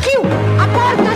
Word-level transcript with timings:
Tio, 0.00 0.22
a 0.58 0.66
porta 0.68 1.13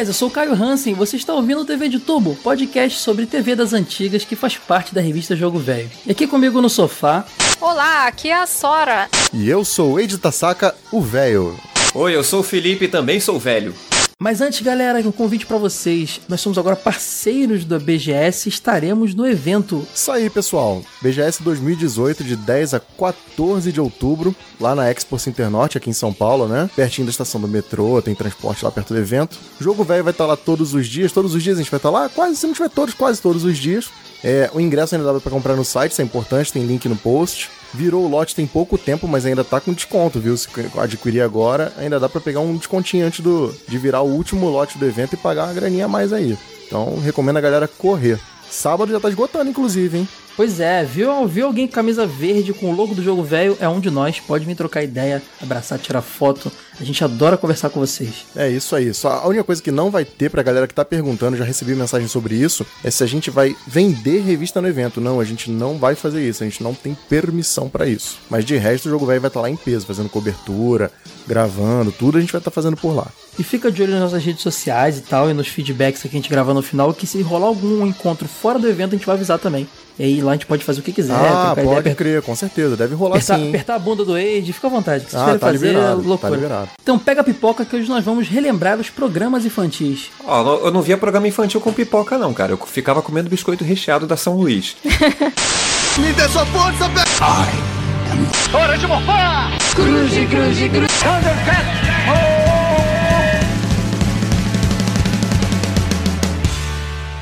e 0.00 0.04
velhas, 0.04 0.08
eu 0.08 0.14
sou 0.14 0.28
o 0.28 0.30
Caio 0.30 0.54
Hansen, 0.54 0.94
você 0.94 1.16
está 1.16 1.34
ouvindo 1.34 1.60
o 1.60 1.64
TV 1.64 1.88
de 1.88 1.98
Tubo, 1.98 2.34
podcast 2.36 2.98
sobre 2.98 3.26
TV 3.26 3.54
das 3.54 3.72
antigas 3.72 4.24
que 4.24 4.34
faz 4.34 4.56
parte 4.56 4.94
da 4.94 5.00
revista 5.00 5.36
Jogo 5.36 5.58
Velho. 5.58 5.90
E 6.06 6.12
aqui 6.12 6.26
comigo 6.26 6.60
no 6.60 6.70
sofá, 6.70 7.24
Olá, 7.60 8.06
aqui 8.06 8.28
é 8.28 8.34
a 8.34 8.46
Sora. 8.46 9.08
E 9.32 9.48
eu 9.48 9.64
sou 9.64 9.92
o 9.92 10.00
Eide 10.00 10.16
Tasaka, 10.16 10.74
o 10.90 11.02
velho. 11.02 11.54
Oi, 11.94 12.16
eu 12.16 12.24
sou 12.24 12.40
o 12.40 12.44
Felipe 12.44 12.86
e 12.86 12.88
também 12.88 13.20
sou 13.20 13.38
velho. 13.38 13.74
Mas 14.22 14.42
antes, 14.42 14.60
galera, 14.60 14.98
um 14.98 15.10
convite 15.10 15.46
pra 15.46 15.56
vocês. 15.56 16.20
Nós 16.28 16.42
somos 16.42 16.58
agora 16.58 16.76
parceiros 16.76 17.64
da 17.64 17.78
BGS 17.78 18.46
e 18.46 18.52
estaremos 18.52 19.14
no 19.14 19.26
evento. 19.26 19.86
Isso 19.94 20.12
aí, 20.12 20.28
pessoal. 20.28 20.82
BGS 21.00 21.42
2018, 21.42 22.22
de 22.22 22.36
10 22.36 22.74
a 22.74 22.80
14 22.80 23.72
de 23.72 23.80
outubro, 23.80 24.36
lá 24.60 24.74
na 24.74 24.90
Expo 24.90 25.16
Internorte, 25.26 25.78
aqui 25.78 25.88
em 25.88 25.94
São 25.94 26.12
Paulo, 26.12 26.46
né? 26.46 26.68
Pertinho 26.76 27.06
da 27.06 27.10
estação 27.10 27.40
do 27.40 27.48
metrô, 27.48 28.02
tem 28.02 28.14
transporte 28.14 28.62
lá 28.62 28.70
perto 28.70 28.92
do 28.92 29.00
evento. 29.00 29.38
O 29.58 29.64
jogo 29.64 29.82
velho 29.84 30.04
vai 30.04 30.10
estar 30.12 30.26
lá 30.26 30.36
todos 30.36 30.74
os 30.74 30.86
dias. 30.86 31.12
Todos 31.12 31.34
os 31.34 31.42
dias 31.42 31.56
a 31.56 31.62
gente 31.62 31.70
vai 31.70 31.78
estar 31.78 31.88
lá? 31.88 32.10
Quase, 32.10 32.36
se 32.36 32.46
não 32.46 32.52
tiver 32.52 32.68
todos, 32.68 32.92
quase 32.92 33.22
todos 33.22 33.42
os 33.42 33.56
dias. 33.56 33.88
É, 34.22 34.50
o 34.52 34.60
ingresso 34.60 34.94
ainda 34.94 35.10
dá 35.10 35.18
pra 35.18 35.30
comprar 35.30 35.56
no 35.56 35.64
site, 35.64 35.92
isso 35.92 36.02
é 36.02 36.04
importante, 36.04 36.52
tem 36.52 36.66
link 36.66 36.86
no 36.90 36.96
post. 36.96 37.48
Virou 37.72 38.04
o 38.04 38.08
lote 38.08 38.34
tem 38.34 38.46
pouco 38.46 38.76
tempo, 38.76 39.06
mas 39.06 39.24
ainda 39.24 39.44
tá 39.44 39.60
com 39.60 39.72
desconto, 39.72 40.18
viu? 40.18 40.36
Se 40.36 40.48
adquirir 40.76 41.20
agora, 41.20 41.72
ainda 41.76 42.00
dá 42.00 42.08
pra 42.08 42.20
pegar 42.20 42.40
um 42.40 42.56
descontinho 42.56 43.06
antes 43.06 43.20
do, 43.20 43.54
de 43.68 43.78
virar 43.78 44.02
o 44.02 44.10
último 44.10 44.48
lote 44.48 44.76
do 44.76 44.86
evento 44.86 45.14
e 45.14 45.16
pagar 45.16 45.44
uma 45.44 45.54
graninha 45.54 45.84
a 45.84 45.88
mais 45.88 46.12
aí. 46.12 46.36
Então, 46.66 46.98
recomendo 47.00 47.36
a 47.36 47.40
galera 47.40 47.68
correr. 47.68 48.18
Sábado 48.50 48.90
já 48.90 48.98
tá 48.98 49.08
esgotando, 49.08 49.48
inclusive, 49.48 49.98
hein? 49.98 50.08
Pois 50.36 50.58
é, 50.58 50.84
viu, 50.84 51.26
viu 51.28 51.46
alguém 51.46 51.66
com 51.66 51.74
camisa 51.74 52.06
verde 52.06 52.52
com 52.52 52.70
o 52.70 52.74
logo 52.74 52.94
do 52.94 53.02
jogo 53.02 53.22
velho? 53.22 53.56
É 53.60 53.68
um 53.68 53.78
de 53.78 53.90
nós, 53.90 54.18
pode 54.18 54.44
vir 54.44 54.56
trocar 54.56 54.82
ideia, 54.82 55.22
abraçar, 55.40 55.78
tirar 55.78 56.02
foto. 56.02 56.50
A 56.80 56.84
gente 56.84 57.04
adora 57.04 57.36
conversar 57.36 57.68
com 57.68 57.78
vocês. 57.78 58.24
É 58.34 58.48
isso 58.48 58.74
aí. 58.74 58.94
Só 58.94 59.10
a 59.10 59.26
única 59.28 59.44
coisa 59.44 59.60
que 59.62 59.70
não 59.70 59.90
vai 59.90 60.04
ter 60.04 60.30
pra 60.30 60.42
galera 60.42 60.66
que 60.66 60.72
tá 60.72 60.84
perguntando, 60.84 61.36
já 61.36 61.44
recebi 61.44 61.74
mensagem 61.74 62.08
sobre 62.08 62.34
isso, 62.34 62.64
é 62.82 62.90
se 62.90 63.04
a 63.04 63.06
gente 63.06 63.30
vai 63.30 63.54
vender 63.66 64.20
revista 64.20 64.60
no 64.62 64.68
evento. 64.68 64.98
Não, 65.00 65.20
a 65.20 65.24
gente 65.24 65.50
não 65.50 65.76
vai 65.76 65.94
fazer 65.94 66.26
isso. 66.26 66.42
A 66.42 66.46
gente 66.46 66.62
não 66.62 66.74
tem 66.74 66.96
permissão 67.08 67.68
pra 67.68 67.86
isso. 67.86 68.18
Mas 68.30 68.44
de 68.46 68.56
resto, 68.56 68.86
o 68.86 68.90
jogo 68.90 69.04
velho 69.04 69.20
vai 69.20 69.28
estar 69.28 69.40
lá 69.42 69.50
em 69.50 69.56
peso, 69.56 69.84
fazendo 69.86 70.08
cobertura, 70.08 70.90
gravando, 71.26 71.92
tudo 71.92 72.18
a 72.18 72.20
gente 72.20 72.32
vai 72.32 72.40
estar 72.40 72.50
fazendo 72.50 72.76
por 72.76 72.94
lá. 72.94 73.06
E 73.38 73.42
fica 73.44 73.70
de 73.70 73.82
olho 73.82 73.92
nas 73.92 74.00
nossas 74.00 74.24
redes 74.24 74.42
sociais 74.42 74.98
e 74.98 75.02
tal, 75.02 75.30
e 75.30 75.34
nos 75.34 75.48
feedbacks 75.48 76.02
que 76.02 76.08
a 76.08 76.10
gente 76.10 76.28
grava 76.28 76.52
no 76.52 76.62
final, 76.62 76.92
que 76.92 77.06
se 77.06 77.20
rolar 77.22 77.46
algum 77.46 77.86
encontro 77.86 78.26
fora 78.26 78.58
do 78.58 78.68
evento, 78.68 78.94
a 78.94 78.96
gente 78.96 79.06
vai 79.06 79.14
avisar 79.16 79.38
também. 79.38 79.68
E 79.98 80.02
aí 80.04 80.20
lá 80.22 80.32
a 80.32 80.34
gente 80.34 80.46
pode 80.46 80.64
fazer 80.64 80.80
o 80.80 80.82
que 80.82 80.92
quiser, 80.92 81.12
ah, 81.14 81.52
pode 81.54 81.80
ideia, 81.80 81.94
crer, 81.94 82.22
com 82.22 82.34
certeza. 82.34 82.76
Deve 82.76 82.94
rolar 82.94 83.16
apertar, 83.16 83.38
sim. 83.38 83.48
apertar 83.50 83.74
a 83.74 83.78
bunda 83.78 84.04
do 84.04 84.14
Age, 84.14 84.52
fica 84.52 84.66
à 84.66 84.70
vontade. 84.70 85.04
Que 85.04 85.10
vocês 85.10 85.22
Ah, 85.22 85.26
querem 85.26 85.38
tá 85.40 85.46
fazer 85.46 85.66
liberado, 85.68 86.02
é 86.02 86.06
loucura. 86.06 86.30
tá 86.30 86.36
liberado. 86.36 86.69
Então 86.82 86.98
pega 86.98 87.20
a 87.20 87.24
pipoca 87.24 87.64
que 87.64 87.76
hoje 87.76 87.88
nós 87.88 88.04
vamos 88.04 88.28
relembrar 88.28 88.78
os 88.78 88.90
programas 88.90 89.44
infantis. 89.44 90.10
Ó, 90.24 90.66
eu 90.66 90.70
não 90.70 90.82
via 90.82 90.96
programa 90.96 91.28
infantil 91.28 91.60
com 91.60 91.72
pipoca, 91.72 92.18
não, 92.18 92.32
cara. 92.32 92.52
Eu 92.52 92.58
ficava 92.58 93.02
comendo 93.02 93.30
biscoito 93.30 93.64
recheado 93.64 94.06
da 94.06 94.16
São 94.16 94.36
Luís. 94.36 94.76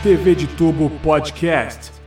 TV 0.03 0.35
de 0.35 0.47
Tubo 0.47 0.91
Podcast. 1.03 1.98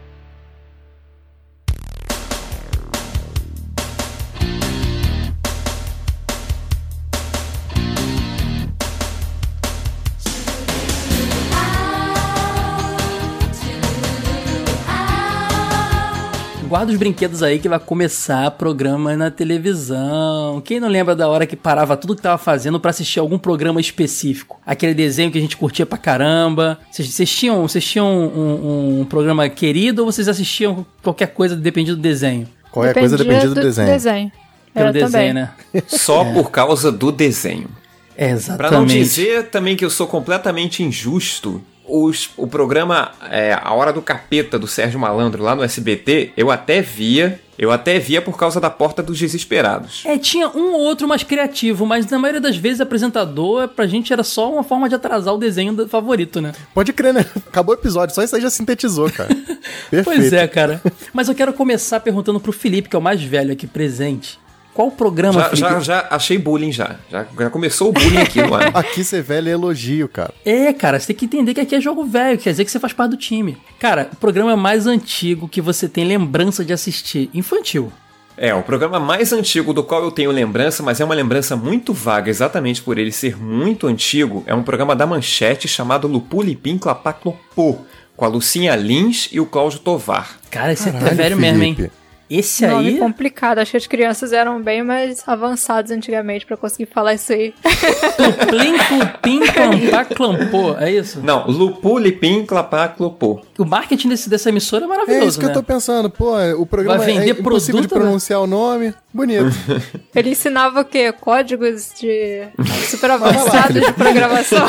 Guarda 16.72 16.90
os 16.94 16.98
brinquedos 16.98 17.44
aí 17.44 17.60
que 17.60 17.68
vai 17.68 17.78
começar 17.78 18.50
programa 18.52 19.14
na 19.18 19.30
televisão. 19.30 20.62
Quem 20.64 20.80
não 20.80 20.88
lembra 20.88 21.14
da 21.14 21.28
hora 21.28 21.46
que 21.46 21.58
parava 21.58 21.98
tudo 21.98 22.16
que 22.16 22.22
tava 22.22 22.38
fazendo 22.38 22.80
pra 22.80 22.92
assistir 22.92 23.20
algum 23.20 23.38
programa 23.38 23.82
específico? 23.82 24.58
Aquele 24.66 24.94
desenho 24.94 25.30
que 25.30 25.38
a 25.38 25.42
gente 25.42 25.58
curtia 25.58 25.86
pra 25.86 25.98
caramba. 25.98 26.80
Vocês, 26.90 27.10
vocês 27.10 27.30
tinham, 27.30 27.62
vocês 27.68 27.84
tinham 27.84 28.08
um, 28.08 29.02
um 29.02 29.06
programa 29.06 29.50
querido 29.50 30.06
ou 30.06 30.10
vocês 30.10 30.30
assistiam 30.30 30.86
qualquer 31.04 31.34
coisa 31.34 31.58
dependido 31.58 31.98
do 31.98 32.02
desenho? 32.02 32.48
Qualquer 32.72 32.94
coisa 32.94 33.18
dependia 33.18 33.50
do, 33.50 33.56
desenho. 33.56 34.32
Pelo 34.74 34.88
Eu 34.88 34.94
desenho, 34.94 35.12
também. 35.12 35.34
né? 35.34 35.52
Só 35.88 36.24
por 36.24 36.52
causa 36.52 36.90
do 36.90 37.12
desenho. 37.12 37.68
É, 38.16 38.28
Pra 38.28 38.34
exatamente. 38.34 38.74
não 38.78 38.86
dizer 38.86 39.50
também 39.50 39.76
que 39.76 39.84
eu 39.84 39.90
sou 39.90 40.08
completamente 40.08 40.82
injusto, 40.84 41.62
os- 41.92 42.30
o 42.38 42.48
programa 42.48 43.12
é, 43.30 43.54
A 43.62 43.74
Hora 43.74 43.92
do 43.92 44.02
Capeta 44.02 44.58
do 44.58 44.68
Sérgio 44.68 45.00
Malandro 45.00 45.44
lá 45.44 45.56
no 45.56 45.64
SBT, 45.64 46.32
eu 46.38 46.50
até 46.52 46.82
via, 46.82 47.40
eu 47.58 47.72
até 47.72 48.00
via 48.00 48.22
por 48.22 48.38
causa 48.38 48.60
da 48.60 48.70
Porta 48.70 49.04
dos 49.04 49.20
Desesperados. 49.20 50.04
É, 50.06 50.18
tinha 50.18 50.48
um 50.50 50.74
ou 50.74 50.80
outro 50.82 51.08
mais 51.08 51.24
criativo, 51.24 51.86
mas 51.86 52.10
na 52.10 52.18
maioria 52.18 52.42
das 52.42 52.56
vezes 52.58 52.82
apresentador, 52.82 53.68
pra 53.70 53.86
gente 53.88 54.12
era 54.14 54.24
só 54.24 54.52
uma 54.52 54.64
forma 54.64 54.88
de 54.90 54.96
atrasar 54.96 55.34
o 55.34 55.38
desenho 55.38 55.74
do 55.74 55.88
favorito, 55.88 56.40
né? 56.42 56.52
Pode 56.74 56.92
crer, 56.94 57.14
né? 57.14 57.26
Acabou 57.48 57.76
o 57.76 57.78
episódio, 57.78 58.14
só 58.16 58.24
isso 58.24 58.36
aí 58.36 58.42
já 58.42 58.50
sintetizou, 58.50 59.10
cara. 59.12 59.30
Perfeito. 59.92 60.04
Pois 60.06 60.34
é, 60.34 60.48
cara. 60.48 60.82
Mas 61.14 61.28
eu 61.28 61.36
quero 61.36 61.54
começar 61.54 62.00
perguntando 62.00 62.40
pro 62.40 62.52
Felipe, 62.52 62.90
que 62.90 62.96
é 62.96 63.00
o 63.00 63.02
mais 63.02 63.22
velho 63.22 63.52
aqui 63.54 63.68
presente. 63.68 64.40
Qual 64.74 64.90
programa, 64.90 65.42
Já, 65.42 65.50
Felipe? 65.50 65.70
já, 65.70 65.80
já 65.80 66.08
achei 66.10 66.38
bullying 66.38 66.72
já. 66.72 66.96
já. 67.10 67.26
já 67.38 67.50
começou 67.50 67.90
o 67.90 67.92
bullying 67.92 68.18
aqui 68.18 68.42
no 68.42 68.54
ar. 68.56 68.72
Aqui 68.76 69.04
ser 69.04 69.22
velho 69.22 69.50
é 69.50 69.52
elogio, 69.52 70.08
cara. 70.08 70.34
É, 70.46 70.72
cara, 70.74 71.00
você 71.00 71.08
tem 71.08 71.16
que 71.16 71.26
entender 71.26 71.54
que 71.54 71.62
aqui 71.62 71.76
é 71.76 71.82
jogo 71.82 72.06
velho, 72.06 72.38
quer 72.40 72.52
dizer 72.52 72.66
que 72.66 72.72
você 72.72 72.80
faz 72.80 72.94
parte 72.94 73.12
do 73.12 73.18
time. 73.18 73.58
Cara, 73.80 74.10
o 74.14 74.16
programa 74.16 74.56
mais 74.56 74.88
antigo 74.88 75.48
que 75.48 75.62
você 75.62 75.88
tem 75.90 76.06
lembrança 76.06 76.64
de 76.64 76.72
assistir, 76.74 77.30
infantil. 77.34 77.92
É, 78.38 78.54
o 78.56 78.64
programa 78.64 79.00
mais 79.00 79.32
antigo 79.34 79.74
do 79.74 79.84
qual 79.84 80.04
eu 80.04 80.12
tenho 80.12 80.32
lembrança, 80.32 80.82
mas 80.82 81.00
é 81.00 81.06
uma 81.06 81.14
lembrança 81.14 81.56
muito 81.56 81.94
vaga, 81.94 82.30
exatamente 82.30 82.82
por 82.82 82.98
ele 82.98 83.12
ser 83.12 83.38
muito 83.38 83.88
antigo, 83.88 84.44
é 84.48 84.56
um 84.56 84.64
programa 84.64 84.96
da 84.96 85.06
Manchete 85.06 85.68
chamado 85.68 86.08
Lupulipim 86.08 86.78
Clapaclopô, 86.78 87.78
com 88.16 88.26
a 88.26 88.28
Lucinha 88.28 88.76
Lins 88.76 89.30
e 89.32 89.40
o 89.40 89.46
Cláudio 89.46 89.80
Tovar. 89.80 90.40
Cara, 90.50 90.74
esse 90.74 90.90
é 90.90 90.92
Caralho, 90.92 91.16
velho 91.16 91.38
mesmo, 91.38 91.64
hein? 91.64 91.92
Esse 92.32 92.66
Nome 92.66 92.88
aí. 92.88 92.98
complicado. 92.98 93.60
Acho 93.60 93.72
que 93.72 93.78
as 93.78 93.88
crianças 93.88 94.32
eram 94.32 94.62
bem 94.62 94.82
mais 94.84 95.22
avançadas 95.28 95.92
antigamente 95.92 96.46
pra 96.46 96.56
conseguir 96.56 96.86
falar 96.86 97.16
isso 97.16 97.34
aí. 97.34 97.54
Plim, 98.48 98.78
clupim, 98.78 99.40
clampá, 99.52 100.06
clampô. 100.06 100.76
É 100.78 100.90
isso? 100.92 101.20
Não, 101.22 101.46
Lupulipim 101.48 102.46
Clapaclopô. 102.46 103.42
O 103.60 103.66
marketing 103.66 104.08
desse, 104.10 104.30
dessa 104.30 104.48
emissora 104.48 104.86
é 104.86 104.86
É 104.86 104.88
maravilhoso, 104.88 105.28
isso 105.28 105.40
que 105.40 105.46
né? 105.46 105.52
eu 105.52 105.56
tô 105.56 105.64
pensando. 105.64 106.10
Pô, 106.10 106.36
o 106.58 106.66
programa 106.66 107.00
Vai 107.00 107.08
vender 107.08 107.28
é 107.28 107.40
impossível 107.40 107.82
de 107.82 107.88
produto, 107.88 107.96
né? 108.00 108.06
pronunciar 108.06 108.40
o 108.42 108.48
nome. 108.48 108.94
Bonito. 109.14 109.46
Ele 110.16 110.30
ensinava 110.30 110.82
o 110.82 110.86
quê? 110.86 111.12
Códigos 111.12 111.92
de 112.00 112.48
super 112.90 113.12
avançados 113.12 113.82
de 113.82 113.94
programação. 113.94 114.66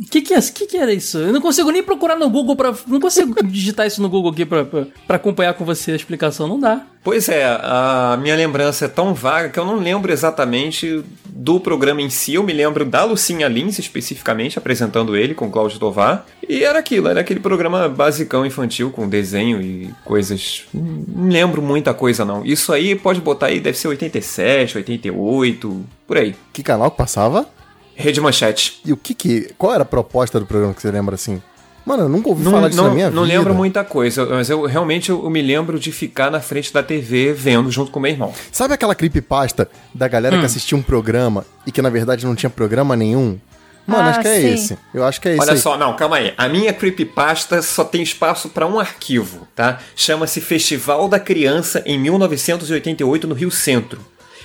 O 0.00 0.04
que 0.10 0.20
que, 0.20 0.34
é, 0.34 0.40
que 0.40 0.66
que 0.66 0.76
era 0.76 0.92
isso? 0.92 1.18
Eu 1.18 1.32
não 1.32 1.40
consigo 1.40 1.70
nem 1.70 1.82
procurar 1.82 2.16
no 2.16 2.28
Google 2.28 2.56
pra... 2.56 2.74
Não 2.86 3.00
consigo 3.00 3.34
digitar 3.44 3.86
isso 3.86 4.02
no 4.02 4.08
Google 4.08 4.32
aqui 4.32 4.44
pra, 4.44 4.64
pra, 4.64 4.86
pra 5.06 5.16
acompanhar 5.16 5.54
com 5.54 5.64
você 5.64 5.92
a 5.92 5.96
explicação. 5.96 6.48
Não 6.48 6.58
dá. 6.58 6.84
Pois 7.06 7.28
é, 7.28 7.44
a 7.44 8.18
minha 8.20 8.34
lembrança 8.34 8.86
é 8.86 8.88
tão 8.88 9.14
vaga 9.14 9.48
que 9.48 9.60
eu 9.60 9.64
não 9.64 9.76
lembro 9.76 10.12
exatamente 10.12 11.04
do 11.24 11.60
programa 11.60 12.02
em 12.02 12.10
si. 12.10 12.34
Eu 12.34 12.42
me 12.42 12.52
lembro 12.52 12.84
da 12.84 13.04
Lucinha 13.04 13.46
Lins, 13.46 13.78
especificamente, 13.78 14.58
apresentando 14.58 15.16
ele 15.16 15.32
com 15.32 15.46
o 15.46 15.50
Cláudio 15.50 15.78
Tovar. 15.78 16.26
E 16.48 16.64
era 16.64 16.80
aquilo, 16.80 17.06
era 17.06 17.20
aquele 17.20 17.38
programa 17.38 17.88
basicão 17.88 18.44
infantil 18.44 18.90
com 18.90 19.08
desenho 19.08 19.62
e 19.62 19.88
coisas. 20.04 20.64
Não 20.74 21.28
lembro 21.28 21.62
muita 21.62 21.94
coisa, 21.94 22.24
não. 22.24 22.44
Isso 22.44 22.72
aí 22.72 22.96
pode 22.96 23.20
botar 23.20 23.35
aí, 23.44 23.60
deve 23.60 23.76
ser 23.76 23.88
87, 23.88 24.78
88, 24.78 25.84
por 26.06 26.16
aí. 26.16 26.34
que 26.52 26.62
canal 26.62 26.90
que 26.90 26.96
passava? 26.96 27.46
Rede 27.94 28.20
Manchete. 28.20 28.80
E 28.84 28.92
o 28.92 28.96
que 28.96 29.14
que... 29.14 29.50
Qual 29.58 29.72
era 29.72 29.82
a 29.82 29.86
proposta 29.86 30.38
do 30.40 30.46
programa 30.46 30.74
que 30.74 30.82
você 30.82 30.90
lembra 30.90 31.14
assim? 31.14 31.40
Mano, 31.84 32.02
eu 32.04 32.08
nunca 32.08 32.28
ouvi 32.28 32.42
Não, 32.42 32.50
falar 32.50 32.68
disso 32.68 32.82
não, 32.82 32.88
na 32.88 32.94
minha 32.94 33.10
não 33.10 33.22
vida. 33.22 33.36
lembro 33.38 33.54
muita 33.54 33.84
coisa, 33.84 34.26
mas 34.26 34.50
eu 34.50 34.64
realmente 34.66 35.08
eu, 35.10 35.22
eu 35.22 35.30
me 35.30 35.40
lembro 35.40 35.78
de 35.78 35.92
ficar 35.92 36.30
na 36.32 36.40
frente 36.40 36.72
da 36.72 36.82
TV 36.82 37.32
vendo 37.32 37.70
junto 37.70 37.92
com 37.92 38.00
meu 38.00 38.10
irmão. 38.10 38.32
Sabe 38.50 38.74
aquela 38.74 38.92
creepypasta 38.94 39.70
da 39.94 40.08
galera 40.08 40.34
Hum. 40.36 40.40
que 40.40 40.46
assistia 40.46 40.76
um 40.76 40.82
programa 40.82 41.46
e 41.64 41.70
que 41.70 41.80
na 41.80 41.88
verdade 41.88 42.26
não 42.26 42.34
tinha 42.34 42.50
programa 42.50 42.96
nenhum? 42.96 43.38
Mano, 43.86 44.02
Ah, 44.08 44.10
acho 44.10 44.20
que 44.20 44.28
é 44.28 44.40
sim. 44.40 44.54
esse. 44.54 44.78
Eu 44.92 45.04
acho 45.04 45.20
que 45.20 45.28
é 45.28 45.32
esse 45.32 45.40
Olha 45.40 45.52
aí. 45.52 45.58
só, 45.58 45.78
não, 45.78 45.94
calma 45.94 46.16
aí. 46.16 46.34
A 46.36 46.48
minha 46.48 46.72
creepypasta 46.72 47.62
só 47.62 47.84
tem 47.84 48.02
espaço 48.02 48.48
para 48.48 48.66
um 48.66 48.80
arquivo, 48.80 49.46
tá? 49.54 49.78
Chama-se 49.94 50.40
Festival 50.40 51.08
da 51.08 51.20
Criança 51.20 51.82
em 51.86 51.98
1988 51.98 53.26
no 53.26 53.34
Rio 53.34 53.50
Centro. 53.50 54.00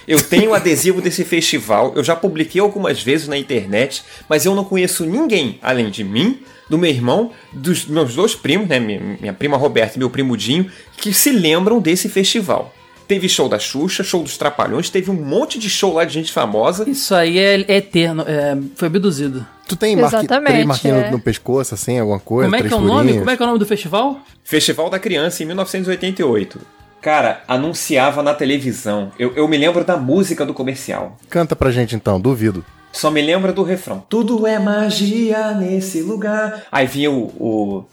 Eu 0.08 0.22
tenho 0.22 0.54
adesivo 0.54 1.00
desse 1.02 1.24
festival, 1.24 1.94
eu 1.96 2.04
já 2.04 2.16
publiquei 2.16 2.60
algumas 2.62 3.02
vezes 3.02 3.28
na 3.28 3.38
internet, 3.38 4.04
mas 4.28 4.46
eu 4.46 4.54
não 4.56 4.64
conheço 4.64 5.06
ninguém 5.06 5.60
além 5.62 5.90
de 5.90 6.04
mim, 6.04 6.40
do 6.70 6.78
meu 6.78 6.90
irmão, 6.90 7.32
dos 7.52 7.86
meus 7.86 8.16
dois 8.16 8.34
primos, 8.34 8.68
né? 8.68 8.80
Minha, 8.80 9.00
minha 9.20 9.34
prima 9.34 9.58
Roberta 9.58 9.96
e 9.96 10.00
meu 10.00 10.10
primo 10.10 10.38
Dinho, 10.38 10.72
que 10.98 11.14
se 11.14 11.32
lembram 11.32 11.80
desse 11.80 12.08
festival. 12.10 12.74
Teve 13.12 13.28
show 13.28 13.50
da 13.50 13.60
Xuxa, 13.60 14.06
show 14.06 14.24
dos 14.24 14.38
Trapalhões, 14.38 14.90
teve 14.90 15.12
um 15.12 15.14
monte 15.14 15.60
de 15.60 15.70
show 15.70 15.96
lá 15.96 16.06
de 16.06 16.14
gente 16.14 16.32
famosa. 16.32 16.90
Isso 16.90 17.14
aí 17.14 17.40
é, 17.40 17.60
é 17.68 17.76
eterno, 17.76 18.24
é, 18.26 18.58
foi 18.78 18.88
abduzido. 18.88 19.46
Tu 19.68 19.76
tem 19.76 19.98
marqui... 19.98 20.16
Exatamente, 20.16 20.52
três 20.54 20.66
marquinhos 20.66 20.98
é. 20.98 21.06
no, 21.08 21.12
no 21.18 21.20
pescoço, 21.20 21.74
assim, 21.74 22.00
alguma 22.00 22.22
coisa? 22.22 22.50
Como 22.50 22.56
é 22.56 22.66
que 22.66 22.74
é 22.74 22.78
o 22.78 22.80
nome? 22.80 23.18
Como 23.18 23.30
é 23.30 23.36
que 23.36 23.44
é 23.44 23.46
o 23.46 23.48
nome 23.48 23.60
do 23.60 23.66
festival? 23.66 24.22
Festival 24.46 24.90
da 24.90 24.98
Criança 24.98 25.44
em 25.44 25.46
1988. 25.46 26.58
Cara, 27.02 27.42
anunciava 27.48 28.22
na 28.22 28.34
televisão. 28.34 29.12
Eu, 29.18 29.34
eu 29.36 29.48
me 29.48 29.58
lembro 29.58 29.84
da 29.84 29.98
música 29.98 30.46
do 30.46 30.54
comercial. 30.54 31.18
Canta 31.30 31.56
pra 31.56 31.72
gente 31.72 31.96
então, 31.96 32.22
duvido. 32.22 32.64
Só 32.92 33.10
me 33.10 33.22
lembro 33.22 33.52
do 33.54 33.64
refrão. 33.64 34.04
Tudo 34.08 34.46
é 34.46 34.60
magia 34.60 35.52
nesse 35.54 36.02
lugar. 36.02 36.64
Aí 36.72 36.86
vinha 36.86 37.10
o. 37.10 37.24
O, 37.40 37.86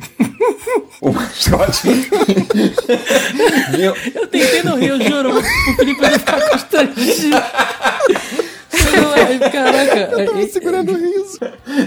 o 1.08 1.12
mascote. 1.12 1.88
vinha, 3.70 3.94
Eu 4.14 4.26
tentei 4.26 4.62
no 4.62 4.76
Rio, 4.76 5.00
juro. 5.02 5.38
O 5.38 5.76
Felipe 5.76 6.00
vai 6.00 6.18
ficar 6.18 6.48
constrangido. 6.50 7.36
É- 8.72 9.48
Caraca. 9.50 9.98
é- 9.98 10.24
Tava 10.26 10.40
é- 10.42 10.46
segurando 10.48 10.92
o 10.92 10.96
riso. 10.96 11.38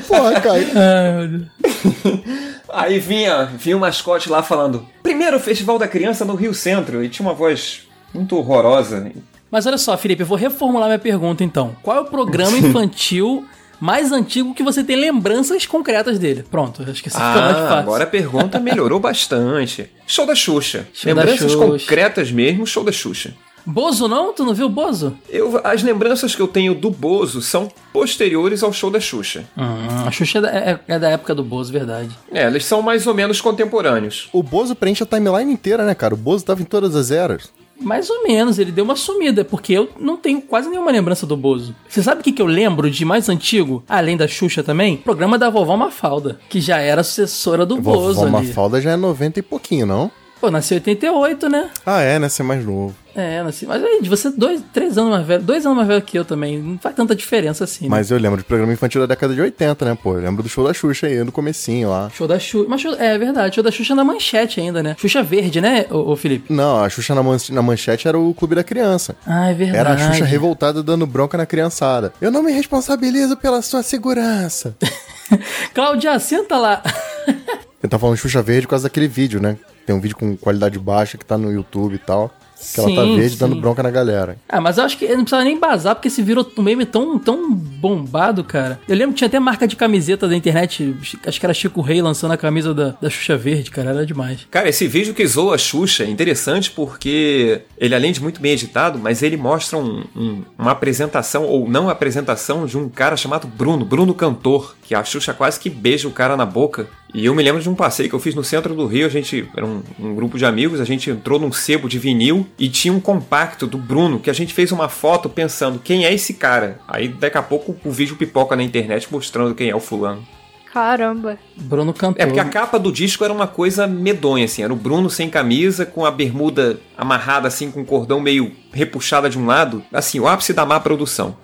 Porra, 0.07 0.39
Caio. 0.41 0.67
Ai, 0.75 1.11
meu 1.11 1.27
Deus. 1.27 1.47
aí 2.69 2.99
vinha, 2.99 3.45
vinha 3.45 3.77
o 3.77 3.79
mascote 3.79 4.29
lá 4.29 4.41
falando: 4.43 4.85
Primeiro 5.03 5.39
Festival 5.39 5.77
da 5.77 5.87
Criança 5.87 6.25
no 6.25 6.35
Rio 6.35 6.53
Centro. 6.53 7.03
E 7.03 7.09
tinha 7.09 7.27
uma 7.27 7.33
voz 7.35 7.81
muito 8.13 8.35
horrorosa. 8.37 9.11
Mas 9.49 9.65
olha 9.65 9.77
só, 9.77 9.97
Felipe, 9.97 10.21
eu 10.23 10.27
vou 10.27 10.37
reformular 10.37 10.87
minha 10.87 10.99
pergunta 10.99 11.43
então. 11.43 11.75
Qual 11.83 11.97
é 11.97 11.99
o 12.01 12.05
programa 12.05 12.55
infantil 12.57 13.45
mais 13.79 14.11
antigo 14.11 14.53
que 14.53 14.63
você 14.63 14.83
tem 14.83 14.95
lembranças 14.95 15.65
concretas 15.65 16.17
dele? 16.19 16.43
Pronto, 16.49 16.83
acho 16.83 17.01
que 17.01 17.09
isso 17.09 17.17
fica 17.17 17.41
mais 17.41 17.57
Ah, 17.57 17.67
fácil. 17.67 17.77
agora 17.79 18.03
a 18.05 18.07
pergunta 18.07 18.59
melhorou 18.59 18.99
bastante. 18.99 19.89
Show 20.07 20.25
da 20.25 20.35
Xuxa. 20.35 20.87
Show 20.93 21.13
da 21.13 21.21
Lembranças 21.21 21.51
Xuxa. 21.51 21.65
concretas 21.65 22.31
mesmo, 22.31 22.65
show 22.65 22.83
da 22.83 22.91
Xuxa. 22.91 23.33
Bozo 23.65 24.07
não? 24.07 24.33
Tu 24.33 24.43
não 24.43 24.53
viu 24.53 24.67
Bozo? 24.69 25.15
Eu, 25.29 25.59
as 25.63 25.83
lembranças 25.83 26.35
que 26.35 26.41
eu 26.41 26.47
tenho 26.47 26.73
do 26.73 26.89
Bozo 26.89 27.41
são 27.41 27.69
posteriores 27.93 28.63
ao 28.63 28.73
show 28.73 28.89
da 28.89 28.99
Xuxa. 28.99 29.43
Hum, 29.57 29.63
a 30.07 30.11
Xuxa 30.11 30.39
é 30.39 30.41
da, 30.41 30.49
é- 30.49 30.79
é 30.87 30.99
da 30.99 31.09
época 31.09 31.35
do 31.35 31.43
Bozo, 31.43 31.71
verdade. 31.71 32.09
É, 32.31 32.45
eles 32.47 32.65
são 32.65 32.81
mais 32.81 33.05
ou 33.07 33.13
menos 33.13 33.39
contemporâneos. 33.41 34.29
O 34.33 34.41
Bozo 34.41 34.75
preenche 34.75 35.03
a 35.03 35.05
timeline 35.05 35.51
inteira, 35.51 35.85
né, 35.85 35.93
cara? 35.93 36.13
O 36.13 36.17
Bozo 36.17 36.45
tava 36.45 36.61
em 36.61 36.65
todas 36.65 36.95
as 36.95 37.11
eras. 37.11 37.49
Mais 37.79 38.09
ou 38.11 38.23
menos, 38.23 38.59
ele 38.59 38.71
deu 38.71 38.83
uma 38.83 38.95
sumida, 38.95 39.43
porque 39.43 39.73
eu 39.73 39.89
não 39.99 40.15
tenho 40.15 40.39
quase 40.39 40.69
nenhuma 40.69 40.91
lembrança 40.91 41.25
do 41.25 41.35
Bozo. 41.35 41.75
Você 41.89 42.03
sabe 42.03 42.21
o 42.21 42.23
que, 42.23 42.31
que 42.31 42.41
eu 42.41 42.45
lembro 42.45 42.91
de 42.91 43.03
mais 43.03 43.27
antigo, 43.27 43.83
além 43.89 44.15
da 44.15 44.27
Xuxa 44.27 44.61
também? 44.61 44.95
O 44.95 44.97
programa 44.99 45.35
da 45.37 45.49
vovó 45.49 45.75
Mafalda, 45.75 46.39
que 46.47 46.61
já 46.61 46.77
era 46.77 47.01
sucessora 47.03 47.65
do 47.65 47.77
Bozo 47.77 48.13
Vovó 48.21 48.37
ali. 48.37 48.47
Mafalda 48.47 48.79
já 48.79 48.91
é 48.91 48.95
90 48.95 49.39
e 49.39 49.41
pouquinho, 49.41 49.87
não? 49.87 50.11
Pô, 50.39 50.51
nasceu 50.51 50.75
em 50.75 50.79
88, 50.79 51.49
né? 51.49 51.69
Ah, 51.85 52.01
é, 52.01 52.17
né? 52.19 52.29
Ser 52.29 52.43
mais 52.43 52.63
novo. 52.65 52.95
É, 53.15 53.43
nasci. 53.43 53.65
Mas 53.65 53.83
aí, 53.83 53.99
você 54.07 54.29
dois, 54.29 54.63
três 54.73 54.97
anos 54.97 55.11
mais 55.11 55.25
velho, 55.27 55.43
dois 55.43 55.65
anos 55.65 55.75
mais 55.77 55.87
velho 55.87 56.01
que 56.01 56.17
eu 56.17 56.23
também. 56.23 56.57
Não 56.61 56.77
faz 56.77 56.95
tanta 56.95 57.13
diferença 57.15 57.63
assim, 57.63 57.85
né? 57.85 57.89
Mas 57.89 58.09
eu 58.09 58.17
lembro 58.17 58.37
de 58.37 58.43
programa 58.43 58.71
infantil 58.71 59.01
da 59.01 59.07
década 59.07 59.33
de 59.35 59.41
80, 59.41 59.85
né, 59.85 59.97
pô? 60.01 60.15
Eu 60.15 60.21
lembro 60.21 60.41
do 60.41 60.47
show 60.49 60.65
da 60.65 60.73
Xuxa 60.73 61.07
aí, 61.07 61.23
no 61.23 61.31
comecinho 61.31 61.89
lá. 61.89 62.09
Show 62.09 62.27
da 62.27 62.39
Xuxa. 62.39 62.65
Mas 62.69 62.81
show- 62.81 62.95
é 62.95 63.17
verdade, 63.17 63.55
show 63.55 63.63
da 63.63 63.71
Xuxa 63.71 63.93
na 63.95 64.03
manchete 64.03 64.59
ainda, 64.61 64.81
né? 64.81 64.95
Xuxa 64.99 65.21
verde, 65.21 65.59
né, 65.59 65.85
ô, 65.89 66.11
ô 66.11 66.15
Felipe? 66.15 66.53
Não, 66.53 66.83
a 66.83 66.89
Xuxa 66.89 67.13
na, 67.13 67.21
man- 67.21 67.37
na 67.49 67.61
manchete 67.61 68.07
era 68.07 68.17
o 68.17 68.33
Clube 68.33 68.55
da 68.55 68.63
Criança. 68.63 69.15
Ah, 69.25 69.49
é 69.49 69.53
verdade. 69.53 69.77
Era 69.77 69.93
a 69.93 69.97
Xuxa 69.97 70.25
revoltada 70.25 70.81
dando 70.81 71.05
bronca 71.05 71.37
na 71.37 71.45
criançada. 71.45 72.13
Eu 72.21 72.31
não 72.31 72.41
me 72.41 72.51
responsabilizo 72.53 73.35
pela 73.35 73.61
sua 73.61 73.83
segurança. 73.83 74.75
Cláudia, 75.73 76.17
senta 76.19 76.57
lá. 76.57 76.81
Eu 77.81 77.89
tava 77.89 78.01
falando 78.01 78.17
Xuxa 78.17 78.41
Verde 78.43 78.67
por 78.67 78.71
causa 78.71 78.83
daquele 78.83 79.07
vídeo, 79.07 79.41
né? 79.41 79.57
Tem 79.87 79.95
um 79.95 79.99
vídeo 79.99 80.15
com 80.15 80.37
qualidade 80.37 80.77
baixa 80.77 81.17
que 81.17 81.25
tá 81.25 81.35
no 81.37 81.51
YouTube 81.51 81.95
e 81.95 81.97
tal. 81.97 82.31
Que 82.73 82.79
ela 82.79 82.93
tá 82.95 83.03
Sim, 83.03 83.15
verde 83.15 83.29
sim. 83.31 83.37
dando 83.39 83.55
bronca 83.55 83.81
na 83.83 83.91
galera. 83.91 84.37
Ah, 84.47 84.61
mas 84.61 84.77
eu 84.77 84.83
acho 84.83 84.97
que 84.97 85.07
não 85.09 85.17
precisava 85.23 85.43
nem 85.43 85.59
bazar, 85.59 85.95
porque 85.95 86.09
se 86.09 86.21
virou 86.21 86.49
um 86.57 86.61
meme 86.61 86.85
tão, 86.85 87.17
tão 87.17 87.51
bombado, 87.53 88.43
cara. 88.43 88.79
Eu 88.87 88.95
lembro 88.95 89.13
que 89.13 89.17
tinha 89.17 89.27
até 89.27 89.39
marca 89.39 89.67
de 89.67 89.75
camiseta 89.75 90.27
da 90.27 90.35
internet, 90.35 90.95
acho 91.25 91.39
que 91.39 91.45
era 91.45 91.53
Chico 91.53 91.81
Rei 91.81 92.01
lançando 92.01 92.31
a 92.31 92.37
camisa 92.37 92.73
da, 92.73 92.95
da 93.01 93.09
Xuxa 93.09 93.37
Verde, 93.37 93.71
cara, 93.71 93.89
era 93.91 94.05
demais. 94.05 94.47
Cara, 94.51 94.69
esse 94.69 94.87
vídeo 94.87 95.13
que 95.13 95.25
zoa 95.25 95.55
a 95.55 95.57
Xuxa 95.57 96.03
é 96.03 96.09
interessante 96.09 96.69
porque 96.71 97.61
ele, 97.77 97.95
além 97.95 98.11
de 98.11 98.21
muito 98.21 98.39
bem 98.41 98.53
editado, 98.53 98.99
mas 98.99 99.21
ele 99.23 99.37
mostra 99.37 99.77
um- 99.77 100.03
um- 100.15 100.41
uma 100.57 100.71
apresentação 100.71 101.43
ou 101.45 101.67
não 101.69 101.89
apresentação 101.89 102.65
de 102.65 102.77
um 102.77 102.87
cara 102.89 103.17
chamado 103.17 103.47
Bruno, 103.47 103.83
Bruno 103.85 104.13
Cantor, 104.13 104.75
que 104.83 104.93
a 104.95 105.03
Xuxa 105.03 105.33
quase 105.33 105.59
que 105.59 105.69
beija 105.69 106.07
o 106.07 106.11
cara 106.11 106.35
na 106.37 106.45
boca. 106.45 106.87
E 107.13 107.25
eu 107.25 107.35
me 107.35 107.43
lembro 107.43 107.61
de 107.61 107.69
um 107.69 107.75
passeio 107.75 108.07
que 108.07 108.15
eu 108.15 108.19
fiz 108.19 108.33
no 108.33 108.43
centro 108.43 108.73
do 108.73 108.85
Rio, 108.85 109.05
a 109.05 109.09
gente 109.09 109.49
era 109.55 109.65
um, 109.65 109.83
um 109.99 110.15
grupo 110.15 110.37
de 110.37 110.45
amigos, 110.45 110.79
a 110.79 110.85
gente 110.85 111.09
entrou 111.09 111.39
num 111.39 111.51
sebo 111.51 111.89
de 111.89 111.99
vinil 111.99 112.47
e 112.57 112.69
tinha 112.69 112.93
um 112.93 112.99
compacto 112.99 113.67
do 113.67 113.77
Bruno 113.77 114.19
que 114.19 114.29
a 114.29 114.33
gente 114.33 114.53
fez 114.53 114.71
uma 114.71 114.87
foto 114.87 115.29
pensando 115.29 115.79
quem 115.79 116.05
é 116.05 116.13
esse 116.13 116.35
cara. 116.35 116.79
Aí 116.87 117.09
daqui 117.09 117.37
a 117.37 117.43
pouco 117.43 117.75
o 117.83 117.91
vídeo 117.91 118.15
pipoca 118.15 118.55
na 118.55 118.63
internet 118.63 119.07
mostrando 119.11 119.53
quem 119.53 119.69
é 119.69 119.75
o 119.75 119.79
fulano. 119.79 120.25
Caramba. 120.71 121.37
Bruno 121.57 121.93
Cantor. 121.93 122.21
É, 122.21 122.25
porque 122.25 122.39
a 122.39 122.45
capa 122.45 122.79
do 122.79 122.93
disco 122.93 123.25
era 123.25 123.33
uma 123.33 123.47
coisa 123.47 123.85
medonha, 123.85 124.45
assim. 124.45 124.63
Era 124.63 124.71
o 124.71 124.75
Bruno 124.75 125.09
sem 125.09 125.29
camisa, 125.29 125.85
com 125.85 126.05
a 126.05 126.11
bermuda 126.11 126.79
amarrada, 126.97 127.45
assim, 127.45 127.69
com 127.69 127.81
o 127.81 127.85
cordão 127.85 128.21
meio 128.21 128.53
repuxada 128.71 129.29
de 129.29 129.37
um 129.37 129.45
lado. 129.45 129.83
Assim, 129.91 130.17
o 130.17 130.29
ápice 130.29 130.53
da 130.53 130.65
má 130.65 130.79
produção. 130.79 131.35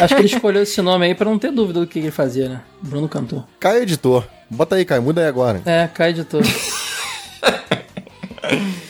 Acho 0.00 0.14
que 0.14 0.20
ele 0.22 0.28
escolheu 0.28 0.62
esse 0.62 0.80
nome 0.80 1.04
aí 1.04 1.14
pra 1.14 1.28
não 1.28 1.38
ter 1.38 1.52
dúvida 1.52 1.80
do 1.80 1.86
que 1.86 1.98
ele 1.98 2.10
fazia, 2.10 2.48
né? 2.48 2.62
Bruno 2.80 3.08
Cantor. 3.08 3.44
Caio 3.60 3.82
Editor. 3.82 4.24
Bota 4.50 4.76
aí, 4.76 4.84
Caio. 4.84 5.02
Muda 5.02 5.20
aí 5.20 5.28
agora. 5.28 5.60
É, 5.66 5.88
cai 5.88 6.12
de 6.12 6.24
todo. 6.24 6.46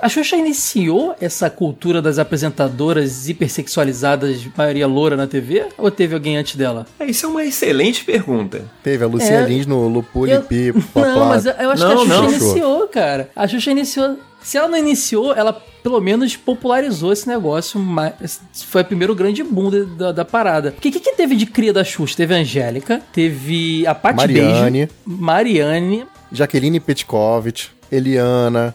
A 0.00 0.08
Xuxa 0.08 0.36
iniciou 0.36 1.14
essa 1.20 1.48
cultura 1.50 2.00
das 2.02 2.18
apresentadoras 2.18 3.28
hipersexualizadas, 3.28 4.46
maioria 4.56 4.86
loura 4.86 5.16
na 5.16 5.26
TV? 5.26 5.66
Ou 5.78 5.90
teve 5.90 6.14
alguém 6.14 6.36
antes 6.36 6.56
dela? 6.56 6.86
É, 6.98 7.06
isso 7.06 7.26
é 7.26 7.28
uma 7.28 7.44
excelente 7.44 8.04
pergunta. 8.04 8.64
Teve 8.82 9.04
a 9.04 9.06
Lucinha 9.06 9.40
É. 9.40 9.46
Lins 9.46 9.66
no 9.66 9.88
Lupuli 9.88 10.32
Eu- 10.32 10.42
Pipo, 10.42 10.80
Não, 10.98 11.26
mas 11.26 11.46
eu, 11.46 11.52
eu 11.52 11.70
acho 11.70 11.82
Não, 11.82 11.88
que 11.88 11.94
a 11.94 11.98
Xuxa 12.04 12.14
não. 12.22 12.30
iniciou, 12.30 12.88
cara. 12.88 13.30
A 13.34 13.48
Xuxa 13.48 13.70
iniciou. 13.70 14.18
Se 14.42 14.56
ela 14.56 14.68
não 14.68 14.78
iniciou, 14.78 15.34
ela 15.34 15.52
pelo 15.82 16.00
menos 16.00 16.36
popularizou 16.36 17.12
esse 17.12 17.26
negócio. 17.28 17.80
Mas 17.80 18.40
foi 18.66 18.82
o 18.82 18.84
primeiro 18.84 19.14
grande 19.14 19.42
boom 19.42 19.70
de- 19.70 19.84
da, 19.84 20.12
da 20.12 20.24
parada. 20.24 20.70
Porque 20.72 20.88
o 20.88 20.92
que, 20.92 21.00
que 21.00 21.14
teve 21.16 21.34
de 21.34 21.46
cria 21.46 21.72
da 21.72 21.82
Xuxa? 21.82 22.16
Teve 22.16 22.34
a 22.34 22.38
Angélica, 22.38 23.00
teve 23.12 23.84
a 23.86 23.94
Paty 23.94 24.16
Mariane. 24.16 24.70
Beijo, 24.86 24.90
Mariane. 25.04 26.06
Jaqueline 26.30 26.78
Petkovic, 26.80 27.68
Eliana. 27.90 28.74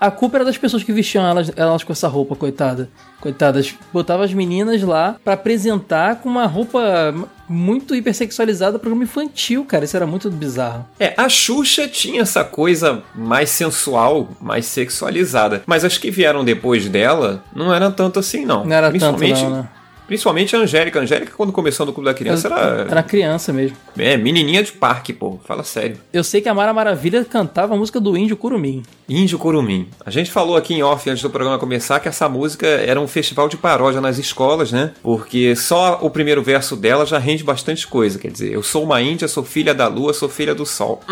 A 0.00 0.10
culpa 0.10 0.38
era 0.38 0.44
das 0.46 0.56
pessoas 0.56 0.82
que 0.82 0.92
vestiam 0.92 1.26
elas, 1.26 1.52
elas 1.54 1.84
com 1.84 1.92
essa 1.92 2.08
roupa, 2.08 2.34
coitada. 2.34 2.88
Coitadas. 3.20 3.74
Botava 3.92 4.24
as 4.24 4.32
meninas 4.32 4.82
lá 4.82 5.16
pra 5.22 5.34
apresentar 5.34 6.16
com 6.16 6.28
uma 6.28 6.46
roupa 6.46 7.14
muito 7.46 7.94
hipersexualizada 7.94 8.78
programa 8.78 9.04
infantil, 9.04 9.64
cara. 9.64 9.84
Isso 9.84 9.96
era 9.96 10.06
muito 10.06 10.30
bizarro. 10.30 10.86
É, 10.98 11.12
a 11.16 11.28
Xuxa 11.28 11.86
tinha 11.86 12.22
essa 12.22 12.42
coisa 12.42 13.02
mais 13.14 13.50
sensual, 13.50 14.30
mais 14.40 14.64
sexualizada. 14.64 15.62
Mas 15.66 15.84
as 15.84 15.98
que 15.98 16.10
vieram 16.10 16.44
depois 16.44 16.88
dela 16.88 17.44
não 17.54 17.74
eram 17.74 17.92
tanto 17.92 18.18
assim, 18.18 18.46
não. 18.46 18.64
Não 18.64 18.74
era 18.74 18.86
tanto, 18.86 18.92
principalmente, 18.92 19.42
não, 19.42 19.50
né? 19.50 19.68
Principalmente 20.10 20.56
a 20.56 20.58
Angélica. 20.58 20.98
A 20.98 21.02
Angélica, 21.02 21.32
quando 21.36 21.52
começou 21.52 21.86
no 21.86 21.92
Clube 21.92 22.06
da 22.06 22.12
Criança, 22.12 22.48
era, 22.48 22.84
Era 22.90 23.00
criança 23.00 23.52
mesmo. 23.52 23.76
é, 23.96 24.16
menininha 24.16 24.60
de 24.60 24.72
parque, 24.72 25.12
pô. 25.12 25.38
Fala 25.44 25.62
sério. 25.62 25.98
Eu 26.12 26.24
sei 26.24 26.40
que 26.40 26.48
a 26.48 26.54
Mara 26.54 26.74
Maravilha 26.74 27.24
cantava 27.24 27.74
a 27.74 27.76
música 27.76 28.00
do 28.00 28.16
Índio 28.16 28.36
Curumim. 28.36 28.82
Índio 29.08 29.38
Curumim. 29.38 29.86
A 30.04 30.10
gente 30.10 30.28
falou 30.28 30.56
aqui 30.56 30.74
em 30.74 30.82
off 30.82 31.08
antes 31.08 31.22
do 31.22 31.30
programa 31.30 31.60
começar 31.60 32.00
que 32.00 32.08
essa 32.08 32.28
música 32.28 32.66
era 32.66 33.00
um 33.00 33.06
festival 33.06 33.48
de 33.48 33.56
paródia 33.56 34.00
nas 34.00 34.18
escolas, 34.18 34.72
né? 34.72 34.90
Porque 35.00 35.54
só 35.54 36.00
o 36.02 36.10
primeiro 36.10 36.42
verso 36.42 36.74
dela 36.74 37.06
já 37.06 37.18
rende 37.18 37.44
bastante 37.44 37.86
coisa. 37.86 38.18
Quer 38.18 38.32
dizer, 38.32 38.52
eu 38.52 38.64
sou 38.64 38.82
uma 38.82 39.00
índia, 39.00 39.28
sou 39.28 39.44
filha 39.44 39.72
da 39.72 39.86
lua, 39.86 40.12
sou 40.12 40.28
filha 40.28 40.56
do 40.56 40.66
sol. 40.66 41.00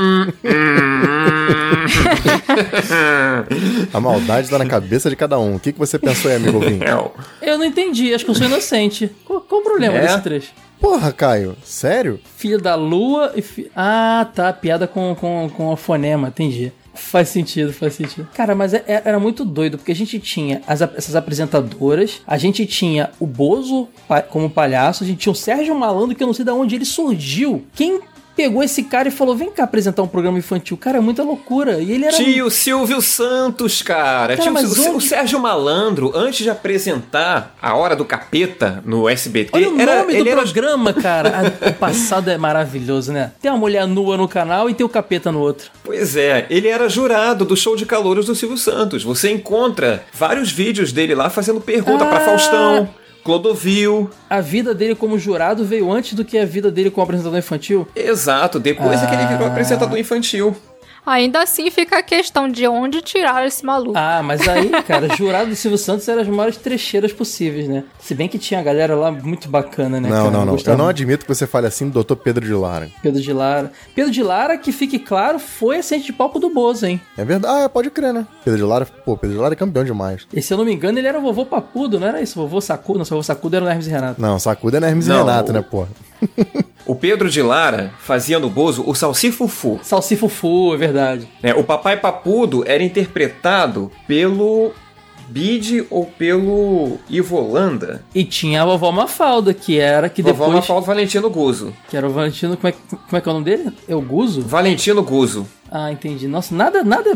A 3.92 4.00
maldade 4.00 4.48
tá 4.50 4.58
na 4.58 4.66
cabeça 4.66 5.08
de 5.08 5.14
cada 5.16 5.38
um. 5.38 5.54
O 5.56 5.60
que, 5.60 5.72
que 5.72 5.78
você 5.78 5.98
pensou 5.98 6.30
aí, 6.30 6.36
amigo 6.36 6.58
ouvinte? 6.58 6.84
É. 6.84 7.52
Eu 7.52 7.58
não 7.58 7.64
entendi, 7.64 8.12
acho 8.12 8.24
que 8.24 8.30
eu 8.30 8.34
sou 8.34 8.46
inocente. 8.46 8.87
Qual, 9.24 9.40
qual 9.40 9.60
o 9.60 9.64
problema 9.64 9.96
É? 9.96 10.00
desse 10.02 10.20
trecho? 10.22 10.52
Porra, 10.80 11.12
Caio. 11.12 11.56
Sério? 11.64 12.20
Filha 12.36 12.58
da 12.58 12.74
lua 12.74 13.32
e. 13.34 13.42
Fi... 13.42 13.70
Ah, 13.74 14.28
tá. 14.34 14.52
Piada 14.52 14.86
com, 14.86 15.14
com, 15.14 15.50
com 15.56 15.72
a 15.72 15.76
fonema, 15.76 16.28
entendi. 16.28 16.72
Faz 16.94 17.28
sentido, 17.28 17.72
faz 17.72 17.94
sentido. 17.94 18.28
Cara, 18.34 18.54
mas 18.56 18.74
é- 18.74 18.82
é- 18.86 19.02
era 19.04 19.20
muito 19.20 19.44
doido, 19.44 19.76
porque 19.78 19.92
a 19.92 19.94
gente 19.94 20.18
tinha 20.18 20.62
as 20.66 20.80
essas 20.82 21.14
apresentadoras, 21.14 22.20
a 22.26 22.36
gente 22.36 22.66
tinha 22.66 23.10
o 23.20 23.26
Bozo 23.26 23.88
como 24.30 24.50
palhaço, 24.50 25.04
a 25.04 25.06
gente 25.06 25.18
tinha 25.18 25.32
o 25.32 25.36
Sérgio 25.36 25.74
Malandro, 25.76 26.16
que 26.16 26.22
eu 26.22 26.26
não 26.26 26.34
sei 26.34 26.44
de 26.44 26.50
onde 26.50 26.74
ele 26.74 26.84
surgiu. 26.84 27.64
Quem 27.74 28.00
pegou 28.38 28.62
esse 28.62 28.84
cara 28.84 29.08
e 29.08 29.10
falou: 29.10 29.34
vem 29.36 29.50
cá 29.50 29.64
apresentar 29.64 30.00
um 30.00 30.06
programa 30.06 30.38
infantil? 30.38 30.76
Cara, 30.76 30.98
é 30.98 31.00
muita 31.00 31.24
loucura. 31.24 31.80
E 31.82 31.90
ele 31.90 32.04
era. 32.04 32.16
Tio 32.16 32.48
Silvio 32.48 33.02
Santos, 33.02 33.82
cara. 33.82 34.36
Cara, 34.36 34.48
Tio, 34.50 34.52
o, 34.52 34.90
o 34.92 34.94
onde- 34.94 35.08
Sérgio 35.08 35.40
Malandro, 35.40 36.12
antes 36.14 36.44
de 36.44 36.48
apresentar 36.50 37.56
A 37.60 37.74
Hora 37.74 37.96
do 37.96 38.04
Capeta 38.04 38.80
no 38.86 39.08
SBT, 39.08 39.50
Olha 39.52 39.70
o 39.70 39.80
era, 39.80 40.00
nome 40.02 40.22
do 40.22 40.28
era 40.28 40.40
programa, 40.42 40.92
cara. 40.92 41.28
O 41.68 41.72
passado 41.74 42.30
é 42.30 42.38
maravilhoso, 42.38 43.12
né? 43.12 43.32
Tem 43.42 43.50
uma 43.50 43.58
mulher 43.58 43.86
nua 43.86 44.16
no 44.16 44.28
canal 44.28 44.70
e 44.70 44.74
tem 44.74 44.86
o 44.86 44.88
capeta 44.88 45.32
no 45.32 45.40
outro. 45.40 45.70
Pois 45.82 46.14
é, 46.16 46.46
ele 46.48 46.68
era 46.68 46.88
jurado 46.88 47.44
do 47.44 47.56
show 47.56 47.74
de 47.74 47.84
calouros 47.84 48.26
do 48.26 48.34
Silvio 48.34 48.56
Santos. 48.56 49.02
Você 49.02 49.30
encontra 49.32 50.04
vários 50.12 50.52
vídeos 50.52 50.92
dele 50.92 51.14
lá 51.14 51.28
fazendo 51.28 51.60
pergunta 51.60 52.04
pra 52.06 52.18
Ah! 52.18 52.20
Faustão, 52.20 52.88
Clodovil. 53.28 54.08
A 54.30 54.40
vida 54.40 54.74
dele 54.74 54.94
como 54.94 55.18
jurado 55.18 55.62
veio 55.62 55.92
antes 55.92 56.14
do 56.14 56.24
que 56.24 56.38
a 56.38 56.46
vida 56.46 56.70
dele 56.70 56.90
como 56.90 57.04
apresentador 57.04 57.38
infantil. 57.38 57.86
Exato, 57.94 58.58
depois 58.58 59.02
é 59.02 59.06
que 59.06 59.14
ele 59.14 59.26
virou 59.26 59.46
Ah. 59.46 59.50
apresentador 59.50 59.98
infantil. 59.98 60.56
Ainda 61.08 61.42
assim 61.42 61.70
fica 61.70 61.98
a 61.98 62.02
questão 62.02 62.48
de 62.48 62.66
onde 62.66 63.00
tirar 63.02 63.46
esse 63.46 63.64
maluco. 63.64 63.92
Ah, 63.96 64.22
mas 64.22 64.46
aí, 64.46 64.68
cara, 64.86 65.14
jurado 65.16 65.50
do 65.50 65.56
Silvio 65.56 65.78
Santos 65.78 66.06
era 66.08 66.20
as 66.22 66.28
maiores 66.28 66.56
trecheiras 66.56 67.12
possíveis, 67.12 67.68
né? 67.68 67.84
Se 67.98 68.14
bem 68.14 68.28
que 68.28 68.38
tinha 68.38 68.60
a 68.60 68.62
galera 68.62 68.94
lá 68.94 69.10
muito 69.10 69.48
bacana, 69.48 70.00
né? 70.00 70.08
Não, 70.08 70.16
cara? 70.16 70.30
não, 70.30 70.40
não. 70.40 70.46
Eu 70.48 70.52
gostava 70.52 70.76
não 70.76 70.84
muito. 70.86 70.96
admito 70.96 71.24
que 71.26 71.34
você 71.34 71.46
fale 71.46 71.66
assim 71.66 71.88
do 71.88 72.02
Dr. 72.04 72.14
Pedro 72.16 72.44
de 72.46 72.52
Lara. 72.54 72.90
Pedro 73.02 73.20
de 73.20 73.32
Lara. 73.32 73.72
Pedro 73.94 74.10
de 74.10 74.22
Lara, 74.22 74.56
que 74.58 74.70
fique 74.72 74.98
claro, 74.98 75.38
foi 75.38 75.78
assistente 75.78 76.06
de 76.06 76.12
palco 76.12 76.38
do 76.38 76.50
Bozo, 76.50 76.86
hein? 76.86 77.00
É 77.16 77.24
verdade. 77.24 77.64
Ah, 77.64 77.68
pode 77.68 77.90
crer, 77.90 78.12
né? 78.12 78.26
Pedro 78.44 78.58
de 78.58 78.64
Lara, 78.64 78.84
pô, 78.86 79.16
Pedro 79.16 79.36
de 79.36 79.40
Lara 79.42 79.54
é 79.54 79.56
campeão 79.56 79.84
demais. 79.84 80.26
E 80.32 80.42
se 80.42 80.52
eu 80.52 80.58
não 80.58 80.64
me 80.64 80.72
engano, 80.74 80.98
ele 80.98 81.06
era 81.08 81.18
o 81.18 81.22
vovô 81.22 81.44
Papudo, 81.46 81.98
não 81.98 82.06
era 82.06 82.20
isso? 82.20 82.38
Vovô 82.38 82.60
Sacudo? 82.60 82.98
Não, 82.98 83.04
seu 83.04 83.16
vovô 83.16 83.22
Sacudo 83.24 83.56
era 83.56 83.64
o 83.64 83.68
Hermes 83.68 83.86
e 83.86 83.90
Renato. 83.90 84.20
Não, 84.20 84.38
sacuda 84.38 84.78
é 84.78 84.88
Hermes 84.88 85.06
e 85.06 85.08
Não, 85.08 85.24
Renato, 85.24 85.50
o- 85.50 85.54
né, 85.54 85.62
pô? 85.62 85.86
O 86.86 86.94
Pedro 86.94 87.28
de 87.28 87.42
Lara 87.42 87.92
fazia 87.98 88.38
no 88.38 88.48
Bozo 88.48 88.82
o 88.86 88.94
Salsifufu. 88.94 89.78
Salsifufu, 89.82 90.72
é 90.72 90.76
verdade. 90.78 91.28
né? 91.42 91.52
O 91.52 91.62
Papai 91.62 91.98
Papudo 91.98 92.64
era 92.66 92.82
interpretado 92.82 93.92
pelo 94.06 94.72
Bide 95.28 95.86
ou 95.90 96.06
pelo 96.06 96.96
Ivo 97.10 97.36
Holanda. 97.36 98.02
E 98.14 98.24
tinha 98.24 98.62
a 98.62 98.64
vovó 98.64 98.90
Mafalda, 98.90 99.52
que 99.52 99.78
era 99.78 100.08
que 100.08 100.22
Vovó 100.22 100.46
depois... 100.46 100.54
Mafalda 100.60 100.86
Valentino 100.86 101.28
Guzo. 101.28 101.74
Que 101.90 101.96
era 101.98 102.08
o 102.08 102.10
Valentino... 102.10 102.56
Como 102.56 102.68
é, 102.68 102.72
como 102.72 103.02
é 103.12 103.20
que 103.20 103.28
é 103.28 103.30
o 103.30 103.34
nome 103.34 103.44
dele? 103.44 103.70
É 103.86 103.94
o 103.94 104.00
Guzo? 104.00 104.40
Valentino 104.40 105.02
Guzo. 105.02 105.46
Ah, 105.70 105.92
entendi. 105.92 106.26
Nossa, 106.26 106.54
nada, 106.54 106.82
nada 106.82 107.12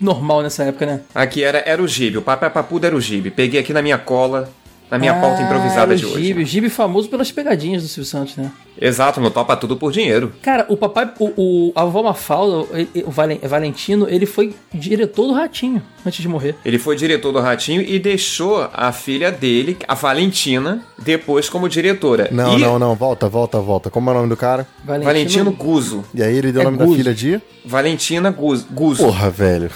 normal 0.00 0.42
nessa 0.42 0.62
época, 0.62 0.86
né? 0.86 1.00
Aqui 1.12 1.42
era, 1.42 1.58
era 1.66 1.82
o 1.82 1.88
Gibe, 1.88 2.18
o 2.18 2.22
Papai 2.22 2.48
Papudo 2.48 2.86
era 2.86 2.94
o 2.94 3.00
Gibe. 3.00 3.32
Peguei 3.32 3.58
aqui 3.58 3.72
na 3.72 3.82
minha 3.82 3.98
cola, 3.98 4.48
na 4.90 4.98
minha 4.98 5.14
pauta 5.14 5.38
Ah, 5.40 5.42
improvisada 5.44 5.92
era 5.92 5.96
de 5.96 6.06
o 6.06 6.12
hoje. 6.12 6.24
Gibe, 6.24 6.42
o 6.42 6.46
Gibe 6.46 6.68
famoso 6.70 7.08
pelas 7.08 7.30
pegadinhas 7.30 7.82
do 7.82 7.88
Silvio 7.88 8.10
Santos, 8.10 8.36
né? 8.36 8.50
Exato, 8.80 9.20
no 9.20 9.30
Topa 9.30 9.56
Tudo 9.56 9.76
por 9.76 9.90
Dinheiro. 9.90 10.32
Cara, 10.40 10.64
o 10.68 10.76
papai, 10.76 11.10
o, 11.18 11.32
o 11.36 11.72
a 11.74 11.84
vovó 11.84 12.04
Mafalda, 12.04 12.68
o 13.04 13.10
Valen- 13.10 13.40
Valentino, 13.42 14.06
ele 14.08 14.24
foi 14.24 14.54
diretor 14.72 15.26
do 15.26 15.32
Ratinho 15.32 15.82
antes 16.06 16.20
de 16.22 16.28
morrer. 16.28 16.54
Ele 16.64 16.78
foi 16.78 16.94
diretor 16.94 17.32
do 17.32 17.40
Ratinho 17.40 17.82
e 17.82 17.98
deixou 17.98 18.68
a 18.72 18.92
filha 18.92 19.32
dele, 19.32 19.76
a 19.88 19.94
Valentina, 19.94 20.80
depois 21.02 21.48
como 21.48 21.68
diretora. 21.68 22.28
Não, 22.30 22.56
e 22.56 22.60
não, 22.60 22.78
não. 22.78 22.94
Volta, 22.94 23.28
volta, 23.28 23.58
volta. 23.60 23.90
Como 23.90 24.08
é 24.10 24.12
o 24.12 24.16
nome 24.16 24.28
do 24.28 24.36
cara? 24.36 24.66
Valentino 24.84 25.50
Guzo. 25.50 26.04
E 26.14 26.22
aí 26.22 26.36
ele 26.36 26.52
deu 26.52 26.62
É 26.62 26.66
o 26.66 26.70
nome 26.70 26.78
da 26.78 26.86
filha 26.96 27.12
de... 27.14 27.40
Valentina 27.64 28.30
Guzo. 28.30 28.66
Guzo. 28.70 29.02
Porra, 29.04 29.28
velho. 29.28 29.70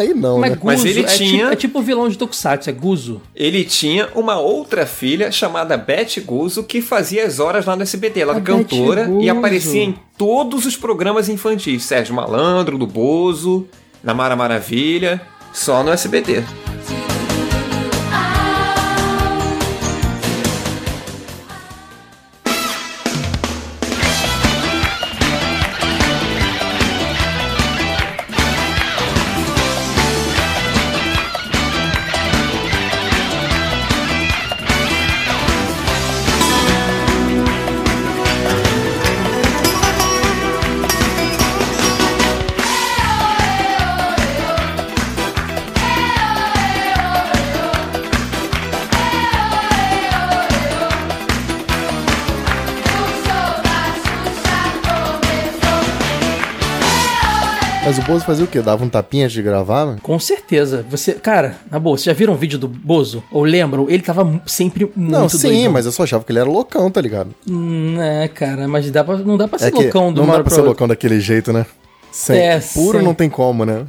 Aí 0.00 0.14
não, 0.14 0.38
Mas, 0.38 0.50
né? 0.50 0.56
Guzo, 0.56 0.66
Mas 0.66 0.84
ele 0.84 1.00
é 1.00 1.04
tinha- 1.04 1.38
Tipo, 1.38 1.52
é 1.52 1.56
tipo 1.56 1.78
o 1.78 1.82
vilão 1.82 2.08
de 2.08 2.16
Tokusatsu, 2.16 2.70
é 2.70 2.72
Guzo. 2.72 3.20
Ele 3.34 3.64
tinha 3.64 4.08
uma 4.14 4.38
outra 4.38 4.86
filha 4.86 5.30
chamada 5.32 5.76
Beth 5.76 6.20
Guzo 6.24 6.62
que 6.62 6.80
fazia 6.80 7.26
as 7.26 7.38
horas 7.40 7.66
lá 7.66 7.74
no 7.76 7.82
SBT. 7.82 8.20
Ela 8.20 8.32
era 8.34 8.40
cantora 8.40 9.10
e 9.20 9.28
aparecia 9.28 9.82
em 9.82 9.94
todos 10.16 10.66
os 10.66 10.76
programas 10.76 11.28
infantis. 11.28 11.84
Sérgio 11.84 12.14
Malandro, 12.14 12.78
do 12.78 12.86
Bozo, 12.86 13.66
na 14.02 14.14
Mara 14.14 14.36
Maravilha, 14.36 15.20
só 15.52 15.82
no 15.82 15.90
SBT. 15.90 16.44
Mas 57.98 58.06
o 58.06 58.12
Bozo 58.12 58.24
fazia 58.24 58.44
o 58.44 58.48
quê? 58.48 58.60
Dava 58.60 58.84
um 58.84 58.88
tapinha 58.88 59.24
antes 59.24 59.34
de 59.34 59.42
gravar? 59.42 59.96
Com 60.02 60.18
certeza. 60.20 60.86
Você, 60.88 61.14
cara, 61.14 61.56
na 61.68 61.80
boa, 61.80 61.96
vocês 61.96 62.04
já 62.04 62.12
viram 62.12 62.34
um 62.34 62.36
vídeo 62.36 62.56
do 62.58 62.68
Bozo? 62.68 63.24
Ou 63.30 63.42
lembram? 63.42 63.90
Ele 63.90 64.02
tava 64.02 64.40
sempre 64.46 64.84
muito 64.94 64.98
Não, 65.10 65.28
sim, 65.28 65.48
doidão. 65.48 65.72
mas 65.72 65.84
eu 65.86 65.90
só 65.92 66.04
achava 66.04 66.22
que 66.22 66.30
ele 66.30 66.38
era 66.38 66.48
loucão, 66.48 66.90
tá 66.92 67.00
ligado? 67.00 67.34
Hum, 67.48 68.00
é, 68.00 68.28
cara, 68.28 68.68
mas 68.68 68.88
dá 68.90 69.02
pra, 69.02 69.16
não 69.16 69.36
dá 69.36 69.48
pra 69.48 69.58
ser 69.58 69.66
é 69.66 69.70
que 69.72 69.82
loucão 69.82 70.12
de 70.12 70.20
não 70.20 70.26
dá 70.28 70.40
pra 70.44 70.54
ser 70.54 70.60
loucão 70.60 70.86
daquele 70.86 71.20
jeito, 71.20 71.52
né? 71.52 71.66
Sem, 72.12 72.38
É, 72.38 72.60
puro 72.60 72.98
sim. 72.98 73.04
não 73.04 73.14
tem 73.14 73.28
como, 73.28 73.64
né? 73.64 73.86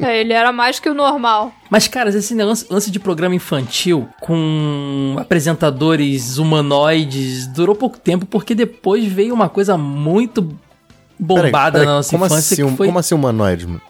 É, 0.00 0.20
ele 0.20 0.32
era 0.32 0.50
mais 0.52 0.80
que 0.80 0.88
o 0.88 0.94
normal. 0.94 1.52
Mas, 1.70 1.86
cara, 1.88 2.10
esse 2.10 2.34
lance, 2.34 2.66
lance 2.68 2.90
de 2.90 2.98
programa 2.98 3.34
infantil 3.34 4.08
com 4.20 5.14
apresentadores 5.18 6.36
humanoides 6.36 7.46
durou 7.46 7.74
pouco 7.76 7.98
tempo, 7.98 8.26
porque 8.26 8.54
depois 8.54 9.04
veio 9.06 9.32
uma 9.32 9.48
coisa 9.48 9.78
muito 9.78 10.48
bombada 11.22 11.50
Peraí, 11.50 11.72
peraí, 11.72 11.86
na 11.86 11.92
nossa 11.94 12.10
como 12.10 12.26
infância, 12.26 12.54
assim, 12.54 12.70
que 12.70 12.76
foi... 12.76 12.86
Como 12.86 12.98
assim 12.98 13.14
humanoide? 13.14 13.66
mano? 13.66 13.80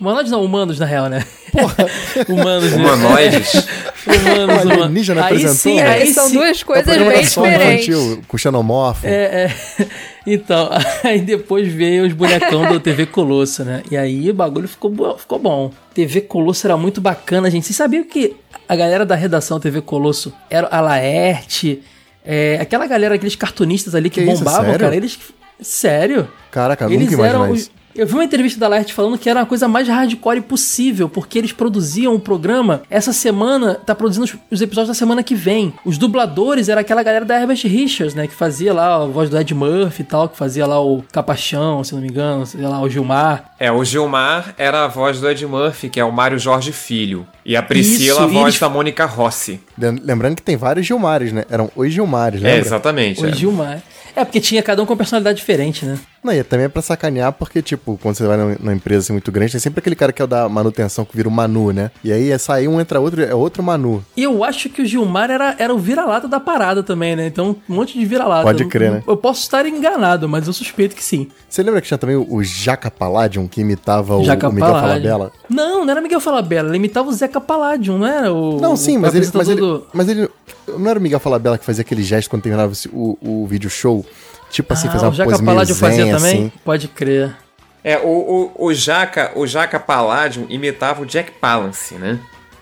Humanoides 0.00 0.32
não, 0.32 0.42
humanos, 0.42 0.78
na 0.78 0.86
real, 0.86 1.08
né? 1.10 1.22
humanos, 2.26 2.72
né? 2.72 2.76
Humanoides. 2.76 3.66
humanos, 4.06 4.64
O 4.64 4.70
alienígena 4.72 5.20
Aí 5.20 5.26
apresentou, 5.26 5.54
sim, 5.54 5.76
né? 5.76 5.88
aí 5.88 6.14
são 6.14 6.26
sim. 6.28 6.34
duas 6.34 6.62
coisas 6.62 6.88
É 6.88 6.90
o 6.90 6.94
programa 6.94 7.12
bem 7.12 7.22
da 7.22 7.28
diferentes. 7.28 7.88
infantil, 7.88 8.22
com 8.26 8.38
xenomorfo. 8.38 9.06
É, 9.06 9.10
é. 9.44 9.86
Então, 10.26 10.70
aí 11.04 11.20
depois 11.20 11.70
veio 11.70 12.06
os 12.06 12.14
bonecão 12.14 12.72
do 12.72 12.80
TV 12.80 13.04
Colosso, 13.04 13.62
né? 13.62 13.82
E 13.90 13.96
aí 13.96 14.30
o 14.30 14.34
bagulho 14.34 14.66
ficou, 14.66 15.18
ficou 15.18 15.38
bom. 15.38 15.70
TV 15.92 16.22
Colosso 16.22 16.66
era 16.66 16.78
muito 16.78 16.98
bacana, 16.98 17.50
gente. 17.50 17.66
Vocês 17.66 17.76
sabiam 17.76 18.02
que 18.04 18.36
a 18.66 18.74
galera 18.74 19.04
da 19.04 19.14
redação 19.14 19.60
TV 19.60 19.82
Colosso 19.82 20.32
era 20.48 20.66
a 20.68 20.80
Laerte, 20.80 21.82
é, 22.24 22.58
aquela 22.58 22.86
galera, 22.86 23.14
aqueles 23.16 23.36
cartunistas 23.36 23.94
ali 23.94 24.08
que, 24.08 24.22
Que 24.22 24.30
isso, 24.30 24.38
bombavam, 24.38 24.64
sério? 24.64 24.80
cara, 24.80 24.96
eles. 24.96 25.18
Sério? 25.62 26.28
Caraca, 26.50 26.84
eu 26.84 26.90
eles 26.90 27.10
nunca 27.10 27.14
imaginei 27.14 27.42
eram. 27.42 27.54
isso. 27.54 27.70
Os- 27.94 27.98
Eu 27.98 28.06
vi 28.06 28.14
uma 28.14 28.24
entrevista 28.24 28.58
da 28.58 28.68
Laerte 28.68 28.92
falando 28.94 29.18
que 29.18 29.28
era 29.28 29.40
a 29.42 29.46
coisa 29.46 29.66
mais 29.68 29.88
hardcore 29.88 30.40
possível, 30.42 31.08
porque 31.08 31.38
eles 31.38 31.52
produziam 31.52 32.14
o 32.14 32.20
programa. 32.20 32.82
Essa 32.90 33.12
semana, 33.12 33.74
tá 33.74 33.94
produzindo 33.94 34.24
os, 34.24 34.34
os 34.50 34.60
episódios 34.62 34.88
da 34.88 34.94
semana 34.94 35.22
que 35.22 35.34
vem. 35.34 35.72
Os 35.84 35.98
dubladores 35.98 36.68
era 36.68 36.80
aquela 36.80 37.02
galera 37.02 37.24
da 37.24 37.38
Herbert 37.40 37.60
Richards, 37.64 38.14
né? 38.14 38.26
Que 38.26 38.34
fazia 38.34 38.72
lá 38.72 38.96
a 39.02 39.06
voz 39.06 39.28
do 39.30 39.38
Ed 39.38 39.54
Murphy 39.54 40.02
e 40.02 40.04
tal, 40.04 40.28
que 40.28 40.36
fazia 40.36 40.66
lá 40.66 40.80
o 40.80 41.02
Capachão, 41.12 41.82
se 41.84 41.94
não 41.94 42.00
me 42.00 42.08
engano, 42.08 42.46
sei 42.46 42.60
lá, 42.62 42.80
o 42.80 42.88
Gilmar. 42.88 43.52
É, 43.58 43.70
o 43.70 43.84
Gilmar 43.84 44.54
era 44.56 44.84
a 44.84 44.88
voz 44.88 45.20
do 45.20 45.28
Ed 45.28 45.44
Murphy, 45.46 45.88
que 45.88 46.00
é 46.00 46.04
o 46.04 46.12
Mário 46.12 46.38
Jorge 46.38 46.72
Filho. 46.72 47.26
E 47.44 47.56
a 47.56 47.62
Priscila, 47.62 48.12
Isso, 48.14 48.22
a 48.22 48.26
voz 48.26 48.44
eles- 48.46 48.58
da 48.60 48.68
Mônica 48.68 49.04
Rossi. 49.06 49.60
Lem- 49.78 50.00
Lembrando 50.02 50.36
que 50.36 50.42
tem 50.42 50.56
vários 50.56 50.86
Gilmares, 50.86 51.32
né? 51.32 51.44
Eram 51.50 51.70
os 51.74 51.92
Gilmares, 51.92 52.40
É, 52.42 52.44
lembra? 52.46 52.60
exatamente. 52.66 53.20
O 53.22 53.28
é. 53.28 53.32
Gilmar. 53.32 53.82
É, 54.14 54.24
porque 54.24 54.40
tinha 54.40 54.62
cada 54.62 54.82
um 54.82 54.86
com 54.86 54.92
uma 54.92 54.96
personalidade 54.96 55.38
diferente, 55.38 55.84
né? 55.86 55.98
Não, 56.22 56.32
e 56.34 56.44
também 56.44 56.66
é 56.66 56.68
pra 56.68 56.82
sacanear, 56.82 57.32
porque, 57.32 57.62
tipo, 57.62 57.98
quando 58.02 58.14
você 58.16 58.26
vai 58.26 58.36
numa- 58.36 58.74
empresa 58.74 59.04
assim, 59.06 59.12
muito 59.14 59.32
grande, 59.32 59.52
tem 59.52 59.60
sempre 59.60 59.80
aquele 59.80 59.96
cara 59.96 60.12
que 60.12 60.20
é 60.20 60.24
o 60.24 60.28
da 60.28 60.48
manutenção 60.50 61.02
que 61.04 61.16
vira 61.16 61.26
o 61.28 61.32
Manu, 61.32 61.72
né? 61.72 61.90
E 62.04 62.12
aí 62.12 62.30
é 62.30 62.36
sair 62.36 62.68
um, 62.68 62.78
entra 62.78 63.00
outro, 63.00 63.22
é 63.22 63.34
outro 63.34 63.62
Manu. 63.62 64.04
E 64.14 64.22
eu 64.22 64.44
acho 64.44 64.68
que 64.68 64.82
o 64.82 64.84
Gilmar 64.86 65.30
era, 65.30 65.56
era 65.58 65.74
o 65.74 65.78
vira-lata 65.78 66.28
da 66.28 66.38
parada 66.38 66.82
também, 66.82 67.16
né? 67.16 67.26
Então, 67.26 67.56
um 67.68 67.74
monte 67.74 67.98
de 67.98 68.04
vira-lata. 68.04 68.42
Pode 68.42 68.62
Eu- 68.64 68.68
crer, 68.68 68.90
né? 68.92 69.02
Eu 69.06 69.16
posso 69.16 69.40
estar 69.40 69.64
enganado, 69.64 70.28
mas 70.28 70.46
eu 70.46 70.52
suspeito 70.52 70.94
que 70.94 71.02
sim. 71.02 71.28
Você 71.48 71.62
lembra 71.62 71.80
que 71.80 71.86
tinha 71.88 71.96
também 71.96 72.16
o, 72.16 72.42
Jaca 72.42 72.90
Palladium, 72.90 73.48
que 73.48 73.62
imitava 73.62 74.16
o, 74.16 74.22
Jaca 74.24 74.48
o 74.48 74.52
Miguel. 74.52 74.68
Falabella? 74.72 75.32
Não, 75.48 75.84
não 75.86 75.90
era 75.90 76.00
Miguel 76.02 76.20
Falabella, 76.20 76.68
ele 76.68 76.76
imitava 76.76 77.08
o 77.08 77.12
Zeca 77.12 77.40
Palladium, 77.40 77.96
não 77.96 78.06
era 78.06 78.30
o. 78.32 78.60
Não, 78.60 78.76
sim, 78.76 78.98
o 78.98 79.00
mas 79.00 79.14
ele, 79.14 79.26
mas, 79.32 79.48
ele, 79.48 79.60
do- 79.60 79.86
mas 79.94 80.06
ele. 80.08 80.28
Não 80.68 80.90
era 80.90 80.98
o 80.98 81.02
Miguel 81.02 81.18
Falabella 81.18 81.56
que 81.56 81.64
fazia 81.64 81.80
aquele 81.80 82.02
gesto 82.02 82.28
quando 82.28 82.42
terminava 82.42 82.72
o, 82.92 83.16
o 83.22 83.46
vídeo 83.46 83.70
show? 83.70 84.04
Tipo 84.50 84.72
assim, 84.72 84.88
ah, 84.88 84.90
fazia 84.90 85.06
o 85.06 85.10
uma 85.10 85.16
Jaca 85.16 85.30
pose 85.30 85.44
Palladio 85.44 85.74
fazia 85.74 86.04
meio 86.04 86.16
também? 86.16 86.32
assim. 86.32 86.52
Pode 86.64 86.88
crer. 86.88 87.34
É, 87.82 87.96
o, 87.98 88.50
o, 88.56 88.66
o 88.66 88.74
Jaca, 88.74 89.32
o 89.36 89.46
Jaca 89.46 89.80
Palladium 89.80 90.44
imitava 90.50 91.02
o 91.02 91.06
Jack 91.06 91.30
Palance, 91.32 91.94
né? 91.94 92.18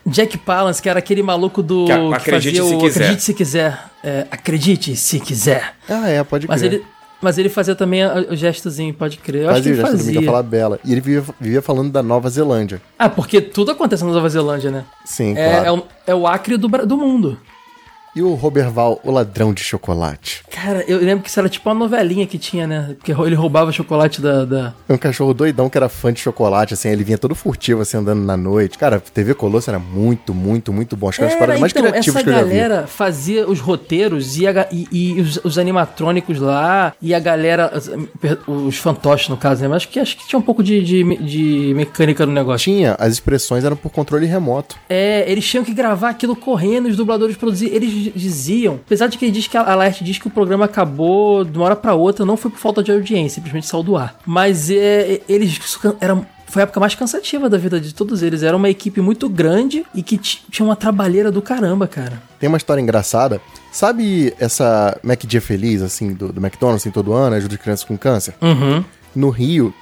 Jack 0.06 0.38
Palance, 0.38 0.80
que 0.80 0.88
era 0.88 0.98
aquele 1.00 1.22
maluco 1.22 1.62
do. 1.62 1.84
Que 1.86 1.92
a- 1.92 1.98
que 1.98 2.14
acredite 2.14 2.58
fazia 2.60 2.64
se 2.70 2.74
o 2.74 2.78
quiser. 2.78 3.00
Acredite 3.02 3.22
se 3.22 3.34
quiser. 3.34 3.84
É, 4.04 4.26
acredite 4.30 4.96
se 4.96 5.20
quiser. 5.20 5.74
Ah, 5.88 6.08
é, 6.08 6.22
pode 6.24 6.46
Mas 6.46 6.60
crer. 6.60 6.72
ele, 6.74 6.84
mas 7.20 7.36
ele 7.36 7.48
fazia 7.48 7.74
também 7.74 8.02
o 8.06 8.36
gestozinho, 8.36 8.94
pode 8.94 9.16
crer. 9.18 9.42
Eu 9.42 9.50
acho 9.50 9.56
que 9.62 9.68
Fazia, 9.68 9.72
ele 9.72 9.80
já 9.82 9.86
fazia. 9.88 10.14
fazia. 10.14 10.22
falar 10.22 10.42
bela. 10.44 10.78
E 10.84 10.92
ele 10.92 11.00
vivia, 11.00 11.24
vivia 11.40 11.60
falando 11.60 11.90
da 11.90 12.02
Nova 12.02 12.30
Zelândia. 12.30 12.80
Ah, 12.98 13.08
porque 13.08 13.40
tudo 13.40 13.72
acontece 13.72 14.04
na 14.04 14.12
Nova 14.12 14.28
Zelândia, 14.28 14.70
né? 14.70 14.84
Sim, 15.04 15.36
É, 15.36 15.50
claro. 15.50 15.66
é, 15.66 15.72
o, 15.72 15.82
é 16.06 16.14
o 16.14 16.26
Acre 16.28 16.56
do, 16.56 16.68
do 16.68 16.96
mundo. 16.96 17.38
E 18.18 18.22
o 18.22 18.34
Roberval, 18.34 19.00
o 19.04 19.12
ladrão 19.12 19.54
de 19.54 19.62
chocolate. 19.62 20.42
Cara, 20.50 20.84
eu 20.88 20.98
lembro 20.98 21.22
que 21.22 21.30
isso 21.30 21.38
era 21.38 21.48
tipo 21.48 21.68
uma 21.68 21.74
novelinha 21.76 22.26
que 22.26 22.36
tinha, 22.36 22.66
né? 22.66 22.96
Porque 22.98 23.12
ele 23.12 23.36
roubava 23.36 23.70
chocolate 23.70 24.20
da. 24.20 24.44
da... 24.44 24.74
É 24.88 24.92
um 24.92 24.98
cachorro 24.98 25.32
doidão 25.32 25.70
que 25.70 25.78
era 25.78 25.88
fã 25.88 26.12
de 26.12 26.18
chocolate, 26.18 26.74
assim, 26.74 26.88
ele 26.88 27.04
vinha 27.04 27.16
todo 27.16 27.32
furtivo, 27.36 27.80
assim, 27.80 27.96
andando 27.96 28.20
na 28.24 28.36
noite. 28.36 28.76
Cara, 28.76 28.98
TV 28.98 29.34
Colosso 29.34 29.70
era 29.70 29.78
muito, 29.78 30.34
muito, 30.34 30.72
muito 30.72 30.96
bom. 30.96 31.08
Acho 31.08 31.18
que 31.18 31.24
era 31.26 31.30
uma 31.32 31.36
das 31.36 31.38
paradas 31.38 31.60
mais 31.60 31.70
então, 31.72 31.82
criativas 31.84 32.16
essa 32.16 32.24
que 32.24 32.28
eu 32.30 32.34
já 32.34 32.42
vi. 32.42 32.48
galera 32.58 32.86
fazia 32.88 33.48
os 33.48 33.60
roteiros 33.60 34.36
e, 34.36 34.48
a 34.48 34.66
e- 34.72 34.88
e 34.90 35.20
os, 35.20 35.38
os 35.44 35.56
animatrônicos 35.56 36.40
lá, 36.40 36.92
e 37.00 37.14
a 37.14 37.20
galera, 37.20 37.70
os, 37.72 37.88
os 38.66 38.76
fantoches 38.78 39.28
no 39.28 39.36
caso, 39.36 39.62
né? 39.62 39.68
Mas 39.68 39.76
acho 39.76 39.88
que, 39.90 40.00
acho 40.00 40.16
que 40.16 40.26
tinha 40.26 40.40
um 40.40 40.42
pouco 40.42 40.60
de, 40.64 40.82
de, 40.82 41.04
de 41.18 41.72
mecânica 41.76 42.26
no 42.26 42.32
negócio. 42.32 42.64
Tinha, 42.64 42.96
as 42.98 43.12
expressões 43.12 43.62
eram 43.64 43.76
por 43.76 43.92
controle 43.92 44.26
remoto. 44.26 44.74
É, 44.88 45.24
eles 45.30 45.46
tinham 45.46 45.62
que 45.64 45.72
gravar 45.72 46.08
aquilo 46.08 46.34
correndo, 46.34 46.88
os 46.88 46.96
dubladores 46.96 47.36
produziam. 47.36 47.72
Eles 47.72 48.07
diziam, 48.14 48.74
apesar 48.84 49.06
de 49.06 49.16
que 49.18 49.24
ele 49.24 49.32
diz 49.32 49.46
que 49.46 49.56
a 49.56 49.74
Laerte 49.74 50.02
diz 50.04 50.18
que 50.18 50.26
o 50.26 50.30
programa 50.30 50.64
acabou 50.64 51.44
de 51.44 51.56
uma 51.58 51.64
hora 51.66 51.76
pra 51.76 51.94
outra, 51.94 52.24
não 52.24 52.36
foi 52.36 52.50
por 52.50 52.58
falta 52.58 52.82
de 52.82 52.90
audiência, 52.92 53.36
simplesmente 53.36 53.66
saiu 53.66 53.82
do 53.82 53.96
ar. 53.96 54.18
Mas 54.26 54.70
é, 54.70 55.20
eles 55.28 55.58
era 56.00 56.20
foi 56.50 56.62
a 56.62 56.64
época 56.64 56.80
mais 56.80 56.94
cansativa 56.94 57.50
da 57.50 57.58
vida 57.58 57.78
de 57.78 57.92
todos 57.94 58.22
eles. 58.22 58.42
Era 58.42 58.56
uma 58.56 58.70
equipe 58.70 59.02
muito 59.02 59.28
grande 59.28 59.84
e 59.94 60.02
que 60.02 60.16
ti- 60.16 60.42
tinha 60.50 60.64
uma 60.64 60.74
trabalheira 60.76 61.30
do 61.30 61.42
caramba, 61.42 61.86
cara. 61.86 62.22
Tem 62.40 62.48
uma 62.48 62.56
história 62.56 62.80
engraçada. 62.80 63.38
Sabe 63.70 64.32
essa 64.40 64.98
Mac 65.02 65.24
Dia 65.26 65.42
Feliz, 65.42 65.82
assim, 65.82 66.14
do, 66.14 66.32
do 66.32 66.40
McDonald's, 66.40 66.82
assim, 66.82 66.90
todo 66.90 67.12
ano, 67.12 67.36
ajuda 67.36 67.58
crianças 67.58 67.84
com 67.84 67.98
câncer? 67.98 68.34
Uhum. 68.40 68.82
No 69.14 69.28
Rio, 69.28 69.74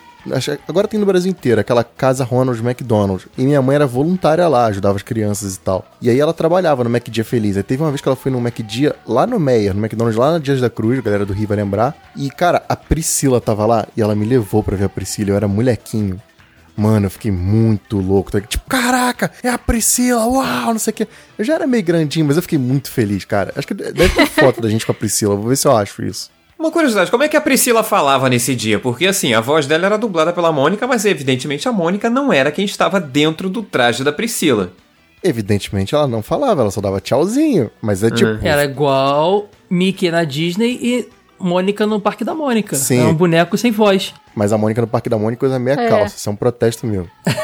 agora 0.68 0.88
tem 0.88 0.98
no 0.98 1.06
Brasil 1.06 1.30
inteiro, 1.30 1.60
aquela 1.60 1.84
casa 1.84 2.24
Ronald 2.24 2.60
McDonald. 2.60 3.26
E 3.36 3.42
minha 3.42 3.60
mãe 3.62 3.76
era 3.76 3.86
voluntária 3.86 4.46
lá, 4.48 4.66
ajudava 4.66 4.96
as 4.96 5.02
crianças 5.02 5.56
e 5.56 5.60
tal. 5.60 5.84
E 6.00 6.10
aí 6.10 6.18
ela 6.18 6.32
trabalhava 6.32 6.84
no 6.84 6.90
Mac 6.90 7.08
Dia 7.08 7.24
Feliz. 7.24 7.56
Aí 7.56 7.62
teve 7.62 7.82
uma 7.82 7.90
vez 7.90 8.00
que 8.00 8.08
ela 8.08 8.16
foi 8.16 8.30
no 8.30 8.40
Mac 8.40 8.58
Dia 8.60 8.94
lá 9.06 9.26
no 9.26 9.38
Meyer, 9.38 9.74
no 9.74 9.80
McDonald's, 9.80 10.18
lá 10.18 10.32
na 10.32 10.38
Dias 10.38 10.60
da 10.60 10.70
Cruz, 10.70 10.98
a 10.98 11.02
galera 11.02 11.26
do 11.26 11.32
Rio 11.32 11.48
vai 11.48 11.56
lembrar. 11.56 11.96
E, 12.16 12.30
cara, 12.30 12.62
a 12.68 12.76
Priscila 12.76 13.40
tava 13.40 13.66
lá 13.66 13.86
e 13.96 14.02
ela 14.02 14.14
me 14.14 14.24
levou 14.24 14.62
pra 14.62 14.76
ver 14.76 14.84
a 14.84 14.88
Priscila. 14.88 15.30
Eu 15.30 15.36
era 15.36 15.48
molequinho. 15.48 16.20
Mano, 16.76 17.06
eu 17.06 17.10
fiquei 17.10 17.30
muito 17.30 17.98
louco. 17.98 18.30
Tá? 18.30 18.40
Tipo, 18.40 18.68
caraca, 18.68 19.32
é 19.42 19.48
a 19.48 19.56
Priscila, 19.56 20.26
uau, 20.26 20.72
não 20.72 20.78
sei 20.78 20.90
o 20.90 20.94
quê. 20.94 21.08
Eu 21.38 21.44
já 21.44 21.54
era 21.54 21.66
meio 21.66 21.82
grandinho, 21.82 22.26
mas 22.26 22.36
eu 22.36 22.42
fiquei 22.42 22.58
muito 22.58 22.90
feliz, 22.90 23.24
cara. 23.24 23.52
Acho 23.56 23.66
que 23.66 23.74
deve 23.74 24.08
ter 24.10 24.26
foto 24.26 24.60
da 24.60 24.68
gente 24.68 24.84
com 24.84 24.92
a 24.92 24.94
Priscila. 24.94 25.34
Vou 25.36 25.48
ver 25.48 25.56
se 25.56 25.66
eu 25.66 25.74
acho 25.74 26.04
isso. 26.04 26.30
Uma 26.58 26.70
curiosidade, 26.70 27.10
como 27.10 27.22
é 27.22 27.28
que 27.28 27.36
a 27.36 27.40
Priscila 27.40 27.82
falava 27.82 28.28
nesse 28.30 28.54
dia? 28.54 28.78
Porque 28.78 29.06
assim, 29.06 29.34
a 29.34 29.40
voz 29.40 29.66
dela 29.66 29.86
era 29.86 29.98
dublada 29.98 30.32
pela 30.32 30.50
Mônica, 30.50 30.86
mas 30.86 31.04
evidentemente 31.04 31.68
a 31.68 31.72
Mônica 31.72 32.08
não 32.08 32.32
era 32.32 32.50
quem 32.50 32.64
estava 32.64 32.98
dentro 32.98 33.50
do 33.50 33.62
traje 33.62 34.02
da 34.02 34.10
Priscila. 34.12 34.72
Evidentemente 35.22 35.94
ela 35.94 36.06
não 36.06 36.22
falava, 36.22 36.62
ela 36.62 36.70
só 36.70 36.80
dava 36.80 37.00
tchauzinho. 37.00 37.70
Mas 37.82 38.02
é 38.02 38.10
tipo. 38.10 38.38
Era 38.42 38.64
igual 38.64 39.50
Mickey 39.68 40.10
na 40.10 40.24
Disney 40.24 40.78
e 40.80 41.08
Mônica 41.38 41.86
no 41.86 42.00
Parque 42.00 42.24
da 42.24 42.34
Mônica. 42.34 42.74
Sim. 42.76 43.00
É 43.00 43.04
um 43.04 43.14
boneco 43.14 43.58
sem 43.58 43.70
voz. 43.70 44.14
Mas 44.34 44.52
a 44.52 44.58
Mônica 44.58 44.80
no 44.80 44.86
Parque 44.86 45.10
da 45.10 45.18
Mônica 45.18 45.44
usa 45.44 45.58
meia 45.58 45.74
É. 45.78 45.88
calça. 45.88 46.16
Isso 46.16 46.28
é 46.28 46.32
um 46.32 46.36
protesto 46.36 46.86
meu. 46.86 47.06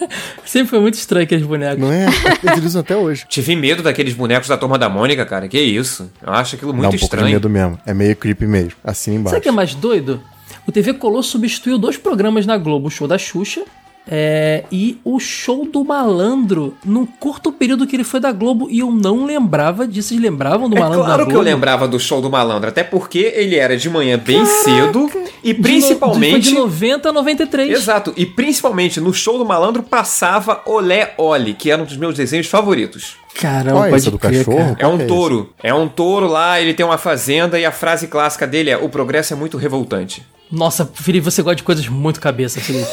Sempre 0.44 0.70
foi 0.70 0.80
muito 0.80 0.94
estranho 0.94 1.24
aqueles 1.24 1.46
bonecos. 1.46 1.78
Não 1.78 1.92
é? 1.92 2.06
Eles 2.42 2.64
usam 2.64 2.80
até 2.80 2.96
hoje. 2.96 3.24
Tive 3.28 3.56
medo 3.56 3.82
daqueles 3.82 4.14
bonecos 4.14 4.48
da 4.48 4.56
turma 4.56 4.78
da 4.78 4.88
Mônica, 4.88 5.24
cara. 5.26 5.48
Que 5.48 5.60
isso? 5.60 6.10
Eu 6.24 6.32
acho 6.32 6.56
aquilo 6.56 6.72
muito 6.72 6.82
Dá 6.82 6.88
um 6.88 6.92
pouco 6.92 6.98
de 6.98 7.04
estranho. 7.04 7.32
medo 7.32 7.50
mesmo. 7.50 7.78
É 7.84 7.92
meio 7.92 8.14
creepy 8.16 8.46
mesmo. 8.46 8.72
Assim 8.84 9.14
embaixo. 9.16 9.30
Sabe 9.30 9.40
o 9.40 9.42
que 9.42 9.48
é 9.48 9.52
mais 9.52 9.74
doido? 9.74 10.22
O 10.66 10.72
TV 10.72 10.94
Colosso 10.94 11.30
substituiu 11.30 11.78
dois 11.78 11.96
programas 11.96 12.46
na 12.46 12.56
Globo, 12.58 12.88
o 12.88 12.90
show 12.90 13.08
da 13.08 13.18
Xuxa 13.18 13.64
é, 14.10 14.64
e 14.72 14.98
o 15.04 15.18
show 15.20 15.66
do 15.66 15.84
Malandro, 15.84 16.74
num 16.84 17.04
curto 17.04 17.52
período 17.52 17.86
que 17.86 17.94
ele 17.96 18.04
foi 18.04 18.18
da 18.20 18.32
Globo, 18.32 18.68
e 18.70 18.78
eu 18.78 18.90
não 18.90 19.24
lembrava 19.24 19.86
disso. 19.86 20.08
Vocês 20.08 20.20
lembravam 20.20 20.68
do 20.68 20.76
É 20.76 20.80
Malandro 20.80 21.00
da 21.00 21.06
claro 21.06 21.26
que 21.26 21.34
eu 21.36 21.40
lembrava 21.42 21.86
do 21.86 22.00
show 22.00 22.20
do 22.22 22.30
malandro, 22.30 22.68
até 22.68 22.82
porque 22.82 23.32
ele 23.36 23.56
era 23.56 23.76
de 23.76 23.90
manhã 23.90 24.18
bem 24.18 24.44
cedo 24.46 25.10
e 25.44 25.52
De 25.52 25.58
no- 25.58 25.62
principalmente. 25.62 26.30
Foi 26.30 26.40
de 26.40 26.54
90 26.54 27.08
a 27.08 27.12
93. 27.12 27.70
Exato, 27.72 28.12
e 28.16 28.24
principalmente 28.24 29.00
no 29.00 29.12
show 29.12 29.36
do 29.38 29.44
malandro 29.44 29.82
passava 29.82 30.62
Olé 30.64 31.12
Oli, 31.18 31.52
que 31.54 31.70
era 31.70 31.82
um 31.82 31.84
dos 31.84 31.96
meus 31.96 32.14
desenhos 32.16 32.46
favoritos. 32.46 33.16
Caramba, 33.34 33.72
Qual 33.88 33.96
é 33.96 34.00
do 34.00 34.18
crer, 34.18 34.44
cachorro? 34.44 34.56
cara. 34.74 34.76
É 34.80 34.86
um 34.86 35.00
é 35.00 35.04
touro. 35.04 35.52
É 35.62 35.72
um 35.74 35.86
touro 35.86 36.26
lá, 36.26 36.60
ele 36.60 36.74
tem 36.74 36.84
uma 36.84 36.98
fazenda 36.98 37.58
e 37.58 37.64
a 37.64 37.70
frase 37.70 38.08
clássica 38.08 38.46
dele 38.46 38.70
é: 38.70 38.76
O 38.76 38.88
progresso 38.88 39.32
é 39.32 39.36
muito 39.36 39.56
revoltante. 39.56 40.26
Nossa, 40.50 40.86
Felipe, 40.94 41.24
você 41.24 41.42
gosta 41.42 41.56
de 41.56 41.62
coisas 41.62 41.86
muito 41.88 42.20
cabeça, 42.20 42.60
Felipe. 42.60 42.88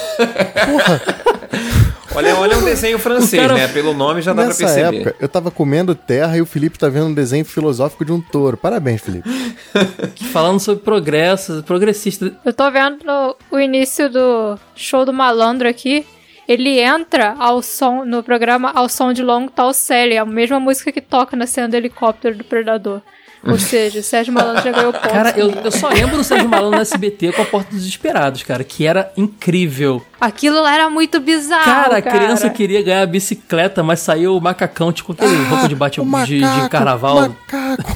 Olha, 2.14 2.34
olha, 2.38 2.54
é 2.54 2.58
um 2.58 2.64
desenho 2.64 2.98
francês, 2.98 3.42
cara- 3.42 3.56
né? 3.56 3.68
Pelo 3.68 3.94
nome 3.94 4.22
já 4.22 4.32
dá 4.32 4.44
pra 4.44 4.48
Nessa 4.48 4.64
perceber. 4.66 4.98
época, 5.02 5.16
eu 5.20 5.28
tava 5.28 5.52
comendo 5.52 5.94
terra 5.94 6.38
e 6.38 6.42
o 6.42 6.46
Felipe 6.46 6.80
tá 6.80 6.88
vendo 6.88 7.08
um 7.08 7.14
desenho 7.14 7.44
filosófico 7.44 8.06
de 8.06 8.12
um 8.14 8.22
touro. 8.22 8.56
Parabéns, 8.56 9.02
Felipe. 9.02 9.30
Falando 10.32 10.60
sobre 10.62 10.82
progresso, 10.84 11.62
progressista. 11.64 12.32
Eu 12.46 12.54
tô 12.54 12.72
vendo 12.72 13.04
o 13.52 13.60
início 13.60 14.10
do 14.10 14.58
show 14.76 15.04
do 15.06 15.12
malandro 15.12 15.68
aqui. 15.68 16.06
Ele 16.48 16.80
entra 16.80 17.36
ao 17.40 17.62
som 17.62 18.06
no 18.06 18.24
programa 18.24 18.72
ao 18.74 18.88
som 18.88 19.12
de 19.12 19.22
Long 19.24 19.48
Tall 19.48 19.74
Sally, 19.74 20.16
a 20.18 20.24
mesma 20.26 20.60
música 20.60 20.92
que 20.92 21.02
toca 21.02 21.36
na 21.36 21.48
cena 21.48 21.68
do 21.68 21.76
helicóptero 21.76 22.38
do 22.38 22.44
Predador. 22.44 23.02
Ou 23.48 23.60
seja, 23.60 24.00
o 24.00 24.04
Sérgio 24.04 24.34
Malandro 24.34 24.64
já 24.64 24.72
ganhou 24.72 24.92
pontos. 24.92 25.12
Cara, 25.12 25.34
eu, 25.38 25.52
eu 25.52 25.72
só 25.72 25.90
lembro 25.90 26.18
do 26.18 26.24
Sérgio 26.24 26.50
Malandro 26.50 26.78
no 26.78 26.82
SBT 26.82 27.32
com 27.34 27.42
a 27.42 27.46
Porta 27.46 27.70
dos 27.70 27.80
Desesperados, 27.80 28.42
cara, 28.44 28.64
que 28.64 28.86
era 28.88 29.12
incrível. 29.16 30.02
Aquilo 30.20 30.62
lá 30.62 30.74
era 30.74 30.90
muito 30.90 31.20
bizarro. 31.20 31.64
Cara, 31.64 32.02
Cara, 32.02 32.16
a 32.16 32.20
criança 32.20 32.50
queria 32.50 32.82
ganhar 32.82 33.02
a 33.04 33.06
bicicleta, 33.06 33.84
mas 33.84 34.00
saiu 34.00 34.36
o 34.36 34.42
macacão, 34.42 34.92
tipo 34.92 35.12
aquele 35.12 35.36
roupa 35.46 35.68
de 35.68 35.76
bate 35.76 36.00
Ah, 36.00 36.04
o 36.04 36.26
de, 36.26 36.36
de 36.36 36.42
macaco, 36.42 36.70
carnaval. 36.70 37.30
Macaco. 37.30 37.96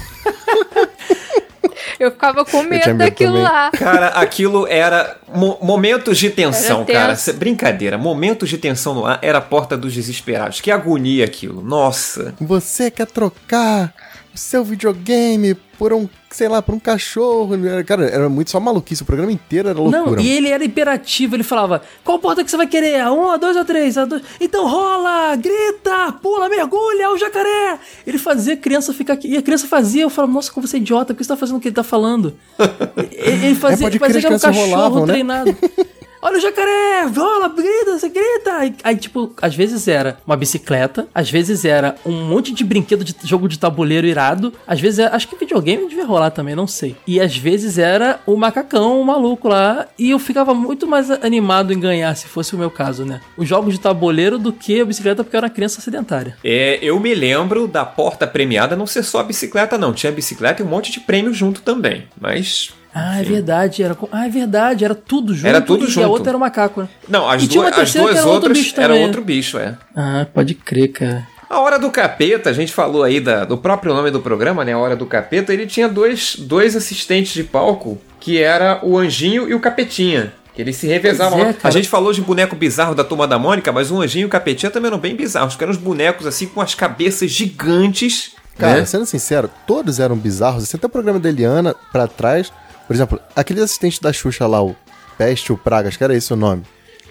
Eu 2.00 2.12
ficava 2.12 2.46
com 2.46 2.64
medo 2.64 2.88
medo 2.88 2.98
daquilo 2.98 3.32
também. 3.34 3.44
lá. 3.44 3.72
Cara, 3.72 4.08
aquilo 4.10 4.66
era 4.68 5.18
mo- 5.34 5.58
momentos 5.62 6.18
de 6.18 6.30
tensão, 6.30 6.86
cara. 6.86 7.14
Cê- 7.16 7.34
Brincadeira, 7.34 7.98
momentos 7.98 8.48
de 8.48 8.58
tensão 8.58 8.94
no 8.94 9.06
ar 9.06 9.20
era 9.22 9.40
a 9.40 9.42
porta 9.42 9.76
dos 9.76 9.94
desesperados. 9.94 10.62
Que 10.62 10.72
agonia 10.72 11.26
aquilo. 11.26 11.62
Nossa. 11.62 12.34
Você 12.40 12.90
quer 12.90 13.06
trocar 13.08 13.94
seu 14.34 14.64
videogame 14.64 15.56
por 15.78 15.94
um, 15.94 16.08
sei 16.30 16.48
lá, 16.48 16.62
por 16.62 16.76
um 16.76 16.80
cachorro? 16.80 17.56
Cara, 17.86 18.06
era 18.08 18.30
muito 18.30 18.52
só 18.52 18.60
maluquice. 18.60 19.02
O 19.02 19.06
programa 19.06 19.32
inteiro 19.32 19.70
era 19.70 19.80
loucura. 19.80 20.18
Não, 20.18 20.20
e 20.20 20.30
ele 20.30 20.50
era 20.50 20.64
imperativo, 20.64 21.36
ele 21.36 21.44
falava: 21.44 21.82
qual 22.04 22.20
porta 22.20 22.44
que 22.44 22.52
você 22.52 22.58
vai 22.58 22.68
querer? 22.68 23.00
A 23.00 23.12
um, 23.12 23.30
a 23.30 23.38
dois, 23.38 23.56
a 23.56 23.66
três? 23.66 23.98
A 23.98 24.06
dois? 24.06 24.22
Então 24.40 24.68
rola, 24.68 25.36
grita, 25.36 26.12
pula, 26.22 26.50
mergulha, 26.50 27.04
é 27.04 27.10
o 27.10 27.18
jacaré! 27.18 27.80
Ele 28.06 28.18
fazia 28.18 28.54
a 28.54 28.58
criança 28.58 28.94
ficar 28.94 29.14
aqui. 29.14 29.30
E 29.30 29.38
a 29.38 29.42
criança 29.42 29.68
fazia, 29.68 30.04
eu 30.04 30.10
falava, 30.10 30.34
nossa, 30.34 30.52
como 30.52 30.68
você 30.68 30.78
é 30.78 30.80
idiota, 30.80 31.14
por 31.14 31.18
que 31.18 31.24
você 31.24 31.30
tá 31.30 31.38
fazendo 31.38 31.58
o 31.58 31.60
que 31.60 31.68
ele 31.68 31.76
tá 31.76 31.84
falando? 31.84 32.36
ele, 33.14 33.46
ele 33.46 33.56
fazia, 33.56 33.86
pode 33.86 33.98
ele 33.98 34.00
fazia 34.00 34.22
que 34.22 34.28
era 34.28 34.36
um 34.36 34.40
cachorro 34.40 34.66
rolavam, 34.66 35.06
né? 35.06 35.16
Olha 36.22 36.38
o 36.38 36.42
jacaré, 36.42 37.06
rola, 37.16 37.48
grita, 37.48 37.98
você 37.98 38.10
grita. 38.10 38.76
Aí, 38.84 38.98
tipo, 38.98 39.34
às 39.42 39.56
vezes 39.56 39.88
era 39.88 40.18
uma 40.28 40.36
bicicleta, 40.36 41.08
às 41.16 41.32
vezes 41.32 41.64
era 41.64 41.96
um 42.06 42.26
monte 42.26 42.54
de 42.54 42.64
brinquedo 42.64 43.06
de 43.06 43.16
jogo 43.24 43.48
de 43.48 43.58
tabuleiro 43.58 44.06
irado, 44.06 44.54
às 44.68 44.82
vezes 44.82 45.00
era, 45.00 45.16
acho 45.16 45.30
que 45.30 45.38
videogame 45.38 45.88
devia 45.88 46.06
rolar 46.06 46.32
também, 46.32 46.56
não 46.56 46.68
sei. 46.68 46.98
E 47.08 47.22
às 47.22 47.38
vezes 47.38 47.78
era 47.78 48.20
o 48.26 48.36
macacão, 48.36 49.00
o 49.00 49.06
maluco 49.06 49.48
lá, 49.48 49.88
e 49.98 50.10
eu 50.10 50.20
ficava 50.20 50.54
muito 50.54 50.86
mais 50.86 51.10
animado 51.10 51.72
em 51.72 51.80
ganhar, 51.80 52.14
se 52.16 52.28
fosse 52.28 52.54
o 52.54 52.58
meu 52.58 52.70
caso, 52.70 53.06
né? 53.06 53.22
Os 53.38 53.48
jogos 53.48 53.74
de 53.74 53.80
tabuleiro 53.80 54.38
do 54.38 54.52
que 54.52 54.82
a 54.82 54.86
bicicleta, 54.86 55.24
porque 55.24 55.38
eu 55.38 55.40
era 55.40 55.50
criança 55.50 55.80
sedentária. 55.80 56.36
É, 56.44 56.80
eu 56.82 57.00
me 57.00 57.16
lembro 57.16 57.66
da 57.66 57.86
porta 57.86 58.28
premiada 58.28 58.76
não 58.76 58.86
ser 58.86 59.04
só 59.04 59.20
a 59.20 59.24
bicicleta, 59.24 59.78
não. 59.78 59.94
Tinha 59.94 60.12
bicicleta 60.12 60.62
e 60.62 60.66
um 60.66 60.70
monte 60.70 60.92
de 60.92 61.00
prêmio 61.00 61.34
junto 61.34 61.62
também. 61.62 62.08
Mas. 62.20 62.74
Ah, 62.94 63.20
é 63.20 63.24
verdade, 63.24 63.84
era, 63.84 63.94
com- 63.94 64.10
ah, 64.12 64.26
é 64.26 64.30
verdade, 64.30 64.84
era 64.84 64.96
tudo 64.96 65.34
junto. 65.36 65.48
Era 65.48 65.62
tudo 65.62 65.84
e 65.86 65.88
a 65.88 65.90
junto. 65.90 66.10
outra 66.10 66.30
era 66.32 66.38
o 66.38 66.40
macaco, 66.40 66.82
né? 66.82 66.90
Não, 67.08 67.30
as, 67.30 67.44
E 67.44 67.48
tinha 67.48 67.64
uma 67.64 67.70
duas, 67.72 67.84
as 67.84 67.94
duas 67.94 68.16
era 68.18 68.26
outro 68.26 68.34
outras 68.50 68.58
bicho 68.58 68.82
era 68.82 68.96
outro 68.96 69.22
bicho, 69.22 69.58
é. 69.60 69.78
Ah, 69.96 70.26
pode 70.34 70.56
crer, 70.56 70.88
cara. 70.90 71.28
A 71.50 71.60
Hora 71.60 71.80
do 71.80 71.90
Capeta, 71.92 72.50
a 72.50 72.54
gente 72.54 72.72
falou 72.72 73.04
aí 73.04 73.20
da- 73.20 73.44
do 73.46 73.58
próprio 73.58 73.94
nome 73.94 74.12
do 74.12 74.20
programa, 74.20 74.64
né? 74.66 74.74
A 74.74 74.78
Hora 74.78 74.96
do 74.96 75.06
Capeta, 75.06 75.54
ele 75.54 75.66
tinha 75.68 75.88
dois, 75.88 76.36
dois 76.38 76.76
assistentes 76.76 77.34
de 77.34 77.44
palco, 77.44 78.00
que 78.20 78.38
era 78.40 78.80
o 78.84 78.98
Anjinho 78.98 79.48
e 79.50 79.54
o 79.54 79.60
Capetinha. 79.60 80.34
Que 80.56 80.62
eles 80.64 80.76
se 80.76 80.88
revezavam. 80.88 81.40
É, 81.42 81.56
a 81.64 81.70
gente 81.72 81.88
falou 81.88 82.12
de 82.12 82.22
boneco 82.22 82.56
bizarro 82.56 82.94
da 82.94 83.04
Turma 83.04 83.28
da 83.28 83.40
Mônica, 83.40 83.72
mas 83.72 83.90
o 83.92 84.02
Anjinho 84.02 84.24
e 84.24 84.26
o 84.26 84.30
Capetinha 84.30 84.70
também 84.72 84.90
eram 84.90 85.00
bem 85.00 85.16
bizarros, 85.16 85.56
que 85.56 85.64
eram 85.64 85.72
uns 85.72 85.78
bonecos 85.80 86.26
assim 86.28 86.48
com 86.48 86.60
as 86.60 86.76
cabeças 86.76 87.32
gigantes. 87.32 88.32
Cara, 88.58 88.80
né? 88.82 88.86
sendo 88.86 89.06
sincero, 89.06 89.50
todos 89.66 90.00
eram 90.00 90.18
bizarros. 90.18 90.64
Assim, 90.64 90.76
até 90.76 90.86
o 90.86 90.90
programa 90.90 91.18
da 91.20 91.30
Eliana 91.30 91.74
pra 91.92 92.08
trás. 92.08 92.52
Por 92.90 92.96
exemplo, 92.96 93.20
aquele 93.36 93.62
assistente 93.62 94.02
da 94.02 94.12
Xuxa 94.12 94.48
lá, 94.48 94.64
o 94.64 94.76
peste 95.16 95.52
ou 95.52 95.58
praga, 95.60 95.90
acho 95.90 95.98
que 96.00 96.04
era 96.04 96.16
esse 96.16 96.34
o 96.34 96.36
nome. 96.36 96.64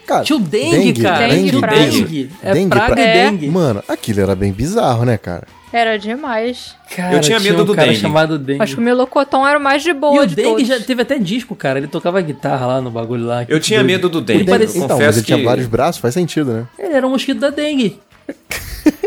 Cara, 0.09 0.25
Tinha 0.25 0.37
o 0.37 0.41
dengue, 0.41 1.03
cara. 1.03 1.29
Dengue, 1.29 1.49
Tinha 1.51 1.59
o 1.59 1.61
praga. 1.61 1.77
dengue. 1.79 2.31
É 2.43 2.53
Dengue, 2.53 2.69
praga 2.71 2.93
pra- 2.95 3.01
e 3.01 3.05
É. 3.07 3.13
dengue. 3.31 3.49
Mano, 3.49 3.85
aquilo 3.87 4.21
era 4.21 4.35
bem 4.35 4.51
bizarro, 4.51 5.05
né, 5.05 5.17
cara? 5.17 5.47
Era 5.73 5.97
demais. 5.99 6.75
Cara, 6.97 7.15
Eu 7.15 7.21
tinha 7.21 7.39
medo 7.39 7.63
um 7.63 7.65
do 7.65 7.75
cara 7.77 7.89
dengue. 7.89 8.01
chamado 8.01 8.39
dengue. 8.39 8.61
Acho 8.61 8.75
que 8.75 8.81
o 8.81 8.85
Melocotão 8.85 9.47
era 9.47 9.57
o 9.57 9.63
mais 9.63 9.83
de 9.85 9.91
E 9.91 9.95
boa 9.95 10.23
o 10.23 10.27
de 10.27 10.35
dengue 10.35 10.49
todos. 10.49 10.67
já 10.67 10.81
teve 10.81 11.03
até 11.03 11.17
disco, 11.19 11.55
cara. 11.55 11.79
Ele 11.79 11.87
tocava 11.87 12.21
guitarra 12.21 12.67
lá 12.67 12.81
no 12.81 12.91
bagulho 12.91 13.25
lá. 13.25 13.45
Eu 13.49 13.61
tinha 13.61 13.79
Doido. 13.79 13.87
medo 13.87 14.09
do 14.09 14.19
Ele 14.19 14.25
dengue. 14.39 14.51
parecia- 14.51 14.81
Eu 14.81 14.85
Então, 14.87 14.99
mas 14.99 15.17
ele 15.17 15.27
tinha 15.27 15.39
que- 15.39 15.45
vários 15.45 15.67
braços, 15.69 16.01
faz 16.01 16.13
sentido, 16.15 16.53
né? 16.53 16.67
Ele 16.77 16.95
era 16.95 17.07
um 17.07 17.11
mosquito 17.11 17.39
da 17.39 17.51
dengue. 17.51 18.01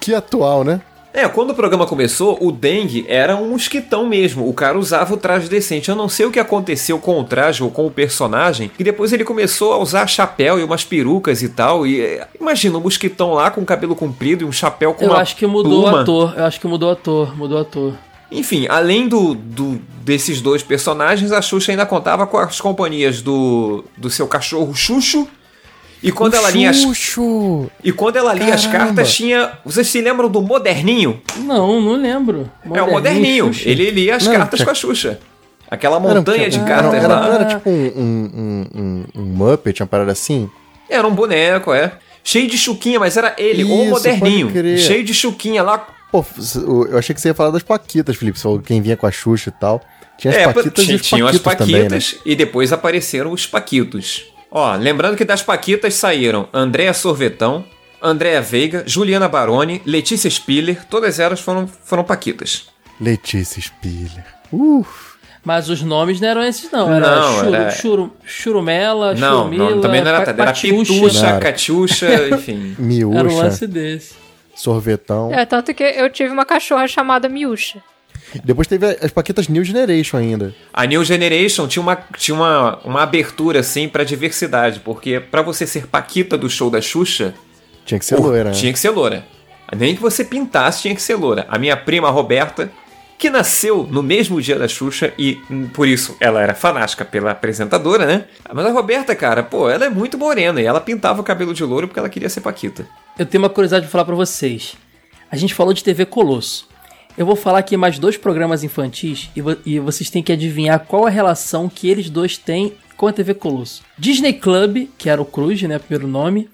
Que 0.00 0.14
atual, 0.14 0.62
né? 0.62 0.80
É, 1.18 1.26
quando 1.28 1.50
o 1.50 1.54
programa 1.54 1.86
começou, 1.86 2.36
o 2.42 2.52
dengue 2.52 3.06
era 3.08 3.34
um 3.36 3.48
mosquitão 3.48 4.06
mesmo. 4.06 4.46
O 4.46 4.52
cara 4.52 4.78
usava 4.78 5.14
o 5.14 5.16
traje 5.16 5.48
decente. 5.48 5.88
Eu 5.88 5.96
não 5.96 6.10
sei 6.10 6.26
o 6.26 6.30
que 6.30 6.38
aconteceu 6.38 6.98
com 6.98 7.18
o 7.18 7.24
traje 7.24 7.62
ou 7.62 7.70
com 7.70 7.86
o 7.86 7.90
personagem. 7.90 8.70
E 8.78 8.84
depois 8.84 9.14
ele 9.14 9.24
começou 9.24 9.72
a 9.72 9.78
usar 9.78 10.06
chapéu 10.08 10.58
e 10.60 10.62
umas 10.62 10.84
perucas 10.84 11.40
e 11.42 11.48
tal. 11.48 11.86
E 11.86 12.02
é, 12.02 12.28
imagina 12.38 12.76
um 12.76 12.82
mosquitão 12.82 13.32
lá 13.32 13.50
com 13.50 13.64
cabelo 13.64 13.96
comprido 13.96 14.44
e 14.44 14.46
um 14.46 14.52
chapéu 14.52 14.92
com 14.92 15.06
Eu 15.06 15.10
uma 15.12 15.20
acho 15.20 15.34
que 15.36 15.46
mudou 15.46 15.84
pluma. 15.84 15.96
o 15.98 16.00
ator. 16.02 16.34
Eu 16.36 16.44
acho 16.44 16.60
que 16.60 16.66
mudou 16.66 16.90
o 16.90 16.92
ator. 16.92 17.34
Mudou 17.34 17.56
o 17.56 17.60
ator. 17.62 17.94
Enfim, 18.30 18.66
além 18.68 19.08
do, 19.08 19.34
do- 19.34 19.80
desses 20.04 20.42
dois 20.42 20.62
personagens, 20.62 21.32
a 21.32 21.40
Xuxa 21.40 21.72
ainda 21.72 21.86
contava 21.86 22.26
com 22.26 22.36
as 22.36 22.60
companhias 22.60 23.22
do, 23.22 23.84
do 23.96 24.10
seu 24.10 24.26
cachorro 24.28 24.74
Xuxo. 24.74 25.26
E 26.02 26.12
quando 26.12 26.34
ela 26.34 26.50
lia 26.50 26.70
as, 26.70 26.76
e 27.82 27.90
quando 27.90 28.16
ela 28.16 28.32
lia 28.34 28.54
as 28.54 28.66
Caramba. 28.66 28.86
cartas, 28.94 29.14
tinha. 29.14 29.52
Vocês 29.64 29.86
se 29.86 30.00
lembram 30.00 30.28
do 30.28 30.40
Moderninho? 30.42 31.20
Não, 31.38 31.80
não 31.80 31.94
lembro. 31.94 32.50
é 32.72 32.82
o 32.82 32.90
Moderninho. 32.90 33.52
Xuxa. 33.52 33.68
Ele 33.68 33.90
lia 33.90 34.16
as 34.16 34.24
Não, 34.26 34.32
cartas 34.34 34.58
tinha- 34.58 34.64
com 34.66 34.70
a 34.72 34.74
Xuxa. 34.74 35.18
Aquela 35.70 35.96
Era- 35.96 36.14
montanha 36.14 36.48
de 36.48 36.58
era- 36.58 36.66
cartas 36.68 36.94
era, 37.02 37.08
lá. 37.08 37.26
Não 37.26 37.32
era 37.34 37.44
tipo 37.46 37.68
um, 37.70 37.72
um, 37.96 38.66
um, 38.74 39.04
um, 39.16 39.22
Muppet, 39.22 39.82
uma 39.82 39.86
parada 39.88 40.12
assim? 40.12 40.48
Era 40.88 41.06
um 41.08 41.14
boneco, 41.14 41.72
é. 41.72 41.92
Cheio 42.22 42.46
de 42.48 42.56
chuquinha, 42.58 43.00
mas 43.00 43.16
era 43.16 43.34
ele, 43.38 43.64
o 43.64 43.82
Isso, 43.82 43.90
moderninho. 43.90 44.46
pode 44.48 44.58
crer. 44.60 44.78
Cheio 44.78 45.02
de 45.04 45.14
chuquinha 45.14 45.62
lá. 45.62 45.86
Pô, 46.12 46.24
eu 46.88 46.96
achei 46.98 47.14
que 47.14 47.20
você 47.20 47.28
ia 47.28 47.34
falar 47.34 47.50
das 47.50 47.62
Paquitas, 47.62 48.14
Felipe. 48.16 48.38
Você 48.38 48.42
falou 48.44 48.60
quem 48.60 48.80
vinha 48.80 48.96
com 48.96 49.06
a 49.06 49.10
Xuxa 49.10 49.50
e 49.50 49.52
tal. 49.60 49.80
Tinha 50.18 50.30
as 50.32 50.36
é, 50.38 50.44
Paquitas 50.52 50.84
e 50.84 50.86
tinha, 50.86 50.96
os 50.96 51.02
tinham 51.02 51.28
as 51.28 51.38
Paquitos 51.38 51.66
também, 51.66 51.82
né? 51.82 51.88
Paquitas 51.88 52.16
e 52.24 52.34
depois 52.36 52.72
apareceram 52.72 53.32
os 53.32 53.46
Paquitos. 53.46 54.24
Ó, 54.50 54.74
lembrando 54.76 55.16
que 55.16 55.24
das 55.24 55.42
Paquitas 55.42 55.94
saíram 55.94 56.48
Andréa 56.52 56.94
Sorvetão, 56.94 57.64
Andréa 58.02 58.40
Veiga, 58.40 58.84
Juliana 58.86 59.28
Baroni, 59.28 59.82
Letícia 59.84 60.30
Spiller, 60.30 60.84
todas 60.86 61.18
elas 61.18 61.40
foram, 61.40 61.66
foram 61.66 62.04
Paquitas. 62.04 62.68
Letícia 63.00 63.60
Spiller. 63.60 64.24
Uf. 64.52 65.16
Mas 65.44 65.68
os 65.68 65.80
nomes 65.80 66.20
não 66.20 66.28
eram 66.28 66.42
esses, 66.42 66.70
não. 66.72 66.92
Era, 66.92 67.20
Não, 67.20 67.38
churu, 67.38 67.54
era- 67.54 67.70
Churu- 67.70 68.12
Churumela, 68.24 69.14
Não, 69.14 69.38
Churumila, 69.44 69.70
não, 69.70 69.80
também 69.80 70.00
não 70.02 70.08
era. 70.10 70.22
Era. 70.30 70.52
Pitucha, 70.52 71.32
Não. 71.34 71.40
Catiuxa, 71.40 72.28
enfim. 72.34 72.74
Miúcha, 72.78 73.18
Era 73.20 73.28
um 73.28 73.36
lance 73.36 73.66
desse. 73.68 74.14
sorvetão. 74.56 75.32
É, 75.32 75.44
tanto 75.46 75.72
que 75.72 75.84
eu 75.84 76.10
tive 76.10 76.30
uma 76.32 76.44
cachorra 76.44 76.88
chamada 76.88 77.28
Miúcha. 77.28 77.80
Depois 78.44 78.66
teve 78.66 78.86
as 78.86 79.10
Paquitas 79.10 79.48
New 79.48 79.64
Generation 79.64 80.16
ainda. 80.16 80.54
A 80.72 80.84
New 80.86 81.04
Generation 81.04 81.66
tinha 81.66 81.82
uma, 81.82 81.96
tinha 82.16 82.34
uma, 82.34 82.78
uma 82.84 83.02
abertura, 83.02 83.60
assim, 83.60 83.88
pra 83.88 84.04
diversidade, 84.04 84.80
porque 84.80 85.20
pra 85.20 85.42
você 85.42 85.66
ser 85.66 85.86
Paquita 85.86 86.36
do 86.36 86.48
show 86.48 86.70
da 86.70 86.80
Xuxa, 86.80 87.34
Tinha 87.84 87.98
que 87.98 88.04
ser 88.04 88.16
Pô, 88.16 88.22
loira, 88.22 88.44
né? 88.44 88.50
Tinha 88.52 88.72
que 88.72 88.78
ser 88.78 88.90
loura. 88.90 89.24
Nem 89.76 89.94
que 89.94 90.02
você 90.02 90.24
pintasse, 90.24 90.82
tinha 90.82 90.94
que 90.94 91.02
ser 91.02 91.14
loura. 91.14 91.46
A 91.48 91.58
minha 91.58 91.76
prima 91.76 92.10
Roberta, 92.10 92.70
que 93.18 93.30
nasceu 93.30 93.86
no 93.90 94.02
mesmo 94.02 94.40
dia 94.40 94.58
da 94.58 94.68
Xuxa 94.68 95.12
e 95.18 95.40
hum, 95.50 95.68
por 95.68 95.88
isso 95.88 96.16
ela 96.20 96.40
era 96.40 96.54
fanática 96.54 97.04
pela 97.04 97.30
apresentadora, 97.30 98.06
né? 98.06 98.24
Mas 98.52 98.66
a 98.66 98.70
Roberta, 98.70 99.14
cara, 99.14 99.42
pô, 99.42 99.70
ela 99.70 99.86
é 99.86 99.88
muito 99.88 100.18
morena 100.18 100.60
e 100.60 100.66
ela 100.66 100.80
pintava 100.80 101.20
o 101.20 101.24
cabelo 101.24 101.54
de 101.54 101.64
louro 101.64 101.88
porque 101.88 101.98
ela 101.98 102.08
queria 102.08 102.28
ser 102.28 102.40
Paquita. 102.40 102.86
Eu 103.18 103.26
tenho 103.26 103.42
uma 103.42 103.50
curiosidade 103.50 103.86
pra 103.86 103.92
falar 103.92 104.04
pra 104.04 104.14
vocês. 104.14 104.76
A 105.30 105.36
gente 105.36 105.54
falou 105.54 105.72
de 105.72 105.82
TV 105.82 106.04
Colosso. 106.06 106.68
Eu 107.16 107.24
vou 107.24 107.36
falar 107.36 107.58
aqui 107.58 107.76
mais 107.76 107.98
dois 107.98 108.16
programas 108.16 108.62
infantis 108.62 109.30
e, 109.34 109.40
vo- 109.40 109.56
e 109.64 109.78
vocês 109.78 110.10
têm 110.10 110.22
que 110.22 110.32
adivinhar 110.32 110.80
qual 110.80 111.06
a 111.06 111.10
relação 111.10 111.68
que 111.68 111.88
eles 111.88 112.10
dois 112.10 112.36
têm 112.36 112.74
com 112.96 113.06
a 113.06 113.12
TV 113.12 113.32
Colosso. 113.34 113.82
Disney 113.98 114.34
Club, 114.34 114.88
que 114.98 115.08
era 115.08 115.20
o 115.20 115.24
Cruz, 115.24 115.62
né, 115.62 115.78
primeiro 115.78 116.06
nome. 116.06 116.48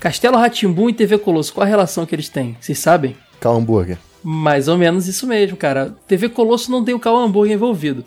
Castelo 0.00 0.36
Ratimbum 0.38 0.88
e 0.88 0.92
TV 0.94 1.18
Colosso, 1.18 1.52
qual 1.52 1.64
a 1.66 1.68
relação 1.68 2.06
que 2.06 2.14
eles 2.14 2.28
têm? 2.28 2.56
Vocês 2.60 2.78
sabem? 2.78 3.14
Cal 3.40 3.56
Hambúrguer. 3.56 3.98
Mais 4.22 4.68
ou 4.68 4.76
menos 4.78 5.06
isso 5.06 5.26
mesmo, 5.26 5.56
cara. 5.56 5.94
TV 6.08 6.28
Colosso 6.30 6.70
não 6.70 6.84
tem 6.84 6.94
o 6.94 6.98
Cal 7.00 7.16
Hamburger 7.16 7.54
envolvido. 7.54 8.04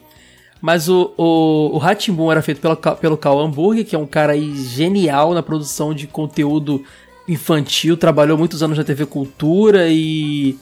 Mas 0.62 0.90
o, 0.90 1.14
o, 1.18 1.80
o 1.80 2.32
era 2.32 2.42
feito 2.42 2.60
pelo, 2.60 2.76
pelo 2.76 3.18
Cal 3.18 3.40
Hamburger, 3.40 3.86
que 3.86 3.96
é 3.96 4.00
um 4.00 4.06
cara 4.06 4.34
aí 4.34 4.56
genial 4.58 5.34
na 5.34 5.42
produção 5.42 5.94
de 5.94 6.06
conteúdo 6.08 6.84
infantil, 7.28 7.96
trabalhou 7.96 8.38
muitos 8.38 8.62
anos 8.64 8.78
na 8.78 8.84
TV 8.84 9.06
Cultura 9.06 9.88
e 9.90 10.58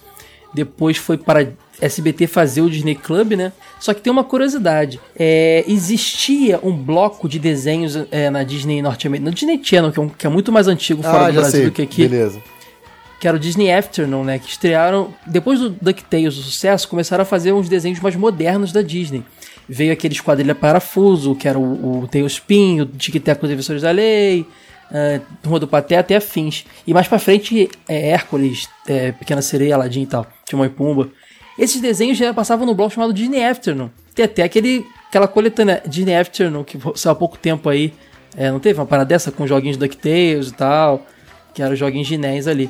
depois 0.54 0.98
foi 0.98 1.18
para 1.18 1.48
SBT 1.80 2.26
fazer 2.28 2.62
o 2.62 2.70
Disney 2.70 2.96
Club, 2.96 3.34
né? 3.34 3.52
Só 3.80 3.94
que 3.94 4.02
tem 4.02 4.12
uma 4.12 4.24
curiosidade. 4.24 5.00
É, 5.18 5.64
existia 5.68 6.60
um 6.64 6.72
bloco 6.76 7.30
de 7.30 7.38
desenhos 7.38 7.96
é, 8.12 8.30
na 8.30 8.44
Disney 8.44 8.82
norte-americana, 8.82 9.30
no 9.30 9.36
Disney 9.36 9.60
Channel, 9.64 9.92
que 9.92 10.00
é, 10.00 10.02
um- 10.02 10.10
que 10.10 10.26
é 10.26 10.30
muito 10.30 10.52
mais 10.52 10.68
antigo 10.68 11.04
fora 11.04 11.26
Ah, 11.26 11.28
do 11.28 11.34
Brasil 11.36 11.52
sei. 11.52 11.66
do 11.66 11.72
que 11.72 11.82
aqui 11.84 12.08
Beleza. 12.08 12.42
que 13.20 13.28
era 13.28 13.38
o 13.38 13.40
Disney 13.40 13.72
Afternoon, 13.72 14.24
né? 14.24 14.40
Que 14.40 14.50
estrearam. 14.50 15.14
Depois 15.26 15.60
do 15.60 15.70
DuckTales, 15.70 16.38
o 16.38 16.42
sucesso, 16.44 16.88
começaram 16.88 17.22
a 17.22 17.26
fazer 17.26 17.52
uns 17.54 17.70
desenhos 17.70 18.00
mais 18.00 18.16
modernos 18.16 18.72
da 18.72 18.82
Disney. 18.82 19.24
Veio 19.70 19.92
aquele 19.94 20.14
Esquadrilha 20.16 20.56
Parafuso, 20.56 21.36
que 21.36 21.48
era 21.48 21.60
o, 21.60 22.04
o 22.04 22.08
Tailspin, 22.08 22.82
o 22.82 22.86
Tic-Tac 22.86 23.40
com 23.40 23.46
os 23.46 23.50
Defensores 23.52 23.82
da 23.82 23.92
Lei, 23.92 24.46
uh, 24.92 25.60
do 25.60 25.68
Pateta 25.68 26.14
e 26.14 26.16
afins. 26.16 26.66
E 26.86 26.94
mais 26.94 27.08
pra 27.08 27.20
frente, 27.20 27.70
é, 27.88 28.10
Hércules, 28.10 28.68
é, 28.88 29.12
Pequena 29.12 29.42
Sereia, 29.42 29.76
Aladdin 29.76 30.04
e 30.04 30.08
tal, 30.08 30.28
Timão 30.46 30.66
e 30.66 30.70
Pumba. 30.70 31.10
Esses 31.58 31.82
desenhos 31.82 32.18
já 32.18 32.34
passavam 32.34 32.66
no 32.66 32.76
bloco 32.76 32.94
chamado 32.94 33.14
Disney 33.14 33.44
Afternoon. 33.44 33.90
Tem 34.14 34.26
até 34.26 34.44
aquele, 34.44 34.86
aquela 35.10 35.28
coletânea 35.28 35.82
Disney 35.86 36.16
Afternoon, 36.16 36.64
que 36.64 36.78
saiu 36.96 37.14
há 37.14 37.16
pouco 37.16 37.38
tempo 37.38 37.68
aí. 37.70 37.94
É, 38.36 38.52
não 38.52 38.60
teve 38.60 38.80
uma 38.80 38.86
parada 38.86 39.08
dessa 39.08 39.32
com 39.32 39.48
joguinhos 39.48 39.78
DuckTales 39.78 40.50
e 40.50 40.54
tal, 40.54 41.06
que 41.54 41.62
eram 41.62 41.76
joguinhos 41.76 42.08
de 42.08 42.50
ali. 42.50 42.70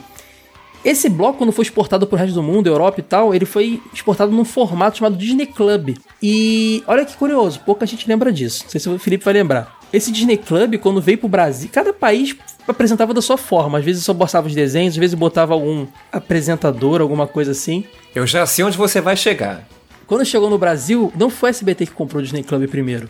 Esse 0.85 1.09
bloco, 1.09 1.39
quando 1.39 1.51
foi 1.51 1.63
exportado 1.63 2.07
pro 2.07 2.17
resto 2.17 2.33
do 2.33 2.43
mundo, 2.43 2.67
Europa 2.67 3.01
e 3.01 3.03
tal, 3.03 3.35
ele 3.35 3.45
foi 3.45 3.81
exportado 3.93 4.31
num 4.31 4.45
formato 4.45 4.97
chamado 4.97 5.17
Disney 5.17 5.45
Club. 5.45 5.97
E 6.23 6.81
olha 6.87 7.03
que 7.03 7.17
curioso, 7.17 7.59
pouca 7.65 7.85
gente 7.85 8.07
lembra 8.07 8.31
disso. 8.31 8.63
Não 8.63 8.69
sei 8.69 8.79
se 8.79 8.89
o 8.89 8.97
Felipe 8.97 9.25
vai 9.25 9.33
lembrar. 9.33 9.76
Esse 9.91 10.11
Disney 10.11 10.37
Club, 10.37 10.75
quando 10.77 11.01
veio 11.01 11.17
pro 11.17 11.29
Brasil, 11.29 11.69
cada 11.71 11.93
país 11.93 12.35
apresentava 12.67 13.13
da 13.13 13.21
sua 13.21 13.37
forma. 13.37 13.77
Às 13.79 13.85
vezes 13.85 14.03
só 14.03 14.13
botava 14.13 14.47
os 14.47 14.53
desenhos, 14.53 14.93
às 14.93 14.97
vezes 14.97 15.13
botava 15.13 15.53
algum 15.53 15.87
apresentador, 16.11 17.01
alguma 17.01 17.25
coisa 17.25 17.51
assim. 17.51 17.85
Eu 18.13 18.27
já 18.27 18.45
sei 18.45 18.65
onde 18.65 18.77
você 18.77 18.99
vai 18.99 19.15
chegar. 19.15 19.63
Quando 20.05 20.25
chegou 20.25 20.49
no 20.49 20.57
Brasil, 20.57 21.11
não 21.17 21.29
foi 21.29 21.49
a 21.49 21.51
SBT 21.51 21.85
que 21.87 21.91
comprou 21.93 22.19
o 22.19 22.23
Disney 22.23 22.43
Club 22.43 22.67
primeiro. 22.69 23.07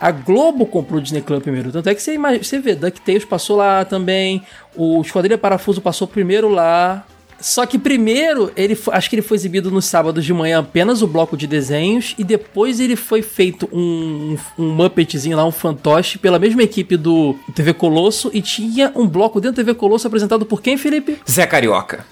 A 0.00 0.10
Globo 0.12 0.64
comprou 0.66 0.98
o 0.98 1.02
Disney 1.02 1.20
Club 1.22 1.42
primeiro. 1.42 1.72
Tanto 1.72 1.88
é 1.88 1.94
que 1.94 2.00
você, 2.02 2.14
imag- 2.14 2.44
você 2.44 2.58
vê, 2.60 2.74
DuckTales 2.74 3.24
passou 3.24 3.56
lá 3.56 3.84
também. 3.84 4.42
O 4.76 5.00
Esquadrilha 5.00 5.36
Parafuso 5.38 5.80
passou 5.80 6.06
primeiro 6.06 6.48
lá. 6.48 7.04
Só 7.40 7.64
que 7.66 7.78
primeiro, 7.78 8.50
ele 8.56 8.74
fo- 8.74 8.90
acho 8.90 9.08
que 9.08 9.14
ele 9.14 9.22
foi 9.22 9.36
exibido 9.36 9.70
nos 9.70 9.84
sábados 9.84 10.24
de 10.24 10.32
manhã 10.34 10.58
apenas 10.58 11.02
o 11.02 11.06
bloco 11.06 11.36
de 11.36 11.46
desenhos. 11.46 12.14
E 12.18 12.24
depois 12.24 12.80
ele 12.80 12.96
foi 12.96 13.22
feito 13.22 13.68
um, 13.72 14.36
um, 14.58 14.64
um 14.64 14.68
Muppetzinho 14.74 15.36
lá, 15.36 15.44
um 15.44 15.52
fantoche, 15.52 16.18
pela 16.18 16.38
mesma 16.38 16.62
equipe 16.62 16.96
do 16.96 17.36
TV 17.54 17.72
Colosso. 17.72 18.28
E 18.34 18.42
tinha 18.42 18.90
um 18.96 19.06
bloco 19.06 19.40
dentro 19.40 19.54
do 19.62 19.64
TV 19.66 19.74
Colosso 19.78 20.06
apresentado 20.06 20.44
por 20.44 20.60
quem, 20.60 20.76
Felipe? 20.76 21.18
Zé 21.30 21.46
Carioca. 21.46 22.04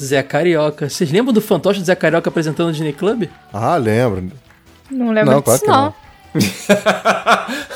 Zé 0.00 0.22
Carioca. 0.22 0.88
Vocês 0.88 1.12
lembram 1.12 1.32
do 1.32 1.40
fantoche 1.40 1.78
do 1.78 1.84
Zé 1.86 1.94
Carioca 1.94 2.28
apresentando 2.28 2.68
o 2.70 2.72
Disney 2.72 2.92
Club? 2.92 3.24
Ah, 3.52 3.76
lembro. 3.76 4.32
Não 4.90 5.12
lembro 5.12 5.34
Não, 5.34 5.42
claro 5.42 5.60
disso, 5.60 5.70
que 5.70 5.70
não. 5.70 5.84
não. 5.84 5.94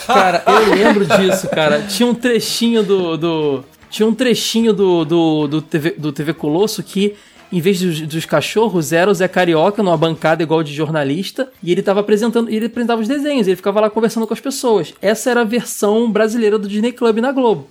Cara, 0.06 0.42
eu 0.46 0.74
lembro 0.74 1.04
disso, 1.06 1.48
cara. 1.48 1.82
Tinha 1.82 2.08
um 2.08 2.14
trechinho 2.14 2.82
do. 2.82 3.16
do- 3.16 3.64
tinha 3.96 4.06
um 4.06 4.14
trechinho 4.14 4.74
do, 4.74 5.04
do, 5.06 5.46
do, 5.46 5.62
TV, 5.62 5.92
do 5.92 6.12
TV 6.12 6.34
Colosso 6.34 6.82
que, 6.82 7.14
em 7.50 7.60
vez 7.60 7.80
dos, 7.80 8.00
dos 8.02 8.26
cachorros, 8.26 8.92
era 8.92 9.10
o 9.10 9.14
Zé 9.14 9.26
Carioca 9.26 9.82
numa 9.82 9.96
bancada 9.96 10.42
igual 10.42 10.62
de 10.62 10.74
jornalista. 10.74 11.50
E 11.62 11.72
ele 11.72 11.80
tava 11.80 12.00
apresentando. 12.00 12.50
Ele 12.50 12.66
apresentava 12.66 13.00
os 13.00 13.08
desenhos, 13.08 13.46
ele 13.46 13.56
ficava 13.56 13.80
lá 13.80 13.88
conversando 13.88 14.26
com 14.26 14.34
as 14.34 14.40
pessoas. 14.40 14.92
Essa 15.00 15.30
era 15.30 15.40
a 15.40 15.44
versão 15.44 16.10
brasileira 16.12 16.58
do 16.58 16.68
Disney 16.68 16.92
Club 16.92 17.18
na 17.18 17.32
Globo. 17.32 17.68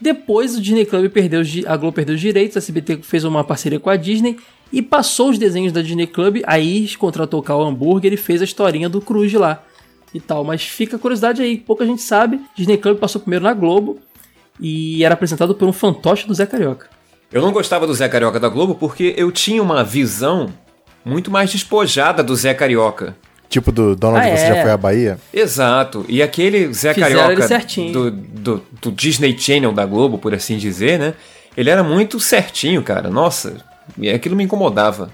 Depois 0.00 0.56
o 0.56 0.60
Disney 0.60 0.84
Club 0.84 1.08
perdeu 1.10 1.42
a 1.68 1.76
Globo 1.76 1.94
perdeu 1.94 2.16
os 2.16 2.20
direitos, 2.20 2.56
a 2.56 2.58
SBT 2.58 2.98
fez 3.02 3.22
uma 3.22 3.44
parceria 3.44 3.78
com 3.78 3.88
a 3.88 3.94
Disney 3.94 4.36
e 4.72 4.82
passou 4.82 5.30
os 5.30 5.38
desenhos 5.38 5.70
da 5.70 5.80
Disney 5.80 6.08
Club, 6.08 6.42
aí 6.44 6.88
contratou 6.96 7.38
o 7.38 7.42
Cal 7.42 7.62
Hambúrguer 7.62 8.12
e 8.12 8.16
fez 8.16 8.40
a 8.40 8.44
historinha 8.44 8.88
do 8.88 9.00
Cruz 9.00 9.32
lá 9.32 9.64
e 10.12 10.18
tal. 10.18 10.42
Mas 10.42 10.64
fica 10.64 10.96
a 10.96 10.98
curiosidade 10.98 11.40
aí, 11.40 11.56
pouca 11.56 11.86
gente 11.86 12.02
sabe. 12.02 12.40
Disney 12.56 12.78
Club 12.78 12.98
passou 12.98 13.20
primeiro 13.20 13.44
na 13.44 13.54
Globo 13.54 14.00
e 14.60 15.04
era 15.04 15.14
apresentado 15.14 15.54
por 15.54 15.68
um 15.68 15.72
fantoche 15.72 16.26
do 16.26 16.34
Zé 16.34 16.46
Carioca. 16.46 16.86
Eu 17.32 17.40
não 17.40 17.52
gostava 17.52 17.86
do 17.86 17.94
Zé 17.94 18.08
Carioca 18.08 18.38
da 18.38 18.48
Globo 18.48 18.74
porque 18.74 19.14
eu 19.16 19.32
tinha 19.32 19.62
uma 19.62 19.82
visão 19.82 20.50
muito 21.04 21.30
mais 21.30 21.50
despojada 21.50 22.22
do 22.22 22.34
Zé 22.36 22.52
Carioca. 22.54 23.16
Tipo 23.48 23.70
do 23.70 23.94
Donald, 23.94 24.26
Ah, 24.26 24.36
você 24.36 24.44
é. 24.44 24.54
já 24.54 24.62
foi 24.62 24.70
à 24.70 24.76
Bahia? 24.76 25.18
Exato. 25.32 26.04
E 26.08 26.22
aquele 26.22 26.72
Zé 26.72 26.94
Fizeram 26.94 27.28
Carioca 27.28 27.66
do, 27.92 28.10
do, 28.10 28.62
do 28.80 28.92
Disney 28.92 29.36
Channel 29.38 29.72
da 29.72 29.84
Globo, 29.84 30.16
por 30.18 30.34
assim 30.34 30.56
dizer, 30.56 30.98
né? 30.98 31.14
Ele 31.56 31.68
era 31.68 31.82
muito 31.82 32.18
certinho, 32.18 32.82
cara. 32.82 33.10
Nossa, 33.10 33.56
e 33.98 34.08
aquilo 34.08 34.34
me 34.36 34.44
incomodava. 34.44 35.10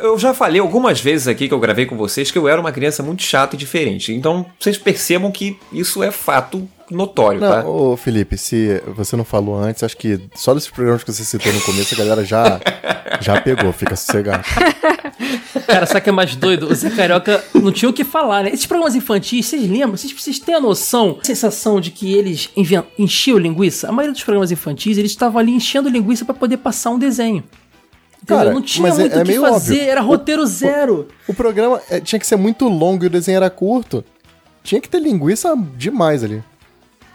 Eu 0.00 0.18
já 0.18 0.32
falei 0.32 0.60
algumas 0.60 1.00
vezes 1.00 1.26
aqui 1.26 1.48
que 1.48 1.54
eu 1.54 1.58
gravei 1.58 1.86
com 1.86 1.96
vocês 1.96 2.30
que 2.30 2.38
eu 2.38 2.48
era 2.48 2.60
uma 2.60 2.72
criança 2.72 3.02
muito 3.02 3.22
chata 3.22 3.56
e 3.56 3.58
diferente. 3.58 4.12
Então 4.12 4.46
vocês 4.58 4.78
percebam 4.78 5.30
que 5.30 5.58
isso 5.72 6.02
é 6.02 6.10
fato 6.10 6.68
notório, 6.90 7.40
tá? 7.40 7.62
Não, 7.62 7.70
ô 7.70 7.96
Felipe, 7.96 8.36
se 8.36 8.80
você 8.94 9.16
não 9.16 9.24
falou 9.24 9.56
antes, 9.58 9.82
acho 9.82 9.96
que 9.96 10.20
só 10.34 10.54
desses 10.54 10.70
programas 10.70 11.02
que 11.02 11.12
você 11.12 11.24
citou 11.24 11.52
no 11.52 11.60
começo, 11.62 11.94
a 11.94 11.98
galera 11.98 12.24
já, 12.24 12.60
já 13.20 13.40
pegou, 13.40 13.72
fica 13.72 13.96
sossegado. 13.96 14.44
Cara, 15.66 15.86
sabe 15.86 16.00
o 16.00 16.02
que 16.02 16.10
é 16.10 16.12
mais 16.12 16.34
doido? 16.34 16.70
O 16.70 16.74
Zé 16.74 16.90
Carioca 16.90 17.42
não 17.54 17.72
tinha 17.72 17.88
o 17.88 17.92
que 17.92 18.04
falar, 18.04 18.44
né? 18.44 18.50
Esses 18.50 18.66
programas 18.66 18.94
infantis, 18.94 19.46
vocês 19.46 19.62
lembram? 19.62 19.96
Vocês, 19.96 20.12
vocês 20.12 20.38
têm 20.38 20.54
a 20.54 20.60
noção, 20.60 21.18
a 21.20 21.24
sensação 21.24 21.80
de 21.80 21.90
que 21.90 22.12
eles 22.12 22.50
enchiam 22.98 23.38
linguiça? 23.38 23.88
A 23.88 23.92
maioria 23.92 24.12
dos 24.12 24.22
programas 24.22 24.50
infantis, 24.50 24.98
eles 24.98 25.12
estavam 25.12 25.40
ali 25.40 25.52
enchendo 25.52 25.88
linguiça 25.88 26.24
pra 26.24 26.34
poder 26.34 26.58
passar 26.58 26.90
um 26.90 26.98
desenho. 26.98 27.44
Cara, 28.26 28.52
não 28.52 28.62
tinha 28.62 28.82
mas 28.88 28.98
é- 28.98 29.02
muito 29.02 29.12
é 29.14 29.16
o 29.16 29.22
que 29.24 29.28
meio 29.28 29.40
fazer, 29.42 29.74
óbvio. 29.74 29.90
era 29.90 30.02
O- 30.02 30.06
roteiro 30.06 30.46
zero. 30.46 31.08
O 31.26 31.34
programa 31.34 31.80
é, 31.90 32.00
tinha 32.00 32.18
que 32.18 32.26
ser 32.26 32.36
muito 32.36 32.68
longo 32.68 33.04
e 33.04 33.06
o 33.06 33.10
desenho 33.10 33.36
era 33.36 33.50
curto. 33.50 34.04
Tinha 34.62 34.80
que 34.80 34.88
ter 34.88 35.00
linguiça 35.00 35.54
demais 35.76 36.22
ali. 36.22 36.42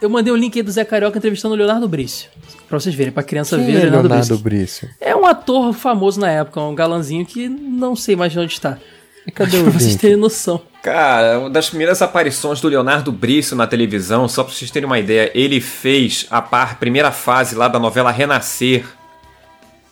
Eu 0.00 0.08
mandei 0.10 0.32
o 0.32 0.36
link 0.36 0.54
aí 0.56 0.62
do 0.62 0.70
Zé 0.70 0.84
Carioca 0.84 1.18
entrevistando 1.18 1.54
o 1.54 1.56
Leonardo 1.56 1.88
Brício. 1.88 2.28
Pra 2.68 2.78
vocês 2.78 2.94
verem, 2.94 3.12
pra 3.12 3.22
criança 3.22 3.56
Quem 3.56 3.66
ver 3.66 3.72
é 3.72 3.74
o 3.76 3.80
Leonardo, 3.84 4.08
Leonardo 4.08 4.38
Brício. 4.38 4.86
Brício? 4.86 4.88
É 5.00 5.16
um 5.16 5.26
ator 5.26 5.72
famoso 5.72 6.20
na 6.20 6.30
época, 6.30 6.60
um 6.60 6.74
galanzinho 6.74 7.24
que 7.26 7.48
não 7.48 7.96
sei 7.96 8.14
mais 8.14 8.30
de 8.32 8.38
onde 8.38 8.52
está. 8.52 8.78
Cadê 9.34 9.58
Pra 9.62 9.68
o 9.68 9.72
vocês 9.72 9.92
link? 9.92 10.00
terem 10.00 10.16
noção. 10.16 10.60
Cara, 10.82 11.40
uma 11.40 11.50
das 11.50 11.68
primeiras 11.68 12.00
aparições 12.00 12.60
do 12.60 12.68
Leonardo 12.68 13.10
Brício 13.10 13.56
na 13.56 13.66
televisão, 13.66 14.28
só 14.28 14.44
pra 14.44 14.52
vocês 14.54 14.70
terem 14.70 14.86
uma 14.86 14.98
ideia, 14.98 15.30
ele 15.34 15.60
fez 15.60 16.26
a 16.30 16.40
par, 16.40 16.78
primeira 16.78 17.10
fase 17.10 17.56
lá 17.56 17.66
da 17.66 17.78
novela 17.80 18.10
Renascer, 18.12 18.84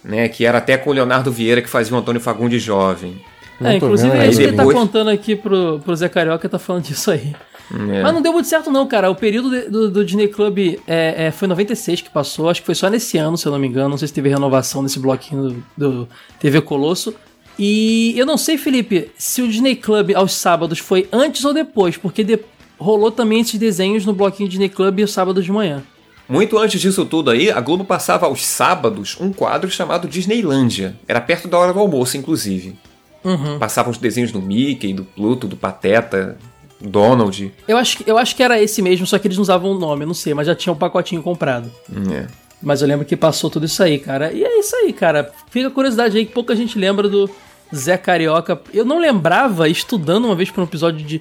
né? 0.07 0.29
Que 0.29 0.47
era 0.47 0.59
até 0.59 0.77
com 0.79 0.91
o 0.91 0.93
Leonardo 0.93 1.31
Vieira 1.33 1.61
que 1.61 1.69
fazia 1.69 1.95
o 1.95 1.99
Antônio 1.99 2.21
Fagundes 2.21 2.63
jovem. 2.63 3.17
Não 3.61 3.71
É, 3.71 3.79
tô 3.79 3.87
inclusive 3.87 4.11
vendo 4.11 4.21
é 4.21 4.25
aí. 4.25 4.31
isso 4.31 4.39
que 4.39 4.45
ele 4.47 4.53
tá 4.57 4.63
Depois- 4.63 4.77
contando 4.79 5.09
aqui 5.11 5.35
pro, 5.37 5.81
pro 5.85 5.97
Zé 5.97 6.09
Carioca, 6.09 6.49
tá 6.49 6.59
falando 6.59 6.85
disso 6.85 7.11
aí. 7.11 7.35
É. 7.91 8.03
Mas 8.03 8.15
não 8.15 8.23
deu 8.23 8.33
muito 8.33 8.47
certo 8.47 8.71
não, 8.71 8.87
cara. 8.87 9.11
O 9.11 9.15
período 9.17 9.51
de- 9.51 9.69
do, 9.69 9.91
do 9.91 10.05
Disney 10.05 10.29
Club 10.29 10.79
é, 10.87 11.27
é, 11.27 11.31
foi 11.33 11.49
96 11.49 12.01
que 12.03 12.11
passou, 12.11 12.49
acho 12.49 12.61
que 12.61 12.67
foi 12.67 12.75
só 12.77 12.89
nesse 12.89 13.19
ano, 13.19 13.37
se 13.37 13.45
eu 13.47 13.51
não 13.51 13.59
me 13.59 13.67
engano. 13.67 13.89
Não 13.89 13.97
sei 13.99 14.07
se 14.09 14.15
teve 14.15 14.29
renovação 14.29 14.83
nesse 14.83 14.99
bloquinho 15.01 15.65
do, 15.77 15.91
do 15.91 16.09
TV 16.39 16.61
Colosso. 16.61 17.13
E 17.59 18.15
eu 18.17 18.27
não 18.27 18.37
sei, 18.37 18.59
Felipe, 18.59 19.11
se 19.17 19.41
o 19.43 19.49
Disney 19.49 19.75
Club 19.75 20.13
aos 20.15 20.33
sábados 20.35 20.79
foi 20.79 21.09
antes 21.11 21.45
ou 21.45 21.55
depois, 21.55 21.97
porque 21.97 22.23
de- 22.23 22.39
rolou 22.79 23.11
também 23.11 23.41
esses 23.41 23.59
desenhos 23.59 24.05
no 24.05 24.13
bloquinho 24.13 24.49
Disney 24.49 24.69
Club 24.69 25.01
aos 25.01 25.13
sábados 25.13 25.45
de 25.45 25.51
manhã. 25.51 25.83
Muito 26.29 26.59
antes 26.59 26.81
disso 26.81 27.05
tudo 27.05 27.31
aí, 27.31 27.51
a 27.51 27.61
Globo 27.61 27.85
passava 27.85 28.27
aos 28.27 28.45
sábados 28.45 29.17
um 29.21 29.33
quadro 29.33 29.71
chamado 29.71 30.09
Disneylândia. 30.09 30.97
Era 31.07 31.21
perto 31.21 31.47
da 31.47 31.59
hora 31.59 31.73
do 31.73 31.79
almoço, 31.79 32.17
inclusive. 32.17 32.77
Passavam 33.59 33.91
os 33.91 33.99
desenhos 33.99 34.31
do 34.33 34.41
Mickey, 34.41 34.93
do 34.93 35.05
Pluto, 35.05 35.47
do 35.49 35.57
Pateta, 35.57 36.37
Donald. 36.81 37.53
Eu 37.67 37.77
acho, 37.77 37.99
que- 37.99 38.11
eu 38.11 38.19
acho 38.19 38.37
que 38.37 38.43
era 38.43 38.61
esse 38.61 38.81
mesmo, 38.83 39.07
só 39.07 39.19
que 39.19 39.27
eles 39.27 39.37
não 39.37 39.43
usavam 39.43 39.71
o 39.73 39.79
nome, 39.79 40.03
eu 40.05 40.07
não 40.07 40.15
sei, 40.15 40.35
mas 40.35 40.47
já 40.47 40.55
tinha 40.55 40.73
um 40.73 40.77
pacotinho 40.77 41.23
comprado. 41.23 41.71
É. 42.13 42.27
Mas 42.63 42.83
eu 42.83 42.89
lembro 42.89 43.05
que 43.05 43.17
passou 43.17 43.51
tudo 43.51 43.67
isso 43.67 43.83
aí, 43.83 43.99
cara. 43.99 44.33
E 44.33 44.43
é 44.45 44.59
isso 44.61 44.75
aí, 44.77 44.93
cara. 44.93 45.31
Fica 45.51 45.69
a 45.69 45.71
curiosidade 45.71 46.17
aí 46.17 46.25
que 46.27 46.33
pouca 46.33 46.55
gente 46.57 46.79
lembra 46.79 47.09
do 47.09 47.29
Zé 47.75 47.97
Carioca. 47.99 48.61
Eu 48.73 48.85
não 48.85 48.99
lembrava, 48.99 49.69
estudando 49.69 50.25
uma 50.27 50.35
vez 50.35 50.51
para 50.51 50.63
um 50.63 50.65
episódio 50.65 51.05
de, 51.05 51.21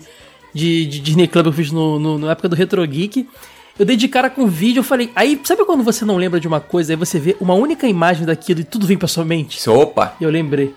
de, 0.54 0.86
de 0.86 1.00
Disney 1.00 1.28
Club 1.28 1.46
que 1.46 1.50
eu 1.50 1.54
fiz 1.54 1.72
no, 1.72 2.00
no- 2.00 2.18
na 2.20 2.32
época 2.32 2.50
do 2.50 2.56
Retro 2.56 2.86
Geek. 2.88 3.28
Eu 3.78 3.86
dei 3.86 3.98
de 3.98 4.08
cara 4.08 4.30
com 4.30 4.44
o 4.44 4.48
vídeo, 4.48 4.80
eu 4.80 4.84
falei. 4.84 5.12
Aí, 5.16 5.40
sabe 5.44 5.66
quando 5.66 5.84
você 5.84 6.06
não 6.06 6.16
lembra 6.16 6.40
de 6.40 6.48
uma 6.48 6.62
coisa, 6.62 6.94
aí 6.94 6.96
você 6.96 7.20
vê 7.20 7.36
uma 7.42 7.54
única 7.54 7.86
imagem 7.86 8.26
daquilo 8.26 8.62
e 8.62 8.64
tudo 8.64 8.88
vem 8.88 8.98
pra 8.98 9.08
sua 9.08 9.26
mente? 9.26 9.70
Opa! 9.70 10.16
E 10.20 10.24
eu 10.24 10.30
lembrei. 10.30 10.74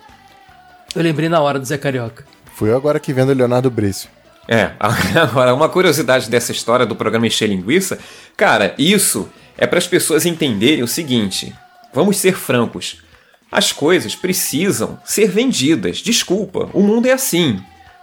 Eu 0.97 1.03
lembrei 1.03 1.29
na 1.29 1.41
hora 1.41 1.61
do 1.61 1.65
Zé 1.65 1.79
Carioca. 1.79 2.25
Fui 2.57 2.71
eu 2.71 2.77
agora 2.77 2.99
que 2.99 3.13
vendo 3.13 3.31
o 3.31 3.35
Leonardo 3.35 3.71
Brício. 3.71 4.11
É, 4.49 4.73
agora 5.15 5.55
uma 5.55 5.69
curiosidade 5.69 6.29
dessa 6.29 6.51
história 6.51 6.87
do 6.87 6.97
programa 6.97 7.27
Encher 7.27 7.49
Linguiça, 7.49 7.99
cara, 8.37 8.75
isso 8.79 9.29
é 9.57 9.67
para 9.67 9.79
as 9.79 9.87
pessoas 9.87 10.27
entenderem 10.27 10.83
o 10.83 10.89
seguinte: 10.89 11.55
vamos 11.93 12.17
ser 12.17 12.35
francos. 12.35 13.03
As 13.51 13.73
coisas 13.73 14.17
precisam 14.17 14.99
ser 15.05 15.29
vendidas. 15.29 15.99
Desculpa, 15.99 16.69
o 16.73 16.83
mundo 16.83 17.07
é 17.07 17.13
assim. 17.13 17.61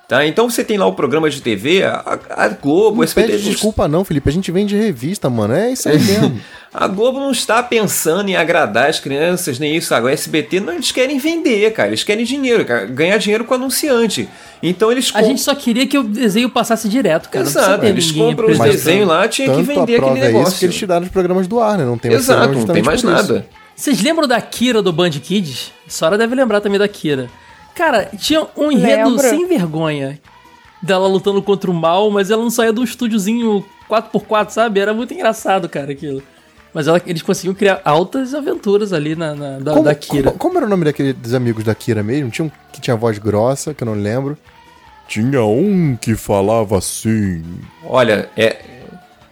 Tá? 0.08 0.26
Então 0.26 0.48
você 0.48 0.64
tem 0.64 0.78
lá 0.78 0.86
o 0.86 0.94
programa 0.94 1.28
de 1.32 1.42
TV, 1.42 1.84
a, 1.84 2.20
a 2.30 2.48
Globo, 2.50 2.92
o 2.92 2.96
Não 2.98 3.04
SBT. 3.04 3.28
pede 3.32 3.44
não- 3.44 3.52
desculpa 3.52 3.88
não, 3.88 4.06
Felipe. 4.06 4.30
A 4.30 4.32
gente 4.32 4.52
vende 4.52 4.76
revista, 4.76 5.30
mano. 5.32 5.56
É 5.56 5.72
isso 5.72 5.90
aí 5.90 6.00
mesmo. 6.00 6.40
A 6.78 6.90
Globo 6.90 7.22
não 7.22 7.32
está 7.32 7.64
pensando 7.64 8.28
em 8.28 8.36
agradar 8.36 8.90
as 8.90 9.00
crianças, 9.00 9.58
nem 9.60 9.78
isso. 9.78 9.96
Agora, 9.96 10.12
o 10.12 10.14
SBT, 10.14 10.60
não, 10.60 10.74
eles 10.74 10.92
querem 10.92 11.18
vender, 11.18 11.72
cara. 11.72 11.88
Eles 11.88 12.04
querem 12.04 12.26
dinheiro, 12.26 12.66
cara. 12.66 12.86
Ganhar 12.86 13.18
dinheiro 13.18 13.46
com 13.46 13.54
o 13.54 13.56
anunciante. 13.56 14.28
Então 14.62 14.92
eles 14.92 15.10
A 15.16 15.24
gente 15.24 15.40
só 15.40 15.56
queria 15.56 15.88
que 15.88 15.98
o 15.98 16.04
desenho 16.04 16.50
passasse 16.50 16.90
direto, 16.90 17.30
cara. 17.30 17.46
Exato, 17.46 17.86
eles 17.86 18.12
compram 18.12 18.50
os 18.50 18.60
desenhos 18.60 19.08
lá, 19.08 19.26
tinha 19.26 19.56
que 19.56 19.62
vender 19.62 19.96
a 19.96 19.98
prova 20.00 20.12
aquele 20.12 20.26
é 20.26 20.28
negócio. 20.28 20.50
isso 20.50 20.60
que 20.60 20.66
eles 20.66 20.76
tiraram 20.76 21.06
os 21.06 21.12
programas 21.12 21.48
do 21.48 21.62
ar, 21.62 21.78
né? 21.78 21.86
Não 21.86 21.98
tem 21.98 22.12
mais 22.12 22.24
Exato, 22.26 22.40
programa 22.42 22.68
não 22.68 22.74
tem 22.74 22.84
mais 22.84 23.00
isso. 23.00 23.10
nada. 23.10 23.48
Vocês 23.74 24.02
lembram 24.02 24.28
da 24.28 24.42
Kira 24.42 24.82
do 24.82 24.92
Band 24.92 25.12
Kids? 25.12 25.72
A 25.88 25.90
senhora 25.90 26.18
deve 26.18 26.36
lembrar 26.36 26.60
também 26.60 26.78
da 26.78 26.90
Kira. 26.90 27.30
Cara, 27.76 28.10
tinha 28.18 28.48
um 28.56 28.72
enredo 28.72 29.10
Lembro. 29.10 29.28
sem 29.30 29.48
vergonha 29.48 30.20
dela 30.82 31.08
lutando 31.08 31.42
contra 31.42 31.70
o 31.70 31.74
mal, 31.74 32.10
mas 32.10 32.30
ela 32.32 32.42
não 32.42 32.50
saía 32.50 32.72
do 32.72 32.84
estúdiozinho 32.84 33.66
4x4, 33.90 34.50
sabe? 34.52 34.80
Era 34.80 34.94
muito 34.94 35.14
engraçado, 35.14 35.68
cara, 35.68 35.92
aquilo. 35.92 36.24
Mas 36.74 36.88
ela- 36.88 37.02
eles 37.06 37.22
conseguiam 37.22 37.54
criar 37.56 37.82
altas 37.86 38.34
aventuras 38.34 38.92
ali 38.94 39.16
na, 39.16 39.34
na- 39.34 39.60
da, 39.60 39.72
Como, 39.72 39.84
da 39.86 39.96
Kira. 39.96 40.24
como- 40.24 40.38
como 40.38 40.58
era 40.58 40.66
o 40.66 40.70
nome 40.70 40.86
daqueles 40.86 41.34
amigos 41.34 41.64
da 41.64 41.74
Kira 41.74 42.04
mesmo? 42.04 42.30
Tinha 42.30 42.46
um 42.46 42.52
que 42.72 42.82
tinha 42.82 42.96
voz 42.96 43.18
grossa, 43.18 43.74
que 43.74 43.84
eu 43.84 43.86
não 43.86 43.94
lembro. 43.94 44.38
Tinha 45.08 45.44
um 45.44 45.96
que 45.96 46.16
falava 46.16 46.78
assim. 46.78 47.44
Olha, 47.84 48.30
é. 48.38 48.58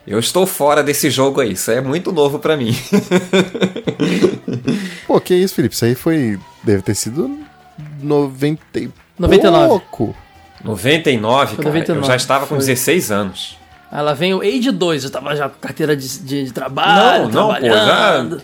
Eu 0.05 0.19
estou 0.19 0.45
fora 0.45 0.83
desse 0.83 1.09
jogo 1.09 1.39
aí, 1.41 1.53
isso 1.53 1.71
é 1.71 1.79
muito 1.81 2.11
novo 2.11 2.37
pra 2.39 2.55
mim. 2.57 2.75
Pô, 5.07 5.19
que 5.19 5.33
isso, 5.33 5.55
Felipe? 5.55 5.75
Isso 5.75 5.85
aí 5.85 5.95
foi. 5.95 6.39
Deve 6.63 6.81
ter 6.81 6.95
sido 6.95 7.29
90 8.03 8.79
e 8.79 8.91
99. 9.17 9.67
pouco. 9.67 10.15
99, 10.63 11.55
Foi 11.55 11.57
cara. 11.57 11.69
99, 11.69 11.99
eu 11.99 12.03
já 12.07 12.15
estava 12.15 12.41
com 12.45 12.55
foi. 12.55 12.57
16 12.59 13.11
anos. 13.11 13.57
Aí 13.91 14.01
lá 14.01 14.13
vem 14.13 14.33
o 14.33 14.41
Age 14.41 14.71
2, 14.71 15.03
eu 15.03 15.09
tava 15.11 15.35
já 15.35 15.49
com 15.49 15.59
carteira 15.59 15.95
de, 15.95 16.19
de- 16.19 16.45
de 16.45 16.51
trabalho, 16.51 17.29
não, 17.29 17.49
não, 17.49 17.53
pô, 17.53 17.53
já, 17.53 17.59
trabalhando. 17.85 18.41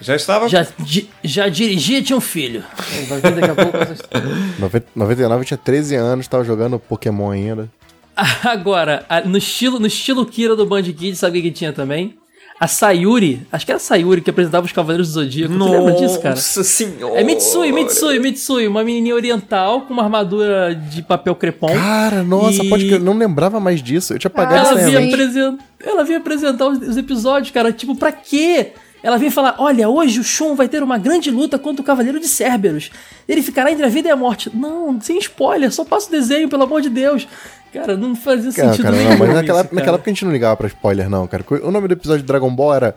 já 0.00 0.16
estava. 0.16 0.48
já, 0.48 0.66
di- 0.78 1.08
já 1.24 1.48
dirigia 1.48 1.98
e 1.98 2.02
tinha 2.02 2.16
um 2.16 2.20
filho. 2.20 2.62
Daqui 3.08 3.50
a 3.50 3.54
pouco 3.54 3.76
essa 3.78 3.92
história. 3.94 4.28
90 4.58 4.86
99 4.94 5.40
eu 5.40 5.44
tinha 5.46 5.58
13 5.58 5.94
anos, 5.96 6.28
tava 6.28 6.44
jogando 6.44 6.78
Pokémon 6.78 7.30
ainda. 7.30 7.70
Agora, 8.44 9.06
no 9.24 9.38
estilo, 9.38 9.78
no 9.78 9.86
estilo 9.86 10.26
Kira 10.26 10.54
do 10.54 10.66
Band 10.66 10.82
Kids, 10.82 11.18
sabe 11.18 11.38
o 11.38 11.42
que 11.42 11.50
tinha 11.50 11.72
também? 11.72 12.18
A 12.60 12.68
Sayuri, 12.68 13.40
acho 13.50 13.64
que 13.64 13.72
era 13.72 13.76
a 13.78 13.80
Sayuri 13.80 14.20
que 14.20 14.28
apresentava 14.28 14.66
os 14.66 14.70
Cavaleiros 14.72 15.08
do 15.08 15.14
Zodíaco. 15.14 15.54
Tu 15.56 15.64
lembra 15.64 15.92
disso, 15.94 16.20
cara? 16.20 16.34
Nossa 16.34 16.62
senhora. 16.62 17.18
É 17.18 17.24
Mitsui, 17.24 17.72
Mitsui, 17.72 18.18
Mitsui, 18.18 18.68
uma 18.68 18.84
menininha 18.84 19.14
oriental 19.14 19.80
com 19.82 19.94
uma 19.94 20.02
armadura 20.04 20.74
de 20.74 21.00
papel 21.02 21.34
crepom. 21.34 21.68
Cara, 21.72 22.22
nossa, 22.22 22.62
E- 22.62 22.68
pode 22.68 22.86
que 22.86 22.92
eu 22.94 23.00
não 23.00 23.16
lembrava 23.16 23.58
mais 23.58 23.82
disso. 23.82 24.12
Eu 24.12 24.18
tinha 24.18 24.28
apagado 24.28 24.68
ela 24.68 24.84
vinha, 24.84 24.98
aí. 24.98 25.08
apresen- 25.10 25.58
ela 25.82 26.04
vinha 26.04 26.18
apresentar 26.18 26.66
os, 26.68 26.86
os 26.86 26.96
episódios, 26.98 27.50
cara. 27.50 27.72
Tipo, 27.72 27.96
pra 27.96 28.12
quê? 28.12 28.72
Ela 29.02 29.16
vinha 29.18 29.30
falar: 29.30 29.56
Olha, 29.58 29.88
hoje 29.88 30.20
o 30.20 30.24
Shun 30.24 30.54
vai 30.54 30.68
ter 30.68 30.82
uma 30.82 30.98
grande 30.98 31.30
luta 31.30 31.58
contra 31.58 31.82
o 31.82 31.84
Cavaleiro 31.84 32.20
de 32.20 32.28
Cerberus. 32.28 32.90
Ele 33.28 33.42
ficará 33.42 33.70
entre 33.70 33.84
a 33.84 33.88
vida 33.88 34.08
e 34.08 34.10
a 34.10 34.16
morte. 34.16 34.50
Não, 34.54 35.00
sem 35.00 35.18
spoiler, 35.18 35.72
só 35.72 35.84
passa 35.84 36.08
o 36.08 36.10
desenho, 36.10 36.48
pelo 36.48 36.62
amor 36.64 36.80
de 36.82 36.90
Deus. 36.90 37.26
Cara, 37.72 37.96
não 37.96 38.16
fazia 38.16 38.52
Cara, 38.52 38.68
sentido 38.70 38.84
cara, 38.84 38.96
nenhum. 38.96 39.10
não, 39.10 39.18
mas 39.18 39.28
isso, 39.28 39.36
naquela, 39.36 39.62
cara. 39.62 39.74
naquela 39.74 39.94
época 39.94 40.10
a 40.10 40.12
gente 40.12 40.24
não 40.24 40.32
ligava 40.32 40.56
pra 40.56 40.66
spoiler, 40.66 41.08
não, 41.08 41.26
cara. 41.26 41.44
O 41.62 41.70
nome 41.70 41.86
do 41.86 41.94
episódio 41.94 42.22
de 42.22 42.26
Dragon 42.26 42.52
Ball 42.52 42.74
era 42.74 42.96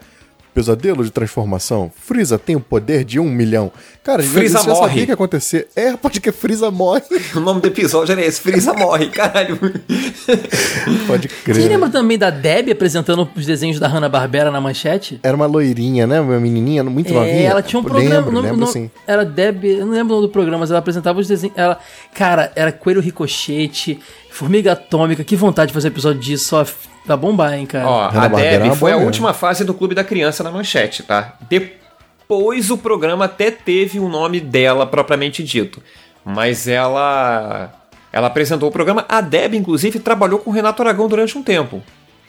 Pesadelo 0.53 1.03
de 1.03 1.11
Transformação. 1.11 1.91
Freeza 1.95 2.37
tem 2.37 2.55
o 2.55 2.59
poder 2.59 3.03
de 3.03 3.19
um 3.19 3.25
milhão. 3.29 3.71
Cara, 4.03 4.21
Freeza 4.21 4.59
você 4.59 4.69
morre. 4.69 4.81
sabia 4.89 5.03
que 5.05 5.11
ia 5.11 5.13
acontecer. 5.13 5.67
É, 5.75 5.95
pode 5.97 6.19
que 6.21 6.31
Freeza 6.31 6.69
morre. 6.69 7.01
O 7.35 7.39
nome 7.39 7.61
do 7.61 7.67
episódio 7.67 8.11
era 8.11 8.23
esse, 8.23 8.39
Freeza 8.41 8.73
morre, 8.73 9.07
caralho. 9.07 9.57
Pode 11.07 11.27
Vocês 11.27 11.57
crer. 11.57 11.69
lembram 11.69 11.89
também 11.89 12.17
da 12.17 12.29
Debbie 12.29 12.71
apresentando 12.71 13.27
os 13.35 13.45
desenhos 13.45 13.79
da 13.79 13.87
Hanna-Barbera 13.87 14.51
na 14.51 14.59
manchete? 14.61 15.19
Era 15.23 15.35
uma 15.35 15.45
loirinha, 15.45 16.05
né? 16.05 16.19
Uma 16.21 16.39
menininha 16.39 16.83
muito 16.83 17.13
novinha. 17.13 17.33
É, 17.33 17.43
ela 17.45 17.61
tinha 17.61 17.79
um 17.79 17.83
programa. 17.83 18.09
Lembro, 18.15 18.31
nome- 18.31 18.47
lembro 18.47 18.57
o 18.57 18.59
nome- 18.61 18.71
sim. 18.73 18.91
Era 19.07 19.23
Deb, 19.25 19.63
eu 19.65 19.85
não 19.85 19.93
lembro 19.93 20.13
o 20.13 20.17
nome 20.17 20.27
do 20.27 20.31
programa, 20.31 20.59
mas 20.59 20.69
ela 20.69 20.79
apresentava 20.79 21.19
os 21.19 21.27
desenhos. 21.27 21.55
Ela, 21.57 21.79
cara, 22.13 22.51
era 22.55 22.71
Coelho 22.71 23.01
Ricochete, 23.01 23.99
Formiga 24.29 24.73
Atômica. 24.73 25.23
Que 25.23 25.35
vontade 25.35 25.69
de 25.69 25.73
fazer 25.73 25.87
episódio 25.89 26.19
disso, 26.21 26.45
só 26.45 26.65
pra 27.05 27.17
bombar, 27.17 27.53
hein, 27.53 27.65
cara. 27.65 27.87
Ó, 27.87 28.09
a 28.09 28.25
é 28.25 28.29
Deb 28.29 28.63
uma 28.65 28.75
foi 28.75 28.91
a 28.91 28.97
última 28.97 29.33
fase 29.33 29.63
do 29.63 29.73
Clube 29.73 29.95
da 29.95 30.03
Criança 30.03 30.43
na 30.43 30.51
manchete, 30.51 31.03
tá? 31.03 31.37
Depois 31.49 32.71
o 32.71 32.77
programa 32.77 33.25
até 33.25 33.51
teve 33.51 33.99
o 33.99 34.07
nome 34.09 34.39
dela 34.39 34.85
propriamente 34.85 35.43
dito. 35.43 35.81
Mas 36.25 36.67
ela 36.67 37.71
Ela 38.11 38.27
apresentou 38.27 38.69
o 38.69 38.71
programa. 38.71 39.05
A 39.09 39.19
Deb, 39.21 39.55
inclusive, 39.55 39.99
trabalhou 39.99 40.39
com 40.39 40.51
o 40.51 40.53
Renato 40.53 40.81
Aragão 40.81 41.07
durante 41.07 41.37
um 41.37 41.43
tempo 41.43 41.81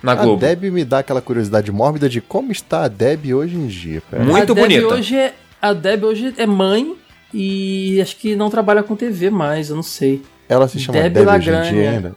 na 0.03 0.13
A 0.13 0.15
Globo. 0.17 0.41
Deb 0.41 0.65
me 0.65 0.85
dá 0.85 0.99
aquela 0.99 1.21
curiosidade 1.21 1.71
mórbida 1.71 2.09
de 2.09 2.21
como 2.21 2.53
está 2.53 2.85
a 2.85 2.89
Deb 2.89 3.33
hoje 3.35 3.57
em 3.57 3.67
dia. 3.67 4.03
Pera. 4.11 4.23
Muito 4.25 4.53
a 4.53 4.55
bonita. 4.55 4.87
Hoje 4.89 5.17
é, 5.17 5.35
a 5.61 5.73
Deb 5.73 6.05
hoje 6.05 6.35
é 6.37 6.47
mãe 6.47 6.95
e 7.33 8.01
acho 8.01 8.17
que 8.17 8.35
não 8.37 8.51
trabalha 8.51 8.83
com 8.83 8.95
TV 8.95 9.31
mais, 9.31 9.71
eu 9.71 9.77
não 9.77 9.83
sei. 9.83 10.23
Ela 10.49 10.69
se 10.69 10.79
chama 10.79 11.01
Deb 11.01 11.13
Deb, 11.15 11.23
hoje 11.23 11.49
em 11.49 11.53
Lagrange. 11.53 11.71
dia 11.75 11.91
ainda. 11.91 12.17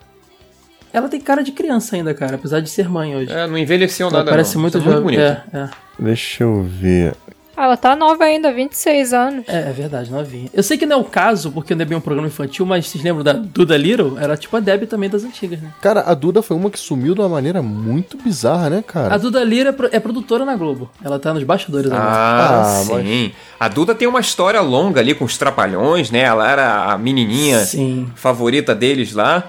Ela 0.98 1.10
tem 1.10 1.20
cara 1.22 1.44
de 1.44 1.52
criança 1.52 1.96
ainda, 1.96 2.14
cara, 2.14 2.36
apesar 2.36 2.60
de 2.60 2.70
ser 2.70 2.90
mãe 2.90 3.16
hoje. 3.16 3.32
É, 3.32 3.48
não 3.48 3.58
envelheceu 3.58 4.08
Ela 4.08 4.20
nada, 4.20 4.32
parece 4.32 4.56
não. 4.56 4.62
muito 4.62 4.78
muito 4.80 4.86
jovem. 4.90 5.04
bonita. 5.04 5.44
É, 5.54 5.58
é. 5.58 5.70
Deixa 6.00 6.44
eu 6.44 6.64
ver. 6.64 7.14
Ah, 7.60 7.64
Ela 7.64 7.76
tá 7.76 7.96
nova 7.96 8.24
ainda, 8.24 8.54
26 8.54 9.14
anos. 9.14 9.44
É, 9.48 9.70
é 9.70 9.74
verdade, 9.74 10.12
novinha. 10.12 10.48
Eu 10.54 10.62
sei 10.62 10.78
que 10.78 10.86
não 10.86 10.98
é 10.98 11.00
o 11.00 11.04
caso, 11.04 11.52
porque 11.52 11.74
não 11.74 11.82
é 11.82 11.86
bem 11.86 11.98
um 11.98 12.02
programa 12.02 12.28
infantil, 12.28 12.68
mas 12.68 12.86
vocês 12.88 13.04
lembram 13.04 13.24
da 13.24 13.34
Duda 13.34 13.76
Little? 13.76 14.16
Era 14.20 14.38
tipo 14.38 14.56
a 14.56 14.60
Deb 14.60 14.84
também 14.84 15.10
das 15.10 15.24
antigas, 15.24 15.60
né? 15.60 15.72
Cara, 15.82 16.02
a 16.02 16.14
Duda 16.14 16.44
foi 16.44 16.56
uma 16.56 16.70
que 16.70 16.78
sumiu 16.78 17.16
de 17.16 17.22
uma 17.22 17.28
maneira 17.30 17.60
muito 17.64 18.16
bizarra, 18.16 18.70
né, 18.70 18.84
cara? 18.86 19.12
A 19.16 19.18
Duda 19.18 19.44
Little 19.44 19.70
é, 19.70 19.72
pro- 19.72 19.90
é 19.92 20.00
produtora 20.00 20.46
na 20.46 20.56
Globo. 20.56 20.88
Ela 21.04 21.18
tá 21.18 21.34
nos 21.34 21.44
bastidores 21.44 21.90
agora. 21.92 22.06
Ah, 22.08 22.62
Ah, 22.80 22.84
sim. 22.84 23.32
A 23.60 23.68
Duda 23.68 23.96
tem 23.96 24.08
uma 24.08 24.20
história 24.20 24.62
longa 24.62 25.00
ali 25.02 25.16
com 25.16 25.26
os 25.26 25.36
trapalhões, 25.36 26.12
né? 26.12 26.20
Ela 26.20 26.48
era 26.52 26.84
a 26.94 26.96
menininha 27.00 27.58
Sim. 27.66 28.08
favorita 28.14 28.76
deles 28.76 29.14
lá. 29.14 29.46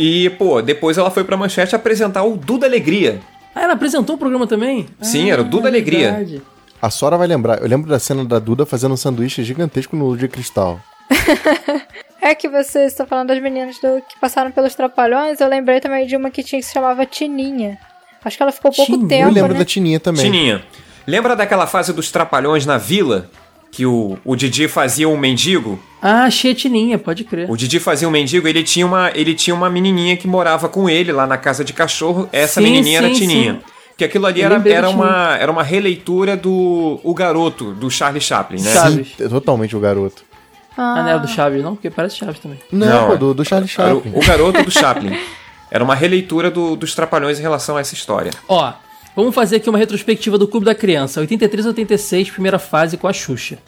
E, 0.00 0.30
pô, 0.30 0.62
depois 0.62 0.96
ela 0.96 1.10
foi 1.10 1.24
pra 1.24 1.36
Manchete 1.36 1.74
apresentar 1.74 2.22
o 2.22 2.36
Duda 2.36 2.66
Alegria. 2.66 3.18
Ah, 3.52 3.62
ela 3.64 3.72
apresentou 3.72 4.14
o 4.14 4.18
programa 4.18 4.46
também? 4.46 4.86
Sim, 5.02 5.28
Ah, 5.28 5.32
era 5.32 5.42
o 5.42 5.44
Duda 5.44 5.66
é 5.66 5.70
Alegria. 5.70 6.12
verdade. 6.12 6.42
A 6.80 6.88
Sora 6.88 7.16
vai 7.18 7.26
lembrar. 7.26 7.60
Eu 7.60 7.66
lembro 7.68 7.90
da 7.90 7.98
cena 7.98 8.24
da 8.24 8.38
Duda 8.38 8.64
fazendo 8.64 8.94
um 8.94 8.96
sanduíche 8.96 9.42
gigantesco 9.42 9.96
no 9.96 10.16
de 10.16 10.28
cristal. 10.28 10.80
É 12.20 12.34
que 12.34 12.48
você 12.48 12.80
está 12.80 13.06
falando 13.06 13.28
das 13.28 13.40
meninas 13.40 13.78
do- 13.78 14.02
que 14.02 14.18
passaram 14.20 14.50
pelos 14.50 14.74
Trapalhões, 14.74 15.40
eu 15.40 15.48
lembrei 15.48 15.78
também 15.80 16.04
de 16.04 16.16
uma 16.16 16.30
que 16.30 16.42
tinha 16.42 16.60
que 16.60 16.66
se 16.66 16.72
chamava 16.74 17.06
Tininha. 17.06 17.78
Acho 18.24 18.36
que 18.36 18.42
ela 18.42 18.50
ficou 18.52 18.72
pouco 18.72 18.90
Tininha? 18.90 19.08
tempo, 19.08 19.28
eu 19.28 19.32
lembro 19.32 19.52
né? 19.52 19.58
da 19.60 19.64
Tininha 19.64 20.00
também. 20.00 20.24
Tininha. 20.24 20.62
Lembra 21.06 21.36
daquela 21.36 21.66
fase 21.66 21.92
dos 21.92 22.10
trapalhões 22.10 22.66
na 22.66 22.76
vila? 22.76 23.30
Que 23.70 23.84
o, 23.86 24.18
o 24.24 24.34
Didi 24.34 24.66
fazia 24.66 25.08
um 25.08 25.16
mendigo? 25.16 25.78
Ah, 26.00 26.24
achei 26.24 26.52
a 26.52 26.54
Tininha, 26.54 26.98
pode 26.98 27.24
crer. 27.24 27.50
O 27.50 27.56
Didi 27.56 27.78
fazia 27.78 28.08
um 28.08 28.10
mendigo, 28.10 28.48
ele 28.48 28.62
tinha 28.62 28.86
uma, 28.86 29.10
ele 29.14 29.34
tinha 29.34 29.54
uma 29.54 29.68
menininha 29.68 30.16
que 30.16 30.26
morava 30.26 30.68
com 30.68 30.88
ele 30.88 31.12
lá 31.12 31.26
na 31.26 31.36
casa 31.36 31.62
de 31.64 31.72
cachorro. 31.72 32.28
Essa 32.32 32.60
Sim, 32.60 32.66
menininha 32.70 32.98
era 32.98 33.08
sim, 33.08 33.14
Tininha. 33.14 33.52
sim. 33.54 33.60
Que 33.96 34.04
aquilo 34.04 34.26
ali 34.26 34.40
era, 34.42 34.62
era, 34.68 34.88
uma, 34.88 35.36
era 35.38 35.50
uma 35.50 35.62
releitura 35.62 36.36
do 36.36 37.00
O 37.02 37.12
Garoto, 37.14 37.72
do 37.74 37.90
Charlie 37.90 38.20
Chaplin, 38.20 38.60
né? 38.62 38.72
Chaves. 38.72 39.08
Sim, 39.16 39.24
é 39.24 39.28
totalmente 39.28 39.76
o 39.76 39.80
garoto. 39.80 40.22
Ah, 40.76 41.02
não 41.02 41.08
era 41.08 41.18
do 41.18 41.26
Chaves, 41.26 41.62
não? 41.62 41.74
Porque 41.74 41.90
parece 41.90 42.16
Chaves 42.16 42.38
também. 42.38 42.58
Não, 42.70 42.86
Não, 42.86 43.06
pô, 43.08 43.14
é. 43.14 43.16
do, 43.16 43.34
do 43.34 43.44
Charlie 43.44 43.68
Era 43.76 43.92
o, 43.92 43.96
Chaplin. 43.96 44.12
o 44.14 44.24
Garoto 44.26 44.62
do 44.62 44.70
Chaplin. 44.70 45.18
Era 45.70 45.82
uma 45.82 45.96
releitura 45.96 46.48
do- 46.50 46.76
dos 46.76 46.94
Trapalhões 46.94 47.38
em 47.40 47.42
relação 47.42 47.76
a 47.76 47.80
essa 47.80 47.92
história. 47.94 48.30
Ó, 48.48 48.72
vamos 49.22 49.34
fazer 49.34 49.56
aqui 49.56 49.68
uma 49.68 49.78
retrospectiva 49.78 50.38
do 50.38 50.46
Clube 50.46 50.64
da 50.64 50.76
Criança. 50.76 51.18
83 51.18 51.66
a 51.66 51.68
86, 51.70 52.30
primeira 52.30 52.56
fase 52.56 52.96
com 52.96 53.08
a 53.08 53.12
Xuxa. 53.12 53.58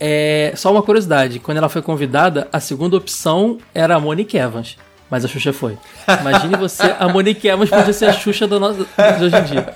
É, 0.00 0.52
só 0.56 0.72
uma 0.72 0.82
curiosidade, 0.82 1.38
quando 1.38 1.58
ela 1.58 1.68
foi 1.68 1.80
convidada, 1.80 2.48
a 2.52 2.58
segunda 2.58 2.96
opção 2.96 3.58
era 3.72 3.94
a 3.94 4.00
Monique 4.00 4.36
Evans. 4.36 4.76
Mas 5.08 5.24
a 5.24 5.28
Xuxa 5.28 5.52
foi. 5.52 5.78
Imagine 6.20 6.56
você, 6.56 6.94
a 6.98 7.08
Monique 7.08 7.46
Evans 7.46 7.70
podia 7.70 7.92
ser 7.92 8.06
a 8.06 8.12
Xuxa 8.12 8.48
do 8.48 8.58
nosso, 8.58 8.78
de 9.18 9.24
hoje 9.24 9.36
em 9.36 9.44
dia. 9.44 9.74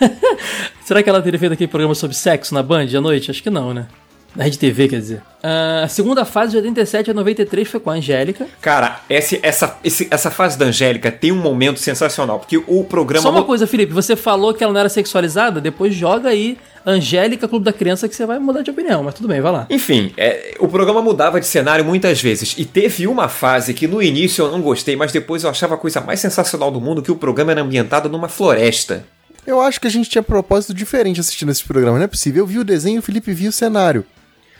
Será 0.82 1.02
que 1.02 1.10
ela 1.10 1.20
teria 1.20 1.38
feito 1.38 1.52
aquele 1.52 1.68
programa 1.68 1.94
sobre 1.94 2.16
sexo 2.16 2.54
na 2.54 2.62
Band 2.62 2.86
à 2.96 3.00
noite? 3.02 3.30
Acho 3.30 3.42
que 3.42 3.50
não, 3.50 3.74
né? 3.74 3.86
Na 4.34 4.44
Rede 4.44 4.58
TV, 4.58 4.88
quer 4.88 4.98
dizer. 4.98 5.22
Ah, 5.42 5.82
a 5.84 5.88
segunda 5.88 6.24
fase 6.24 6.52
de 6.52 6.56
87 6.58 7.10
a 7.10 7.14
93 7.14 7.68
foi 7.68 7.80
com 7.80 7.90
a 7.90 7.94
Angélica. 7.94 8.46
Cara, 8.60 9.00
esse- 9.10 9.38
essa, 9.42 9.76
esse- 9.84 10.08
essa 10.10 10.30
fase 10.30 10.56
da 10.56 10.66
Angélica 10.66 11.10
tem 11.12 11.30
um 11.32 11.36
momento 11.36 11.78
sensacional, 11.78 12.38
porque 12.38 12.56
o 12.66 12.84
programa. 12.84 13.22
Só 13.22 13.30
uma 13.30 13.44
coisa, 13.44 13.66
Felipe, 13.66 13.92
você 13.92 14.16
falou 14.16 14.54
que 14.54 14.64
ela 14.64 14.72
não 14.72 14.80
era 14.80 14.88
sexualizada, 14.88 15.60
depois 15.60 15.94
joga 15.94 16.30
aí 16.30 16.56
Angélica 16.86 17.46
Clube 17.46 17.64
da 17.64 17.72
Criança 17.72 18.08
que 18.08 18.16
você 18.16 18.24
vai 18.24 18.38
mudar 18.38 18.62
de 18.62 18.70
opinião, 18.70 19.02
mas 19.02 19.14
tudo 19.14 19.28
bem, 19.28 19.40
vai 19.40 19.52
lá. 19.52 19.66
Enfim, 19.68 20.12
é, 20.16 20.54
o 20.58 20.66
programa 20.66 21.02
mudava 21.02 21.38
de 21.38 21.46
cenário 21.46 21.84
muitas 21.84 22.20
vezes. 22.22 22.54
E 22.56 22.64
teve 22.64 23.06
uma 23.06 23.28
fase 23.28 23.74
que 23.74 23.86
no 23.86 24.02
início 24.02 24.44
eu 24.46 24.50
não 24.50 24.62
gostei, 24.62 24.96
mas 24.96 25.12
depois 25.12 25.44
eu 25.44 25.50
achava 25.50 25.74
a 25.74 25.78
coisa 25.78 26.00
mais 26.00 26.20
sensacional 26.20 26.70
do 26.70 26.80
mundo 26.80 27.02
que 27.02 27.12
o 27.12 27.16
programa 27.16 27.52
era 27.52 27.60
ambientado 27.60 28.08
numa 28.08 28.28
floresta. 28.28 29.04
Eu 29.46 29.60
acho 29.60 29.80
que 29.80 29.88
a 29.88 29.90
gente 29.90 30.08
tinha 30.08 30.22
propósito 30.22 30.72
diferente 30.72 31.18
assistindo 31.18 31.50
esse 31.50 31.64
programa. 31.64 31.98
Não 31.98 32.04
é 32.04 32.08
possível. 32.08 32.44
Eu 32.44 32.46
vi 32.46 32.58
o 32.60 32.64
desenho 32.64 32.96
e 32.96 32.98
o 33.00 33.02
Felipe 33.02 33.32
viu 33.32 33.50
o 33.50 33.52
cenário. 33.52 34.04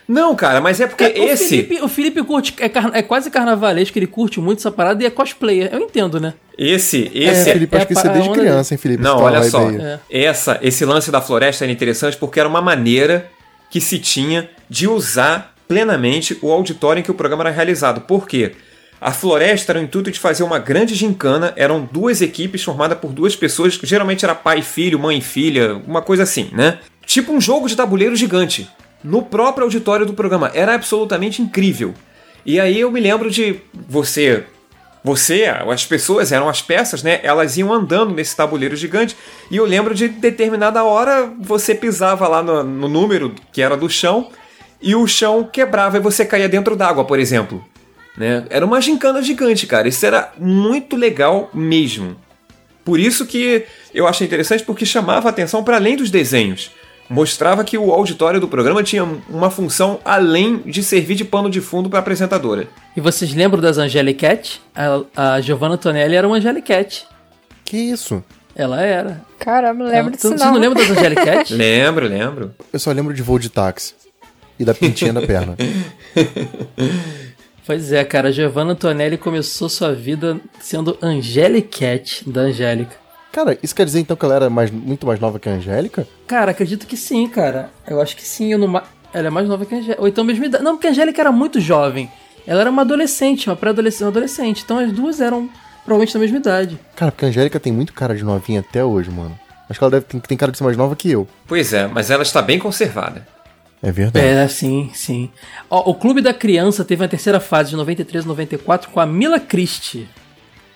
Não, 0.06 0.34
cara, 0.34 0.60
mas 0.60 0.80
é 0.80 0.86
porque 0.86 1.04
o, 1.04 1.24
esse. 1.28 1.48
Felipe, 1.48 1.80
o 1.82 1.88
Felipe 1.88 2.22
curte, 2.24 2.54
é, 2.58 2.68
car- 2.68 2.90
é 2.92 3.02
quase 3.02 3.30
carnavalesco, 3.30 3.98
ele 3.98 4.06
curte 4.06 4.40
muito 4.40 4.58
essa 4.58 4.70
parada 4.70 5.02
e 5.02 5.06
é 5.06 5.10
cosplayer. 5.10 5.70
Eu 5.72 5.80
entendo, 5.80 6.18
né? 6.20 6.34
Esse, 6.58 7.10
É, 7.14 7.24
esse. 7.24 7.52
Felipe, 7.52 7.76
acho 7.76 7.84
é 7.84 7.86
que 7.86 7.92
isso 7.94 8.06
é 8.06 8.10
desde 8.10 8.28
é 8.28 8.32
onda 8.32 8.40
criança, 8.40 8.74
hein, 8.74 8.78
Felipe? 8.78 9.02
Não, 9.02 9.18
olha 9.18 9.42
só. 9.44 9.70
É. 9.70 10.00
Essa, 10.10 10.58
esse 10.62 10.84
lance 10.84 11.10
da 11.10 11.20
floresta 11.20 11.64
era 11.64 11.72
interessante 11.72 12.16
porque 12.16 12.38
era 12.40 12.48
uma 12.48 12.60
maneira 12.60 13.30
que 13.70 13.80
se 13.80 13.98
tinha 13.98 14.50
de 14.68 14.86
usar 14.86 15.54
plenamente 15.66 16.36
o 16.42 16.50
auditório 16.52 17.00
em 17.00 17.02
que 17.02 17.10
o 17.10 17.14
programa 17.14 17.44
era 17.44 17.50
realizado. 17.50 18.02
Por 18.02 18.26
quê? 18.28 18.52
A 19.00 19.10
floresta 19.10 19.72
era 19.72 19.80
o 19.80 19.82
intuito 19.82 20.10
de 20.12 20.18
fazer 20.20 20.42
uma 20.44 20.58
grande 20.58 20.94
gincana, 20.94 21.52
eram 21.56 21.88
duas 21.90 22.20
equipes 22.22 22.62
formadas 22.62 22.98
por 22.98 23.10
duas 23.12 23.34
pessoas, 23.34 23.78
geralmente 23.82 24.24
era 24.24 24.34
pai 24.34 24.58
e 24.60 24.62
filho, 24.62 24.98
mãe 24.98 25.18
e 25.18 25.22
filha, 25.22 25.74
uma 25.88 26.00
coisa 26.02 26.22
assim, 26.22 26.50
né? 26.52 26.78
Tipo 27.04 27.32
um 27.32 27.40
jogo 27.40 27.68
de 27.68 27.74
tabuleiro 27.74 28.14
gigante, 28.14 28.70
no 29.02 29.22
próprio 29.22 29.64
auditório 29.64 30.06
do 30.06 30.14
programa. 30.14 30.50
Era 30.54 30.74
absolutamente 30.74 31.42
incrível. 31.42 31.94
E 32.44 32.58
aí 32.58 32.80
eu 32.80 32.90
me 32.90 33.00
lembro 33.00 33.30
de 33.30 33.60
você 33.88 34.44
você, 35.04 35.46
as 35.46 35.84
pessoas 35.84 36.30
eram 36.30 36.48
as 36.48 36.62
peças, 36.62 37.02
né? 37.02 37.18
Elas 37.24 37.56
iam 37.56 37.72
andando 37.72 38.14
nesse 38.14 38.36
tabuleiro 38.36 38.76
gigante. 38.76 39.16
E 39.50 39.56
eu 39.56 39.64
lembro 39.64 39.94
de 39.94 40.08
determinada 40.08 40.84
hora 40.84 41.28
você 41.40 41.74
pisava 41.74 42.28
lá 42.28 42.42
no, 42.42 42.62
no 42.62 42.88
número 42.88 43.34
que 43.52 43.60
era 43.60 43.76
do 43.76 43.90
chão 43.90 44.30
e 44.80 44.94
o 44.94 45.06
chão 45.06 45.48
quebrava 45.50 45.96
e 45.96 46.00
você 46.00 46.24
caía 46.24 46.48
dentro 46.48 46.76
d'água, 46.76 47.04
por 47.04 47.18
exemplo. 47.18 47.64
Né? 48.16 48.44
Era 48.48 48.64
uma 48.64 48.80
gincana 48.80 49.22
gigante, 49.22 49.66
cara. 49.66 49.88
Isso 49.88 50.04
era 50.06 50.32
muito 50.38 50.94
legal 50.94 51.50
mesmo. 51.52 52.16
Por 52.84 53.00
isso 53.00 53.26
que 53.26 53.64
eu 53.92 54.06
achei 54.06 54.26
interessante 54.26 54.64
porque 54.64 54.86
chamava 54.86 55.28
a 55.28 55.30
atenção 55.30 55.64
para 55.64 55.76
além 55.76 55.96
dos 55.96 56.10
desenhos. 56.10 56.70
Mostrava 57.12 57.62
que 57.62 57.76
o 57.76 57.92
auditório 57.92 58.40
do 58.40 58.48
programa 58.48 58.82
tinha 58.82 59.06
uma 59.28 59.50
função 59.50 60.00
além 60.04 60.58
de 60.64 60.82
servir 60.82 61.14
de 61.14 61.24
pano 61.24 61.50
de 61.50 61.60
fundo 61.60 61.90
para 61.90 61.98
a 61.98 62.00
apresentadora. 62.00 62.68
E 62.96 63.00
vocês 63.00 63.34
lembram 63.34 63.60
das 63.60 63.76
Angelicat? 63.76 64.60
A, 64.74 65.34
a 65.34 65.40
Giovanna 65.40 65.76
Tonelli 65.76 66.16
era 66.16 66.26
uma 66.26 66.36
Angelicat. 66.38 67.04
Que 67.64 67.76
isso? 67.76 68.24
Ela 68.54 68.80
era. 68.82 69.20
Caramba, 69.38 69.84
não 69.84 69.90
lembro 69.90 70.12
disso 70.12 70.28
Vocês 70.28 70.40
não. 70.40 70.52
não 70.52 70.60
lembram 70.60 70.82
das 70.86 70.90
Angelicat? 70.96 71.54
Lembro, 71.54 72.08
lembro. 72.08 72.54
Eu 72.72 72.78
só 72.78 72.90
lembro 72.92 73.12
de 73.12 73.22
voo 73.22 73.38
de 73.38 73.48
táxi. 73.48 73.94
E 74.58 74.64
da 74.64 74.72
pintinha 74.74 75.12
da 75.12 75.20
perna. 75.22 75.56
Pois 77.64 77.92
é, 77.92 78.04
cara, 78.04 78.28
a 78.28 78.32
Giovanna 78.32 78.72
Antonelli 78.72 79.16
começou 79.16 79.68
sua 79.68 79.94
vida 79.94 80.40
sendo 80.60 80.98
Angelicat 81.00 82.28
da 82.28 82.40
Angélica. 82.42 82.96
Cara, 83.32 83.58
isso 83.62 83.74
quer 83.74 83.86
dizer 83.86 84.00
então 84.00 84.16
que 84.16 84.24
ela 84.24 84.34
era 84.34 84.50
mais, 84.50 84.70
muito 84.70 85.06
mais 85.06 85.18
nova 85.18 85.38
que 85.38 85.48
a 85.48 85.52
Angélica? 85.52 86.06
Cara, 86.26 86.50
acredito 86.50 86.86
que 86.86 86.96
sim, 86.96 87.26
cara. 87.26 87.70
Eu 87.88 88.00
acho 88.00 88.14
que 88.14 88.22
sim. 88.22 88.52
Eu 88.52 88.58
não... 88.58 88.82
Ela 89.12 89.28
é 89.28 89.30
mais 89.30 89.48
nova 89.48 89.64
que 89.64 89.74
a 89.74 89.78
Angélica. 89.78 90.00
Ou 90.02 90.06
então 90.06 90.22
mesmo 90.22 90.44
idade. 90.44 90.62
Não, 90.62 90.76
porque 90.76 90.86
a 90.86 90.90
Angélica 90.90 91.20
era 91.20 91.32
muito 91.32 91.58
jovem. 91.58 92.10
Ela 92.46 92.60
era 92.60 92.70
uma 92.70 92.82
adolescente, 92.82 93.48
uma 93.48 93.56
pré-adolescente, 93.56 94.02
uma 94.02 94.10
adolescente. 94.10 94.62
Então 94.62 94.78
as 94.78 94.92
duas 94.92 95.20
eram 95.20 95.48
provavelmente 95.84 96.12
da 96.12 96.20
mesma 96.20 96.36
idade. 96.36 96.78
Cara, 96.94 97.10
porque 97.10 97.24
a 97.24 97.28
Angélica 97.28 97.58
tem 97.58 97.72
muito 97.72 97.92
cara 97.92 98.14
de 98.14 98.22
novinha 98.22 98.60
até 98.60 98.84
hoje, 98.84 99.10
mano. 99.10 99.38
Acho 99.68 99.78
que 99.78 99.84
ela 99.84 99.90
deve 99.90 100.04
tem, 100.04 100.20
tem 100.20 100.36
cara 100.36 100.52
de 100.52 100.58
ser 100.58 100.64
mais 100.64 100.76
nova 100.76 100.94
que 100.94 101.10
eu. 101.10 101.26
Pois 101.46 101.72
é, 101.72 101.86
mas 101.86 102.10
ela 102.10 102.22
está 102.22 102.42
bem 102.42 102.58
conservada. 102.58 103.26
É 103.82 103.90
verdade. 103.90 104.24
É, 104.24 104.46
sim, 104.46 104.90
sim. 104.94 105.30
Ó, 105.68 105.90
o 105.90 105.94
Clube 105.94 106.20
da 106.20 106.32
Criança 106.32 106.84
teve 106.84 107.04
a 107.04 107.08
terceira 107.08 107.40
fase 107.40 107.70
de 107.70 107.76
93 107.76 108.24
e 108.24 108.28
94 108.28 108.90
com 108.90 109.00
a 109.00 109.06
Mila 109.06 109.40
Christie. 109.40 110.08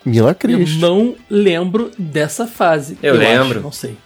Mila 0.07 0.31
Eu 0.31 0.35
Cris. 0.37 0.77
não 0.79 1.15
lembro 1.29 1.91
dessa 1.99 2.47
fase. 2.47 2.97
Eu 3.03 3.15
lembro. 3.17 3.51
acho, 3.59 3.61
não 3.61 3.73
sei. 3.73 3.97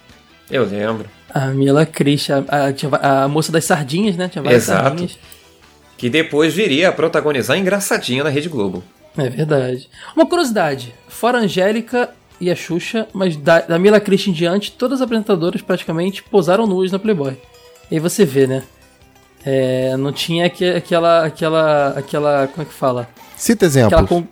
Eu 0.49 0.65
lembro. 0.65 1.05
A 1.33 1.47
Mila 1.47 1.85
Christie, 1.85 2.33
a, 2.33 2.43
a- 2.49 3.23
a 3.23 3.27
moça 3.27 3.51
das 3.51 3.63
sardinhas, 3.63 4.17
né? 4.17 4.27
Tinha 4.27 4.41
várias 4.41 4.63
Exato. 4.63 4.83
sardinhas. 4.83 5.19
Que 5.97 6.09
depois 6.09 6.53
viria 6.53 6.89
a 6.89 6.91
protagonizar 6.91 7.57
Engraçadinha 7.57 8.23
na 8.23 8.29
Rede 8.29 8.49
Globo. 8.49 8.83
É 9.17 9.29
verdade. 9.29 9.87
Uma 10.15 10.25
curiosidade: 10.25 10.93
fora 11.07 11.37
a 11.37 11.41
Angélica 11.41 12.09
e 12.39 12.49
a 12.49 12.55
Xuxa, 12.55 13.07
mas 13.13 13.37
da, 13.37 13.59
da 13.61 13.77
Mila 13.77 13.99
Christie 13.99 14.31
em 14.31 14.33
diante, 14.33 14.71
todas 14.71 14.99
as 14.99 15.03
apresentadoras 15.03 15.61
praticamente 15.61 16.23
posaram 16.23 16.65
nuas 16.65 16.91
na 16.91 16.97
Playboy. 16.97 17.37
E 17.91 17.95
aí 17.95 17.99
você 17.99 18.25
vê, 18.25 18.47
né? 18.47 18.63
É, 19.45 19.95
não 19.97 20.11
tinha 20.11 20.45
aque- 20.47 20.65
aquela, 20.69 21.25
aquela, 21.25 21.89
aquela, 21.97 22.47
como 22.47 22.61
é 22.63 22.65
que 22.65 22.73
fala? 22.73 23.07
Cita 23.37 23.65
Aquela, 23.67 23.87
exemplos. 23.87 24.09
com, 24.09 24.27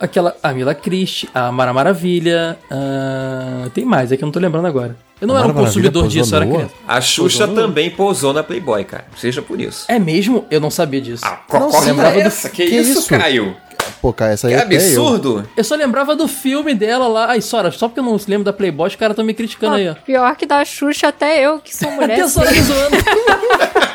aquela, 0.00 0.34
a 0.42 0.52
Mila 0.52 0.74
Christie, 0.74 1.28
a 1.34 1.52
Mara 1.52 1.72
Maravilha, 1.72 2.58
ah, 2.70 3.68
tem 3.74 3.84
mais, 3.84 4.10
é 4.12 4.16
que 4.16 4.24
eu 4.24 4.26
não 4.26 4.32
tô 4.32 4.40
lembrando 4.40 4.66
agora. 4.66 4.96
Eu 5.20 5.28
não 5.28 5.36
A 5.36 5.40
era 5.40 5.48
um 5.48 5.52
Mara 5.52 5.66
consumidor 5.66 6.08
disso, 6.08 6.34
eu 6.34 6.36
era 6.42 6.46
criança. 6.50 6.74
A 6.88 7.00
Xuxa 7.00 7.46
Posou 7.46 7.54
no- 7.54 7.62
também 7.68 7.90
pousou 7.90 8.32
na 8.32 8.42
Playboy, 8.42 8.84
cara. 8.84 9.04
Seja 9.16 9.42
por 9.42 9.60
isso. 9.60 9.84
É 9.86 9.98
mesmo? 9.98 10.46
Eu 10.50 10.60
não 10.60 10.70
sabia 10.70 11.00
disso. 11.00 11.22
Ah, 11.26 11.38
qual 11.46 11.62
Não, 11.64 11.70
qual 11.70 11.82
sim, 11.82 11.88
é 11.88 11.92
lembrava 11.92 12.14
do- 12.14 12.20
essa? 12.20 12.48
Que, 12.48 12.64
que 12.66 12.76
isso, 12.76 13.00
isso? 13.00 13.08
Caio? 13.08 13.54
Pô, 14.00 14.12
cara, 14.14 14.32
essa 14.32 14.48
aí 14.48 14.54
Que 14.54 14.60
eu. 14.60 14.64
absurdo! 14.78 15.48
Eu 15.56 15.64
só 15.64 15.74
lembrava 15.74 16.16
do 16.16 16.26
filme 16.26 16.74
dela 16.74 17.06
lá. 17.06 17.26
Ai, 17.30 17.40
Sora, 17.42 17.70
só 17.70 17.86
porque 17.88 18.00
eu 18.00 18.04
não 18.04 18.18
lembro 18.26 18.44
da 18.44 18.52
Playboy, 18.52 18.88
os 18.88 18.96
caras 18.96 19.12
estão 19.12 19.24
me 19.24 19.34
criticando 19.34 19.74
aí, 19.76 19.88
ó. 19.90 19.94
Pior 19.94 20.34
que 20.36 20.46
da 20.46 20.64
Xuxa, 20.64 21.08
até 21.08 21.38
eu, 21.46 21.58
que 21.58 21.74
sou 21.76 21.90
mulher. 21.90 22.12
Até 22.14 22.22
a 22.22 22.28
Sora 22.28 22.50
me 22.50 22.60
zoando. 22.62 22.96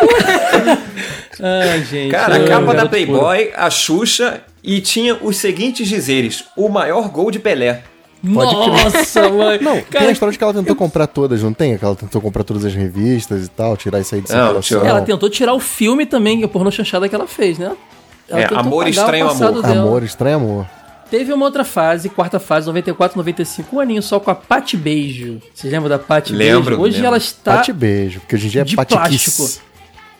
Ai, 1.40 1.84
gente. 1.84 2.10
Cara, 2.10 2.36
a 2.36 2.46
capa 2.48 2.74
da 2.74 2.86
Playboy, 2.88 3.50
a 3.56 3.68
Xuxa, 3.70 4.40
e 4.62 4.80
tinha 4.80 5.16
os 5.20 5.36
seguintes 5.36 5.88
dizeres: 5.88 6.44
o 6.56 6.68
maior 6.68 7.08
gol 7.08 7.30
de 7.30 7.38
Pelé. 7.38 7.82
puro. 8.22 8.34
Pode 8.34 8.54
crer. 8.54 8.84
Nossa, 8.84 9.28
mãe. 9.28 9.58
Não, 9.62 9.72
tem 9.74 9.82
Cara, 9.84 10.08
a 10.08 10.12
história 10.12 10.32
de 10.32 10.38
que 10.38 10.44
ela 10.44 10.54
tentou 10.54 10.76
comprar 10.76 11.06
todas, 11.06 11.42
não 11.42 11.52
tem? 11.52 11.76
Que 11.76 11.84
ela 11.84 11.96
tentou 11.96 12.20
comprar 12.20 12.44
todas 12.44 12.64
as 12.64 12.74
revistas 12.74 13.46
e 13.46 13.48
tal, 13.48 13.76
tirar 13.76 14.00
isso 14.00 14.14
aí 14.14 14.20
de 14.20 14.30
Não, 14.32 14.62
circulação. 14.62 14.86
ela 14.86 15.02
tentou 15.02 15.28
tirar 15.28 15.54
o 15.54 15.60
filme 15.60 16.06
também, 16.06 16.44
a 16.44 16.48
pornô 16.48 16.70
chanchada 16.70 17.08
que 17.08 17.14
ela 17.14 17.26
fez, 17.26 17.58
né? 17.58 17.72
Ela 18.28 18.40
É, 18.42 18.48
Amor, 18.54 18.84
o 18.84 18.88
Estranho 18.88 19.28
Amor. 19.28 19.62
dela. 19.62 19.80
Amor, 19.82 20.02
estranho 20.04 20.36
amor. 20.36 20.66
Teve 21.10 21.30
uma 21.30 21.44
outra 21.44 21.62
fase, 21.64 22.08
quarta 22.08 22.38
fase, 22.40 22.66
94, 22.68 23.18
95, 23.18 23.76
um 23.76 23.80
aninho 23.80 24.02
só 24.02 24.18
com 24.18 24.30
a 24.30 24.34
Pati 24.34 24.78
Beijo. 24.78 25.42
Vocês 25.52 25.70
lembram 25.70 25.90
da 25.90 25.98
Pati 25.98 26.32
Lembro, 26.32 26.70
Beijo? 26.76 26.80
Hoje 26.82 26.92
lembro. 26.94 27.06
ela 27.08 27.16
está. 27.18 27.56
Pate 27.56 27.70
beijo, 27.72 28.20
porque 28.20 28.36
hoje 28.36 28.46
em 28.46 28.50
dia 28.50 28.60
é 28.62 28.64
de 28.64 28.74
pate 28.76 28.94
plástico. 28.94 29.42
kiss. 29.42 29.60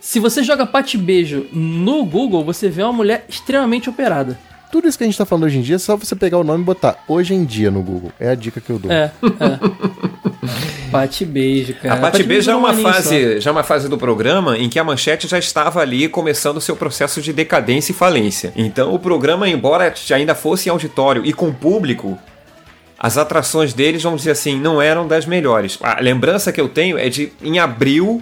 Se 0.03 0.19
você 0.19 0.43
joga 0.43 0.67
Pati 0.67 0.99
Beijo 0.99 1.47
no 1.53 2.05
Google, 2.05 2.45
você 2.45 2.69
vê 2.69 2.83
uma 2.83 2.93
mulher 2.93 3.25
extremamente 3.29 3.89
operada. 3.89 4.37
Tudo 4.71 4.89
isso 4.89 4.99
que 4.99 5.05
a 5.05 5.07
gente 5.07 5.17
tá 5.17 5.25
falando 5.25 5.45
hoje 5.45 5.59
em 5.59 5.63
dia 5.63 5.77
é 5.77 5.79
só 5.79 5.97
você 5.97 6.17
pegar 6.17 6.39
o 6.39 6.45
nome 6.45 6.63
e 6.63 6.65
botar 6.65 7.05
hoje 7.07 7.33
em 7.33 7.45
dia 7.45 7.71
no 7.71 7.83
Google. 7.83 8.11
É 8.19 8.31
a 8.31 8.35
dica 8.35 8.61
que 8.61 8.69
eu 8.69 8.81
dou. 8.81 8.91
É, 8.91 9.13
é. 9.23 10.91
Pati 10.91 11.25
Beijo, 11.25 11.75
cara. 11.75 11.95
a 11.95 11.97
Pati 11.99 12.25
Beijo 12.25 12.51
é 12.51 12.57
um 12.57 12.59
uma 12.59 12.75
fase, 12.75 13.41
já 13.41 13.51
é 13.51 13.53
uma 13.53 13.63
fase 13.63 13.89
do 13.89 13.97
programa 13.97 14.59
em 14.59 14.69
que 14.69 14.77
a 14.77 14.83
manchete 14.83 15.29
já 15.29 15.39
estava 15.39 15.81
ali 15.81 16.09
começando 16.09 16.57
o 16.57 16.61
seu 16.61 16.75
processo 16.75 17.23
de 17.23 17.33
decadência 17.33 17.93
e 17.93 17.95
falência. 17.95 18.53
Então 18.57 18.93
o 18.93 18.99
programa, 18.99 19.49
embora 19.49 19.95
ainda 20.13 20.35
fosse 20.35 20.69
em 20.69 20.73
auditório 20.73 21.25
e 21.25 21.33
com 21.33 21.53
público, 21.53 22.19
as 22.99 23.17
atrações 23.17 23.73
deles, 23.73 24.03
vamos 24.03 24.23
dizer 24.23 24.33
assim, 24.33 24.59
não 24.59 24.83
eram 24.83 25.07
das 25.07 25.27
melhores. 25.27 25.79
A 25.81 26.01
lembrança 26.01 26.51
que 26.53 26.61
eu 26.61 26.69
tenho 26.69 26.99
é 26.99 27.09
de 27.09 27.33
em 27.41 27.61
abril 27.61 28.21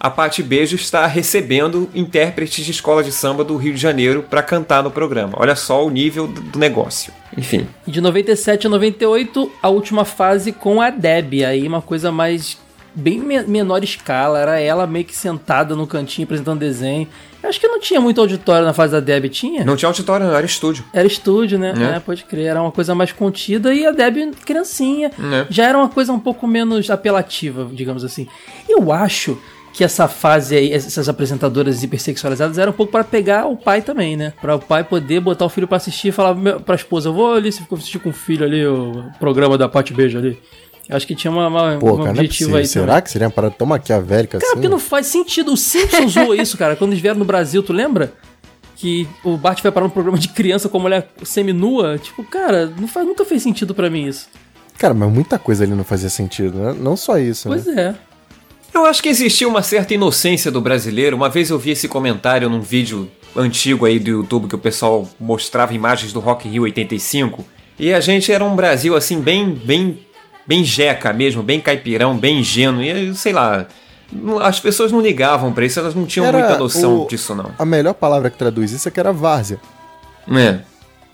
a 0.00 0.08
Pati 0.10 0.42
Beijo 0.42 0.76
está 0.76 1.06
recebendo 1.06 1.88
intérpretes 1.94 2.64
de 2.64 2.70
escola 2.70 3.02
de 3.02 3.10
samba 3.12 3.42
do 3.44 3.56
Rio 3.56 3.74
de 3.74 3.80
Janeiro 3.80 4.24
para 4.28 4.42
cantar 4.42 4.82
no 4.82 4.90
programa. 4.90 5.34
Olha 5.36 5.56
só 5.56 5.84
o 5.84 5.90
nível 5.90 6.26
do 6.26 6.58
negócio. 6.58 7.12
Enfim. 7.36 7.66
De 7.86 8.00
97 8.00 8.66
a 8.66 8.70
98, 8.70 9.50
a 9.62 9.68
última 9.68 10.04
fase 10.04 10.52
com 10.52 10.80
a 10.80 10.90
Deb. 10.90 11.44
Aí 11.46 11.66
uma 11.66 11.82
coisa 11.82 12.10
mais. 12.12 12.56
bem 12.94 13.18
me- 13.18 13.42
menor 13.42 13.82
escala. 13.84 14.38
Era 14.40 14.58
ela 14.60 14.86
meio 14.86 15.04
que 15.04 15.14
sentada 15.16 15.76
no 15.76 15.86
cantinho 15.86 16.24
apresentando 16.24 16.58
desenho. 16.60 17.06
Eu 17.40 17.48
acho 17.48 17.60
que 17.60 17.68
não 17.68 17.78
tinha 17.78 18.00
muito 18.00 18.20
auditório 18.20 18.66
na 18.66 18.72
fase 18.72 18.92
da 18.92 18.98
Deb, 19.00 19.26
tinha? 19.28 19.64
Não 19.64 19.76
tinha 19.76 19.88
auditório, 19.88 20.26
não, 20.26 20.34
era 20.34 20.44
estúdio. 20.44 20.84
Era 20.92 21.06
estúdio, 21.06 21.56
né? 21.58 21.72
É. 21.92 21.96
É, 21.96 22.00
pode 22.00 22.24
crer. 22.24 22.46
Era 22.46 22.60
uma 22.60 22.72
coisa 22.72 22.94
mais 22.96 23.12
contida 23.12 23.72
e 23.72 23.86
a 23.86 23.92
Deb 23.92 24.34
criancinha. 24.44 25.12
É. 25.32 25.46
Já 25.48 25.66
era 25.66 25.78
uma 25.78 25.88
coisa 25.88 26.12
um 26.12 26.18
pouco 26.18 26.46
menos 26.48 26.90
apelativa, 26.90 27.68
digamos 27.72 28.04
assim. 28.04 28.26
Eu 28.68 28.90
acho 28.92 29.38
que 29.78 29.84
essa 29.84 30.08
fase 30.08 30.56
aí, 30.56 30.72
essas 30.72 31.08
apresentadoras 31.08 31.84
hipersexualizadas 31.84 32.58
era 32.58 32.68
um 32.68 32.74
pouco 32.74 32.90
para 32.90 33.04
pegar 33.04 33.46
o 33.46 33.56
pai 33.56 33.80
também, 33.80 34.16
né? 34.16 34.32
Para 34.40 34.56
o 34.56 34.58
pai 34.58 34.82
poder 34.82 35.20
botar 35.20 35.44
o 35.44 35.48
filho 35.48 35.68
para 35.68 35.76
assistir 35.76 36.08
e 36.08 36.12
falar 36.12 36.34
meu- 36.34 36.58
pra 36.60 36.74
esposa, 36.74 37.08
eu 37.10 37.12
vou 37.12 37.32
ali, 37.34 37.52
se 37.52 37.60
ficou 37.60 37.78
assistir 37.78 38.00
com 38.00 38.08
o 38.10 38.12
filho 38.12 38.44
ali, 38.44 38.66
o 38.66 39.04
programa 39.20 39.56
da 39.56 39.68
Pate 39.68 39.94
Beijo 39.94 40.18
ali. 40.18 40.36
Acho 40.90 41.06
que 41.06 41.14
tinha 41.14 41.30
uma, 41.30 41.46
uma- 41.46 41.78
Pô, 41.78 41.92
um 41.92 41.96
cara, 41.98 42.08
é 42.08 42.10
objetivo 42.10 42.28
possível. 42.50 42.56
aí 42.56 42.66
Será 42.66 42.86
também. 42.86 43.02
que 43.02 43.10
seria 43.12 43.26
uma 43.28 43.32
parada 43.32 43.54
tão 43.56 43.68
maquiavélica 43.68 44.38
Cara, 44.38 44.44
assim? 44.50 44.56
porque 44.56 44.68
não 44.68 44.80
faz 44.80 45.06
sentido. 45.06 45.52
O 45.52 45.56
Simpsons 45.56 46.12
zoou 46.12 46.34
isso, 46.34 46.58
cara. 46.58 46.74
Quando 46.74 46.90
eles 46.90 47.00
vieram 47.02 47.18
no 47.20 47.24
Brasil, 47.24 47.62
tu 47.62 47.72
lembra? 47.72 48.12
Que 48.74 49.06
o 49.22 49.36
Bart 49.36 49.62
vai 49.62 49.70
parar 49.70 49.86
um 49.86 49.90
programa 49.90 50.18
de 50.18 50.26
criança 50.28 50.68
com 50.68 50.78
a 50.78 50.80
mulher 50.80 51.08
seminua. 51.22 51.98
Tipo, 51.98 52.24
cara, 52.24 52.72
não 52.80 52.88
faz, 52.88 53.06
nunca 53.06 53.24
fez 53.24 53.42
sentido 53.44 53.74
pra 53.76 53.88
mim 53.88 54.06
isso. 54.08 54.28
Cara, 54.78 54.92
mas 54.94 55.08
muita 55.12 55.38
coisa 55.38 55.62
ali 55.64 55.72
não 55.74 55.84
fazia 55.84 56.08
sentido, 56.08 56.58
né? 56.58 56.74
Não 56.76 56.96
só 56.96 57.16
isso, 57.18 57.48
Pois 57.48 57.66
né? 57.66 57.80
é. 57.80 58.07
Eu 58.74 58.84
acho 58.84 59.02
que 59.02 59.08
existia 59.08 59.48
uma 59.48 59.62
certa 59.62 59.94
inocência 59.94 60.50
do 60.50 60.60
brasileiro. 60.60 61.16
Uma 61.16 61.28
vez 61.28 61.50
eu 61.50 61.58
vi 61.58 61.70
esse 61.70 61.88
comentário 61.88 62.48
num 62.48 62.60
vídeo 62.60 63.10
antigo 63.36 63.84
aí 63.86 63.98
do 63.98 64.08
YouTube 64.10 64.48
que 64.48 64.54
o 64.54 64.58
pessoal 64.58 65.08
mostrava 65.18 65.74
imagens 65.74 66.12
do 66.12 66.20
Rock 66.20 66.46
in 66.48 66.52
Rio 66.52 66.62
85. 66.62 67.44
E 67.78 67.92
a 67.92 68.00
gente 68.00 68.30
era 68.32 68.44
um 68.44 68.54
Brasil 68.54 68.96
assim 68.96 69.20
bem 69.20 69.50
bem 69.52 70.00
bem 70.46 70.64
jeca 70.64 71.12
mesmo, 71.12 71.42
bem 71.42 71.60
caipirão, 71.60 72.16
bem 72.16 72.40
ingênuo. 72.40 72.82
E 72.82 73.14
sei 73.14 73.32
lá, 73.32 73.66
as 74.42 74.58
pessoas 74.60 74.90
não 74.92 75.00
ligavam 75.00 75.52
pra 75.52 75.64
isso, 75.64 75.78
elas 75.78 75.94
não 75.94 76.06
tinham 76.06 76.26
Era 76.26 76.38
muita 76.38 76.58
noção 76.58 77.02
o- 77.02 77.06
disso 77.08 77.34
não. 77.34 77.50
A 77.58 77.64
melhor 77.64 77.94
palavra 77.94 78.30
que 78.30 78.38
traduz 78.38 78.72
isso 78.72 78.88
é 78.88 78.90
que 78.90 78.98
era 79.00 79.12
várzea. 79.12 79.60
É. 80.30 80.58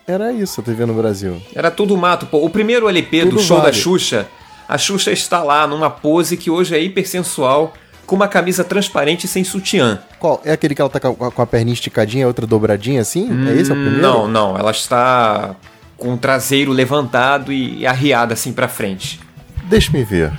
Era 0.06 0.32
isso 0.32 0.60
a 0.60 0.64
TV 0.64 0.84
no 0.84 0.92
Brasil. 0.94 1.40
Era 1.54 1.70
tudo 1.70 1.96
mato, 1.96 2.26
pô. 2.26 2.44
O 2.44 2.50
primeiro 2.50 2.88
LP 2.88 3.20
Tudo 3.22 3.36
do 3.36 3.42
show 3.42 3.56
da 3.56 3.64
vale. 3.64 3.76
Xuxa, 3.76 4.26
a 4.68 4.78
Xuxa 4.78 5.10
está 5.12 5.42
lá 5.42 5.66
numa 5.66 5.90
pose 5.90 6.36
que 6.36 6.50
hoje 6.50 6.74
é 6.74 6.80
hipersensual, 6.82 7.74
com 8.06 8.16
uma 8.16 8.28
camisa 8.28 8.62
transparente 8.62 9.24
e 9.24 9.28
sem 9.28 9.42
sutiã. 9.44 9.98
Qual? 10.18 10.40
É 10.44 10.52
aquele 10.52 10.74
que 10.74 10.80
ela 10.80 10.90
tá 10.90 11.00
com 11.00 11.24
a, 11.24 11.30
com 11.30 11.42
a 11.42 11.46
perninha 11.46 11.72
esticadinha 11.74 12.22
e 12.22 12.24
a 12.24 12.26
outra 12.26 12.46
dobradinha 12.46 13.00
assim? 13.00 13.28
é 13.48 13.52
esse 13.54 13.70
é 13.70 13.74
o 13.74 13.76
primeiro? 13.76 14.00
Não, 14.02 14.28
não, 14.28 14.58
ela 14.58 14.70
está 14.70 15.54
com 15.96 16.12
o 16.14 16.18
traseiro 16.18 16.70
levantado 16.72 17.52
e 17.52 17.86
arriada 17.86 18.34
assim 18.34 18.52
pra 18.52 18.68
frente. 18.68 19.20
Deixa-me 19.64 20.04
ver. 20.04 20.30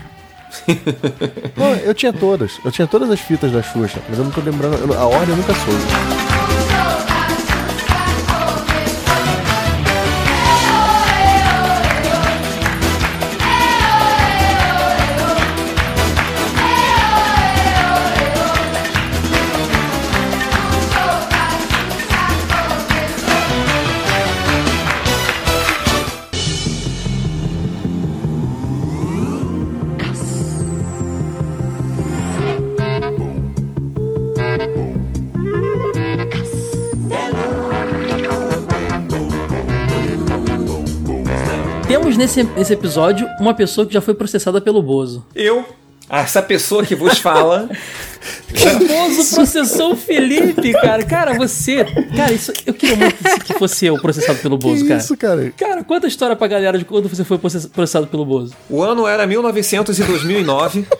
Pô, 1.55 1.63
eu 1.83 1.93
tinha 1.93 2.13
todas. 2.13 2.59
Eu 2.63 2.71
tinha 2.71 2.87
todas 2.87 3.09
as 3.09 3.19
fitas 3.19 3.51
da 3.51 3.61
Xuxa, 3.63 3.99
mas 4.07 4.17
eu 4.17 4.23
não 4.23 4.31
tô 4.31 4.41
lembrando. 4.41 4.75
eu- 4.93 4.99
A 4.99 5.05
ordem 5.05 5.29
eu 5.29 5.35
nunca 5.37 5.53
soube. 5.53 6.34
Nesse, 42.25 42.43
nesse 42.43 42.73
episódio 42.73 43.27
uma 43.39 43.53
pessoa 43.53 43.85
que 43.85 43.93
já 43.93 44.01
foi 44.01 44.15
processada 44.15 44.59
pelo 44.59 44.81
Bozo. 44.81 45.23
Eu, 45.35 45.63
essa 46.09 46.41
pessoa 46.41 46.83
que 46.83 46.95
vos 46.95 47.19
fala, 47.19 47.69
O 48.49 48.87
Bozo 48.87 49.35
processou 49.35 49.93
o 49.93 49.95
Felipe, 49.95 50.73
cara. 50.73 51.03
Cara, 51.03 51.33
você. 51.35 51.85
Cara, 52.15 52.33
isso, 52.33 52.51
eu 52.65 52.73
queria 52.73 52.95
muito 52.95 53.15
que 53.45 53.53
fosse 53.53 53.85
eu 53.85 53.99
processado 53.99 54.39
pelo 54.39 54.57
Bozo, 54.57 54.81
que 54.81 54.87
cara. 54.89 54.99
isso, 54.99 55.15
cara? 55.15 55.53
Cara, 55.55 55.83
conta 55.83 56.07
a 56.07 56.09
história 56.09 56.35
pra 56.35 56.47
galera 56.47 56.77
de 56.79 56.85
quando 56.85 57.07
você 57.07 57.23
foi 57.23 57.37
process- 57.37 57.67
processado 57.67 58.07
pelo 58.07 58.25
Bozo. 58.25 58.55
o 58.69 58.81
ano 58.81 59.05
era 59.07 59.27
1900 59.27 59.99
e 59.99 60.03
2009. 60.03 60.85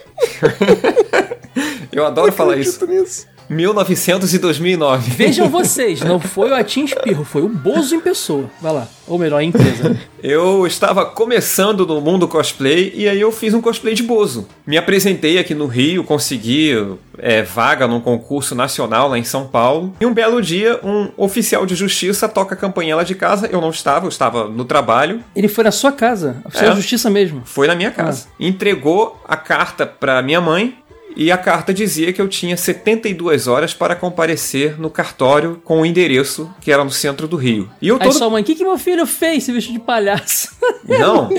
Eu 1.91 2.05
adoro 2.05 2.32
falar 2.34 2.57
isso. 2.57 2.76
Acredito 2.84 3.01
nisso. 3.03 3.26
1900 3.49 4.33
e 4.33 4.39
2009. 4.39 5.11
Vejam 5.11 5.47
vocês, 5.49 6.01
não 6.01 6.19
foi 6.19 6.49
o 6.49 6.55
Atim 6.55 6.85
Espirro, 6.85 7.23
foi 7.23 7.41
o 7.41 7.49
Bozo 7.49 7.95
em 7.95 7.99
pessoa. 7.99 8.49
Vai 8.61 8.73
lá. 8.73 8.87
Ou 9.07 9.19
melhor, 9.19 9.37
a 9.37 9.43
empresa. 9.43 9.95
Eu 10.23 10.65
estava 10.65 11.05
começando 11.05 11.85
no 11.85 12.01
mundo 12.01 12.27
cosplay 12.27 12.91
e 12.95 13.07
aí 13.07 13.21
eu 13.21 13.31
fiz 13.31 13.53
um 13.53 13.61
cosplay 13.61 13.93
de 13.93 14.01
Bozo. 14.01 14.47
Me 14.65 14.77
apresentei 14.77 15.37
aqui 15.37 15.53
no 15.53 15.67
Rio, 15.67 16.03
consegui 16.03 16.71
é, 17.19 17.43
vaga 17.43 17.87
num 17.87 17.99
concurso 17.99 18.55
nacional 18.55 19.07
lá 19.07 19.17
em 19.19 19.23
São 19.23 19.45
Paulo. 19.45 19.93
E 20.01 20.05
um 20.07 20.13
belo 20.13 20.41
dia, 20.41 20.79
um 20.83 21.09
oficial 21.17 21.67
de 21.67 21.75
justiça 21.75 22.27
toca 22.27 22.55
a 22.55 22.57
campainha 22.57 22.95
lá 22.95 23.03
de 23.03 23.13
casa. 23.13 23.47
Eu 23.51 23.61
não 23.61 23.69
estava, 23.69 24.05
eu 24.07 24.09
estava 24.09 24.47
no 24.47 24.65
trabalho. 24.65 25.23
Ele 25.35 25.47
foi 25.47 25.63
na 25.63 25.71
sua 25.71 25.91
casa, 25.91 26.37
sua 26.51 26.69
É. 26.69 26.75
justiça 26.75 27.07
mesmo. 27.09 27.43
Foi 27.45 27.67
na 27.67 27.75
minha 27.75 27.91
casa. 27.91 28.25
Entregou 28.39 29.21
a 29.27 29.37
carta 29.37 29.85
para 29.85 30.19
minha 30.23 30.41
mãe. 30.41 30.75
E 31.16 31.32
a 31.32 31.38
carta 31.38 31.74
dizia 31.74 32.11
que 32.11 32.22
eu 32.22 32.28
tinha 32.28 32.57
72 32.57 33.47
horas 33.47 33.74
para 33.74 33.95
comparecer 33.95 34.80
no 34.80 34.89
cartório 34.89 35.61
com 35.63 35.82
o 35.82 35.86
endereço 35.86 36.53
que 36.59 36.72
era 36.72 36.84
no 36.84 36.91
centro 36.91 37.28
do 37.28 37.38
Rio. 37.38 37.70
E 37.82 37.88
eu 37.88 37.95
Aí 37.95 38.01
todo 38.01 38.13
sua 38.13 38.30
mãe, 38.30 38.41
o 38.41 38.45
que, 38.45 38.55
que 38.55 38.63
meu 38.63 38.78
filho 38.78 39.05
fez 39.05 39.43
se 39.43 39.51
vestiu 39.51 39.74
de 39.74 39.80
palhaço? 39.80 40.49
Não. 40.88 41.30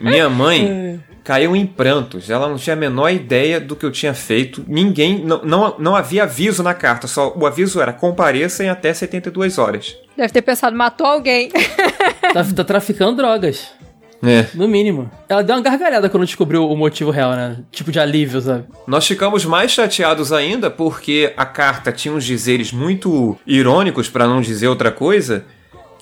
Minha 0.00 0.28
mãe 0.28 1.00
caiu 1.24 1.54
em 1.54 1.66
prantos. 1.66 2.30
Ela 2.30 2.48
não 2.48 2.56
tinha 2.56 2.74
a 2.74 2.78
menor 2.78 3.10
ideia 3.10 3.60
do 3.60 3.76
que 3.76 3.84
eu 3.84 3.90
tinha 3.90 4.14
feito. 4.14 4.64
Ninguém. 4.66 5.24
Não, 5.24 5.42
não, 5.44 5.74
não 5.78 5.96
havia 5.96 6.24
aviso 6.24 6.62
na 6.62 6.74
carta. 6.74 7.06
Só 7.06 7.32
o 7.36 7.46
aviso 7.46 7.80
era 7.80 7.92
compareça 7.92 8.64
em 8.64 8.68
até 8.68 8.92
72 8.92 9.58
horas. 9.58 9.96
Deve 10.16 10.32
ter 10.32 10.42
pensado, 10.42 10.76
matou 10.76 11.06
alguém. 11.06 11.50
tá, 12.32 12.44
tá 12.44 12.64
traficando 12.64 13.16
drogas. 13.16 13.68
É. 14.22 14.46
No 14.54 14.68
mínimo. 14.68 15.10
Ela 15.28 15.42
deu 15.42 15.56
uma 15.56 15.62
gargalhada 15.62 16.08
quando 16.08 16.26
descobriu 16.26 16.68
o 16.68 16.76
motivo 16.76 17.10
real, 17.10 17.32
né? 17.32 17.58
Tipo 17.72 17.90
de 17.90 17.98
alívio, 17.98 18.40
sabe? 18.40 18.64
Nós 18.86 19.06
ficamos 19.06 19.44
mais 19.44 19.70
chateados 19.70 20.32
ainda 20.32 20.70
porque 20.70 21.32
a 21.36 21.46
carta 21.46 21.90
tinha 21.90 22.12
uns 22.12 22.24
dizeres 22.24 22.72
muito 22.72 23.38
irônicos, 23.46 24.08
para 24.08 24.26
não 24.26 24.40
dizer 24.40 24.68
outra 24.68 24.90
coisa. 24.90 25.44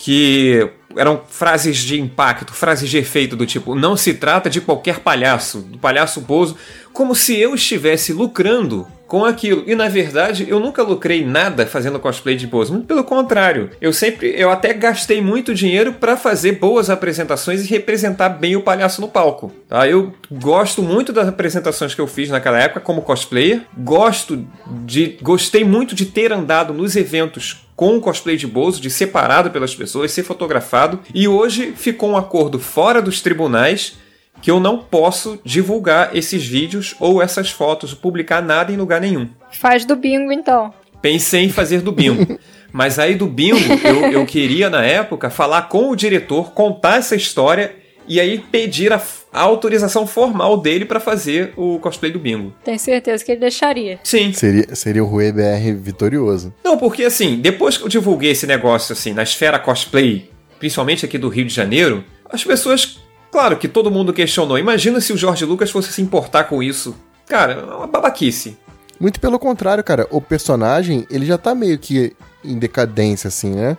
que 0.01 0.69
eram 0.97 1.21
frases 1.29 1.79
de 1.79 2.01
impacto, 2.01 2.53
frases 2.53 2.89
de 2.89 2.99
efeito 2.99 3.37
do 3.37 3.45
tipo, 3.45 3.75
não 3.75 3.97
se 3.97 4.15
trata 4.15 4.49
de 4.49 4.61
qualquer 4.61 5.01
palhaço, 5.01 5.61
do 5.61 5.79
palhaço 5.79 6.21
Bozo, 6.21 6.57
como 6.93 7.15
se 7.15 7.37
eu 7.37 7.55
estivesse 7.55 8.13
lucrando 8.13 8.87
com 9.09 9.25
aquilo. 9.25 9.65
E 9.67 9.75
na 9.75 9.89
verdade, 9.89 10.47
eu 10.49 10.61
nunca 10.61 10.83
lucrei 10.83 11.25
nada 11.25 11.67
fazendo 11.67 11.99
cosplay 11.99 12.37
de 12.37 12.47
Bozo. 12.47 12.75
Muito 12.75 12.87
pelo 12.87 13.03
contrário. 13.03 13.71
Eu 13.81 13.93
sempre, 13.93 14.35
eu 14.37 14.51
até 14.51 14.75
gastei 14.75 15.21
muito 15.21 15.55
dinheiro 15.55 15.95
para 15.95 16.17
fazer 16.17 16.53
boas 16.53 16.91
apresentações 16.91 17.65
e 17.65 17.69
representar 17.69 18.29
bem 18.29 18.55
o 18.55 18.61
palhaço 18.61 19.01
no 19.01 19.09
palco. 19.09 19.51
Tá? 19.67 19.89
Eu 19.89 20.13
gosto 20.31 20.83
muito 20.83 21.13
das 21.13 21.27
apresentações 21.27 21.95
que 21.95 22.01
eu 22.01 22.07
fiz 22.07 22.29
naquela 22.29 22.61
época 22.61 22.81
como 22.81 23.03
cosplayer. 23.03 23.63
Gosto 23.79 24.47
de, 24.85 25.17
gostei 25.23 25.65
muito 25.65 25.95
de 25.95 26.05
ter 26.05 26.31
andado 26.31 26.75
nos 26.75 26.95
eventos 26.95 27.65
com 27.75 27.97
o 27.97 28.01
cosplay 28.01 28.37
de 28.37 28.47
Bozo, 28.47 28.81
de 28.81 28.91
separado 28.91 29.51
pelas 29.51 29.75
pessoas, 29.75 30.13
ser 30.13 30.25
fotografado. 30.25 31.01
E 31.15 31.27
hoje 31.27 31.73
ficou 31.75 32.11
um 32.11 32.17
acordo 32.17 32.59
fora 32.59 33.01
dos 33.01 33.23
tribunais 33.23 33.97
que 34.41 34.51
eu 34.51 34.61
não 34.61 34.79
posso 34.79 35.39
divulgar 35.45 36.17
esses 36.17 36.47
vídeos 36.47 36.95
ou 37.01 37.23
essas 37.23 37.51
fotos, 37.51 37.95
publicar 37.95 38.43
nada 38.43 38.73
em 38.73 38.77
lugar 38.77 39.01
nenhum. 39.01 39.29
Faz 39.51 39.85
do 39.85 39.97
bingo, 39.97 40.33
então. 40.33 40.73
Pensei 41.01 41.45
em 41.45 41.51
fazer 41.51 41.81
do 41.81 41.93
bingo. 41.93 42.39
Mas 42.73 42.99
aí 42.99 43.15
do 43.15 43.27
bingo, 43.27 43.59
eu, 43.83 44.13
eu 44.13 44.27
queria 44.27 44.69
na 44.69 44.85
época 44.85 45.31
falar 45.31 45.63
com 45.63 45.91
o 45.91 45.97
diretor, 45.97 46.53
contar 46.53 46.99
essa 46.99 47.17
história 47.17 47.75
e 48.07 48.19
aí 48.19 48.39
pedir 48.39 48.93
a, 48.93 49.01
a 49.33 49.41
autorização 49.41 50.07
formal 50.07 50.57
dele 50.57 50.85
para 50.85 50.99
fazer 50.99 51.53
o 51.57 51.79
cosplay 51.79 52.11
do 52.11 52.19
bingo. 52.19 52.55
Tenho 52.65 52.79
certeza 52.79 53.25
que 53.25 53.33
ele 53.33 53.41
deixaria. 53.41 54.01
Sim. 54.03 54.33
Seria, 54.33 54.75
seria 54.75 55.05
o 55.05 55.07
Rui 55.07 55.31
BR 55.31 55.75
vitorioso. 55.77 56.53
Não, 56.65 56.79
porque 56.79 57.05
assim, 57.05 57.37
depois 57.37 57.77
que 57.77 57.85
eu 57.85 57.89
divulguei 57.89 58.31
esse 58.31 58.47
negócio 58.47 58.95
assim 58.95 59.13
na 59.13 59.23
esfera 59.23 59.59
cosplay, 59.59 60.31
principalmente 60.59 61.05
aqui 61.05 61.19
do 61.19 61.29
Rio 61.29 61.45
de 61.45 61.55
Janeiro, 61.55 62.03
as 62.31 62.43
pessoas, 62.43 62.99
claro 63.31 63.57
que 63.57 63.69
todo 63.69 63.91
mundo 63.91 64.13
questionou. 64.13 64.59
Imagina 64.59 65.01
se 65.01 65.13
o 65.13 65.17
Jorge 65.17 65.45
Lucas 65.45 65.71
fosse 65.71 65.93
se 65.93 66.03
importar 66.03 66.45
com 66.45 66.63
isso. 66.63 66.95
Cara, 67.27 67.53
é 67.55 67.75
uma 67.75 67.87
babaquice. 67.87 68.57
Muito 69.01 69.21
pelo 69.21 69.39
contrário, 69.39 69.85
cara. 69.85 70.07
O 70.11 70.21
personagem, 70.21 71.07
ele 71.11 71.25
já 71.27 71.39
tá 71.39 71.55
meio 71.55 71.79
que 71.79 72.15
em 72.45 72.59
decadência, 72.59 73.29
assim, 73.29 73.51
né? 73.55 73.77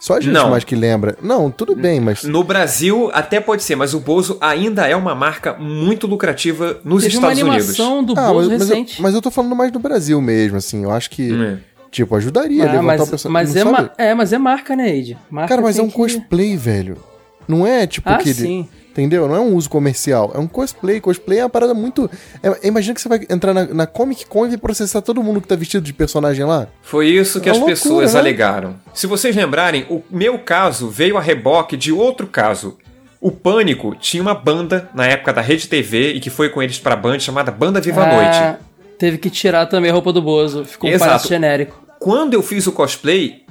Só 0.00 0.16
a 0.16 0.20
gente 0.20 0.32
Não. 0.34 0.50
mais 0.50 0.64
que 0.64 0.74
lembra. 0.74 1.16
Não, 1.22 1.50
tudo 1.50 1.74
bem, 1.74 1.98
mas. 1.98 2.24
No 2.24 2.44
Brasil 2.44 3.10
até 3.14 3.40
pode 3.40 3.62
ser, 3.62 3.74
mas 3.74 3.94
o 3.94 4.00
Bozo 4.00 4.36
ainda 4.40 4.86
é 4.86 4.94
uma 4.94 5.14
marca 5.14 5.54
muito 5.54 6.06
lucrativa 6.06 6.78
nos 6.84 7.02
Teve 7.02 7.16
uma 7.16 7.32
Estados 7.32 7.42
Unidos. 7.50 7.68
animação 7.80 8.04
do 8.04 8.12
Ah, 8.18 8.28
Bozo 8.32 8.50
mas, 8.50 8.58
mas, 8.60 8.70
eu, 8.70 8.76
recente. 8.76 9.02
mas 9.02 9.14
eu 9.14 9.22
tô 9.22 9.30
falando 9.30 9.56
mais 9.56 9.72
do 9.72 9.78
Brasil 9.78 10.20
mesmo, 10.20 10.58
assim. 10.58 10.82
Eu 10.84 10.90
acho 10.90 11.08
que, 11.10 11.32
É. 11.32 11.58
tipo, 11.90 12.14
ajudaria 12.16 12.64
a 12.64 12.68
Ah, 12.68 12.72
levantar 12.72 12.86
mas, 12.98 13.00
o 13.00 13.06
personagem. 13.10 13.46
mas 13.54 13.56
é, 13.56 13.64
ma- 13.64 13.90
é, 13.96 14.14
mas 14.14 14.32
é 14.34 14.38
marca, 14.38 14.76
né, 14.76 14.94
Ed? 14.94 15.16
Marca 15.30 15.48
Cara, 15.48 15.62
mas 15.62 15.78
é 15.78 15.82
um 15.82 15.88
que- 15.88 15.94
cosplay, 15.94 16.54
velho. 16.56 16.98
Não 17.48 17.66
é 17.66 17.86
tipo 17.86 18.08
Ah, 18.08 18.16
aquele. 18.16 18.34
sim. 18.34 18.68
Entendeu? 18.94 19.26
Não 19.26 19.34
é 19.34 19.40
um 19.40 19.54
uso 19.56 19.68
comercial. 19.68 20.30
É 20.36 20.38
um 20.38 20.46
cosplay. 20.46 21.00
Cosplay 21.00 21.40
é 21.40 21.42
uma 21.42 21.50
parada 21.50 21.74
muito. 21.74 22.08
é- 22.40 22.68
imagina 22.68 22.94
que 22.94 23.00
você 23.00 23.08
vai 23.08 23.20
entrar 23.28 23.52
na, 23.52 23.64
na 23.66 23.86
Comic 23.88 24.24
Con 24.26 24.46
e 24.46 24.50
vai 24.50 24.56
processar 24.56 25.02
todo 25.02 25.20
mundo 25.20 25.40
que 25.40 25.48
tá 25.48 25.56
vestido 25.56 25.82
de 25.84 25.92
personagem 25.92 26.44
lá. 26.44 26.68
Foi 26.80 27.08
isso 27.08 27.40
que 27.40 27.48
É 27.48 27.52
as 27.52 27.58
loucura, 27.58 27.76
pessoas 27.76 28.14
né? 28.14 28.20
alegaram. 28.20 28.76
Se 28.94 29.08
vocês 29.08 29.34
lembrarem, 29.34 29.84
o 29.90 30.00
meu 30.08 30.38
caso 30.38 30.88
veio 30.88 31.16
a 31.18 31.20
reboque 31.20 31.76
de 31.76 31.90
outro 31.90 32.28
caso. 32.28 32.78
O 33.20 33.32
Pânico 33.32 33.96
tinha 33.98 34.22
uma 34.22 34.34
banda 34.34 34.88
na 34.94 35.06
época 35.06 35.32
da 35.32 35.40
Rede 35.40 35.66
TV 35.66 36.12
e 36.12 36.20
que 36.20 36.30
foi 36.30 36.48
com 36.50 36.62
eles 36.62 36.78
pra 36.78 36.94
Band 36.94 37.18
chamada 37.18 37.50
Banda 37.50 37.80
Viva 37.80 38.02
a 38.02 38.04
Ah, 38.04 38.14
Noite. 38.52 38.64
Teve 38.98 39.18
que 39.18 39.28
tirar 39.28 39.66
também 39.66 39.90
a 39.90 39.94
roupa 39.94 40.12
do 40.12 40.22
Bozo. 40.22 40.64
Ficou 40.64 40.88
um 40.88 40.92
Exato. 40.92 41.08
palhaço 41.08 41.28
genérico. 41.28 41.82
Quando 41.98 42.34
eu 42.34 42.42
fiz 42.42 42.66
o 42.66 42.72
cosplay, 42.72 43.42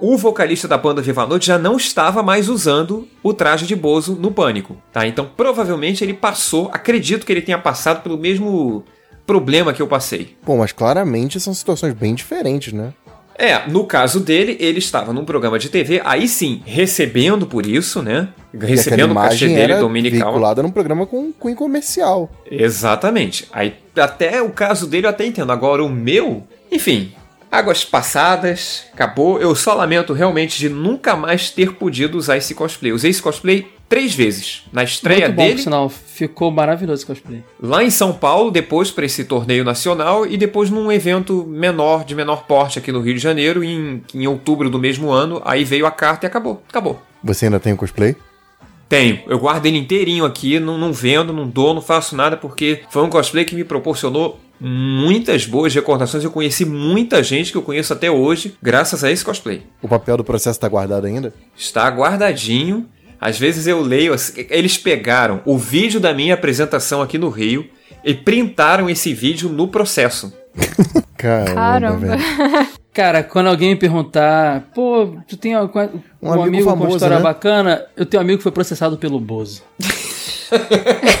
o 0.00 0.16
vocalista 0.16 0.68
da 0.68 0.76
banda 0.78 1.02
Viva 1.02 1.22
a 1.22 1.26
Noite 1.26 1.46
já 1.46 1.58
não 1.58 1.76
estava 1.76 2.22
mais 2.22 2.48
usando 2.48 3.06
o 3.22 3.32
traje 3.32 3.66
de 3.66 3.76
Bozo 3.76 4.14
no 4.14 4.30
Pânico, 4.30 4.76
tá? 4.92 5.06
Então 5.06 5.28
provavelmente 5.36 6.04
ele 6.04 6.14
passou, 6.14 6.70
acredito 6.72 7.24
que 7.24 7.32
ele 7.32 7.42
tenha 7.42 7.58
passado 7.58 8.02
pelo 8.02 8.18
mesmo 8.18 8.84
problema 9.26 9.72
que 9.72 9.82
eu 9.82 9.88
passei. 9.88 10.36
Pô, 10.44 10.56
mas 10.56 10.72
claramente 10.72 11.40
são 11.40 11.52
situações 11.52 11.94
bem 11.94 12.14
diferentes, 12.14 12.72
né? 12.72 12.92
É, 13.38 13.68
no 13.68 13.84
caso 13.84 14.18
dele, 14.18 14.56
ele 14.58 14.78
estava 14.78 15.12
num 15.12 15.24
programa 15.24 15.58
de 15.58 15.68
TV, 15.68 16.00
aí 16.04 16.26
sim, 16.26 16.62
recebendo 16.64 17.46
por 17.46 17.66
isso, 17.66 18.02
né? 18.02 18.28
Recebendo 18.58 19.10
o 19.10 19.14
cachê 19.14 19.48
dele 19.48 19.60
era 19.60 19.80
dominical. 19.80 20.30
veiculada 20.30 20.62
num 20.62 20.70
programa 20.70 21.06
com 21.06 21.30
cunho 21.32 21.54
comercial. 21.54 22.30
Exatamente. 22.50 23.46
Aí 23.52 23.74
até 23.94 24.40
o 24.40 24.48
caso 24.50 24.86
dele 24.86 25.06
eu 25.06 25.10
até 25.10 25.26
entendo. 25.26 25.52
Agora 25.52 25.84
o 25.84 25.88
meu, 25.88 26.44
enfim, 26.72 27.12
águas 27.50 27.84
passadas, 27.84 28.84
acabou. 28.92 29.40
Eu 29.40 29.54
só 29.54 29.74
lamento 29.74 30.12
realmente 30.12 30.58
de 30.58 30.68
nunca 30.68 31.16
mais 31.16 31.50
ter 31.50 31.72
podido 31.74 32.16
usar 32.16 32.36
esse 32.36 32.54
cosplay. 32.54 32.92
Usei 32.92 33.10
esse 33.10 33.22
cosplay 33.22 33.66
três 33.88 34.14
vezes. 34.14 34.64
Na 34.72 34.82
estreia 34.82 35.26
Muito 35.26 35.36
bom, 35.36 35.46
dele, 35.46 35.62
sinal. 35.62 35.88
Ficou 35.88 36.50
maravilhoso 36.50 37.00
esse 37.00 37.06
cosplay. 37.06 37.42
lá 37.62 37.82
em 37.84 37.90
São 37.90 38.12
Paulo, 38.12 38.50
depois 38.50 38.90
para 38.90 39.04
esse 39.04 39.24
torneio 39.24 39.64
nacional 39.64 40.26
e 40.26 40.36
depois 40.36 40.70
num 40.70 40.90
evento 40.90 41.44
menor, 41.46 42.04
de 42.04 42.14
menor 42.14 42.44
porte 42.46 42.78
aqui 42.78 42.90
no 42.90 43.00
Rio 43.00 43.14
de 43.14 43.20
Janeiro, 43.20 43.62
em, 43.62 44.02
em 44.14 44.26
outubro 44.26 44.68
do 44.68 44.78
mesmo 44.78 45.10
ano. 45.10 45.40
Aí 45.44 45.64
veio 45.64 45.86
a 45.86 45.90
carta 45.90 46.26
e 46.26 46.28
acabou. 46.28 46.62
Acabou. 46.68 47.00
Você 47.22 47.46
ainda 47.46 47.60
tem 47.60 47.72
o 47.72 47.76
cosplay? 47.76 48.16
Tenho. 48.88 49.20
Eu 49.26 49.38
guardo 49.38 49.66
ele 49.66 49.78
inteirinho 49.78 50.24
aqui, 50.24 50.60
não, 50.60 50.78
não 50.78 50.92
vendo, 50.92 51.32
não 51.32 51.48
dou, 51.48 51.74
não 51.74 51.82
faço 51.82 52.14
nada, 52.14 52.36
porque 52.36 52.82
foi 52.90 53.02
um 53.02 53.10
cosplay 53.10 53.44
que 53.44 53.54
me 53.54 53.64
proporcionou 53.64 54.38
muitas 54.60 55.44
boas 55.46 55.74
recordações. 55.74 56.24
Eu 56.24 56.30
conheci 56.30 56.64
muita 56.64 57.22
gente 57.22 57.50
que 57.50 57.58
eu 57.58 57.62
conheço 57.62 57.92
até 57.92 58.10
hoje, 58.10 58.56
graças 58.62 59.02
a 59.02 59.10
esse 59.10 59.24
cosplay. 59.24 59.62
O 59.82 59.88
papel 59.88 60.16
do 60.16 60.24
processo 60.24 60.58
tá 60.58 60.68
guardado 60.68 61.06
ainda? 61.06 61.34
Está 61.56 61.88
guardadinho. 61.88 62.86
Às 63.20 63.38
vezes 63.38 63.66
eu 63.66 63.80
leio, 63.80 64.14
eles 64.50 64.76
pegaram 64.76 65.40
o 65.44 65.56
vídeo 65.56 65.98
da 65.98 66.12
minha 66.12 66.34
apresentação 66.34 67.00
aqui 67.00 67.16
no 67.16 67.30
Rio 67.30 67.66
e 68.04 68.14
printaram 68.14 68.90
esse 68.90 69.12
vídeo 69.14 69.48
no 69.48 69.68
processo. 69.68 70.32
Caramba, 71.16 71.54
Caramba. 71.54 72.18
Cara, 72.96 73.22
quando 73.22 73.48
alguém 73.48 73.68
me 73.68 73.76
perguntar, 73.76 74.70
pô, 74.74 75.18
tu 75.28 75.36
tem 75.36 75.54
um, 75.54 75.60
um 76.22 76.32
amigo 76.32 76.44
amigo, 76.44 76.64
com 76.64 76.70
famoso, 76.70 76.88
uma 76.88 76.96
história 76.96 77.16
né? 77.18 77.22
bacana, 77.22 77.84
eu 77.94 78.06
tenho 78.06 78.22
um 78.22 78.24
amigo 78.24 78.38
que 78.38 78.42
foi 78.42 78.50
processado 78.50 78.96
pelo 78.96 79.20
Bozo. 79.20 79.62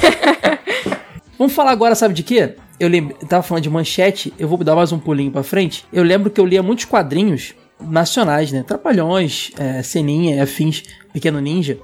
Vamos 1.36 1.52
falar 1.52 1.72
agora, 1.72 1.94
sabe 1.94 2.14
de 2.14 2.22
quê? 2.22 2.54
Eu 2.80 2.88
lembro, 2.88 3.14
tava 3.28 3.42
falando 3.42 3.62
de 3.62 3.68
manchete, 3.68 4.32
eu 4.38 4.48
vou 4.48 4.56
dar 4.64 4.74
mais 4.74 4.90
um 4.90 4.98
pulinho 4.98 5.30
pra 5.30 5.42
frente. 5.42 5.84
Eu 5.92 6.02
lembro 6.02 6.30
que 6.30 6.40
eu 6.40 6.46
lia 6.46 6.62
muitos 6.62 6.86
quadrinhos 6.86 7.52
nacionais, 7.78 8.50
né? 8.50 8.64
Trapalhões, 8.66 9.50
é, 9.58 9.82
Seninha, 9.82 10.42
afins, 10.42 10.82
Pequeno 11.12 11.42
Ninja. 11.42 11.76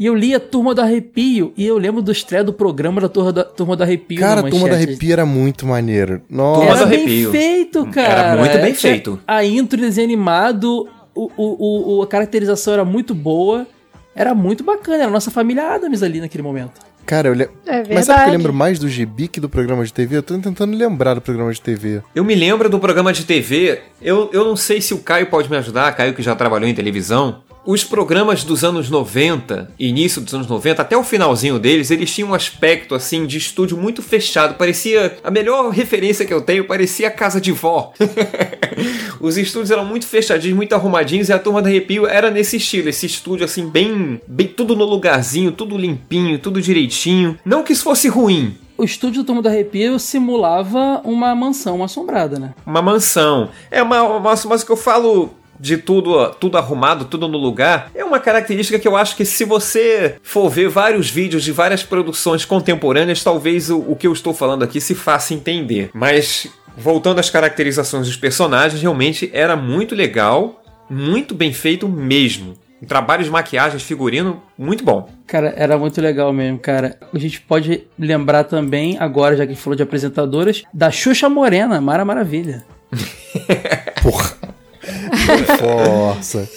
E 0.00 0.06
eu 0.06 0.14
lia 0.14 0.40
Turma 0.40 0.74
do 0.74 0.80
Arrepio, 0.80 1.52
e 1.58 1.66
eu 1.66 1.76
lembro 1.76 2.00
do 2.00 2.10
estreia 2.10 2.42
do 2.42 2.54
programa 2.54 3.02
da 3.02 3.08
Turma 3.10 3.32
do, 3.32 3.44
Turma 3.44 3.76
do 3.76 3.82
Arrepio. 3.82 4.18
Cara, 4.18 4.40
a 4.40 4.44
turma 4.50 4.66
da 4.66 4.72
Manchete. 4.72 4.88
arrepia 4.92 5.12
era 5.12 5.26
muito 5.26 5.66
maneiro. 5.66 6.22
Nossa. 6.30 6.60
Turma 6.60 6.72
do 6.74 6.78
Era 6.78 6.86
bem 6.86 6.98
Arrepio. 7.00 7.30
feito, 7.30 7.86
cara. 7.88 8.08
Era 8.32 8.36
muito 8.38 8.58
bem 8.62 8.74
feito. 8.74 9.20
A 9.26 9.44
intro 9.44 9.78
desenho 9.78 10.06
animado, 10.06 10.88
o, 11.14 11.30
o, 11.36 11.98
o- 11.98 12.02
a 12.02 12.06
caracterização 12.06 12.72
era 12.72 12.84
muito 12.84 13.14
boa. 13.14 13.66
Era 14.14 14.34
muito 14.34 14.64
bacana, 14.64 14.96
era 15.02 15.06
a 15.06 15.10
nossa 15.10 15.30
família 15.30 15.74
Adams 15.74 16.02
ali 16.02 16.18
naquele 16.20 16.42
momento. 16.42 16.80
Cara, 17.04 17.28
eu 17.28 17.34
lembro. 17.34 17.52
É 17.66 17.78
Mas 17.78 17.86
sabe 17.86 17.94
que 17.94 18.00
eu 18.00 18.04
verdade. 18.06 18.30
lembro 18.38 18.52
mais 18.54 18.78
do 18.78 18.88
gibi 18.88 19.28
que 19.28 19.38
do 19.38 19.48
programa 19.50 19.84
de 19.84 19.92
TV? 19.92 20.16
Eu 20.16 20.22
tô 20.22 20.36
tentando 20.38 20.76
lembrar 20.76 21.12
do 21.14 21.20
programa 21.20 21.52
de 21.52 21.60
TV. 21.60 22.00
Eu 22.14 22.24
me 22.24 22.34
lembro 22.34 22.68
do 22.70 22.78
programa 22.78 23.12
de 23.12 23.24
TV. 23.24 23.80
Eu, 24.00 24.30
eu 24.32 24.44
não 24.44 24.56
sei 24.56 24.80
se 24.80 24.94
o 24.94 24.98
Caio 24.98 25.26
pode 25.26 25.50
me 25.50 25.56
ajudar, 25.58 25.94
Caio 25.94 26.14
que 26.14 26.22
já 26.22 26.34
trabalhou 26.34 26.68
em 26.68 26.74
televisão. 26.74 27.42
Os 27.64 27.84
programas 27.84 28.42
dos 28.42 28.64
anos 28.64 28.88
90, 28.88 29.72
início 29.78 30.22
dos 30.22 30.32
anos 30.34 30.46
90, 30.46 30.80
até 30.80 30.96
o 30.96 31.04
finalzinho 31.04 31.58
deles, 31.58 31.90
eles 31.90 32.10
tinham 32.10 32.30
um 32.30 32.34
aspecto 32.34 32.94
assim 32.94 33.26
de 33.26 33.36
estúdio 33.36 33.76
muito 33.76 34.02
fechado. 34.02 34.54
Parecia. 34.54 35.18
A 35.22 35.30
melhor 35.30 35.68
referência 35.70 36.24
que 36.24 36.32
eu 36.32 36.40
tenho 36.40 36.66
parecia 36.66 37.08
a 37.08 37.10
casa 37.10 37.38
de 37.38 37.52
vó. 37.52 37.92
Os 39.20 39.36
estúdios 39.36 39.70
eram 39.70 39.84
muito 39.84 40.06
fechadinhos, 40.06 40.56
muito 40.56 40.74
arrumadinhos, 40.74 41.28
e 41.28 41.32
a 41.34 41.38
turma 41.38 41.60
da 41.60 41.68
Arrepio 41.68 42.06
era 42.06 42.30
nesse 42.30 42.56
estilo, 42.56 42.88
esse 42.88 43.04
estúdio 43.04 43.44
assim, 43.44 43.68
bem. 43.68 44.20
bem 44.26 44.48
tudo 44.48 44.74
no 44.74 44.84
lugarzinho, 44.84 45.52
tudo 45.52 45.76
limpinho, 45.76 46.38
tudo 46.38 46.62
direitinho. 46.62 47.38
Não 47.44 47.62
que 47.62 47.74
isso 47.74 47.84
fosse 47.84 48.08
ruim, 48.08 48.56
O 48.78 48.84
estúdio 48.84 49.22
do 49.22 49.26
Turma 49.26 49.42
do 49.42 49.48
Arrepio 49.48 49.98
simulava 49.98 51.02
uma 51.04 51.34
mansão 51.34 51.84
assombrada, 51.84 52.38
né? 52.38 52.54
uma 52.64 52.80
mansão. 52.80 53.50
É 53.70 53.82
uma, 53.82 54.02
uma 54.02 54.20
mas 54.20 54.62
o 54.62 54.66
que 54.66 54.72
eu 54.72 54.76
falo 54.76 55.30
de 55.60 55.76
tudo, 55.76 56.30
tudo 56.40 56.56
arrumado, 56.56 57.04
tudo 57.04 57.28
no 57.28 57.36
lugar, 57.36 57.90
é 57.94 58.02
uma 58.02 58.18
característica 58.18 58.78
que 58.78 58.88
eu 58.88 58.96
acho 58.96 59.14
que 59.14 59.26
se 59.26 59.44
você 59.44 60.16
for 60.22 60.48
ver 60.48 60.68
vários 60.70 61.10
vídeos 61.10 61.44
de 61.44 61.52
várias 61.52 61.82
produções 61.82 62.46
contemporâneas, 62.46 63.22
talvez 63.22 63.68
o, 63.68 63.78
o 63.78 63.94
que 63.94 64.06
eu 64.06 64.12
estou 64.12 64.32
falando 64.32 64.62
aqui 64.62 64.80
se 64.80 64.94
faça 64.94 65.34
entender. 65.34 65.90
Mas 65.92 66.48
voltando 66.76 67.18
às 67.18 67.28
caracterizações 67.28 68.06
dos 68.06 68.16
personagens, 68.16 68.80
realmente 68.80 69.30
era 69.34 69.54
muito 69.54 69.94
legal, 69.94 70.62
muito 70.88 71.34
bem 71.34 71.52
feito 71.52 71.86
mesmo. 71.86 72.54
Um 72.82 72.86
trabalho 72.86 73.22
de 73.22 73.28
maquiagem, 73.28 73.78
figurino, 73.78 74.42
muito 74.56 74.82
bom. 74.82 75.10
Cara, 75.26 75.52
era 75.54 75.76
muito 75.76 76.00
legal 76.00 76.32
mesmo, 76.32 76.58
cara. 76.58 76.96
A 77.12 77.18
gente 77.18 77.38
pode 77.42 77.84
lembrar 77.98 78.44
também, 78.44 78.96
agora, 78.98 79.36
já 79.36 79.44
que 79.44 79.52
a 79.52 79.54
gente 79.54 79.62
falou 79.62 79.76
de 79.76 79.82
apresentadoras, 79.82 80.62
da 80.72 80.90
Xuxa 80.90 81.28
Morena, 81.28 81.78
Mara 81.78 82.06
Maravilha. 82.06 82.64
Porra. 84.02 84.39
Força. 85.58 86.48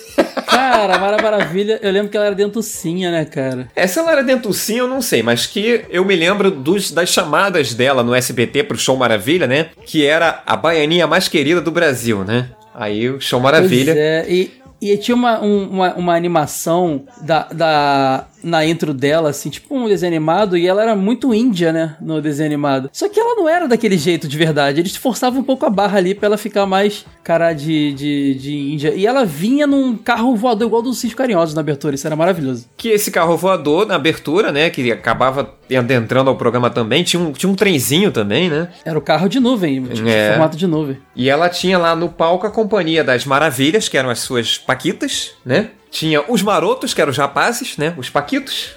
Cara, 0.47 0.95
a 0.95 0.99
Mara 0.99 1.21
Maravilha, 1.21 1.79
eu 1.81 1.91
lembro 1.91 2.09
que 2.09 2.17
ela 2.17 2.27
era 2.27 2.35
dentucinha, 2.35 3.09
né, 3.11 3.25
cara? 3.25 3.67
Essa 3.75 3.99
ela 4.01 4.11
era 4.11 4.23
dentucinha, 4.23 4.79
eu 4.79 4.87
não 4.87 5.01
sei, 5.01 5.23
mas 5.23 5.45
que 5.47 5.83
eu 5.89 6.05
me 6.05 6.15
lembro 6.15 6.51
dos, 6.51 6.91
das 6.91 7.09
chamadas 7.09 7.73
dela 7.73 8.03
no 8.03 8.13
SBT 8.13 8.63
pro 8.63 8.77
Show 8.77 8.95
Maravilha, 8.95 9.47
né? 9.47 9.67
Que 9.85 10.05
era 10.05 10.43
a 10.45 10.55
baianinha 10.55 11.07
mais 11.07 11.27
querida 11.27 11.61
do 11.61 11.71
Brasil, 11.71 12.23
né? 12.23 12.49
Aí 12.75 13.09
o 13.09 13.19
Show 13.19 13.39
Maravilha. 13.39 13.93
Pois 13.93 13.97
é, 14.05 14.25
e, 14.29 14.51
e 14.81 14.97
tinha 14.97 15.15
uma, 15.15 15.41
um- 15.41 15.69
uma, 15.69 15.93
uma 15.95 16.15
animação 16.15 17.03
da, 17.21 17.47
da, 17.51 18.25
na 18.43 18.65
intro 18.65 18.93
dela, 18.93 19.29
assim, 19.29 19.49
tipo 19.49 19.73
um 19.75 19.87
desenho 19.87 20.11
animado, 20.11 20.57
e 20.57 20.67
ela 20.67 20.81
era 20.83 20.95
muito 20.95 21.33
índia, 21.33 21.71
né, 21.71 21.95
no 22.01 22.21
desenho 22.21 22.47
animado. 22.47 22.89
Só 22.91 23.07
que 23.09 23.19
ela 23.19 23.35
não 23.35 23.47
era 23.47 23.67
daquele 23.67 23.97
jeito 23.97 24.27
de 24.27 24.37
verdade, 24.37 24.79
eles 24.81 24.95
forçavam 24.95 25.39
um 25.41 25.43
pouco 25.43 25.65
a 25.65 25.69
barra 25.69 25.97
ali 25.97 26.13
pra 26.13 26.27
ela 26.27 26.37
ficar 26.37 26.65
mais 26.65 27.05
cara 27.23 27.53
de, 27.53 27.93
de, 27.93 28.35
de 28.35 28.53
índia. 28.73 28.93
E 28.95 29.07
ela 29.07 29.25
vinha 29.25 29.65
num 29.65 29.95
carro 29.95 30.35
voador 30.35 30.67
igual 30.67 30.81
do 30.81 30.93
Sítio 30.93 31.15
Carinhosos 31.15 31.55
na 31.55 31.61
abertura, 31.61 31.95
isso 31.95 32.05
era 32.05 32.15
maravilhoso. 32.15 32.65
Que 32.75 32.89
esse 32.89 33.09
carro 33.11 33.37
voador, 33.37 33.85
na 33.87 33.95
abertura, 33.95 34.51
né? 34.51 34.69
Que 34.69 34.91
acabava 34.91 35.53
adentrando 35.75 36.29
ao 36.29 36.35
programa 36.35 36.69
também, 36.69 37.03
tinha 37.03 37.21
um, 37.21 37.31
tinha 37.31 37.49
um 37.49 37.55
trenzinho 37.55 38.11
também, 38.11 38.49
né? 38.49 38.67
Era 38.83 38.97
o 38.97 39.01
carro 39.01 39.29
de 39.29 39.39
nuvem, 39.39 39.83
tipo, 39.83 40.07
É. 40.07 40.31
formato 40.31 40.57
de 40.57 40.67
nuvem. 40.67 40.97
E 41.15 41.29
ela 41.29 41.47
tinha 41.49 41.77
lá 41.77 41.95
no 41.95 42.09
palco 42.09 42.45
a 42.45 42.51
companhia 42.51 43.03
das 43.03 43.25
Maravilhas, 43.25 43.87
que 43.87 43.97
eram 43.97 44.09
as 44.09 44.19
suas 44.19 44.57
paquitas, 44.57 45.31
né? 45.45 45.69
Tinha 45.93 46.23
os 46.27 46.41
marotos, 46.41 46.91
que 46.91 46.99
eram 46.99 47.11
os 47.11 47.17
rapazes, 47.17 47.77
né? 47.77 47.93
Os 47.95 48.09
paquitos, 48.09 48.71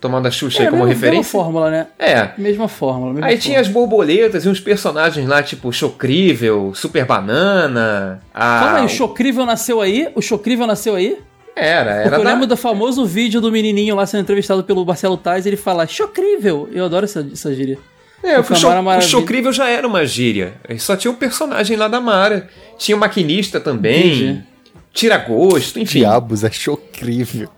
tomando 0.00 0.28
a 0.28 0.30
Xuxa 0.30 0.60
aí 0.62 0.66
É, 0.68 0.70
como 0.70 0.84
mesma, 0.84 0.94
mesma 0.94 1.06
referência. 1.06 1.32
fórmula, 1.32 1.68
né? 1.68 1.86
É. 1.98 2.28
Mesma 2.38 2.68
fórmula. 2.68 3.12
Mesma 3.14 3.26
Aí 3.26 3.32
fórmula. 3.32 3.42
tinha 3.42 3.60
as 3.60 3.66
borboletas 3.66 4.44
e 4.44 4.48
uns 4.48 4.60
personagens 4.60 5.26
lá, 5.28 5.42
tipo 5.42 5.72
Chocrível, 5.72 6.72
Super 6.72 7.04
Banana. 7.04 8.20
A... 8.32 8.60
Calma 8.60 8.78
aí, 8.78 8.84
o 8.86 8.88
Chocrível 8.88 9.44
nasceu 9.44 9.80
aí? 9.80 10.08
O 10.14 10.22
Chocrível 10.22 10.64
nasceu 10.64 10.94
aí? 10.94 11.18
Era, 11.56 11.92
Porque 11.94 12.06
era 12.06 12.16
eu 12.18 12.24
da... 12.24 12.30
lembro 12.30 12.46
do 12.46 12.56
famoso 12.56 13.04
vídeo 13.04 13.40
do 13.40 13.50
menininho 13.50 13.96
lá 13.96 14.06
sendo 14.06 14.20
entrevistado 14.20 14.62
pelo 14.62 14.86
Marcelo 14.86 15.16
Tais, 15.16 15.46
ele 15.46 15.56
fala 15.56 15.84
Chocrível. 15.88 16.68
Eu 16.72 16.84
adoro 16.84 17.04
essa, 17.04 17.26
essa 17.32 17.52
gíria. 17.52 17.76
É, 18.22 18.38
o, 18.38 18.44
Porque 18.44 18.54
Cho- 18.60 18.68
o 18.68 19.00
Chocrível 19.02 19.52
já 19.52 19.68
era 19.68 19.86
uma 19.88 20.06
gíria. 20.06 20.54
Só 20.78 20.94
tinha 20.94 21.10
um 21.10 21.14
personagem 21.16 21.76
lá 21.76 21.88
da 21.88 22.00
Mara. 22.00 22.48
Tinha 22.78 22.96
o 22.96 23.00
maquinista 23.00 23.58
também. 23.58 24.06
Entendi. 24.06 24.49
Tira-gosto, 24.92 25.78
enfim. 25.78 26.00
Diabos, 26.00 26.44
é 26.44 26.50
chocrível. 26.50 27.48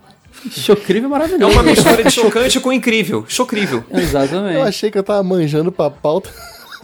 Chocrível 0.51 1.03
é 1.03 1.05
É 1.05 1.09
maravilhoso. 1.09 1.53
uma 1.53 1.63
mistura 1.63 2.03
de 2.03 2.11
chocante 2.11 2.59
com 2.59 2.71
incrível. 2.71 3.25
Chocrível. 3.27 3.83
Exatamente. 3.91 4.55
Eu 4.55 4.63
achei 4.63 4.91
que 4.91 4.97
eu 4.97 5.03
tava 5.03 5.23
manjando 5.23 5.71
pra 5.71 5.89
pauta. 5.89 6.29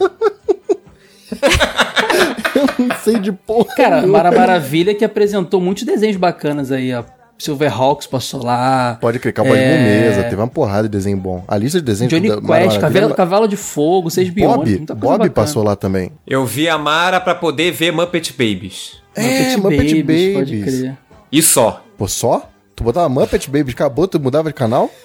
eu 2.54 2.86
não 2.86 2.96
sei 3.02 3.18
de 3.18 3.32
porra. 3.32 3.74
Cara. 3.76 4.06
Mara 4.06 4.32
Maravilha 4.32 4.94
que 4.94 5.04
apresentou 5.04 5.60
muitos 5.60 5.84
desenhos 5.84 6.16
bacanas 6.16 6.72
aí, 6.72 6.92
ó. 6.94 7.04
Silverhawks 7.42 8.06
passou 8.06 8.44
lá. 8.44 8.98
Pode 9.00 9.18
crer, 9.18 9.32
Cowboy 9.32 9.56
de 9.56 9.62
É. 9.64 9.78
Mesa, 10.08 10.22
teve 10.24 10.36
uma 10.36 10.46
porrada 10.48 10.82
de 10.84 10.88
desenho 10.90 11.16
bom. 11.16 11.42
A 11.48 11.56
lista 11.56 11.78
de 11.78 11.84
desenhos 11.84 12.12
Johnny 12.12 12.28
da 12.28 12.40
Quest, 12.40 12.78
Cavalo, 12.78 13.14
Cavalo 13.14 13.48
de 13.48 13.56
Fogo, 13.56 14.10
Seis. 14.10 14.28
Bob, 14.30 14.58
muita 14.68 14.94
coisa 14.94 14.94
Bob 14.94 15.12
bacana. 15.18 15.30
passou 15.30 15.62
lá 15.62 15.74
também. 15.74 16.12
Eu 16.26 16.44
vi 16.44 16.68
a 16.68 16.76
Mara 16.78 17.20
pra 17.20 17.34
poder 17.34 17.72
ver 17.72 17.92
Muppet 17.92 18.32
Babies. 18.32 19.00
É, 19.14 19.56
Muppet 19.56 19.78
Muppet 19.78 20.02
Babies, 20.02 20.34
pode 20.34 20.62
crer. 20.62 20.98
E 21.32 21.42
só. 21.42 21.82
Pô, 21.96 22.06
só? 22.06 22.48
Tu 22.76 22.84
botava 22.84 23.08
Muppet 23.08 23.48
Babies, 23.50 23.74
acabou, 23.74 24.06
tu 24.08 24.18
mudava 24.20 24.48
de 24.48 24.54
canal? 24.54 24.90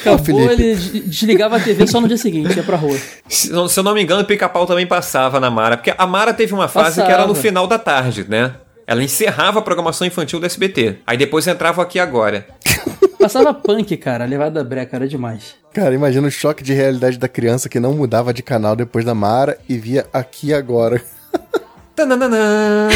Acabou, 0.00 0.18
Felipe. 0.24 0.52
ele 0.52 0.74
des- 0.74 0.90
desligava 1.08 1.56
a 1.56 1.60
TV 1.60 1.86
só 1.86 2.00
no 2.00 2.08
dia 2.08 2.16
seguinte, 2.16 2.56
ia 2.56 2.62
pra 2.62 2.76
rua. 2.76 2.96
Se 3.28 3.50
não- 3.50 3.68
se 3.68 3.78
eu 3.78 3.84
não 3.84 3.94
me 3.94 4.02
engano, 4.02 4.22
o 4.22 4.24
Pica-Pau 4.24 4.66
também 4.66 4.86
passava 4.86 5.38
na 5.40 5.50
Mara. 5.50 5.76
Porque 5.76 5.92
a 5.96 6.06
Mara 6.06 6.32
teve 6.32 6.54
uma 6.54 6.68
fase 6.68 6.96
que 7.02 7.06
era 7.08 7.22
no 7.22 7.28
Passava. 7.28 7.40
final 7.40 7.66
da 7.66 7.78
tarde, 7.78 8.24
né? 8.28 8.52
Ela 8.86 9.02
encerrava 9.02 9.58
a 9.58 9.62
programação 9.62 10.06
infantil 10.06 10.40
do 10.40 10.46
SBT. 10.46 10.98
Aí 11.06 11.16
depois 11.16 11.46
entrava 11.46 11.82
aqui 11.82 11.98
agora. 11.98 12.46
Passava 13.18 13.54
punk, 13.54 13.96
cara, 13.96 14.24
levada 14.24 14.64
breca, 14.64 14.96
era 14.96 15.06
demais. 15.06 15.54
Cara, 15.72 15.94
imagina 15.94 16.26
o 16.26 16.30
choque 16.30 16.62
de 16.62 16.72
realidade 16.72 17.18
da 17.18 17.28
criança 17.28 17.68
que 17.68 17.78
não 17.78 17.94
mudava 17.94 18.34
de 18.34 18.42
canal 18.42 18.74
depois 18.74 19.04
da 19.04 19.14
Mara 19.14 19.58
e 19.68 19.78
via 19.78 20.06
aqui 20.12 20.52
agora. 20.52 21.00
Tananana, 21.94 22.88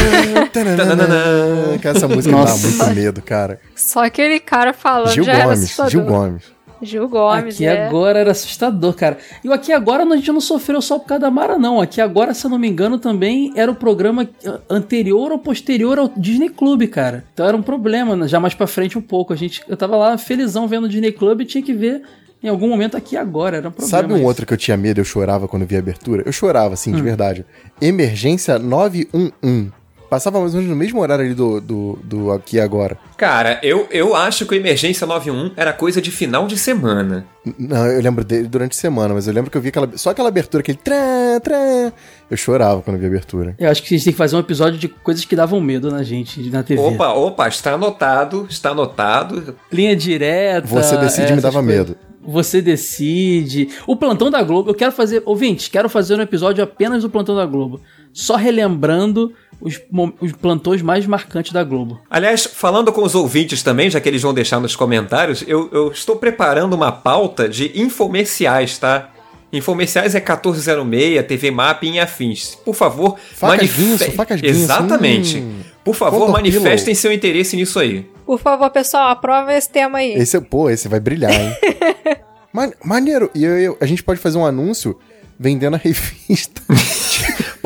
tananana. 0.51 1.77
Cara, 1.81 1.97
essa 1.97 2.07
música 2.07 2.35
me 2.35 2.43
dá 2.43 2.57
muito 2.57 2.95
medo, 2.95 3.21
cara. 3.21 3.59
Só 3.75 4.03
aquele 4.03 4.39
cara 4.39 4.73
falando 4.73 5.13
Gil 5.13 5.23
já 5.23 5.45
Gomes. 5.45 5.77
Gil 5.87 6.03
Gomes. 6.03 6.56
Gil 6.81 7.07
Gomes, 7.07 7.55
Aqui 7.55 7.65
é. 7.65 7.87
agora 7.87 8.19
era 8.19 8.31
assustador, 8.31 8.93
cara. 8.93 9.17
E 9.43 9.49
o 9.49 9.53
Aqui 9.53 9.71
Agora 9.71 10.03
a 10.03 10.15
gente 10.15 10.31
não 10.31 10.41
sofreu 10.41 10.81
só 10.81 10.99
por 10.99 11.07
causa 11.07 11.21
da 11.21 11.31
Mara, 11.31 11.57
não. 11.57 11.81
Aqui 11.81 11.99
Agora, 12.01 12.33
se 12.33 12.45
eu 12.45 12.49
não 12.49 12.57
me 12.59 12.67
engano, 12.67 12.97
também 12.99 13.51
era 13.55 13.71
o 13.71 13.75
programa 13.75 14.27
anterior 14.69 15.31
ou 15.31 15.39
posterior 15.39 15.97
ao 15.99 16.09
Disney 16.15 16.49
Club, 16.49 16.87
cara. 16.87 17.23
Então 17.33 17.45
era 17.47 17.55
um 17.57 17.61
problema, 17.61 18.15
né? 18.15 18.27
já 18.27 18.39
mais 18.39 18.53
pra 18.53 18.67
frente 18.67 18.97
um 18.97 19.01
pouco. 19.01 19.33
A 19.33 19.35
gente, 19.35 19.61
eu 19.67 19.77
tava 19.77 19.95
lá 19.95 20.17
felizão 20.17 20.67
vendo 20.67 20.85
o 20.85 20.89
Disney 20.89 21.11
Club 21.11 21.41
e 21.41 21.45
tinha 21.45 21.63
que 21.63 21.73
ver 21.73 22.01
em 22.43 22.47
algum 22.49 22.67
momento 22.69 22.95
Aqui 22.95 23.17
Agora. 23.17 23.57
Era 23.57 23.67
um 23.69 23.71
problema. 23.71 23.89
Sabe 23.97 24.13
um 24.13 24.17
isso. 24.17 24.25
outro 24.25 24.45
que 24.45 24.53
eu 24.53 24.57
tinha 24.57 24.77
medo, 24.77 24.99
eu 24.99 25.05
chorava 25.05 25.47
quando 25.47 25.65
via 25.65 25.79
a 25.79 25.81
abertura? 25.81 26.23
Eu 26.25 26.31
chorava, 26.31 26.73
assim, 26.75 26.91
Hum. 26.93 26.95
de 26.97 27.01
verdade. 27.01 27.45
Emergência 27.81 28.59
911. 28.59 29.71
Passava 30.09 30.39
mais 30.39 30.53
ou 30.53 30.61
menos 30.61 30.69
no 30.69 30.77
mesmo 30.77 31.01
horário 31.01 31.25
ali 31.25 31.33
do, 31.33 31.59
do, 31.59 31.99
do 32.03 32.31
Aqui 32.31 32.57
e 32.57 32.59
Agora. 32.61 32.97
Cara, 33.17 33.59
eu, 33.61 33.87
eu 33.91 34.15
acho 34.15 34.45
que 34.45 34.53
o 34.53 34.57
Emergência 34.57 35.05
91 35.05 35.51
era 35.55 35.73
coisa 35.73 36.01
de 36.01 36.11
final 36.11 36.47
de 36.47 36.57
semana. 36.57 37.25
Não, 37.57 37.85
eu 37.87 38.01
lembro 38.01 38.23
dele 38.23 38.47
durante 38.47 38.71
a 38.71 38.79
semana, 38.79 39.13
mas 39.13 39.27
eu 39.27 39.33
lembro 39.33 39.51
que 39.51 39.57
eu 39.57 39.61
vi 39.61 39.69
aquela, 39.69 39.89
só 39.97 40.11
aquela 40.11 40.29
abertura, 40.29 40.61
aquele 40.61 40.77
trã, 40.77 41.39
trã. 41.41 41.91
Eu 42.29 42.37
chorava 42.37 42.81
quando 42.81 42.97
via 42.97 43.07
a 43.07 43.11
abertura. 43.11 43.55
Eu 43.59 43.69
acho 43.69 43.81
que 43.83 43.93
a 43.93 43.97
gente 43.97 44.05
tem 44.05 44.13
que 44.13 44.17
fazer 44.17 44.35
um 44.35 44.39
episódio 44.39 44.79
de 44.79 44.87
coisas 44.87 45.25
que 45.25 45.35
davam 45.35 45.59
medo 45.59 45.91
na 45.91 46.03
gente, 46.03 46.49
na 46.49 46.63
TV. 46.63 46.81
Opa, 46.81 47.13
opa, 47.13 47.47
está 47.47 47.73
anotado, 47.73 48.47
está 48.49 48.71
anotado. 48.71 49.55
Linha 49.71 49.95
direta. 49.95 50.67
Você 50.67 50.97
decide, 50.97 51.33
me 51.33 51.41
dava 51.41 51.61
coisas. 51.61 51.77
medo. 51.77 51.97
Você 52.27 52.61
decide. 52.61 53.69
O 53.87 53.95
plantão 53.95 54.29
da 54.29 54.43
Globo, 54.43 54.69
eu 54.69 54.75
quero 54.75 54.91
fazer. 54.91 55.23
Ouvintes, 55.25 55.69
quero 55.69 55.87
fazer 55.87 56.15
um 56.15 56.21
episódio 56.21 56.61
apenas 56.61 57.03
do 57.03 57.09
plantão 57.09 57.35
da 57.35 57.45
Globo. 57.45 57.79
Só 58.11 58.35
relembrando 58.35 59.33
os, 59.61 59.79
os 60.21 60.31
plantões 60.33 60.81
mais 60.81 61.05
marcantes 61.05 61.51
da 61.51 61.63
Globo. 61.63 61.99
Aliás, 62.09 62.45
falando 62.45 62.91
com 62.91 63.03
os 63.03 63.15
ouvintes 63.15 63.63
também, 63.63 63.89
já 63.89 63.99
que 63.99 64.07
eles 64.07 64.21
vão 64.21 64.33
deixar 64.33 64.59
nos 64.59 64.75
comentários, 64.75 65.43
eu, 65.47 65.69
eu 65.71 65.91
estou 65.91 66.15
preparando 66.17 66.73
uma 66.73 66.91
pauta 66.91 67.47
de 67.49 67.71
infomerciais, 67.79 68.77
tá? 68.77 69.09
Infomerciais 69.51 70.13
é 70.13 70.19
1406, 70.19 71.25
TV 71.25 71.51
Map 71.51 71.81
e 71.83 71.99
afins. 71.99 72.55
Por 72.65 72.75
favor, 72.75 73.17
Facas 73.33 73.57
manife- 73.59 73.81
Guinso, 73.81 74.11
facas 74.11 74.41
Guinso, 74.41 74.59
Exatamente. 74.59 75.37
hum. 75.37 75.59
Por 75.85 75.95
favor, 75.95 76.29
manifestem 76.29 76.93
seu 76.93 77.13
interesse 77.13 77.55
nisso 77.55 77.79
aí. 77.79 78.05
Por 78.25 78.37
favor, 78.39 78.69
pessoal, 78.69 79.07
aprova 79.07 79.53
esse 79.53 79.69
tema 79.69 79.99
aí. 79.99 80.13
Esse, 80.15 80.39
pô, 80.41 80.69
esse 80.69 80.89
vai 80.89 80.99
brilhar, 80.99 81.31
hein? 81.33 81.55
Man- 82.51 82.73
maneiro. 82.83 83.31
E 83.33 83.43
eu- 83.45 83.57
eu- 83.57 83.77
a 83.79 83.85
gente 83.85 84.03
pode 84.03 84.19
fazer 84.19 84.37
um 84.37 84.45
anúncio 84.45 84.99
vendendo 85.39 85.75
a 85.75 85.77
revista. 85.81 86.61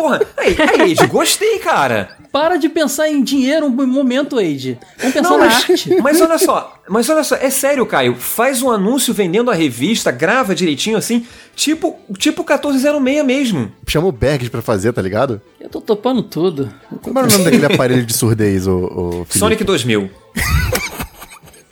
Porra, 0.02 0.20
aí, 0.36 0.56
aí, 0.58 0.92
Ed, 0.94 1.06
gostei, 1.06 1.60
cara. 1.60 2.18
Para 2.32 2.58
de 2.58 2.68
pensar 2.68 3.08
em 3.08 3.22
dinheiro 3.22 3.68
um 3.68 3.86
momento, 3.86 4.40
Ade. 4.40 4.80
Vamos 4.98 5.14
pensar 5.14 5.30
Não, 5.30 5.38
na 5.38 5.46
mas, 5.46 5.56
arte. 5.70 5.96
mas 6.02 6.20
olha 6.20 6.38
só, 6.40 6.82
mas 6.90 7.08
olha 7.08 7.24
só, 7.24 7.36
é 7.36 7.52
sério, 7.52 7.86
Caio. 7.86 8.16
Faz 8.16 8.64
um 8.64 8.72
anúncio 8.72 9.14
vendendo 9.14 9.52
a 9.52 9.54
revista, 9.54 10.10
grava 10.10 10.56
direitinho 10.56 10.98
assim, 10.98 11.24
tipo, 11.56 12.00
tipo 12.18 12.42
1406 12.42 13.24
mesmo. 13.24 13.72
Chama 13.86 14.08
o 14.08 14.12
Bergs 14.12 14.50
pra 14.50 14.64
fazer, 14.64 14.92
tá 14.92 15.04
ligado? 15.04 15.40
Eu 15.60 15.70
tô 15.70 15.80
topando 15.80 16.24
tudo. 16.24 16.74
Como 17.04 17.20
era 17.20 17.28
o 17.28 17.32
nome 17.32 17.44
daquele 17.44 17.66
aparelho 17.68 18.04
de 18.04 18.14
surdez, 18.14 18.66
o, 18.66 18.78
o? 18.78 19.28
Sonic 19.30 19.64
2000. 19.64 20.10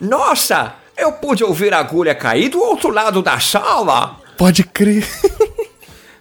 Nossa, 0.00 0.74
eu 0.96 1.10
pude 1.10 1.42
ouvir 1.42 1.74
a 1.74 1.78
agulha 1.80 2.14
cair 2.14 2.48
do 2.48 2.60
outro 2.60 2.90
lado 2.90 3.22
da 3.22 3.40
sala. 3.40 4.20
Pode 4.38 4.62
crer. 4.62 5.04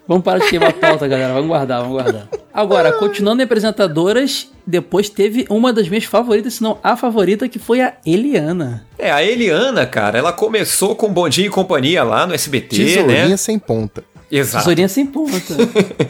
Vamos 0.10 0.24
parar 0.24 0.40
de 0.40 0.50
queimar 0.50 0.70
a 0.70 0.74
pauta, 0.74 1.08
galera. 1.08 1.34
Vamos 1.34 1.50
guardar, 1.50 1.82
vamos 1.82 2.02
guardar. 2.02 2.28
Agora, 2.52 2.92
continuando 2.94 3.44
em 3.44 3.46
apresentadoras, 3.46 4.50
depois 4.66 5.08
teve 5.08 5.46
uma 5.52 5.72
das 5.72 5.88
minhas 5.88 6.06
favoritas, 6.06 6.56
se 6.56 6.64
não 6.64 6.80
a 6.84 6.98
favorita, 6.98 7.48
que 7.48 7.60
foi 7.60 7.80
a 7.80 7.94
Eliana. 8.04 8.88
É, 8.98 9.12
a 9.12 9.24
Eliana, 9.24 9.86
cara, 9.86 10.18
ela 10.18 10.34
começou 10.34 10.96
com 10.96 11.14
Bondinho 11.14 11.46
e 11.46 11.50
Companhia 11.52 12.02
lá 12.02 12.26
no 12.26 12.34
SBT, 12.34 12.76
Tesourinha 12.76 13.28
né? 13.28 13.38
sem 13.38 13.60
ponta. 13.60 14.04
Exato. 14.32 14.64
Tesourinha 14.64 14.88
sem 14.88 15.06
ponta. 15.06 15.56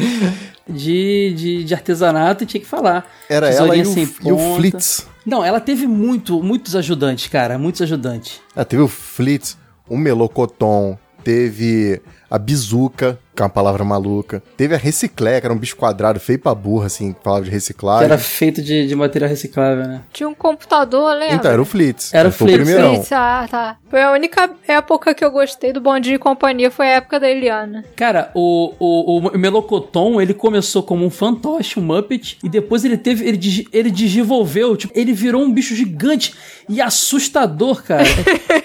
de, 0.66 1.34
de, 1.36 1.64
de 1.66 1.74
artesanato, 1.74 2.46
tinha 2.46 2.62
que 2.62 2.68
falar. 2.68 3.06
Era 3.30 3.50
ela 3.50 3.74
Tesourinha 3.74 3.84
e 3.84 3.88
o, 3.88 3.94
sem 3.94 4.04
e 4.04 4.32
o 4.32 4.38
ponta. 4.38 4.56
Flitz. 4.62 5.08
Não, 5.26 5.44
ela 5.44 5.60
teve 5.60 5.86
muito, 5.86 6.42
muitos 6.42 6.74
ajudantes, 6.74 7.28
cara. 7.28 7.58
Muitos 7.58 7.82
ajudantes. 7.82 8.40
Ah, 8.56 8.64
teve 8.64 8.82
o 8.82 8.88
Flitz, 8.88 9.58
o 9.90 9.98
Melocoton, 9.98 10.98
teve 11.22 12.02
a 12.30 12.38
bizuca, 12.38 13.18
que 13.36 13.42
é 13.42 13.46
uma 13.46 13.50
palavra 13.50 13.84
maluca. 13.84 14.44
Teve 14.58 14.76
a 14.76 14.78
reciclé, 14.78 15.40
que 15.40 15.48
era 15.48 15.54
um 15.54 15.58
bicho 15.58 15.76
quadrado, 15.76 16.20
feio 16.20 16.38
pra 16.40 16.54
burra, 16.54 16.88
assim, 16.88 17.14
palavra 17.14 17.46
de 17.46 17.50
Que 17.52 17.56
reciclagem. 17.56 18.06
era 18.06 18.18
feito 18.18 18.62
de, 18.62 18.86
de 18.88 18.96
material 18.96 19.30
reciclável, 19.30 19.86
né? 19.88 20.02
Tinha 20.12 20.28
um 20.28 20.34
computador, 20.34 21.14
lembra? 21.16 21.36
Então, 21.36 21.52
era 21.52 21.62
o 21.62 21.66
Flitz. 21.66 22.14
Era 22.14 22.30
o 22.30 22.32
Foi 22.32 22.48
Flitz, 22.50 22.64
primeirão. 22.64 22.94
Isso, 23.02 23.16
ah, 23.16 23.48
tá. 23.50 23.78
Foi 23.90 24.02
a 24.02 24.12
única 24.12 24.50
época 24.68 25.14
que 25.14 25.24
eu 25.24 25.32
gostei 25.32 25.72
do 25.72 25.80
Bom 25.82 26.00
Dia 26.00 26.16
e 26.16 26.20
Companhia, 26.20 26.70
foi 26.70 26.88
a 26.88 26.96
época 26.98 27.20
da 27.20 27.30
Eliana. 27.30 27.86
Cara, 27.96 28.30
o, 28.36 28.74
o, 28.80 29.18
o 29.30 29.38
Melocoton, 29.38 30.20
ele 30.22 30.34
começou 30.34 30.84
como 30.84 31.06
um 31.06 31.10
fantoche, 31.10 31.80
um 31.80 31.84
Muppet, 31.84 32.38
e 32.44 32.50
depois 32.50 32.84
ele 32.86 32.98
teve. 32.98 33.26
Ele, 33.28 33.38
digi- 33.38 33.68
ele 33.72 33.90
digivolveu, 33.90 34.76
tipo, 34.76 34.94
ele 34.98 35.14
virou 35.14 35.42
um 35.42 35.52
bicho 35.52 35.74
gigante 35.76 36.34
e 36.68 36.82
assustador, 36.82 37.82
cara. 37.84 38.04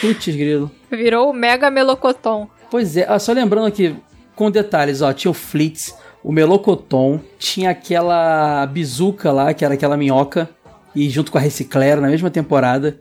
Putz, 0.00 0.26
grilo. 0.34 0.70
Virou 0.90 1.30
o 1.30 1.32
Mega 1.32 1.70
Melocoton. 1.70 2.48
Pois 2.74 2.96
é, 2.96 3.06
ó, 3.08 3.16
só 3.20 3.32
lembrando 3.32 3.68
aqui, 3.68 3.94
com 4.34 4.50
detalhes, 4.50 5.00
ó, 5.00 5.12
tinha 5.12 5.30
o 5.30 5.32
Flitz, 5.32 5.94
o 6.24 6.32
Melocoton, 6.32 7.20
tinha 7.38 7.70
aquela 7.70 8.66
bizuca 8.66 9.30
lá, 9.30 9.54
que 9.54 9.64
era 9.64 9.74
aquela 9.74 9.96
minhoca, 9.96 10.50
e 10.92 11.08
junto 11.08 11.30
com 11.30 11.38
a 11.38 11.40
Reciclera, 11.40 12.00
na 12.00 12.08
mesma 12.08 12.30
temporada, 12.30 12.98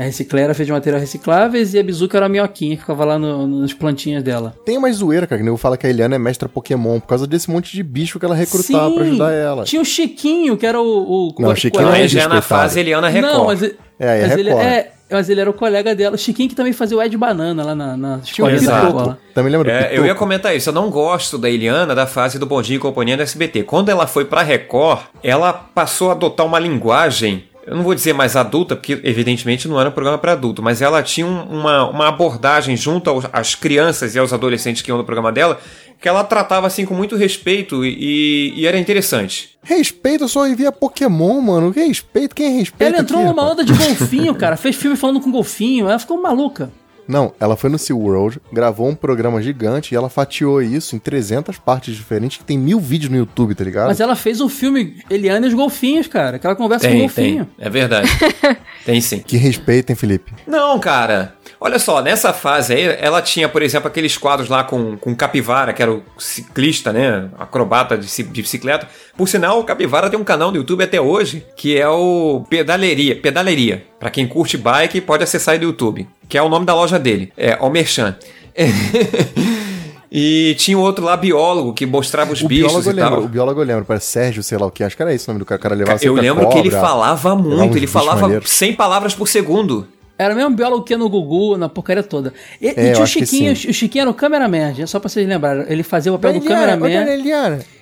a 0.00 0.04
Reciclera 0.04 0.54
fez 0.54 0.66
de 0.66 0.72
material 0.72 1.00
recicláveis 1.00 1.74
e 1.74 1.78
a 1.78 1.82
bizuca 1.82 2.16
era 2.16 2.26
a 2.26 2.28
minhoquinha, 2.28 2.74
que 2.76 2.80
ficava 2.82 3.04
lá 3.04 3.18
no, 3.18 3.46
nas 3.60 3.72
plantinhas 3.72 4.22
dela. 4.22 4.54
Tem 4.64 4.78
mais 4.78 4.96
zoeira, 4.96 5.26
cara, 5.26 5.38
que 5.40 5.44
nego 5.44 5.56
fala 5.56 5.76
que 5.76 5.86
a 5.86 5.90
Eliana 5.90 6.14
é 6.16 6.18
mestra 6.18 6.48
Pokémon 6.48 6.98
por 7.00 7.08
causa 7.08 7.26
desse 7.26 7.50
monte 7.50 7.72
de 7.72 7.82
bicho 7.82 8.18
que 8.18 8.24
ela 8.24 8.34
recrutava 8.34 8.88
Sim, 8.88 8.94
pra 8.94 9.04
ajudar 9.04 9.32
ela. 9.32 9.64
Tinha 9.64 9.82
o 9.82 9.84
Chiquinho, 9.84 10.56
que 10.56 10.66
era 10.66 10.80
o... 10.80 10.84
o 11.28 11.34
Não, 11.38 11.50
o 11.50 11.56
Chiquinho 11.56 11.84
Não, 11.86 11.94
é 11.94 12.08
já 12.08 12.28
na 12.28 12.40
fase 12.42 12.80
Eliana 12.80 13.08
Record. 13.08 13.32
Não, 13.32 13.44
mas, 13.46 13.62
ele- 13.62 13.76
É, 13.98 14.08
aí 14.08 14.20
é 14.20 14.26
mas 14.28 14.38
ele, 14.38 14.48
Record. 14.50 14.66
é, 14.66 14.90
mas 15.10 15.28
ele 15.28 15.40
era 15.40 15.50
o 15.50 15.52
colega 15.52 15.94
dela. 15.94 16.14
O 16.16 16.18
Chiquinho 16.18 16.48
que 16.48 16.54
também 16.54 16.72
fazia 16.72 16.96
o 16.96 17.02
Ed 17.02 17.16
Banana 17.16 17.62
lá 17.64 17.74
na, 17.74 17.96
na 17.96 18.16
da 18.16 18.52
Exato. 18.52 18.86
escola. 18.86 19.18
Também 19.34 19.52
lembra 19.52 19.70
do 19.70 19.76
É, 19.76 19.96
eu 19.96 20.06
ia 20.06 20.14
comentar 20.14 20.56
isso. 20.56 20.70
Eu 20.70 20.74
não 20.74 20.88
gosto 20.90 21.36
da 21.38 21.50
Eliana 21.50 21.94
da 21.94 22.06
fase 22.06 22.38
do 22.38 22.46
Bom 22.46 22.60
Dia 22.62 22.76
e 22.76 22.78
Companhia 22.78 23.16
do 23.16 23.22
SBT. 23.22 23.64
Quando 23.64 23.90
ela 23.90 24.06
foi 24.06 24.24
pra 24.24 24.42
Record, 24.42 25.00
ela 25.22 25.52
passou 25.52 26.08
a 26.08 26.12
adotar 26.12 26.46
uma 26.46 26.58
linguagem. 26.58 27.44
Eu 27.66 27.76
não 27.76 27.82
vou 27.84 27.94
dizer 27.94 28.12
mais 28.12 28.34
adulta, 28.34 28.74
porque 28.74 29.00
evidentemente 29.04 29.68
não 29.68 29.78
era 29.80 29.88
um 29.88 29.92
programa 29.92 30.18
para 30.18 30.32
adulto, 30.32 30.62
mas 30.62 30.82
ela 30.82 31.02
tinha 31.02 31.26
um- 31.26 31.44
uma, 31.44 31.88
uma 31.88 32.08
abordagem 32.08 32.76
junto 32.76 33.08
aos- 33.08 33.26
às 33.32 33.54
crianças 33.54 34.14
e 34.14 34.18
aos 34.18 34.32
adolescentes 34.32 34.82
que 34.82 34.90
iam 34.90 34.98
no 34.98 35.04
programa 35.04 35.30
dela, 35.30 35.60
que 36.00 36.08
ela 36.08 36.24
tratava 36.24 36.66
assim 36.66 36.84
com 36.84 36.94
muito 36.94 37.14
respeito 37.14 37.84
e, 37.84 38.52
e 38.56 38.66
era 38.66 38.76
interessante. 38.78 39.50
Respeito, 39.62 40.24
eu 40.24 40.28
só 40.28 40.44
envia 40.48 40.72
Pokémon, 40.72 41.40
mano. 41.40 41.72
Que 41.72 41.84
respeito? 41.86 42.34
Quem 42.34 42.46
é 42.46 42.58
respeito? 42.58 42.92
Ela 42.94 43.02
entrou 43.02 43.20
aqui, 43.20 43.28
numa 43.30 43.42
rapaz? 43.42 43.60
onda 43.60 43.64
de 43.64 43.72
golfinho, 43.72 44.34
cara. 44.34 44.56
Fez 44.56 44.74
filme 44.74 44.96
falando 44.96 45.20
com 45.20 45.30
golfinho. 45.30 45.88
Ela 45.88 46.00
ficou 46.00 46.20
maluca. 46.20 46.72
Não, 47.06 47.32
ela 47.40 47.56
foi 47.56 47.68
no 47.68 47.78
SeaWorld, 47.78 48.40
gravou 48.52 48.88
um 48.88 48.94
programa 48.94 49.42
gigante 49.42 49.92
e 49.92 49.96
ela 49.96 50.08
fatiou 50.08 50.62
isso 50.62 50.94
em 50.94 50.98
300 50.98 51.58
partes 51.58 51.94
diferentes, 51.94 52.38
que 52.38 52.44
tem 52.44 52.58
mil 52.58 52.78
vídeos 52.80 53.10
no 53.10 53.16
YouTube, 53.18 53.54
tá 53.54 53.64
ligado? 53.64 53.88
Mas 53.88 54.00
ela 54.00 54.14
fez 54.16 54.40
um 54.40 54.48
filme 54.48 55.02
Eliane 55.10 55.46
e 55.46 55.48
os 55.48 55.54
Golfinhos, 55.54 56.06
cara. 56.06 56.38
Que 56.38 56.46
ela 56.46 56.56
conversa 56.56 56.86
com 56.86 56.94
o 56.94 56.96
Tem, 56.96 57.02
golfinho. 57.06 57.44
tem. 57.56 57.66
É 57.66 57.68
verdade. 57.70 58.08
tem 58.86 59.00
sim. 59.00 59.18
Que 59.18 59.36
respeito, 59.36 59.90
hein, 59.90 59.96
Felipe? 59.96 60.32
Não, 60.46 60.78
cara. 60.78 61.34
Olha 61.64 61.78
só, 61.78 62.02
nessa 62.02 62.32
fase 62.32 62.74
aí, 62.74 62.96
ela 62.98 63.22
tinha, 63.22 63.48
por 63.48 63.62
exemplo, 63.62 63.86
aqueles 63.86 64.16
quadros 64.16 64.48
lá 64.48 64.64
com, 64.64 64.96
com 64.96 65.14
Capivara, 65.14 65.72
que 65.72 65.80
era 65.80 65.92
o 65.92 66.02
ciclista, 66.18 66.92
né? 66.92 67.28
Acrobata 67.38 67.96
de, 67.96 68.08
de 68.08 68.42
bicicleta. 68.42 68.88
Por 69.16 69.28
sinal, 69.28 69.60
o 69.60 69.64
Capivara 69.64 70.10
tem 70.10 70.18
um 70.18 70.24
canal 70.24 70.50
no 70.50 70.56
YouTube 70.56 70.82
até 70.82 71.00
hoje, 71.00 71.46
que 71.56 71.78
é 71.78 71.88
o 71.88 72.44
Pedaleria. 72.50 73.14
Pedaleria. 73.14 73.86
Pra 74.00 74.10
quem 74.10 74.26
curte 74.26 74.56
bike, 74.56 75.00
pode 75.02 75.22
acessar 75.22 75.52
aí 75.52 75.60
do 75.60 75.66
YouTube. 75.66 76.04
Que 76.28 76.36
é 76.36 76.42
o 76.42 76.48
nome 76.48 76.66
da 76.66 76.74
loja 76.74 76.98
dele. 76.98 77.32
É 77.36 77.56
o 77.60 77.70
Merchan. 77.70 78.16
e 80.10 80.56
tinha 80.58 80.76
o 80.76 80.80
outro 80.80 81.04
lá, 81.04 81.16
biólogo, 81.16 81.72
que 81.74 81.86
mostrava 81.86 82.32
os 82.32 82.42
O 82.42 82.48
bichos 82.48 82.72
biólogo 82.72 82.90
e 82.90 82.94
tal. 82.94 83.10
lembro, 83.10 83.24
o 83.24 83.28
biólogo 83.28 83.60
eu 83.60 83.64
lembro, 83.64 83.84
parece 83.84 84.06
Sérgio, 84.06 84.42
sei 84.42 84.58
lá 84.58 84.66
o 84.66 84.70
que, 84.72 84.82
acho 84.82 84.96
que 84.96 85.02
era 85.02 85.14
esse 85.14 85.28
o 85.28 85.30
nome 85.30 85.38
do 85.38 85.46
cara, 85.46 85.60
o 85.60 85.62
cara 85.62 85.74
levava 85.76 86.00
Eu 86.02 86.14
lembro 86.14 86.48
que 86.48 86.58
ele 86.58 86.70
cobra, 86.70 86.88
falava 86.88 87.36
muito, 87.36 87.76
ele 87.76 87.86
falava 87.86 88.22
maneiros. 88.22 88.50
100 88.50 88.74
palavras 88.74 89.14
por 89.14 89.28
segundo. 89.28 89.86
Era 90.22 90.34
o 90.34 90.36
mesmo 90.36 90.54
biólogo 90.54 90.84
que 90.84 90.96
no 90.96 91.08
Gugu, 91.08 91.56
na 91.56 91.68
porcaria 91.68 92.02
toda. 92.02 92.32
E, 92.60 92.66
e 92.66 92.68
É, 92.68 92.90
eu 92.90 92.92
tinha 92.92 93.04
o 93.04 93.08
que 93.08 93.26
Chiquinho. 93.26 93.52
O 93.52 93.56
Chiquinho 93.56 94.02
era 94.02 94.10
o 94.10 94.14
cameraman, 94.14 94.74
só 94.86 95.00
pra 95.00 95.08
vocês 95.08 95.26
lembrarem. 95.26 95.64
Ele 95.68 95.82
fazia 95.82 96.12
o 96.12 96.18
papel 96.18 96.38
do 96.38 96.46
Eliana, 96.46 96.60
cameraman. 96.60 96.88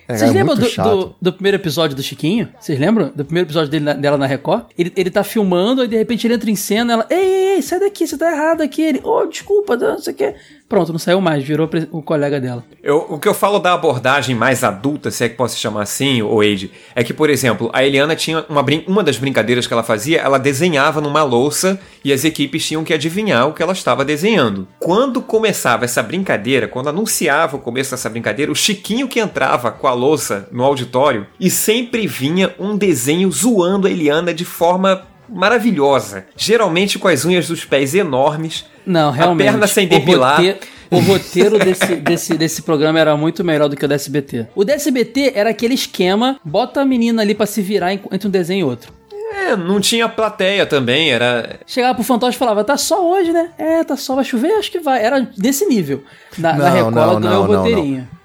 É, 0.09 0.17
Vocês 0.17 0.31
é 0.31 0.35
lembram 0.35 0.57
do, 0.57 0.69
do, 0.69 1.17
do 1.23 1.33
primeiro 1.33 1.57
episódio 1.57 1.95
do 1.95 2.03
Chiquinho? 2.03 2.49
Vocês 2.59 2.79
lembram? 2.79 3.13
Do 3.15 3.25
primeiro 3.25 3.47
episódio 3.47 3.71
dele 3.71 3.95
dela 3.95 4.19
na 4.19 4.27
Record? 4.27 4.65
Ele, 4.77 4.93
ele 4.97 5.11
tá 5.11 5.23
filmando, 5.23 5.83
aí 5.83 5.89
de 5.89 5.97
repente 5.97 6.27
ele 6.27 6.35
entra 6.35 6.51
em 6.51 6.57
cena, 6.57 6.95
ela, 6.95 7.07
ei, 7.09 7.19
ei, 7.19 7.49
ei, 7.55 7.63
sai 7.63 7.79
daqui, 7.79 8.07
você 8.07 8.19
tá 8.19 8.31
errado 8.33 8.61
aqui. 8.61 8.83
Ele, 8.83 9.01
ô, 9.05 9.25
desculpa, 9.27 9.77
não 9.77 9.99
sei 9.99 10.13
o 10.13 10.17
quê. 10.17 10.35
Pronto, 10.71 10.93
não 10.93 11.01
saiu 11.01 11.21
mais, 11.21 11.43
virou 11.43 11.69
o 11.91 12.01
colega 12.01 12.41
dela. 12.41 12.65
Eu- 12.81 13.05
o 13.09 13.19
que 13.19 13.27
eu 13.27 13.35
falo 13.35 13.59
da 13.59 13.75
abordagem 13.75 14.37
mais 14.37 14.63
adulta, 14.63 15.11
se 15.11 15.25
é 15.25 15.29
que 15.29 15.35
posso 15.35 15.59
chamar 15.59 15.83
assim, 15.83 16.23
o 16.23 16.37
Wade, 16.37 16.71
é 16.95 17.03
que, 17.03 17.13
por 17.13 17.29
exemplo, 17.29 17.69
a 17.73 17.85
Eliana 17.85 18.15
tinha 18.15 18.45
uma, 18.49 18.65
uma 18.87 19.03
das 19.03 19.19
brincadeiras 19.19 19.67
que 19.67 19.73
ela 19.73 19.83
fazia, 19.83 20.21
ela 20.21 20.39
desenhava 20.39 21.01
numa 21.01 21.25
louça 21.25 21.81
e 22.05 22.13
as 22.13 22.25
equipes 22.25 22.65
tinham 22.65 22.85
que 22.85 22.95
adivinhar 22.95 23.49
o 23.49 23.53
que 23.53 23.61
ela 23.65 23.73
estava 23.73 24.05
desenhando. 24.05 24.69
Quando 24.79 25.21
começava 25.21 25.85
essa 25.85 26.05
brincadeira, 26.05 26.69
quando 26.69 26.89
anunciava 26.89 27.57
o 27.57 27.61
começo 27.61 27.91
dessa 27.91 28.09
brincadeira, 28.09 28.53
o 28.53 28.55
Chiquinho 28.55 29.09
que 29.09 29.19
entrava 29.19 29.73
com 29.73 29.89
a 29.89 29.93
louça 29.93 30.49
no 30.53 30.63
auditório 30.63 31.27
e 31.41 31.51
sempre 31.51 32.07
vinha 32.07 32.55
um 32.61 32.77
desenho 32.77 33.29
zoando 33.33 33.89
a 33.89 33.91
Eliana 33.91 34.33
de 34.33 34.45
forma 34.45 35.03
maravilhosa. 35.29 36.27
Geralmente 36.37 36.99
com 36.99 37.09
as 37.09 37.25
unhas 37.25 37.47
dos 37.49 37.65
pés 37.65 37.95
enormes, 37.95 38.65
Não, 38.91 39.11
realmente. 39.11 39.47
perna 39.47 39.67
sem 39.67 39.87
o 39.87 39.91
depilar. 39.91 40.37
rote- 40.41 40.57
O 40.91 40.99
roteiro 40.99 41.57
desse, 41.59 41.95
desse, 41.97 42.35
desse 42.37 42.63
programa 42.63 42.99
era 42.99 43.17
muito 43.17 43.45
melhor 43.45 43.69
do 43.69 43.77
que 43.77 43.85
o 43.85 43.89
da 43.89 43.95
SBT. 43.95 44.49
O 44.57 44.65
da 44.65 44.73
SBT 44.75 45.33
era 45.37 45.51
aquele 45.51 45.75
esquema, 45.75 46.39
bota 46.45 46.81
a 46.81 46.85
menina 46.85 47.23
ali 47.23 47.33
pra 47.35 47.47
se 47.47 47.63
virar 47.63 47.95
en- 47.95 48.01
entre 48.11 48.27
um 48.27 48.31
desenho 48.31 48.61
e 48.61 48.65
outro. 48.69 48.93
É, 49.33 49.55
não 49.57 49.81
tinha 49.81 50.09
plateia 50.09 50.67
também, 50.67 51.13
era. 51.13 51.61
Chegava 51.65 51.95
pro 51.95 52.03
fantoche 52.03 52.35
e 52.35 52.39
falava, 52.39 52.65
tá 52.65 52.77
só 52.77 53.09
hoje, 53.09 53.33
né? 53.33 53.51
É, 53.57 53.85
tá 53.85 53.97
só, 53.97 54.17
vai 54.17 54.25
chover? 54.25 54.51
Acho 54.55 54.73
que 54.73 54.81
vai. 54.81 55.01
Era 55.05 55.21
desse 55.39 55.65
nível. 55.67 56.03
Na, 56.37 56.55
na 56.55 56.71
Record 56.71 56.97
ela 56.97 57.21
ganhou 57.21 57.45
o 57.45 57.47
roteirinho. 57.47 57.99
Não, 57.99 58.03
não, 58.03 58.20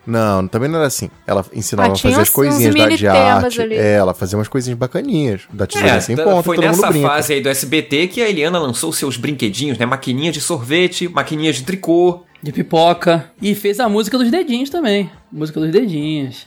também 0.51 0.69
não 0.69 0.77
era 0.77 0.87
assim. 0.87 1.09
Ela 1.25 1.45
ensinava 1.53 1.89
Ah, 1.89 1.93
a 1.93 1.97
fazer 1.97 2.21
as 2.21 2.29
coisinhas 2.29 2.75
da, 2.75 2.87
de 2.89 3.07
arte. 3.07 3.61
ali. 3.61 3.75
É, 3.75 3.93
ela 3.95 4.13
fazia 4.13 4.37
umas 4.37 4.47
coisinhas 4.47 4.77
bacaninhas. 4.77 5.41
Da 5.51 5.65
tesoura 5.65 5.99
sem 6.01 6.15
tá- 6.15 6.23
ponta, 6.23 6.43
foi 6.43 6.55
todo 6.55 6.65
mundo 6.65 6.81
nessa 6.81 6.93
fase 7.07 7.33
aí 7.33 7.41
do 7.41 7.49
SBT 7.49 8.07
que 8.07 8.21
a 8.21 8.29
Eliana 8.29 8.59
lançou 8.59 8.91
seus 8.93 9.17
brinquedinhos, 9.17 9.77
né? 9.77 9.85
Maquininha 9.85 10.31
de 10.31 10.39
sorvete, 10.41 11.07
maquininha 11.07 11.51
de 11.51 11.63
tricô. 11.63 12.23
De 12.43 12.51
pipoca. 12.51 13.31
E 13.41 13.55
fez 13.55 13.79
a 13.79 13.89
música 13.89 14.17
dos 14.19 14.29
dedinhos 14.29 14.69
também. 14.69 15.09
Música 15.31 15.59
dos 15.59 15.71
dedinhos. 15.71 16.45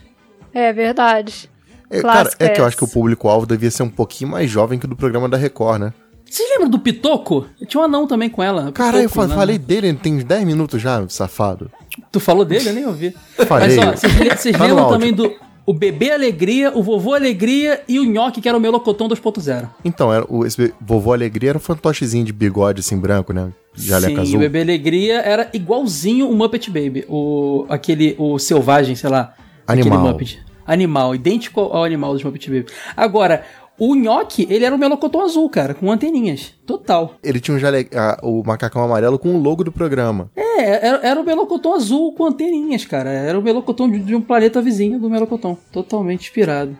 É 0.54 0.72
verdade. 0.72 1.50
É, 1.90 2.00
cara, 2.02 2.30
é 2.38 2.48
que 2.50 2.60
eu 2.60 2.64
acho 2.66 2.76
que 2.76 2.84
o 2.84 2.88
público-alvo 2.88 3.46
devia 3.46 3.70
ser 3.70 3.82
um 3.82 3.88
pouquinho 3.88 4.30
mais 4.30 4.48
jovem 4.50 4.78
que 4.78 4.84
o 4.84 4.88
do 4.88 4.94
programa 4.94 5.28
da 5.28 5.36
Record, 5.36 5.80
né? 5.80 5.92
Vocês 6.30 6.48
lembram 6.50 6.68
do 6.68 6.78
Pitoco? 6.78 7.46
Tinha 7.66 7.80
um 7.80 7.84
anão 7.84 8.06
também 8.06 8.28
com 8.28 8.42
ela. 8.42 8.68
o 8.68 8.72
Caralho, 8.72 8.98
eu 9.04 9.08
Pitoco, 9.08 9.22
fa- 9.22 9.26
né? 9.28 9.34
falei 9.34 9.58
dele, 9.58 9.88
ele 9.88 9.96
tem 9.98 10.14
uns 10.14 10.24
10 10.24 10.44
minutos 10.44 10.80
já, 10.80 11.02
safado. 11.08 11.70
Tu 12.10 12.20
falou 12.20 12.44
dele? 12.44 12.68
Eu 12.68 12.74
nem 12.74 12.86
ouvi. 12.86 13.14
Falei. 13.46 13.76
Mas 13.76 13.86
ó, 13.86 13.90
vocês 13.92 14.40
vocês 14.40 14.56
Tá 14.56 14.64
lembram 14.64 14.88
também 14.88 15.12
do 15.12 15.32
o 15.68 15.74
Bebê 15.74 16.12
Alegria, 16.12 16.72
o 16.74 16.82
Vovô 16.82 17.12
Alegria 17.12 17.82
e 17.86 18.00
o 18.00 18.04
Nhoque, 18.04 18.40
que 18.40 18.48
era 18.48 18.56
o 18.56 18.60
Melocotão 18.60 19.06
2.0. 19.06 19.68
Então, 19.84 20.10
era, 20.10 20.24
o, 20.26 20.46
esse 20.46 20.72
vovô 20.80 21.12
Alegria 21.12 21.50
era 21.50 21.58
um 21.58 21.60
fantochezinho 21.60 22.24
de 22.24 22.32
bigode 22.32 22.80
assim 22.80 22.96
branco, 22.96 23.34
né? 23.34 23.52
Jaleco 23.74 24.14
Sim, 24.14 24.20
azul. 24.22 24.36
o 24.36 24.38
Bebê 24.38 24.62
Alegria 24.62 25.20
era 25.20 25.50
igualzinho 25.52 26.30
o 26.30 26.34
Muppet 26.34 26.70
Baby. 26.70 27.04
O, 27.06 27.66
aquele, 27.68 28.16
o 28.18 28.38
selvagem, 28.38 28.96
sei 28.96 29.10
lá. 29.10 29.34
Animal. 29.66 29.98
Aquele 29.98 30.10
Muppet. 30.10 30.42
Animal, 30.66 31.14
idêntico 31.14 31.60
ao 31.60 31.84
animal 31.84 32.14
dos 32.14 32.24
Muppet 32.24 32.48
Baby. 32.48 32.66
Agora, 32.96 33.44
o 33.78 33.94
Nhoque, 33.94 34.46
ele 34.50 34.64
era 34.64 34.74
o 34.74 34.78
Melocotão 34.78 35.22
azul, 35.22 35.48
cara, 35.48 35.74
com 35.74 35.90
anteninhas. 35.90 36.54
Total. 36.66 37.14
Ele 37.22 37.40
tinha 37.40 37.56
um 37.56 37.60
jale... 37.60 37.88
ah, 37.94 38.18
o 38.22 38.42
macacão 38.44 38.82
amarelo 38.82 39.18
com 39.18 39.34
o 39.34 39.40
logo 39.40 39.62
do 39.62 39.72
programa. 39.72 40.30
É, 40.34 40.86
era, 40.86 41.00
era 41.06 41.20
o 41.20 41.24
Melocotão 41.24 41.74
azul 41.74 42.12
com 42.12 42.24
anteninhas, 42.24 42.84
cara. 42.84 43.10
Era 43.10 43.38
o 43.38 43.42
Melocotão 43.42 43.88
de, 43.88 43.98
de 44.00 44.14
um 44.14 44.20
planeta 44.20 44.60
vizinho 44.60 44.98
do 44.98 45.08
Melocotão. 45.08 45.56
Totalmente 45.72 46.22
inspirado. 46.22 46.76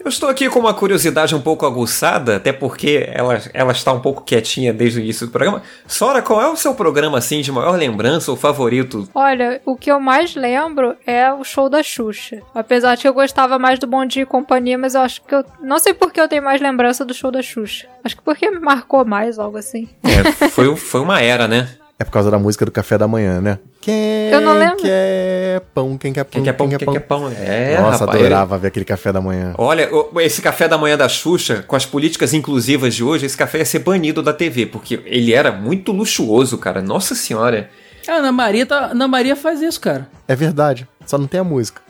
Eu 0.00 0.08
estou 0.08 0.28
aqui 0.28 0.48
com 0.48 0.60
uma 0.60 0.72
curiosidade 0.72 1.34
um 1.34 1.40
pouco 1.40 1.66
aguçada, 1.66 2.36
até 2.36 2.52
porque 2.52 3.08
ela, 3.12 3.40
ela 3.52 3.72
está 3.72 3.92
um 3.92 4.00
pouco 4.00 4.22
quietinha 4.22 4.72
desde 4.72 5.00
o 5.00 5.02
início 5.02 5.26
do 5.26 5.32
programa. 5.32 5.62
Sora, 5.86 6.22
qual 6.22 6.40
é 6.40 6.48
o 6.48 6.56
seu 6.56 6.74
programa 6.74 7.18
assim 7.18 7.40
de 7.40 7.50
maior 7.50 7.76
lembrança 7.76 8.30
ou 8.30 8.36
favorito? 8.36 9.08
Olha, 9.14 9.60
o 9.66 9.76
que 9.76 9.90
eu 9.90 9.98
mais 9.98 10.34
lembro 10.34 10.96
é 11.06 11.32
o 11.32 11.42
show 11.42 11.68
da 11.68 11.82
Xuxa. 11.82 12.40
Apesar 12.54 12.94
de 12.94 13.02
que 13.02 13.08
eu 13.08 13.14
gostava 13.14 13.58
mais 13.58 13.78
do 13.78 13.86
Bom 13.86 14.06
Dia 14.06 14.22
e 14.22 14.26
Companhia, 14.26 14.78
mas 14.78 14.94
eu 14.94 15.00
acho 15.00 15.20
que 15.22 15.34
eu. 15.34 15.44
Não 15.60 15.78
sei 15.78 15.92
por 15.92 16.12
que 16.12 16.20
eu 16.20 16.28
tenho 16.28 16.42
mais 16.42 16.60
lembrança 16.60 17.04
do 17.04 17.12
show 17.12 17.30
da 17.30 17.42
Xuxa. 17.42 17.88
Acho 18.04 18.16
que 18.16 18.22
porque 18.22 18.50
me 18.50 18.60
marcou 18.60 19.04
mais, 19.04 19.38
algo 19.38 19.58
assim. 19.58 19.88
É, 20.04 20.48
foi, 20.48 20.74
foi 20.76 21.00
uma 21.00 21.20
era, 21.20 21.48
né? 21.48 21.68
É 22.00 22.04
por 22.04 22.12
causa 22.12 22.30
da 22.30 22.38
música 22.38 22.64
do 22.64 22.70
café 22.70 22.96
da 22.96 23.08
manhã, 23.08 23.40
né? 23.40 23.58
Quem 23.80 24.28
Eu 24.30 24.40
não 24.40 24.56
lembro. 24.56 24.76
quer 24.76 25.60
pão, 25.74 25.98
quem 25.98 26.12
quer 26.12 26.22
pão, 26.22 26.30
Quem 26.30 26.44
quer 26.44 26.52
pão, 26.52 26.68
quem 26.68 26.78
quer 26.78 27.00
pão? 27.00 27.28
É, 27.28 27.76
Nossa, 27.80 28.04
rapaz. 28.04 28.20
adorava 28.20 28.56
ver 28.56 28.68
aquele 28.68 28.84
café 28.84 29.12
da 29.12 29.20
manhã. 29.20 29.52
Olha, 29.58 29.88
esse 30.20 30.40
café 30.40 30.68
da 30.68 30.78
manhã 30.78 30.96
da 30.96 31.08
Xuxa, 31.08 31.64
com 31.66 31.74
as 31.74 31.84
políticas 31.84 32.32
inclusivas 32.32 32.94
de 32.94 33.02
hoje, 33.02 33.26
esse 33.26 33.36
café 33.36 33.58
ia 33.58 33.64
ser 33.64 33.80
banido 33.80 34.22
da 34.22 34.32
TV, 34.32 34.66
porque 34.66 35.00
ele 35.06 35.34
era 35.34 35.50
muito 35.50 35.90
luxuoso, 35.90 36.56
cara. 36.56 36.80
Nossa 36.80 37.16
senhora. 37.16 37.68
A 38.06 38.12
Ana 38.12 38.30
Maria, 38.30 38.64
tá, 38.64 38.86
Ana 38.92 39.08
Maria 39.08 39.34
faz 39.34 39.60
isso, 39.60 39.80
cara. 39.80 40.08
É 40.28 40.36
verdade. 40.36 40.86
Só 41.04 41.18
não 41.18 41.26
tem 41.26 41.40
a 41.40 41.44
música. 41.44 41.82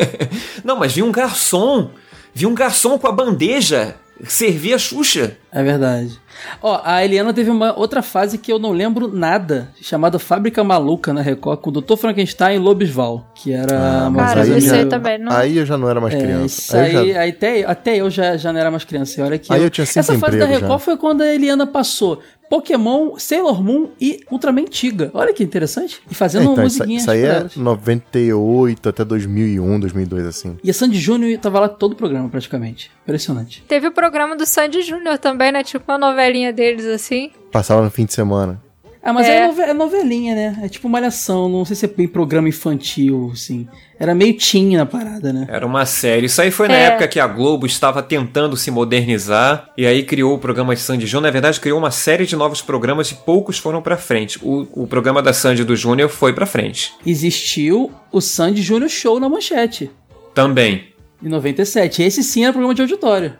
Não, 0.62 0.76
mas 0.76 0.92
vi 0.92 1.02
um 1.02 1.10
garçom. 1.10 1.90
Vi 2.32 2.46
um 2.46 2.54
garçom 2.54 2.98
com 2.98 3.06
a 3.08 3.12
bandeja 3.12 3.96
servir 4.26 4.74
a 4.74 4.78
Xuxa. 4.78 5.36
É 5.52 5.62
verdade. 5.62 6.18
Ó, 6.62 6.80
a 6.84 7.04
Eliana 7.04 7.32
teve 7.32 7.50
uma 7.50 7.78
outra 7.78 8.02
fase 8.02 8.38
que 8.38 8.52
eu 8.52 8.58
não 8.58 8.70
lembro 8.72 9.08
nada, 9.08 9.68
chamada 9.80 10.18
Fábrica 10.18 10.62
Maluca 10.64 11.12
na 11.12 11.20
Record, 11.20 11.60
com 11.60 11.70
o 11.70 11.72
Dr. 11.80 11.96
Frankenstein 11.96 12.56
e 12.56 12.58
Lobisval, 12.58 13.26
que 13.34 13.52
era 13.52 14.08
uma 14.08 14.18
Cara, 14.24 14.34
coisa 14.40 14.52
aí 14.54 14.58
isso 14.58 14.68
já- 14.68 14.76
aí 14.76 14.86
também 14.86 15.18
não. 15.18 15.32
Aí 15.32 15.56
eu 15.58 15.66
já 15.66 15.76
não 15.76 15.88
era 15.88 16.00
mais 16.00 16.14
É, 16.14 16.18
criança. 16.18 16.46
isso 16.60 16.76
Aí 16.76 16.94
eu 16.94 17.00
aí, 17.00 17.12
já- 17.12 17.20
aí 17.20 17.30
até, 17.30 17.64
até 17.64 17.96
eu 17.96 18.10
já, 18.10 18.36
já 18.36 18.52
não 18.52 18.60
era 18.60 18.70
mais 18.70 18.84
criança. 18.84 19.20
E 19.20 19.22
olha 19.24 19.38
que 19.38 19.52
Aí 19.52 19.62
eu 19.62 19.70
tinha 19.70 19.86
cinco 19.86 19.98
Essa 20.00 20.18
fase 20.18 20.38
da 20.38 20.46
Record 20.46 20.70
já. 20.72 20.78
foi 20.78 20.96
quando 20.96 21.22
a 21.22 21.26
Eliana 21.34 21.66
passou 21.66 22.20
Pokémon, 22.50 23.18
Sailor 23.18 23.62
Moon 23.62 23.88
e 24.00 24.20
Ultraman 24.30 24.64
Tiga. 24.64 25.10
Olha 25.12 25.34
que 25.34 25.44
interessante. 25.44 26.00
E 26.10 26.14
fazendo 26.14 26.44
É, 26.44 26.46
uma 26.46 26.52
então, 26.52 26.64
isso, 26.64 26.78
musiquinha. 26.78 26.98
isso 26.98 27.10
aí 27.10 27.20
é 27.22 27.26
elas. 27.26 27.56
98 27.56 28.88
até 28.88 29.04
2001, 29.04 29.78
2002, 29.78 30.24
assim. 30.26 30.56
E 30.64 30.70
a 30.70 30.74
Sandy 30.74 30.98
Júnior 30.98 31.38
tava 31.38 31.60
lá 31.60 31.68
todo 31.68 31.92
o 31.92 31.96
programa, 31.96 32.28
praticamente. 32.28 32.90
Impressionante. 33.02 33.62
Teve 33.68 33.86
o 33.88 33.92
programa 33.92 34.36
do 34.36 34.46
Sandy 34.46 34.82
Júnior 34.82 35.18
também, 35.18 35.52
né? 35.52 35.62
Tipo 35.62 35.92
uma 35.92 35.98
novelinha 36.28 36.52
deles, 36.52 36.86
assim. 36.86 37.30
Passava 37.50 37.82
no 37.82 37.90
fim 37.90 38.04
de 38.04 38.12
semana. 38.12 38.62
Ah, 39.02 39.12
mas 39.12 39.26
É. 39.26 39.46
é, 39.46 39.70
é 39.70 39.74
novelinha, 39.74 40.34
né? 40.34 40.60
É 40.64 40.68
tipo 40.68 40.88
malhação, 40.88 41.48
não 41.48 41.64
sei 41.64 41.76
se 41.76 41.84
é 41.86 41.88
bem 41.88 42.06
programa 42.06 42.48
infantil, 42.48 43.30
assim. 43.32 43.66
Era 43.98 44.14
meio 44.14 44.36
teen 44.36 44.76
na 44.76 44.84
parada, 44.84 45.32
né? 45.32 45.46
Era 45.48 45.64
uma 45.64 45.86
série. 45.86 46.26
Isso 46.26 46.42
aí 46.42 46.50
foi 46.50 46.68
na 46.68 46.74
É. 46.76 46.82
época 46.84 47.08
que 47.08 47.18
a 47.18 47.26
Globo 47.26 47.64
estava 47.64 48.02
tentando 48.02 48.56
se 48.56 48.70
modernizar 48.70 49.70
e 49.78 49.86
aí 49.86 50.02
criou 50.02 50.34
o 50.34 50.38
programa 50.38 50.74
de 50.74 50.80
Sandy 50.80 51.06
Júnior. 51.06 51.22
Na 51.28 51.30
verdade, 51.32 51.58
criou 51.60 51.78
uma 51.78 51.90
série 51.92 52.26
de 52.26 52.36
novos 52.36 52.60
programas 52.60 53.10
e 53.10 53.14
poucos 53.14 53.56
foram 53.58 53.80
pra 53.80 53.96
frente. 53.96 54.38
O, 54.42 54.66
o 54.82 54.86
programa 54.86 55.22
da 55.22 55.32
Sandy 55.32 55.64
do 55.64 55.74
Júnior 55.76 56.10
foi 56.10 56.32
pra 56.34 56.44
frente. 56.44 56.92
Existiu 57.06 57.90
o 58.12 58.20
Sandy 58.20 58.62
Júnior 58.62 58.90
Show 58.90 59.18
na 59.18 59.28
manchete, 59.28 59.90
Também. 60.34 60.88
em 61.22 61.28
97. 61.28 62.02
Esse 62.02 62.22
sim 62.22 62.42
era 62.44 62.52
programa 62.52 62.74
de 62.74 62.82
auditório. 62.82 63.34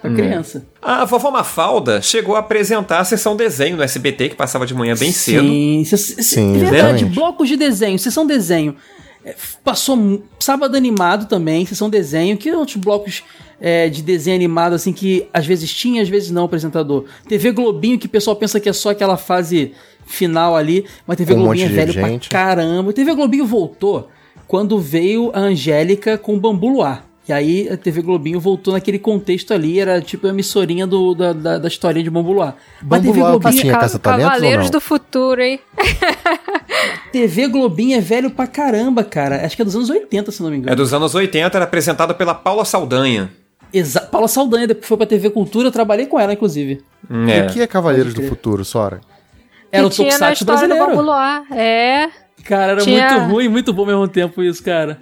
Pra 0.00 0.10
criança. 0.12 0.66
A 0.80 1.04
vovó 1.04 1.30
Mafalda 1.30 2.00
chegou 2.00 2.34
a 2.36 2.38
apresentar 2.38 3.00
a 3.00 3.04
sessão 3.04 3.36
desenho 3.36 3.76
no 3.76 3.82
SBT, 3.82 4.30
que 4.30 4.34
passava 4.36 4.66
de 4.66 4.74
manhã 4.74 4.94
bem 4.96 5.12
cedo. 5.12 5.46
Sim, 5.46 5.82
se- 5.84 5.96
se- 5.98 6.22
Sim, 6.22 6.56
é 6.56 6.70
verdade. 6.70 7.04
Blocos 7.04 7.48
de 7.48 7.56
desenho, 7.56 7.98
sessão 7.98 8.26
desenho. 8.26 8.74
É, 9.24 9.34
Passou 9.62 10.22
sábado 10.38 10.74
animado 10.76 11.26
também, 11.26 11.66
sessão 11.66 11.90
desenho. 11.90 12.38
Que 12.38 12.50
outros 12.52 12.76
blocos 12.76 13.22
é, 13.60 13.90
de 13.90 14.00
desenho 14.00 14.36
animado, 14.36 14.72
assim, 14.74 14.92
que 14.94 15.26
às 15.34 15.44
vezes 15.44 15.70
tinha, 15.72 16.00
às 16.02 16.08
vezes 16.08 16.30
não, 16.30 16.44
apresentador? 16.46 17.04
TV 17.28 17.52
Globinho, 17.52 17.98
que 17.98 18.06
o 18.06 18.10
pessoal 18.10 18.34
pensa 18.36 18.58
que 18.58 18.70
é 18.70 18.72
só 18.72 18.88
aquela 18.90 19.18
fase 19.18 19.72
final 20.06 20.56
ali, 20.56 20.86
mas 21.06 21.18
TV 21.18 21.34
um 21.34 21.42
Globinho 21.42 21.66
é 21.66 21.68
velho 21.68 21.92
gente. 21.92 22.28
pra 22.30 22.38
caramba. 22.38 22.92
TV 22.94 23.14
Globinho 23.14 23.44
voltou 23.44 24.08
quando 24.48 24.78
veio 24.80 25.30
a 25.34 25.40
Angélica 25.40 26.16
com 26.16 26.34
o 26.34 26.40
Bambu 26.40 26.68
Luar. 26.70 27.04
E 27.30 27.32
aí 27.32 27.68
a 27.68 27.76
TV 27.76 28.02
Globinho 28.02 28.40
voltou 28.40 28.74
naquele 28.74 28.98
contexto 28.98 29.54
ali, 29.54 29.78
era 29.78 30.00
tipo 30.00 30.26
a 30.26 30.30
emissorinha 30.30 30.84
do, 30.84 31.14
da, 31.14 31.32
da, 31.32 31.58
da 31.58 31.68
historinha 31.68 32.02
de 32.02 32.10
Bambu 32.10 32.32
Luar. 32.32 32.56
Mas 32.82 33.02
TV 33.02 33.20
Globinho, 33.20 33.52
Tinha 33.52 33.78
Cavaleiros 34.00 34.68
do 34.68 34.80
Futuro, 34.80 35.40
hein? 35.40 35.60
TV 37.12 37.46
Globinho 37.46 37.96
é 37.96 38.00
velho 38.00 38.30
pra 38.32 38.48
caramba, 38.48 39.04
cara. 39.04 39.46
Acho 39.46 39.54
que 39.54 39.62
é 39.62 39.64
dos 39.64 39.76
anos 39.76 39.88
80, 39.90 40.32
se 40.32 40.42
não 40.42 40.50
me 40.50 40.56
É 40.56 40.58
engano. 40.58 40.74
dos 40.76 40.92
anos 40.92 41.14
80, 41.14 41.56
era 41.56 41.64
apresentado 41.64 42.12
pela 42.16 42.34
Paula 42.34 42.64
Saldanha. 42.64 43.30
Exa 43.72 44.00
Paula 44.00 44.26
Saldanha, 44.26 44.66
depois 44.66 44.88
foi 44.88 44.96
pra 44.96 45.06
TV 45.06 45.30
Cultura, 45.30 45.68
eu 45.68 45.72
trabalhei 45.72 46.06
com 46.06 46.18
ela, 46.18 46.32
inclusive. 46.32 46.82
É. 47.28 47.46
O 47.46 47.52
que 47.52 47.60
é 47.62 47.66
Cavaleiros 47.68 48.12
do. 48.12 48.22
Futuro, 48.24 48.64
Sora? 48.64 49.00
Era 49.70 49.86
o 49.86 49.90
que 49.90 49.94
tinha 49.94 50.06
na 50.08 50.12
Tokusatsu 50.34 50.42
história 50.42 50.62
do 50.62 50.74
brasileiro. 50.74 50.96
Bambu 50.96 51.02
Luar. 51.02 51.44
É. 51.52 52.08
Cara, 52.42 52.72
era 52.72 52.80
Tinha- 52.80 53.12
muito 53.20 53.32
ruim 53.32 53.44
e 53.44 53.48
muito 53.48 53.72
bom 53.72 53.82
ao 53.82 53.86
mesmo 53.86 54.08
tempo 54.08 54.42
isso, 54.42 54.64
cara. 54.64 55.00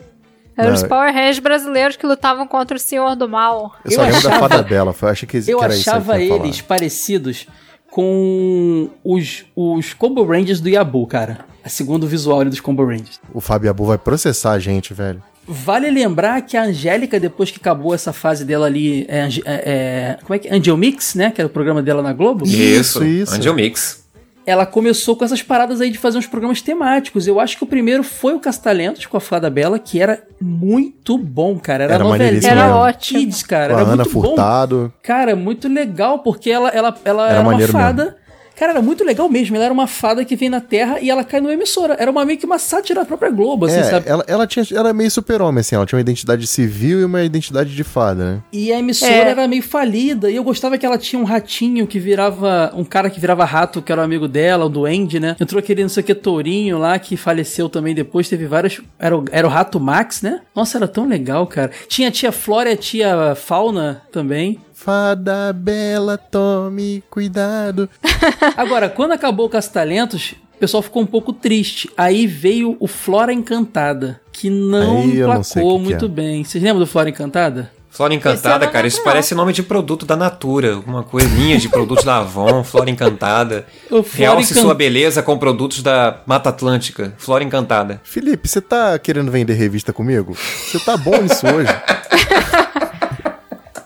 Eram 0.59 0.75
os 0.75 0.83
Power 0.83 1.13
Rangers 1.15 1.39
brasileiros 1.39 1.97
que 1.97 2.07
lutavam 2.07 2.47
contra 2.47 2.77
o 2.77 2.81
Senhor 2.81 3.15
do 3.15 3.29
Mal. 3.29 3.73
Eu 3.85 3.93
só 3.93 4.03
Eu 4.03 4.07
lembro 4.13 4.23
da 4.29 4.39
Fada 4.41 4.63
Bela. 4.63 4.95
Eu 5.01 5.09
achei 5.09 5.29
que, 5.29 5.41
que 5.41 5.51
Eu 5.51 5.63
era 5.63 5.73
isso 5.75 5.89
aí 5.89 5.97
achava 5.97 6.19
que 6.19 6.25
eles 6.25 6.61
parecidos 6.61 7.47
com 7.91 8.91
os, 9.05 9.45
os 9.57 9.95
Combo 9.95 10.25
Rangers 10.25 10.61
do 10.61 10.69
Yabu, 10.69 11.07
cara. 11.07 11.47
A 11.65 11.69
segundo 11.69 12.07
visual 12.07 12.41
ali 12.41 12.51
dos 12.51 12.61
Combo 12.61 12.85
Rangers. 12.85 13.21
O 13.33 13.41
Fábio 13.41 13.71
Abu 13.71 13.85
vai 13.85 13.99
processar 13.99 14.53
a 14.53 14.59
gente, 14.59 14.93
velho. 14.93 15.23
Vale 15.47 15.91
lembrar 15.91 16.43
que 16.43 16.59
a 16.59 16.65
Angélica, 16.65 17.19
depois 17.19 17.51
que 17.51 17.59
acabou 17.59 17.95
essa 17.95 18.13
fase 18.13 18.45
dela 18.45 18.67
ali, 18.67 19.07
é, 19.09 19.27
é, 19.27 19.41
é, 19.47 20.19
como 20.23 20.35
é 20.35 20.39
que 20.39 20.49
é? 20.49 20.55
Angel 20.55 20.77
Mix, 20.77 21.15
né? 21.15 21.31
Que 21.31 21.41
era 21.41 21.49
o 21.49 21.51
programa 21.51 21.83
dela 21.83 22.03
na 22.03 22.13
Globo. 22.13 22.45
Isso, 22.45 23.03
Isso, 23.03 23.05
isso. 23.05 23.35
Angel 23.35 23.55
Mix. 23.55 24.07
Ela 24.49 24.65
começou 24.65 25.15
com 25.15 25.27
essas 25.27 25.43
paradas 25.43 25.79
aí 25.79 25.91
de 25.91 25.99
fazer 25.99 26.17
uns 26.17 26.27
programas 26.27 26.63
temáticos. 26.63 27.27
Eu 27.27 27.39
acho 27.39 27.59
que 27.59 27.65
o 27.65 27.67
primeiro 27.67 28.03
foi 28.03 28.33
o 28.33 28.41
Castalentos 28.41 29.05
com 29.05 29.15
a 29.15 29.21
Fada 29.21 29.51
Bela, 29.51 29.79
que 29.79 30.01
era 30.01 30.23
muito 30.41 31.19
bom, 31.19 31.59
cara. 31.59 31.85
Era, 31.85 31.95
Era 31.97 32.05
novelinha 32.05 32.51
Era 32.51 32.63
mesmo. 32.65 32.79
ótimo. 32.79 33.21
Kids, 33.21 33.43
cara. 33.43 33.75
Com 33.75 33.79
a 33.79 33.83
era 33.83 33.89
Ana 33.93 34.05
muito 34.05 34.15
bom. 34.15 34.23
Furtado. 34.23 34.91
Cara, 35.03 35.37
muito 35.37 35.69
legal, 35.69 36.21
porque 36.21 36.51
ela, 36.51 36.71
ela, 36.71 36.97
ela 37.05 37.29
Era 37.29 37.41
era, 37.41 37.47
uma 37.47 37.61
fada. 37.69 38.17
Cara, 38.59 38.73
era 38.73 38.83
muito 38.83 39.05
legal 39.05 39.29
mesmo. 39.29 39.55
Ela 39.57 39.67
era 39.67 39.75
uma 39.75 39.87
fada 39.87 40.25
que 40.25 40.35
vem 40.35 40.49
na 40.51 40.61
Terra 40.61 40.99
e 41.01 41.09
ela 41.11 41.23
cai 41.23 41.41
numa 41.41 41.53
emissora. 41.53 41.97
Era 41.99 42.11
uma, 42.11 42.25
meio 42.25 42.39
que 42.39 42.45
uma 42.47 42.59
sátira 42.59 43.01
da 43.01 43.07
própria 43.07 43.31
Globo, 43.31 43.67
assim, 43.67 43.79
É, 43.79 43.85
sabe? 43.85 44.09
ela, 44.09 44.25
ela 44.27 44.47
tinha, 44.47 44.65
era 44.73 44.93
meio 44.93 45.11
super-homem, 45.11 45.61
assim. 45.61 45.77
Ela 45.77 45.87
tinha 45.87 45.97
uma 45.97 46.01
identidade 46.01 46.47
civil 46.47 47.01
e 47.01 47.05
uma 47.05 47.23
identidade 47.23 47.75
de 47.75 47.85
fada, 47.85 48.25
né? 48.35 48.43
E 48.53 48.73
a 48.73 48.79
emissora 48.79 49.13
É. 49.13 49.29
era 49.31 49.47
meio 49.47 49.63
falida. 49.63 50.31
E 50.31 50.37
eu 50.37 50.43
gostava 50.43 50.77
que 50.77 50.85
ela 50.85 50.99
tinha 50.99 51.21
um 51.21 51.25
ratinho 51.25 51.87
que 51.87 51.99
virava. 51.99 52.73
Um 52.75 52.85
cara 52.85 53.09
que 53.11 53.21
virava 53.21 53.45
rato, 53.45 53.81
que 53.81 53.93
era 53.93 54.01
um 54.01 54.05
amigo 54.05 54.27
dela, 54.27 54.65
o 54.65 54.69
Duende, 54.69 55.21
né? 55.21 55.37
Entrou 55.41 55.61
aquele 55.61 55.83
não 55.83 55.89
sei 55.89 56.03
o 56.03 56.07
que 56.07 56.15
Tourinho 56.15 56.79
lá, 56.79 56.99
que 56.99 57.17
faleceu 57.17 57.69
também 57.69 57.95
depois. 57.95 58.29
Teve 58.29 58.47
vários. 58.47 58.81
Era 58.99 59.17
o, 59.17 59.25
era 59.31 59.47
o 59.47 59.51
Rato 59.51 59.79
Max, 59.79 60.21
né? 60.23 60.41
Nossa, 60.55 60.79
era 60.79 60.89
tão 60.89 61.07
legal, 61.07 61.47
cara. 61.47 61.71
Tinha 61.87 62.09
a 62.09 62.11
tia 62.11 62.33
Flora 62.33 62.71
e 62.71 62.73
a 62.73 62.77
tia 62.77 63.35
Fauna 63.37 64.03
também. 64.11 64.59
Fada 64.81 65.53
Bela, 65.53 66.17
tome 66.17 67.03
cuidado. 67.11 67.91
Agora, 68.57 68.89
quando 68.89 69.11
acabou 69.11 69.47
o 69.47 69.49
Caça-Talentos, 69.49 70.37
o 70.55 70.59
pessoal 70.59 70.85
ficou 70.85 71.03
um 71.03 71.07
pouco 71.07 71.33
triste. 71.33 71.91
Aí 71.97 72.29
veio 72.29 72.77
o 72.79 72.87
Flora 72.87 73.33
Encantada, 73.33 74.21
que 74.31 74.49
não 74.49 74.99
Aí 75.03 75.15
não 75.19 75.79
muito 75.81 76.05
é. 76.05 76.09
bem. 76.09 76.45
Vocês 76.45 76.63
lembram 76.63 76.79
do 76.79 76.87
Flora 76.87 77.11
Encantada? 77.11 77.73
Flora 77.91 78.15
eu 78.15 78.17
Encantada, 78.19 78.69
cara, 78.69 78.87
isso 78.87 79.03
parece 79.03 79.35
nome 79.35 79.53
de 79.53 79.65
produto 79.65 80.07
da 80.07 80.15
Natura. 80.17 80.75
Alguma 80.75 81.03
coisa, 81.03 81.29
linha 81.35 81.59
de 81.59 81.69
produtos 81.69 82.05
da 82.05 82.19
Avon, 82.19 82.63
Flora 82.63 82.89
Encantada. 82.89 83.67
Flora 83.89 84.05
Realce 84.15 84.53
Encan- 84.53 84.63
sua 84.63 84.75
beleza 84.77 85.25
com 85.25 85.37
produtos 85.37 85.83
da 85.83 86.21
Mata 86.25 86.51
Atlântica. 86.51 87.15
Flora 87.19 87.43
Encantada. 87.43 88.01
Felipe, 88.05 88.47
você 88.47 88.61
tá 88.61 88.97
querendo 89.01 89.33
vender 89.33 89.55
revista 89.55 89.93
comigo? 89.93 90.37
Você 90.37 90.79
tá 90.79 90.97
bom 90.97 91.21
nisso 91.21 91.45
hoje. 91.49 91.69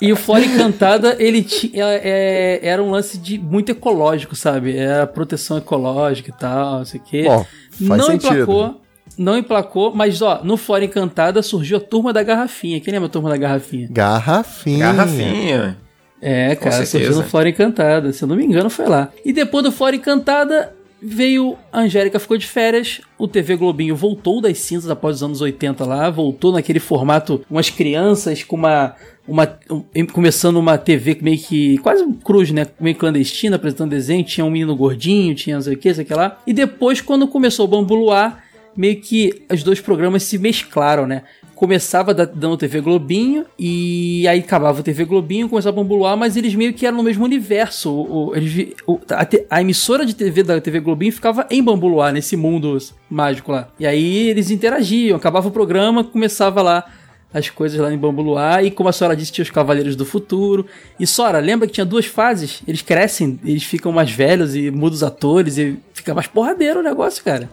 E 0.03 0.12
o 0.12 0.16
Flora 0.16 0.44
Encantada, 0.44 1.14
ele 1.20 1.44
tinha, 1.44 1.84
é, 1.84 2.59
era 2.61 2.82
um 2.82 2.90
lance 2.90 3.16
de 3.16 3.38
muito 3.38 3.70
ecológico, 3.70 4.34
sabe? 4.34 4.76
Era 4.76 5.07
proteção 5.07 5.59
ecológica 5.59 6.30
e 6.30 6.32
tal, 6.32 6.78
não 6.78 6.84
sei 6.84 6.98
o 6.98 7.03
quê. 7.05 7.22
Bom, 7.22 7.46
faz 7.86 8.00
não 8.00 8.07
sentido. 8.07 8.34
emplacou, 8.34 8.80
não 9.16 9.38
emplacou, 9.38 9.94
mas 9.94 10.20
ó, 10.20 10.40
no 10.42 10.57
Flora 10.57 10.84
Encantada 10.84 11.40
surgiu 11.40 11.76
a 11.76 11.80
Turma 11.80 12.12
da 12.12 12.20
Garrafinha. 12.24 12.80
Quem 12.80 12.92
lembra 12.92 13.07
a 13.07 13.12
Turma 13.12 13.30
da 13.30 13.36
Garrafinha? 13.36 13.86
Garrafinha. 13.92 14.86
Garrafinha. 14.86 15.78
É, 16.20 16.57
cara, 16.57 16.84
surgiu 16.84 17.14
no 17.14 17.22
Flora 17.22 17.48
Encantada, 17.48 18.12
se 18.12 18.24
eu 18.24 18.28
não 18.28 18.34
me 18.34 18.44
engano 18.44 18.68
foi 18.68 18.86
lá. 18.86 19.09
E 19.24 19.32
depois 19.32 19.62
do 19.62 19.70
Flora 19.70 19.94
Encantada, 19.94 20.74
veio 21.03 21.57
a 21.72 21.80
Angélica 21.80 22.18
ficou 22.20 22.36
de 22.38 22.46
férias, 22.46 23.00
o 23.18 23.26
TV 23.26 23.57
Globinho 23.57 23.96
voltou 23.96 24.40
das 24.40 24.59
cinzas 24.59 24.88
após 24.90 25.16
os 25.16 25.22
anos 25.22 25.40
80 25.40 25.84
lá, 25.84 26.09
voltou 26.11 26.53
naquele 26.53 26.78
formato, 26.78 27.44
umas 27.50 27.68
crianças 27.70 28.42
com 28.44 28.57
uma... 28.57 28.94
Uma, 29.26 29.57
um- 29.70 29.84
começando 30.07 30.57
uma 30.57 30.76
TV 30.76 31.16
meio 31.22 31.38
que 31.38 31.78
quase 31.78 32.03
um 32.03 32.12
cruz, 32.12 32.50
né? 32.50 32.66
Meio 32.80 32.96
clandestina, 32.96 33.55
apresentando 33.55 33.90
desenho. 33.90 34.24
Tinha 34.24 34.44
um 34.44 34.50
menino 34.50 34.74
gordinho, 34.74 35.32
tinha 35.32 35.55
não 35.55 35.62
sei 35.62 35.74
o 35.74 35.78
que, 35.78 35.94
sei 35.94 36.03
o 36.03 36.07
que 36.09 36.12
lá. 36.12 36.40
E 36.44 36.53
depois, 36.53 37.00
quando 37.00 37.28
começou 37.28 37.64
o 37.64 37.68
Bambu 37.68 37.94
Luar, 37.94 38.42
meio 38.76 39.00
que 39.00 39.44
os 39.48 39.62
dois 39.62 39.80
programas 39.80 40.24
se 40.24 40.38
mesclaram, 40.38 41.07
né? 41.07 41.22
Começava 41.66 42.12
da- 42.12 42.24
dando 42.24 42.56
TV 42.56 42.80
Globinho 42.80 43.46
e 43.56 44.26
aí 44.26 44.40
acabava 44.40 44.80
o 44.80 44.82
TV 44.82 45.04
Globinho, 45.04 45.48
começava 45.48 45.78
o 45.78 45.84
Bambu 45.84 45.94
Luar, 45.94 46.16
mas 46.16 46.36
eles 46.36 46.56
meio 46.56 46.74
que 46.74 46.84
eram 46.84 46.96
no 46.96 47.04
mesmo 47.04 47.24
universo. 47.24 47.88
O, 47.88 48.32
eles, 48.34 48.74
o- 48.84 48.98
a, 49.08 49.24
a 49.48 49.60
emissora 49.60 50.04
de 50.04 50.12
TV 50.12 50.42
da 50.42 50.60
TV 50.60 50.80
Globinho 50.80 51.12
ficava 51.12 51.46
em 51.48 51.62
Bambu 51.62 51.86
Luar, 51.86 52.12
nesse 52.12 52.36
mundo 52.36 52.76
mágico 53.08 53.52
lá. 53.52 53.68
E 53.78 53.86
aí 53.86 54.28
eles 54.28 54.50
interagiam, 54.50 55.16
acabava 55.16 55.46
o 55.46 55.52
programa, 55.52 56.02
começava 56.02 56.60
lá 56.62 56.84
as 57.32 57.48
coisas 57.48 57.78
lá 57.78 57.94
em 57.94 57.96
Bambu 57.96 58.22
Luar, 58.22 58.64
e 58.64 58.68
como 58.72 58.88
a 58.88 58.92
senhora 58.92 59.14
disse, 59.14 59.30
tinha 59.30 59.44
os 59.44 59.50
Cavaleiros 59.50 59.94
do 59.94 60.04
Futuro. 60.04 60.66
E 60.98 61.06
Sora, 61.06 61.38
lembra 61.38 61.68
que 61.68 61.74
tinha 61.74 61.86
duas 61.86 62.06
fases? 62.06 62.60
Eles 62.66 62.82
crescem, 62.82 63.38
eles 63.44 63.62
ficam 63.62 63.92
mais 63.92 64.10
velhos 64.10 64.56
e 64.56 64.68
mudam 64.68 64.96
os 64.96 65.04
atores 65.04 65.58
e 65.58 65.78
fica 65.94 66.12
mais 66.12 66.26
porradeiro 66.26 66.80
o 66.80 66.82
negócio, 66.82 67.22
cara. 67.22 67.48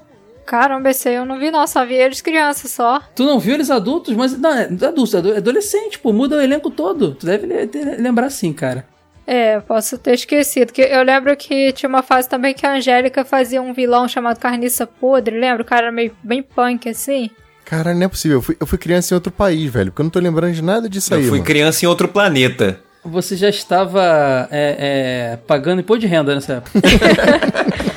Caramba, 0.50 0.90
esse 0.90 1.08
aí 1.08 1.14
eu 1.14 1.26
não 1.28 1.38
vi, 1.38 1.52
não. 1.52 1.68
Só 1.68 1.86
vi 1.86 1.94
eles 1.94 2.22
crianças 2.22 2.72
só. 2.72 3.00
Tu 3.16 3.24
não 3.24 3.38
viu 3.40 3.54
eles 3.54 3.70
adultos, 3.70 4.16
mas 4.16 4.36
não, 4.36 4.52
é 4.52 4.64
adultos, 4.64 5.14
é 5.14 5.20
ado- 5.20 5.36
adolescente, 5.36 6.00
pô, 6.00 6.12
muda 6.12 6.38
o 6.38 6.42
elenco 6.42 6.72
todo. 6.72 7.14
Tu 7.14 7.24
deve 7.28 7.46
lembrar 8.00 8.32
sim, 8.32 8.52
cara. 8.52 8.84
É, 9.28 9.58
eu 9.58 9.62
posso 9.62 9.96
ter 10.00 10.16
esquecido. 10.16 10.74
Que 10.74 10.82
eu 10.82 11.04
lembro 11.04 11.38
que 11.38 11.72
tinha 11.74 11.88
uma 11.88 12.02
fase 12.02 12.28
também 12.28 12.56
que 12.56 12.66
a 12.66 12.74
Angélica 12.74 13.24
fazia 13.24 13.62
um 13.62 13.74
vilão 13.74 14.08
chamado 14.08 14.40
Carniça 14.40 14.88
Podre, 14.88 15.40
lembra? 15.40 15.62
O 15.62 15.66
cara 15.66 15.84
era 15.84 15.92
meio 15.92 16.16
bem 16.24 16.42
punk 16.42 16.90
assim. 16.90 17.30
Caralho, 17.64 18.00
não 18.00 18.06
é 18.08 18.10
possível. 18.10 18.38
Eu 18.40 18.42
fui, 18.42 18.58
eu 18.60 18.66
fui 18.66 18.78
criança 18.80 19.14
em 19.14 19.16
outro 19.18 19.32
país, 19.32 19.72
velho. 19.72 19.92
Porque 19.92 20.02
eu 20.02 20.06
não 20.06 20.10
tô 20.10 20.20
lembrando 20.20 20.54
de 20.56 20.64
nada 20.64 20.90
disso 20.90 21.14
Eu 21.14 21.18
aí. 21.20 21.24
fui 21.26 21.32
mano. 21.34 21.44
criança 21.44 21.86
em 21.86 21.88
outro 21.88 22.08
planeta. 22.08 22.80
Você 23.06 23.36
já 23.36 23.50
estava 23.50 24.48
é, 24.52 25.34
é, 25.34 25.38
pagando 25.46 25.80
imposto 25.82 26.02
de 26.02 26.08
renda 26.08 26.34
nessa 26.34 26.54
época. 26.54 26.72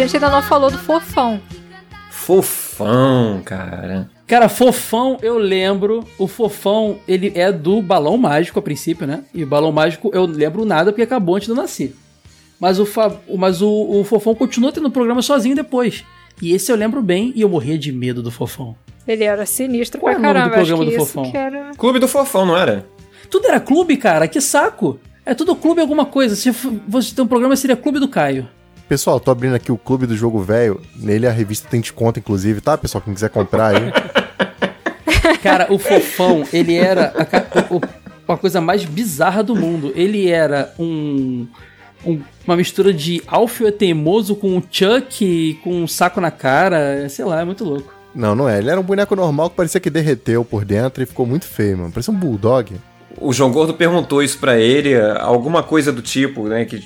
gente 0.00 0.16
ainda 0.16 0.30
não 0.30 0.42
falou 0.42 0.70
do 0.70 0.78
fofão. 0.78 1.40
Fofão, 2.10 3.40
cara. 3.44 4.08
Cara, 4.26 4.48
Fofão, 4.48 5.16
eu 5.22 5.36
lembro. 5.38 6.04
O 6.18 6.28
Fofão, 6.28 6.98
ele 7.08 7.32
é 7.34 7.50
do 7.50 7.82
Balão 7.82 8.16
Mágico 8.16 8.58
a 8.58 8.62
princípio, 8.62 9.06
né? 9.06 9.24
E 9.34 9.42
o 9.42 9.46
Balão 9.46 9.72
Mágico 9.72 10.10
eu 10.14 10.24
lembro 10.26 10.64
nada 10.64 10.92
porque 10.92 11.02
acabou 11.02 11.34
antes 11.36 11.46
de 11.46 11.52
eu 11.52 11.56
nascer. 11.56 11.96
Mas 12.60 12.78
o, 12.78 12.86
Fa- 12.86 13.16
mas 13.36 13.62
o, 13.62 13.68
o 13.70 14.04
Fofão 14.04 14.34
continua 14.34 14.70
tendo 14.70 14.90
programa 14.90 15.22
sozinho 15.22 15.56
depois. 15.56 16.04
E 16.40 16.52
esse 16.52 16.70
eu 16.70 16.76
lembro 16.76 17.02
bem 17.02 17.32
e 17.34 17.40
eu 17.40 17.48
morria 17.48 17.78
de 17.78 17.90
medo 17.90 18.22
do 18.22 18.30
Fofão. 18.30 18.76
Ele 19.08 19.24
era 19.24 19.44
sinistro 19.46 20.00
Qual 20.00 20.14
pra 20.14 20.14
é 20.14 20.18
o 20.18 20.22
nome 20.22 20.34
do 20.34 20.50
caramba. 20.50 20.66
Programa 20.66 20.84
do 20.84 20.92
fofão? 20.92 21.32
era... 21.34 21.70
Clube 21.76 21.98
do 21.98 22.06
Fofão, 22.06 22.46
não 22.46 22.56
era? 22.56 22.86
Tudo 23.30 23.46
era 23.48 23.58
clube, 23.58 23.96
cara, 23.96 24.28
que 24.28 24.40
saco. 24.40 25.00
É 25.24 25.34
tudo 25.34 25.56
clube 25.56 25.80
alguma 25.80 26.04
coisa. 26.06 26.36
Se 26.36 26.50
f- 26.50 26.80
você 26.86 27.14
tem 27.14 27.24
um 27.24 27.28
programa, 27.28 27.56
seria 27.56 27.76
Clube 27.76 27.98
do 27.98 28.08
Caio. 28.08 28.48
Pessoal, 28.90 29.20
tô 29.20 29.30
abrindo 29.30 29.54
aqui 29.54 29.70
o 29.70 29.78
Clube 29.78 30.04
do 30.04 30.16
Jogo 30.16 30.40
Velho. 30.40 30.80
Nele 30.96 31.24
a 31.28 31.30
revista 31.30 31.68
tem 31.70 31.80
desconto, 31.80 32.18
inclusive, 32.18 32.60
tá, 32.60 32.76
pessoal? 32.76 33.00
Quem 33.00 33.14
quiser 33.14 33.30
comprar 33.30 33.68
aí. 33.76 33.92
Cara, 35.44 35.72
o 35.72 35.78
Fofão, 35.78 36.42
ele 36.52 36.74
era 36.74 37.12
a 37.16 37.72
o- 37.72 37.80
uma 38.26 38.36
coisa 38.36 38.60
mais 38.60 38.84
bizarra 38.84 39.44
do 39.44 39.54
mundo. 39.54 39.92
Ele 39.94 40.28
era 40.28 40.74
um, 40.76 41.46
um- 42.04 42.20
uma 42.44 42.56
mistura 42.56 42.92
de 42.92 43.22
Alfio 43.28 43.68
é 43.68 43.70
teimoso 43.70 44.34
com 44.34 44.56
um 44.56 44.62
Chuck, 44.68 45.60
com 45.62 45.82
um 45.84 45.86
saco 45.86 46.20
na 46.20 46.32
cara. 46.32 47.08
Sei 47.08 47.24
lá, 47.24 47.40
é 47.40 47.44
muito 47.44 47.64
louco. 47.64 47.94
não, 48.12 48.34
não 48.34 48.48
é. 48.48 48.58
Ele 48.58 48.70
era 48.70 48.80
um 48.80 48.84
boneco 48.84 49.14
normal 49.14 49.50
que 49.50 49.56
parecia 49.56 49.80
que 49.80 49.88
derreteu 49.88 50.44
por 50.44 50.64
dentro 50.64 51.00
e 51.00 51.06
ficou 51.06 51.24
muito 51.24 51.44
feio, 51.46 51.78
mano. 51.78 51.92
Parecia 51.92 52.12
um 52.12 52.16
bulldog. 52.16 52.74
O 53.20 53.32
João 53.32 53.52
Gordo 53.52 53.72
perguntou 53.74 54.20
isso 54.20 54.38
pra 54.38 54.58
ele, 54.58 55.00
alguma 55.20 55.62
coisa 55.62 55.92
do 55.92 56.02
tipo, 56.02 56.48
né? 56.48 56.64
Que 56.64 56.82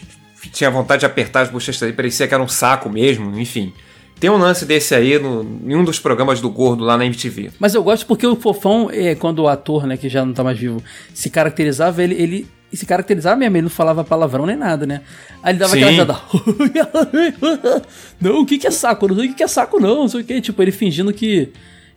tinha 0.50 0.70
vontade 0.70 1.00
de 1.00 1.06
apertar 1.06 1.42
as 1.42 1.50
bochechas 1.50 1.80
dele, 1.80 1.92
parecia 1.92 2.26
que 2.26 2.34
era 2.34 2.42
um 2.42 2.48
saco 2.48 2.88
mesmo, 2.88 3.38
enfim. 3.38 3.72
Tem 4.18 4.30
um 4.30 4.38
lance 4.38 4.64
desse 4.64 4.94
aí 4.94 5.18
no, 5.18 5.42
em 5.42 5.74
um 5.74 5.84
dos 5.84 5.98
programas 5.98 6.40
do 6.40 6.48
Gordo 6.48 6.84
lá 6.84 6.96
na 6.96 7.04
MTV. 7.04 7.50
Mas 7.58 7.74
eu 7.74 7.82
gosto 7.82 8.06
porque 8.06 8.26
o 8.26 8.36
Fofão, 8.36 8.88
é, 8.90 9.14
quando 9.14 9.40
o 9.40 9.48
ator, 9.48 9.86
né, 9.86 9.96
que 9.96 10.08
já 10.08 10.24
não 10.24 10.32
tá 10.32 10.44
mais 10.44 10.58
vivo, 10.58 10.82
se 11.12 11.28
caracterizava, 11.28 12.02
ele, 12.02 12.14
ele 12.14 12.46
se 12.72 12.86
caracterizava 12.86 13.36
mesmo, 13.36 13.56
ele 13.56 13.62
não 13.62 13.70
falava 13.70 14.04
palavrão 14.04 14.46
nem 14.46 14.56
nada, 14.56 14.86
né? 14.86 15.02
Aí 15.42 15.52
ele 15.52 15.58
dava 15.58 15.72
Sim. 15.72 15.84
aquela 15.84 15.90
risada. 15.90 17.82
não, 18.20 18.40
o 18.40 18.46
que 18.46 18.58
que 18.58 18.66
é 18.66 18.70
saco? 18.70 19.04
Eu 19.04 19.08
Não 19.10 19.16
sei 19.16 19.26
o 19.26 19.28
que 19.28 19.34
que 19.34 19.42
é 19.42 19.48
saco, 19.48 19.80
não, 19.80 19.96
não 19.96 20.08
sei 20.08 20.20
o 20.20 20.24
que. 20.24 20.40
Tipo, 20.40 20.62
ele 20.62 20.72
fingindo 20.72 21.12
que, 21.12 21.52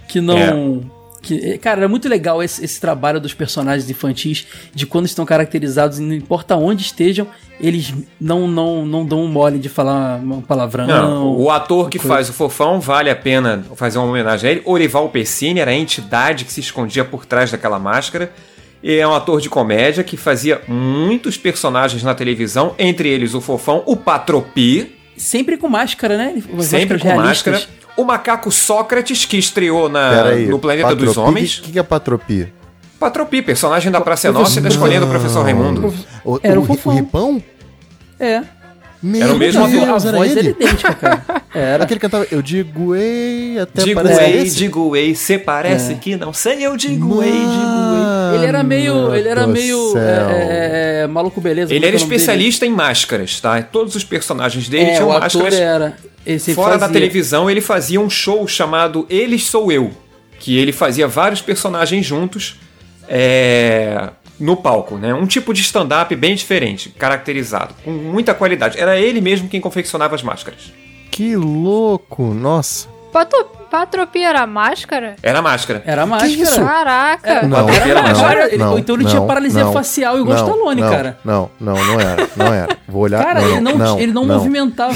que 0.07 0.19
não... 0.19 0.96
Que, 1.21 1.57
cara, 1.57 1.79
era 1.81 1.87
muito 1.89 2.07
legal 2.07 2.41
esse, 2.43 2.63
esse 2.63 2.79
trabalho 2.79 3.19
dos 3.19 3.33
personagens 3.33 3.89
infantis, 3.89 4.47
de 4.73 4.85
quando 4.85 5.05
estão 5.07 5.25
caracterizados, 5.25 5.99
não 5.99 6.13
importa 6.13 6.55
onde 6.55 6.83
estejam, 6.83 7.27
eles 7.59 7.93
não, 8.21 8.47
não, 8.47 8.85
não 8.85 9.05
dão 9.05 9.23
um 9.23 9.27
mole 9.27 9.57
de 9.59 9.67
falar 9.67 10.19
um 10.19 10.41
palavrão. 10.41 10.85
Não, 10.87 11.35
o 11.35 11.49
ator 11.49 11.89
que 11.89 11.97
coisa- 11.97 12.13
faz 12.13 12.29
o 12.29 12.33
Fofão 12.33 12.79
vale 12.79 13.09
a 13.09 13.15
pena 13.15 13.65
fazer 13.75 13.97
uma 13.97 14.07
homenagem 14.07 14.47
a 14.49 14.51
ele. 14.53 14.61
Orival 14.65 15.09
Pessini 15.09 15.59
era 15.59 15.71
a 15.71 15.75
entidade 15.75 16.45
que 16.45 16.53
se 16.53 16.59
escondia 16.61 17.03
por 17.03 17.25
trás 17.25 17.51
daquela 17.51 17.79
máscara. 17.79 18.31
E 18.83 18.93
é 18.93 19.07
um 19.07 19.13
ator 19.15 19.41
de 19.41 19.49
comédia 19.49 20.03
que 20.03 20.15
fazia 20.15 20.61
muitos 20.67 21.35
personagens 21.35 22.03
na 22.03 22.13
televisão, 22.13 22.75
entre 22.77 23.09
eles 23.09 23.33
o 23.33 23.41
Fofão, 23.41 23.81
o 23.87 23.97
Patropi, 23.97 24.95
Sempre 25.17 25.57
com 25.57 25.67
máscara, 25.67 26.17
né? 26.17 26.41
Sempre 26.61 26.99
com 26.99 27.07
realistas. 27.07 27.53
máscara, 27.53 27.77
o 27.97 28.03
macaco 28.03 28.51
Sócrates, 28.51 29.25
que 29.25 29.37
estreou 29.37 29.89
na, 29.89 30.25
aí. 30.25 30.47
No 30.47 30.59
Planeta 30.59 30.95
dos 30.95 31.07
Patropi, 31.09 31.29
Homens. 31.29 31.57
O 31.57 31.61
que, 31.63 31.71
que 31.73 31.79
é 31.79 31.83
Patropi? 31.83 32.53
Patropi, 32.99 33.41
personagem 33.41 33.91
da 33.91 34.01
Praça 34.01 34.31
Nossa 34.31 34.59
e 34.59 34.61
da 34.61 34.69
Escolinha 34.69 34.99
do 34.99 35.07
Professor 35.07 35.43
Raimundo. 35.43 35.93
O, 36.23 36.39
Era 36.41 36.59
o 36.59 36.63
o, 36.63 36.79
o 36.85 36.89
Ripão? 36.89 37.43
É. 38.19 38.43
Meu 39.01 39.23
Era 39.23 39.33
o 39.33 39.37
mesmo 39.37 39.67
Deus, 39.67 39.73
ator. 39.73 40.05
A 40.05 40.09
era 40.09 40.17
voz 40.17 40.31
ele? 40.31 40.39
era 40.39 40.49
idêntica, 40.49 40.93
cara. 40.95 41.23
Era. 41.53 41.83
Aquele 41.85 41.99
que 41.99 42.05
cantava, 42.05 42.27
eu 42.29 42.41
digo 42.41 42.95
ei, 42.95 43.57
até 43.59 43.83
Digo 43.83 44.01
parece 44.01 44.21
ei, 44.21 44.37
esse. 44.43 44.55
digo 44.57 44.95
ei, 44.95 45.15
cê 45.15 45.39
parece 45.39 45.95
que 45.95 46.15
não 46.15 46.31
sei, 46.31 46.63
eu 46.63 46.77
digo 46.77 47.23
ei, 47.23 47.31
digo 47.31 48.33
ei. 48.33 48.37
Ele 48.37 48.45
era 48.45 48.63
meio. 48.63 48.93
Mano 48.93 49.15
Ele 49.15 49.27
era 49.27 49.47
meio. 49.47 49.91
céu. 49.91 50.01
é, 50.01 51.01
é, 51.03 51.07
maluco 51.07 51.41
beleza. 51.41 51.73
Ele 51.73 51.83
é 51.85 51.87
era 51.87 51.95
é 51.95 51.99
especialista 51.99 52.65
em 52.65 52.69
máscaras, 52.69 53.39
tá? 53.39 53.59
Todos 53.63 53.95
os 53.95 54.03
personagens 54.03 54.67
dele 54.69 54.77
dele? 54.85 54.91
É, 54.91 54.93
tinham 54.95 55.07
o 55.07 55.11
ator 55.11 55.21
máscaras. 55.21 55.53
era. 55.55 55.97
Ele 56.25 56.39
sempre 56.39 56.55
Fora 56.55 56.73
da 56.73 56.81
fazia. 56.81 56.93
televisão, 56.93 57.49
ele 57.49 57.61
fazia 57.61 57.99
um 58.01 58.09
show 58.09 58.47
chamado 58.47 59.07
Eles 59.09 59.43
Sou 59.45 59.71
Eu, 59.71 59.91
que 60.39 60.57
ele 60.57 60.71
fazia 60.73 61.07
vários 61.07 61.41
personagens 61.41 62.05
juntos 62.05 62.57
é, 63.07 64.09
no 64.39 64.55
palco, 64.55 64.97
né? 64.97 65.13
Um 65.13 65.25
tipo 65.25 65.53
de 65.53 65.61
stand-up 65.61 66.15
bem 66.15 66.35
diferente, 66.35 66.89
caracterizado, 66.89 67.73
com 67.83 67.91
muita 67.91 68.33
qualidade. 68.33 68.79
Era 68.79 68.97
ele 68.99 69.19
mesmo 69.21 69.47
quem 69.49 69.59
confeccionava 69.61 70.15
as 70.15 70.23
máscaras. 70.23 70.71
Que 71.11 71.35
louco, 71.35 72.23
nossa. 72.33 72.87
Pato- 73.11 73.57
Patropia 73.71 74.29
era 74.29 74.47
máscara? 74.47 75.15
Era 75.21 75.41
máscara. 75.41 75.81
Era 75.85 76.05
máscara. 76.05 76.31
isso? 76.31 76.61
Caraca! 76.61 77.41
Não, 77.47 77.67
Era 77.69 77.85
Era 77.89 78.01
não, 78.01 78.09
máscara. 78.09 78.45
Ele- 78.47 78.57
não, 78.57 78.79
então 78.79 78.95
ele 78.95 79.05
tinha 79.05 79.19
não, 79.19 79.27
paralisia 79.27 79.63
não, 79.63 79.73
facial 79.73 80.17
igual 80.19 80.37
o 80.37 80.39
não, 80.39 80.47
Stallone, 80.47 80.81
não, 80.81 80.89
cara. 80.89 81.19
Não, 81.25 81.51
não, 81.59 81.73
não 81.85 81.99
era, 81.99 82.29
não 82.35 82.53
era. 82.53 82.77
Vou 82.87 83.01
olhar, 83.03 83.23
Cara, 83.25 83.41
não, 83.41 83.47
ele 83.49 83.59
não, 83.61 83.77
não, 83.77 83.99
ele 83.99 84.11
não, 84.13 84.25
movimentava. 84.25 84.93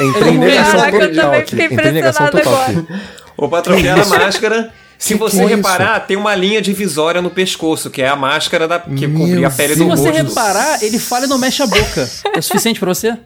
Entrei 0.00 0.32
em 0.32 0.38
negação 0.38 0.80
Caraca, 0.80 0.96
eu 0.96 1.08
total 1.08 1.24
também 1.24 1.40
aqui. 1.40 1.50
fiquei 1.50 1.66
Entrei 1.66 1.90
em 1.90 1.94
negação 1.94 2.26
impressionado 2.26 2.60
total 2.66 2.74
agora. 2.82 2.94
aqui. 2.98 3.04
O 3.36 3.48
Patropia 3.48 3.90
era 3.92 4.04
máscara. 4.06 4.72
Se 4.98 5.14
Que 5.14 5.20
você 5.20 5.36
que 5.38 5.42
é 5.42 5.46
isso? 5.46 5.56
reparar, 5.56 6.00
tem 6.00 6.16
uma 6.16 6.34
linha 6.34 6.62
divisória 6.62 7.20
no 7.20 7.30
pescoço, 7.30 7.90
que 7.90 8.00
é 8.00 8.08
a 8.08 8.16
máscara 8.16 8.66
da, 8.66 8.78
que 8.78 9.06
Meu 9.06 9.20
cobria 9.20 9.48
a 9.48 9.50
pele 9.50 9.74
Se 9.74 9.78
do 9.80 9.86
você 9.88 10.08
rosto. 10.10 10.28
reparar, 10.28 10.82
ele 10.82 10.98
fala 10.98 11.26
e 11.26 11.28
não 11.28 11.36
mexe 11.38 11.62
a 11.62 11.66
boca. 11.66 12.08
É 12.34 12.40
suficiente 12.40 12.78
pra 12.80 12.92
você? 12.94 13.16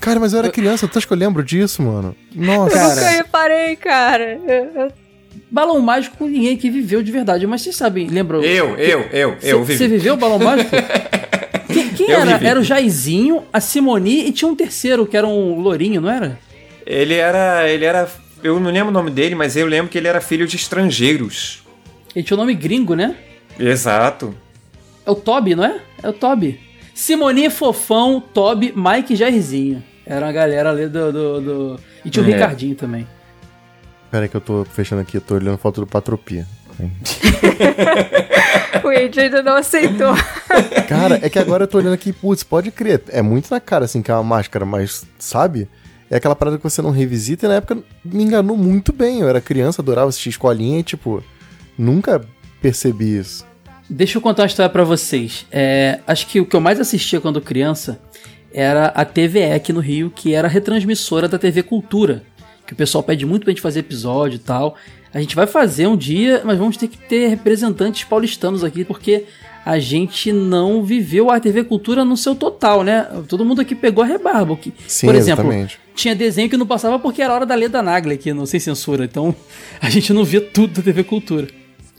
Cara, 0.00 0.18
mas 0.18 0.32
eu 0.32 0.38
era 0.38 0.48
criança, 0.50 0.88
tu 0.88 0.96
acha 0.96 1.06
que 1.06 1.12
eu 1.12 1.16
lembro 1.16 1.42
disso, 1.44 1.82
mano? 1.82 2.16
Nossa. 2.34 2.74
Eu 2.74 2.80
Cara. 2.80 2.94
nunca 2.94 3.08
reparei, 3.10 3.76
cara. 3.76 4.38
Eu- 4.46 4.82
eu- 4.82 4.92
Balão 5.52 5.78
mágico 5.80 6.24
ninguém 6.26 6.56
que 6.56 6.70
viveu 6.70 7.02
de 7.02 7.10
verdade. 7.12 7.46
Mas 7.46 7.62
vocês 7.62 7.76
sabem, 7.76 8.06
lembram? 8.08 8.40
Eu, 8.42 8.76
eu, 8.78 9.00
eu, 9.12 9.36
eu 9.42 9.64
Você 9.64 9.76
vivi. 9.78 9.88
viveu 9.96 10.14
o 10.14 10.16
balão 10.16 10.38
mágico? 10.38 10.70
Quem, 11.72 11.88
quem 11.90 12.10
Eu 12.10 12.20
era? 12.20 12.32
vivi. 12.34 12.46
Era 12.46 12.60
o 12.60 12.62
Jairzinho, 12.64 13.44
a 13.52 13.60
Simoni 13.60 14.26
e 14.26 14.32
tinha 14.32 14.50
um 14.50 14.56
terceiro 14.56 15.06
que 15.06 15.16
era 15.16 15.26
um 15.26 15.60
lourinho, 15.60 16.00
não 16.00 16.10
era? 16.10 16.38
Ele 16.86 17.14
era. 17.14 17.68
Ele 17.68 17.84
era. 17.84 18.08
Eu 18.42 18.58
não 18.58 18.70
lembro 18.70 18.88
o 18.88 18.92
nome 18.92 19.10
dele, 19.10 19.34
mas 19.34 19.56
eu 19.56 19.66
lembro 19.66 19.90
que 19.90 19.98
ele 19.98 20.08
era 20.08 20.20
filho 20.20 20.46
de 20.46 20.56
estrangeiros. 20.56 21.62
Ele 22.14 22.24
tinha 22.24 22.36
o 22.36 22.40
nome 22.40 22.54
gringo, 22.54 22.94
né? 22.94 23.16
Exato. 23.58 24.34
É 25.04 25.10
o 25.10 25.14
Toby, 25.14 25.54
não 25.54 25.64
é? 25.64 25.80
É 26.02 26.08
o 26.08 26.12
Toby. 26.12 26.58
Simoninha 26.94 27.50
Fofão, 27.50 28.20
Toby, 28.20 28.72
Mike 28.76 29.12
e 29.12 29.16
Jairzinho. 29.16 29.82
Era 30.06 30.26
uma 30.26 30.32
galera 30.32 30.70
ali 30.70 30.86
do. 30.88 31.12
do, 31.12 31.40
do- 31.40 31.80
E 32.04 32.10
tinha 32.10 32.24
o 32.24 32.28
É. 32.28 32.32
Ricardinho 32.32 32.74
também. 32.74 33.06
Pera 34.10 34.24
aí 34.24 34.28
que 34.28 34.36
eu 34.36 34.40
tô 34.40 34.64
fechando 34.64 35.02
aqui, 35.02 35.16
eu 35.18 35.20
tô 35.20 35.34
olhando 35.34 35.56
foto 35.58 35.80
do 35.80 35.86
Patropia. 35.86 36.46
O 38.82 38.90
Ed 38.90 39.20
ainda 39.20 39.42
não 39.42 39.56
aceitou. 39.56 40.14
Cara, 40.88 41.18
é 41.22 41.28
que 41.28 41.38
agora 41.38 41.64
eu 41.64 41.68
tô 41.68 41.78
olhando 41.78 41.92
aqui, 41.94 42.12
putz, 42.12 42.42
pode 42.42 42.70
crer. 42.70 43.02
É 43.08 43.20
muito 43.20 43.50
na 43.50 43.60
cara, 43.60 43.84
assim, 43.84 44.00
que 44.02 44.10
é 44.10 44.14
uma 44.14 44.22
máscara, 44.22 44.64
mas, 44.64 45.06
sabe? 45.18 45.68
É 46.10 46.16
aquela 46.16 46.34
parada 46.34 46.58
que 46.58 46.64
você 46.64 46.82
não 46.82 46.90
revisita 46.90 47.46
e 47.46 47.48
na 47.48 47.54
época 47.54 47.78
me 48.04 48.24
enganou 48.24 48.56
muito 48.56 48.92
bem. 48.92 49.20
Eu 49.20 49.28
era 49.28 49.40
criança, 49.40 49.80
adorava 49.80 50.08
assistir 50.08 50.30
escolinha 50.30 50.80
e, 50.80 50.82
tipo, 50.82 51.22
nunca 51.78 52.20
percebi 52.60 53.16
isso. 53.16 53.46
Deixa 53.88 54.18
eu 54.18 54.22
contar 54.22 54.42
uma 54.42 54.48
história 54.48 54.70
pra 54.70 54.82
vocês. 54.82 55.46
É, 55.52 56.00
acho 56.06 56.26
que 56.26 56.40
o 56.40 56.46
que 56.46 56.56
eu 56.56 56.60
mais 56.60 56.80
assistia 56.80 57.20
quando 57.20 57.40
criança 57.40 58.00
era 58.52 58.86
a 58.86 59.04
TVE 59.04 59.52
aqui 59.52 59.72
no 59.72 59.80
Rio, 59.80 60.10
que 60.10 60.34
era 60.34 60.48
a 60.48 60.50
retransmissora 60.50 61.28
da 61.28 61.38
TV 61.38 61.62
Cultura. 61.62 62.24
Que 62.66 62.72
o 62.72 62.76
pessoal 62.76 63.02
pede 63.02 63.24
muito 63.24 63.44
pra 63.44 63.52
gente 63.52 63.62
fazer 63.62 63.80
episódio 63.80 64.36
e 64.36 64.40
tal. 64.40 64.76
A 65.12 65.20
gente 65.20 65.34
vai 65.34 65.46
fazer 65.46 65.86
um 65.86 65.96
dia, 65.96 66.42
mas 66.44 66.58
vamos 66.58 66.76
ter 66.76 66.88
que 66.88 66.98
ter 66.98 67.28
representantes 67.28 68.04
paulistanos 68.04 68.62
aqui, 68.62 68.84
porque 68.84 69.26
a 69.64 69.78
gente 69.78 70.32
não 70.32 70.84
viveu 70.84 71.30
a 71.30 71.40
TV 71.40 71.64
Cultura 71.64 72.04
no 72.04 72.16
seu 72.16 72.34
total, 72.34 72.82
né? 72.82 73.08
Todo 73.28 73.44
mundo 73.44 73.60
aqui 73.60 73.74
pegou 73.74 74.04
a 74.04 74.06
rebarba. 74.06 74.56
Que, 74.56 74.72
Sim, 74.86 75.06
por 75.06 75.14
exemplo, 75.16 75.44
exatamente. 75.44 75.79
Tinha 75.94 76.14
desenho 76.14 76.48
que 76.48 76.56
não 76.56 76.66
passava 76.66 76.98
porque 76.98 77.20
era 77.22 77.34
hora 77.34 77.44
da 77.46 77.54
Leda 77.54 77.82
Nagli 77.82 78.14
aqui, 78.14 78.32
não 78.32 78.46
sem 78.46 78.58
censura. 78.60 79.04
Então 79.04 79.34
a 79.80 79.88
gente 79.90 80.12
não 80.12 80.24
via 80.24 80.40
tudo 80.40 80.74
da 80.74 80.82
TV 80.82 81.04
Cultura. 81.04 81.48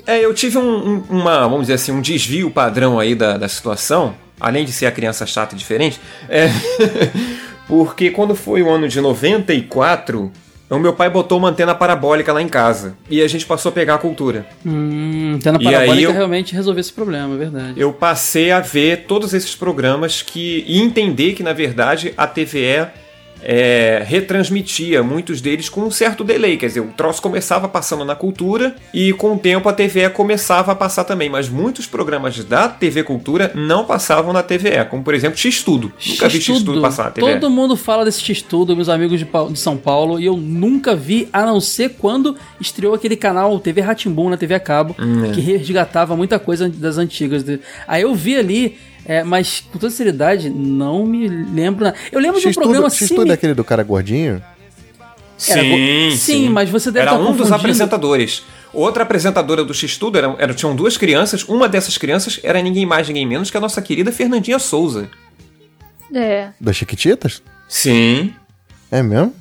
É, 0.08 0.20
eu 0.26 0.34
tive 0.34 0.58
um, 0.58 0.64
um- 0.96 1.04
uma, 1.10 1.42
vamos 1.42 1.62
dizer 1.62 1.74
assim, 1.74 1.92
um 1.92 2.02
desvio 2.02 2.50
padrão 2.50 3.00
aí 3.00 3.14
da, 3.14 3.38
da 3.38 3.48
situação, 3.48 4.16
além 4.40 4.66
de 4.66 4.72
ser 4.72 4.88
a 4.88 4.92
criança 4.92 5.26
chata 5.28 5.54
e 5.54 5.58
diferente, 5.58 6.00
é, 6.28 6.48
porque 7.68 8.10
quando 8.12 8.36
foi 8.36 8.62
o 8.62 8.70
ano 8.70 8.88
de 8.88 9.00
94, 9.00 10.32
o 10.70 10.80
meu 10.80 10.94
pai 10.94 11.10
botou 11.10 11.38
uma 11.38 11.50
antena 11.50 11.76
parabólica 11.76 12.32
lá 12.34 12.42
em 12.42 12.48
casa, 12.48 12.96
e 13.10 13.22
a 13.22 13.28
gente 13.28 13.46
passou 13.46 13.70
a 13.70 13.74
pegar 13.74 13.96
a 13.96 13.98
cultura. 13.98 14.46
Hum, 14.66 15.34
antena 15.36 15.58
E 15.62 15.64
parabólica 15.66 16.02
eu- 16.10 16.14
realmente 16.14 16.54
resolveu 16.56 16.82
esse 16.82 16.94
problema, 16.94 17.36
é 17.36 17.38
verdade. 17.38 17.80
Eu 17.80 17.94
passei 17.94 18.52
a 18.52 18.60
ver 18.60 19.06
todos 19.06 19.34
esses 19.34 19.54
programas 19.56 20.22
que, 20.22 20.64
e 20.68 20.82
entender 20.82 21.34
que, 21.34 21.44
na 21.44 21.54
verdade, 21.54 22.14
a 22.18 22.26
TVE 22.26 22.64
é, 22.66 22.94
retransmitia 24.06 25.04
muitos 25.04 25.42
deles 25.42 25.70
com 25.70 25.82
um 25.82 25.92
certo 25.92 26.24
delay. 26.24 26.58
Quer 26.58 26.68
dizer, 26.68 26.80
o 26.82 26.88
troço 26.96 27.22
começava 27.22 27.68
passando 27.68 28.06
na 28.06 28.16
cultura 28.16 28.76
e 28.94 29.14
com 29.14 29.34
o 29.34 29.40
tempo 29.40 29.68
a 29.68 29.74
TVE 29.74 30.10
começava 30.14 30.72
a 30.72 30.76
passar 30.76 31.04
também. 31.04 31.30
Mas 31.30 31.50
muitos 31.50 31.88
programas 31.88 32.44
da 32.44 32.68
TV 32.70 33.04
Cultura 33.04 33.52
não 33.56 33.86
passavam 33.86 34.32
na 34.34 34.44
TVE, 34.44 34.86
como 34.90 35.04
por 35.04 35.14
exemplo 35.14 35.38
X-Tudo. 35.38 35.92
Nunca 36.08 36.28
vi 36.30 36.42
X-Tudo 36.42 36.82
passar 36.82 37.06
na 37.06 37.12
TVE. 37.12 37.34
Todo 37.34 37.50
mundo 37.50 37.76
fala 37.76 38.06
desse 38.06 38.22
X-Tudo, 38.22 38.76
meus 38.76 38.90
amigos 38.90 39.20
de, 39.20 39.26
de 39.26 39.60
São 39.60 39.78
Paulo, 39.78 40.20
e 40.20 40.26
eu 40.26 40.38
nunca 40.38 40.96
vi, 40.96 41.28
a 41.34 41.46
não 41.46 41.60
ser 41.60 41.96
quando 41.98 42.36
estreou 42.60 42.94
aquele 42.94 43.16
canal 43.16 43.60
TV 43.60 43.82
Ratimbum 43.82 44.30
na 44.30 44.38
TV 44.38 44.54
a 44.54 44.60
cabo, 44.60 44.96
Hum, 45.00 45.26
é. 45.26 45.32
que 45.32 45.42
resgatava 45.42 46.16
muita 46.16 46.38
coisa 46.40 46.70
das 46.70 46.98
antigas. 46.98 47.44
Aí 47.88 48.04
eu 48.04 48.14
vi 48.14 48.36
ali, 48.38 48.78
é, 49.06 49.24
mas 49.24 49.62
com 49.72 49.80
toda 49.80 49.92
seriedade, 49.92 50.50
não 50.50 51.06
me 51.06 51.28
lembro. 51.28 51.86
nada. 51.86 51.98
Eu 52.12 52.20
lembro 52.20 52.40
de 52.40 52.48
um 52.48 52.54
programa 52.54 52.90
X-Tudo 52.90 53.08
X-Tudo 53.08 53.22
é 53.22 53.24
simi- 53.26 53.34
aquele 53.34 53.54
do 53.54 53.64
cara 53.64 53.84
gordinho? 53.84 54.42
Era 55.48 55.64
go- 55.64 55.70
Sim, 55.76 56.12
sim, 56.18 56.50
mas 56.50 56.70
você 56.70 56.92
deve 56.92 57.08
Era 57.08 57.18
estar 57.18 57.30
um 57.30 57.36
dos 57.36 57.52
apresentadores. 57.52 58.44
Outra 58.72 59.04
apresentadora 59.04 59.64
do 59.66 59.74
X-Tudo 59.74 60.18
era, 60.18 60.36
era- 60.38 60.54
tinham 60.54 60.76
duas 60.76 60.98
crianças. 60.98 61.44
Uma 61.44 61.68
dessas 61.68 61.98
crianças 61.98 62.40
era 62.44 62.62
ninguém 62.62 62.86
mais, 62.86 63.08
ninguém 63.08 63.26
menos 63.26 63.50
que 63.50 63.58
a 63.58 63.60
nossa 63.60 63.82
querida 63.82 64.12
Fernandinha 64.12 64.60
Souza. 64.60 65.10
É. 66.14 66.50
Das 66.60 66.76
Chiquititas? 66.76 67.42
Sim. 67.68 68.34
É 68.92 69.02
mesmo? 69.02 69.34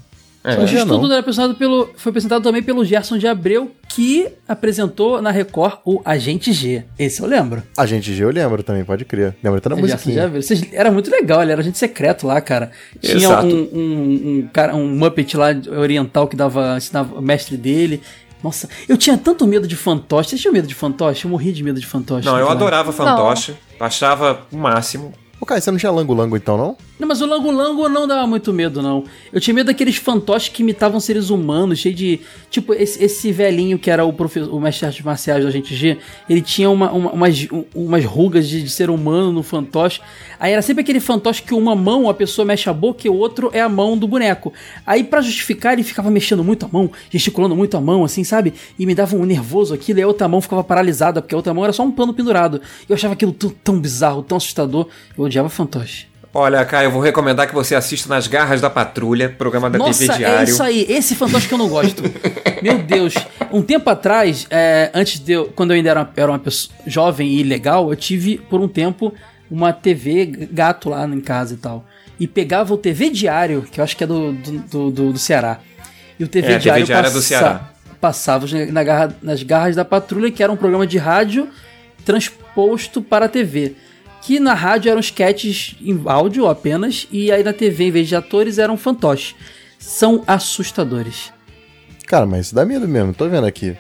É. 0.43 0.55
O 0.55 0.61
Não. 0.61 0.67
X-Tudo 0.67 1.07
era 1.13 1.21
apresentado 1.21 1.55
pelo, 1.55 1.91
foi 1.97 2.11
apresentado 2.11 2.43
também 2.43 2.63
pelo 2.63 2.83
Gerson 2.85 3.19
de 3.19 3.27
Abreu, 3.27 3.71
que 3.91 4.27
apresentou 4.49 5.21
na 5.21 5.31
Record 5.31 5.79
o 5.85 6.01
Agente 6.05 6.51
G. 6.53 6.83
Esse 6.99 7.21
eu 7.21 7.27
lembro. 7.27 7.63
A 7.77 7.85
gente 7.85 8.15
G 8.15 8.25
eu 8.25 8.31
lembro 8.31 8.63
também, 8.63 8.83
pode 8.85 9.05
crer. 9.05 9.37
Lembra 9.43 9.59
até 9.59 9.69
da 9.69 9.77
musiquinha. 9.77 10.29
Vocês- 10.29 10.73
Era 10.73 10.91
muito 10.91 11.11
legal, 11.11 11.43
ele 11.43 11.53
era 11.53 11.61
agente 11.61 11.77
secreto 11.77 12.27
lá, 12.27 12.41
cara. 12.41 12.71
Tinha 13.01 13.17
Exato. 13.17 13.47
um, 13.47 13.69
um, 13.73 14.39
um 14.45 14.49
cara, 14.53 14.75
um 14.75 14.89
Muppet 14.89 15.37
lá 15.37 15.49
oriental 15.79 16.27
que 16.27 16.37
dava, 16.37 16.77
ensinava 16.79 17.19
o 17.19 17.23
mestre 17.23 17.57
dele. 17.59 18.01
Nossa, 18.43 18.67
eu 18.89 18.97
tinha 18.97 19.19
tanto 19.19 19.47
medo 19.47 19.69
de 19.69 19.77
fantoche. 19.77 20.31
Vocês 20.31 20.41
tinham 20.41 20.55
medo 20.55 20.67
de 20.67 20.75
fantoche? 20.75 21.27
Eu 21.27 21.31
morri 21.31 21.53
de 21.53 21.63
medo 21.63 21.79
de 21.79 21.87
fantoche. 21.87 22.25
Não, 22.25 22.33
eu 22.35 22.39
naquela 22.47 22.57
adorava 22.57 22.93
fantoche. 22.93 23.55
Achava 23.79 24.41
o 24.51 24.57
máximo. 24.57 25.13
Ô, 25.39 25.45
Caio, 25.45 25.61
você 25.61 25.71
não 25.71 25.79
tinha 25.79 25.93
lango-lango 25.93 26.35
então, 26.37 26.57
não? 26.57 26.77
Não, 27.01 27.09
mas 27.09 27.23
o 27.23 27.27
Lango 27.27 27.51
Lango 27.51 27.89
não 27.89 28.07
dava 28.07 28.27
muito 28.27 28.53
medo, 28.53 28.83
não. 28.83 29.05
Eu 29.33 29.41
tinha 29.41 29.55
medo 29.55 29.69
daqueles 29.69 29.97
fantoches 29.97 30.51
que 30.51 30.63
imitavam 30.63 31.01
seres 31.01 31.31
humanos, 31.31 31.79
cheio 31.79 31.95
de. 31.95 32.21
Tipo, 32.51 32.75
esse, 32.75 33.03
esse 33.03 33.33
velhinho 33.33 33.79
que 33.79 33.91
era 33.91 34.05
o, 34.05 34.13
professor, 34.13 34.55
o 34.55 34.61
mestre 34.61 34.81
de 34.81 34.87
artes 34.87 35.03
marciais 35.03 35.43
da 35.43 35.51
gente 35.51 35.75
G, 35.75 35.97
ele 36.29 36.43
tinha 36.43 36.69
uma, 36.69 36.93
uma- 36.93 37.11
umas, 37.13 37.49
um- 37.51 37.65
umas 37.75 38.05
rugas 38.05 38.47
de, 38.47 38.63
de 38.63 38.69
ser 38.69 38.91
humano 38.91 39.33
no 39.33 39.43
fantoche. 39.43 40.01
Aí 40.39 40.53
era 40.53 40.61
sempre 40.61 40.83
aquele 40.83 41.01
fantoche 41.01 41.43
que 41.43 41.55
uma 41.55 41.75
mão 41.75 42.07
a 42.11 42.13
pessoa 42.13 42.45
mexe 42.45 42.69
a 42.69 42.73
boca 42.75 43.07
e 43.07 43.11
o 43.11 43.15
outro 43.15 43.49
é 43.55 43.63
a 43.63 43.69
mão 43.69 43.97
do 43.97 44.07
boneco. 44.07 44.53
Aí, 44.87 45.03
pra 45.03 45.23
justificar, 45.23 45.73
ele 45.73 45.83
ficava 45.83 46.11
mexendo 46.11 46.45
muito 46.45 46.67
a 46.67 46.69
mão, 46.69 46.91
gesticulando 47.11 47.57
muito 47.57 47.79
a 47.79 47.81
mão, 47.81 48.05
assim, 48.05 48.25
sabe? 48.25 48.53
E 48.79 48.85
me 48.85 48.95
dava 48.95 49.17
um 49.17 49.25
nervoso 49.25 49.73
aquilo, 49.73 50.01
e 50.01 50.03
a 50.03 50.07
outra 50.07 50.29
mão 50.29 50.43
ficava 50.43 50.63
paralisada, 50.63 51.23
porque 51.23 51.35
a 51.35 51.39
outra 51.39 51.55
mão 51.55 51.65
era 51.65 51.73
só 51.73 51.83
um 51.83 51.91
pano 51.91 52.13
pendurado. 52.13 52.61
Eu 52.87 52.95
achava 52.95 53.15
aquilo 53.15 53.33
tão, 53.33 53.49
tão 53.65 53.81
bizarro, 53.81 54.23
tão 54.23 54.37
assustador. 54.37 54.87
Eu 55.17 55.25
odiava 55.25 55.49
fantoche. 55.49 56.10
Olha, 56.33 56.65
Caio, 56.65 56.87
eu 56.87 56.91
vou 56.93 57.01
recomendar 57.03 57.49
que 57.49 57.55
você 57.55 57.75
assista 57.75 58.09
Nas 58.09 58.29
Garras 58.29 58.61
da 58.61 58.71
Patrulha, 58.71 59.29
programa 59.37 59.69
da 59.69 59.79
Nossa, 59.79 59.99
TV 59.99 60.13
é 60.13 60.17
Diário. 60.17 60.49
isso 60.49 60.63
aí. 60.63 60.87
Esse 60.89 61.17
fantoche 61.17 61.49
que 61.49 61.55
eu 61.55 61.59
não 61.59 61.69
gosto. 61.69 62.03
Meu 62.63 62.79
Deus. 62.79 63.15
Um 63.51 63.63
tempo 63.63 63.91
atrás, 63.91 64.47
é, 64.49 64.91
antes 64.95 65.19
de 65.19 65.33
eu, 65.33 65.47
quando 65.47 65.73
eu 65.73 65.77
ainda 65.77 65.91
era, 65.91 66.09
era 66.17 66.31
uma 66.31 66.39
pessoa 66.39 66.73
jovem 66.87 67.29
e 67.33 67.43
legal, 67.43 67.91
eu 67.91 67.97
tive 67.97 68.39
por 68.39 68.61
um 68.61 68.69
tempo 68.69 69.13
uma 69.51 69.73
TV 69.73 70.49
gato 70.53 70.89
lá 70.89 71.05
em 71.05 71.21
casa 71.21 71.55
e 71.55 71.57
tal. 71.57 71.85
E 72.21 72.29
pegava 72.29 72.73
o 72.73 72.77
TV 72.77 73.11
Diário, 73.11 73.63
que 73.63 73.81
eu 73.81 73.85
acho 73.85 73.97
que 73.97 74.05
é 74.05 74.07
do, 74.07 74.33
do, 74.33 74.91
do, 74.91 75.13
do- 75.13 75.19
Ceará. 75.19 75.59
E 76.17 76.23
o 76.23 76.29
TV 76.29 76.47
É, 76.47 76.51
TV 76.51 76.61
Diário 76.63 76.85
Diário 76.87 77.07
é 77.09 77.11
do 77.11 77.15
passa- 77.15 77.27
Ceará. 77.27 77.71
passava 78.01 78.47
na 78.71 78.85
garra- 78.85 79.15
nas 79.21 79.43
garras 79.43 79.75
da 79.75 79.85
patrulha, 79.85 80.31
que 80.31 80.43
era 80.45 80.53
um 80.53 80.57
programa 80.57 80.87
de 80.87 80.97
rádio 80.97 81.49
transposto 82.05 83.03
para 83.03 83.25
a 83.25 83.29
TV. 83.29 83.75
Que 84.23 84.39
na 84.39 84.55
rádio 84.55 84.91
eram 84.91 85.01
sketches 85.01 85.77
em 85.81 86.01
áudio 86.05 86.47
apenas, 86.47 87.07
e 87.11 87.33
aí 87.33 87.43
na 87.43 87.53
TV, 87.53 87.85
em 87.85 87.91
vez 87.91 88.09
de 88.09 88.15
atores, 88.17 88.59
eram 88.59 88.77
fantoches. 88.77 89.35
São 89.79 90.23
assustadores. 90.27 91.33
Cara, 92.07 92.27
mas 92.27 92.47
isso 92.47 92.55
dá 92.55 92.65
medo 92.65 92.87
mesmo, 92.87 93.15
tô 93.15 93.29
vendo 93.29 93.47
aqui. 93.47 93.77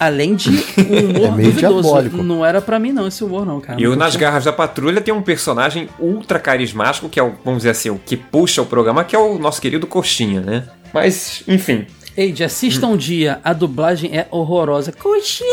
Além 0.00 0.34
de 0.34 0.48
um 0.50 0.54
humor 1.10 1.26
É 1.26 1.30
meio 1.30 1.50
duvidoso. 1.52 1.82
diabólico. 1.82 2.16
Não 2.22 2.44
era 2.44 2.60
pra 2.60 2.78
mim, 2.78 2.90
não, 2.90 3.06
esse 3.06 3.22
humor, 3.22 3.44
não, 3.46 3.60
cara. 3.60 3.80
E 3.80 3.86
o 3.86 3.94
Nas. 3.94 4.16
Garras 4.16 4.44
da 4.44 4.52
Patrulha 4.52 5.00
tem 5.00 5.12
um 5.14 5.22
personagem 5.22 5.88
ultra 5.98 6.38
carismático, 6.40 7.08
que 7.08 7.20
é 7.20 7.22
o, 7.22 7.34
vamos 7.44 7.58
dizer 7.58 7.70
assim, 7.70 7.90
o 7.90 7.98
que 8.04 8.16
puxa 8.16 8.62
o 8.62 8.66
programa, 8.66 9.04
que 9.04 9.14
é 9.14 9.18
o 9.18 9.38
nosso 9.38 9.60
querido 9.60 9.86
Coxinha, 9.86 10.40
né? 10.40 10.64
Mas, 10.92 11.42
enfim. 11.46 11.86
Eide, 12.16 12.42
assista 12.44 12.86
um 12.86 12.96
dia, 12.96 13.40
a 13.44 13.52
dublagem 13.52 14.16
é 14.18 14.26
horrorosa. 14.30 14.90
Coxinha, 14.92 15.46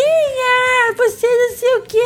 você 0.95 1.27
não 1.27 1.55
sei 1.57 1.75
o 1.75 1.81
que 1.81 1.97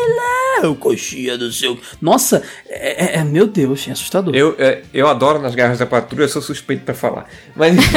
lá. 0.61 0.69
O 0.69 0.75
coxinha 0.75 1.37
do 1.37 1.51
seu. 1.51 1.77
Nossa, 2.01 2.41
é, 2.69 3.17
é- 3.17 3.19
é- 3.19 3.23
meu 3.23 3.47
Deus, 3.47 3.87
é 3.87 3.91
assustador. 3.91 4.35
Eu, 4.35 4.55
é, 4.59 4.81
eu 4.93 5.07
adoro 5.07 5.39
Nas 5.39 5.55
Garras 5.55 5.79
da 5.79 5.85
Patrulha, 5.85 6.23
eu 6.25 6.29
sou 6.29 6.41
suspeito 6.41 6.83
pra 6.83 6.93
falar. 6.93 7.27
Mas. 7.55 7.75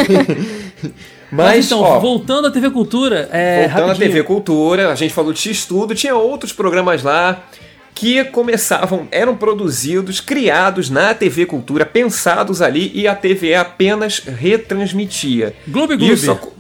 Mas, 1.29 1.47
Mas, 1.57 1.67
então, 1.67 1.81
ó, 1.81 1.99
voltando 1.99 2.47
à 2.47 2.51
TV 2.53 2.71
Cultura, 2.71 3.29
é. 3.33 3.63
Voltando 3.63 3.83
à 3.83 3.87
rapidinho. 3.89 4.11
TV 4.13 4.23
Cultura, 4.23 4.93
a 4.93 4.95
gente 4.95 5.13
falou 5.13 5.33
de 5.33 5.41
X-Tudo, 5.41 5.93
tinha 5.95 6.15
outros 6.15 6.53
programas 6.53 7.03
lá 7.03 7.45
que 7.95 8.23
começavam, 8.27 9.09
eram 9.11 9.35
produzidos, 9.37 10.21
criados 10.21 10.89
na 10.89 11.15
TV 11.15 11.45
Cultura, 11.47 11.85
pensados 11.85 12.63
ali 12.63 12.93
e 12.95 13.09
a 13.09 13.15
TVE 13.15 13.55
apenas 13.55 14.19
retransmitia. 14.21 15.53
Isso 15.99 16.31
aco- 16.31 16.53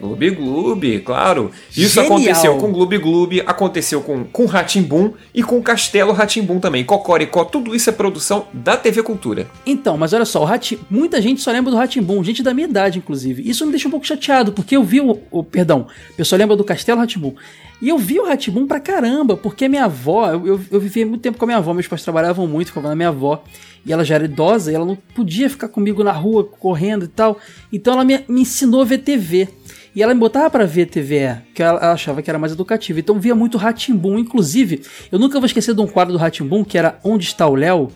Gloob 0.00 0.30
Gloob, 0.30 1.00
claro. 1.00 1.50
Isso 1.70 1.94
Genial. 1.94 2.14
aconteceu 2.14 2.56
com 2.56 2.72
Gloob 2.72 2.98
Gloob, 2.98 3.42
aconteceu 3.46 4.00
com, 4.00 4.24
com 4.24 4.46
Ratimbum 4.46 5.12
e 5.34 5.42
com 5.42 5.62
Castelo 5.62 6.12
Ratimbum 6.12 6.58
também. 6.58 6.84
Cocoricó, 6.84 7.44
tudo 7.44 7.74
isso 7.74 7.90
é 7.90 7.92
produção 7.92 8.46
da 8.52 8.76
TV 8.76 9.02
Cultura. 9.02 9.46
Então, 9.66 9.98
mas 9.98 10.12
olha 10.12 10.24
só, 10.24 10.42
o 10.42 10.46
Hati... 10.46 10.78
muita 10.90 11.20
gente 11.20 11.40
só 11.40 11.50
lembra 11.52 11.70
do 11.70 11.76
Ratimbum, 11.76 12.24
gente 12.24 12.42
da 12.42 12.54
minha 12.54 12.66
idade, 12.66 12.98
inclusive. 12.98 13.48
Isso 13.48 13.64
me 13.66 13.72
deixa 13.72 13.88
um 13.88 13.90
pouco 13.90 14.06
chateado, 14.06 14.52
porque 14.52 14.76
eu 14.76 14.82
vi 14.82 15.00
o. 15.00 15.20
o 15.30 15.44
perdão, 15.44 15.86
o 16.10 16.14
pessoal 16.14 16.38
lembra 16.38 16.56
do 16.56 16.64
Castelo 16.64 16.98
Ratimbum. 16.98 17.34
E 17.82 17.88
eu 17.88 17.96
vi 17.96 18.20
o 18.20 18.26
Ratimbum 18.26 18.66
pra 18.66 18.78
caramba, 18.78 19.36
porque 19.36 19.64
a 19.64 19.68
minha 19.68 19.86
avó, 19.86 20.30
eu, 20.30 20.46
eu, 20.46 20.60
eu 20.70 20.80
vivi 20.80 21.02
muito 21.04 21.22
tempo 21.22 21.38
com 21.38 21.44
a 21.44 21.46
minha 21.46 21.58
avó, 21.58 21.72
meus 21.72 21.88
pais 21.88 22.02
trabalhavam 22.02 22.46
muito, 22.46 22.68
ficavam 22.68 22.90
na 22.90 22.96
minha 22.96 23.08
avó. 23.08 23.42
E 23.86 23.92
ela 23.92 24.04
já 24.04 24.16
era 24.16 24.26
idosa, 24.26 24.70
e 24.70 24.74
ela 24.74 24.84
não 24.84 24.96
podia 25.14 25.48
ficar 25.48 25.68
comigo 25.68 26.04
na 26.04 26.12
rua, 26.12 26.44
correndo 26.44 27.06
e 27.06 27.08
tal. 27.08 27.38
Então 27.72 27.94
ela 27.94 28.04
me, 28.04 28.22
me 28.28 28.42
ensinou 28.42 28.82
a 28.82 28.84
ver 28.84 28.98
TV. 28.98 29.48
E 29.94 30.02
ela 30.02 30.14
me 30.14 30.20
botava 30.20 30.48
pra 30.48 30.64
ver 30.64 30.86
TVE, 30.86 31.38
que 31.54 31.62
ela, 31.62 31.92
achava 31.92 32.22
que 32.22 32.30
era 32.30 32.38
mais 32.38 32.52
educativa. 32.52 33.00
Então 33.00 33.18
via 33.18 33.34
muito 33.34 33.58
Ratimbum. 33.58 34.18
Inclusive, 34.18 34.82
eu 35.10 35.18
nunca 35.18 35.38
vou 35.40 35.46
esquecer 35.46 35.74
de 35.74 35.80
um 35.80 35.86
quadro 35.86 36.12
do 36.12 36.18
Ratimbum, 36.18 36.62
que 36.62 36.78
era 36.78 36.98
Onde 37.02 37.26
está 37.26 37.46
o 37.48 37.54
Léo? 37.56 37.88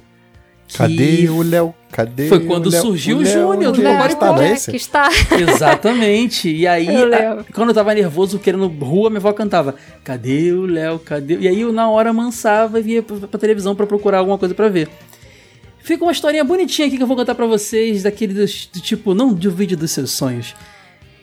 Cadê 0.76 1.28
o 1.28 1.42
Léo? 1.42 1.74
Cadê 1.92 2.26
Foi 2.28 2.40
quando 2.40 2.66
o 2.66 2.70
Léo? 2.70 2.80
surgiu 2.80 3.18
o 3.18 3.20
Léo, 3.20 3.32
Júnior 3.32 3.56
do 3.56 3.68
onde 3.68 3.80
ele 3.82 3.96
Cocoricó. 3.96 4.26
está, 4.32 4.44
é 4.44 4.52
esse? 4.52 4.70
que 4.70 4.76
está. 4.76 5.08
Exatamente. 5.38 6.48
E 6.48 6.66
aí, 6.66 6.88
a- 6.88 7.44
quando 7.52 7.68
eu 7.68 7.74
tava 7.74 7.94
nervoso, 7.94 8.38
querendo 8.38 8.66
rua, 8.66 9.10
minha 9.10 9.18
avó 9.20 9.32
cantava: 9.32 9.74
Cadê 10.02 10.52
o 10.52 10.66
Léo? 10.66 10.98
Cadê? 10.98 11.36
o-" 11.36 11.40
E 11.42 11.46
aí 11.48 11.60
eu, 11.60 11.72
na 11.72 11.88
hora, 11.88 12.12
mansava 12.12 12.80
e 12.80 12.82
via 12.82 13.02
pra, 13.02 13.16
pra 13.28 13.38
televisão 13.38 13.76
pra 13.76 13.86
procurar 13.86 14.18
alguma 14.18 14.38
coisa 14.38 14.54
pra 14.54 14.68
ver. 14.68 14.88
Fica 15.80 16.02
uma 16.02 16.12
historinha 16.12 16.42
bonitinha 16.42 16.88
aqui 16.88 16.96
que 16.96 17.02
eu 17.02 17.06
vou 17.06 17.16
contar 17.16 17.34
pra 17.34 17.46
vocês, 17.46 18.02
daquele 18.04 18.32
do, 18.32 18.40
do 18.40 18.80
tipo, 18.80 19.14
não 19.14 19.32
duvide 19.34 19.76
dos 19.76 19.90
seus 19.90 20.10
sonhos. 20.12 20.54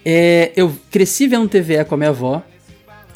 É, 0.05 0.51
eu 0.55 0.73
cresci 0.89 1.27
vendo 1.27 1.47
TVE 1.47 1.85
com 1.85 1.95
a 1.95 1.97
minha 1.97 2.09
avó. 2.09 2.43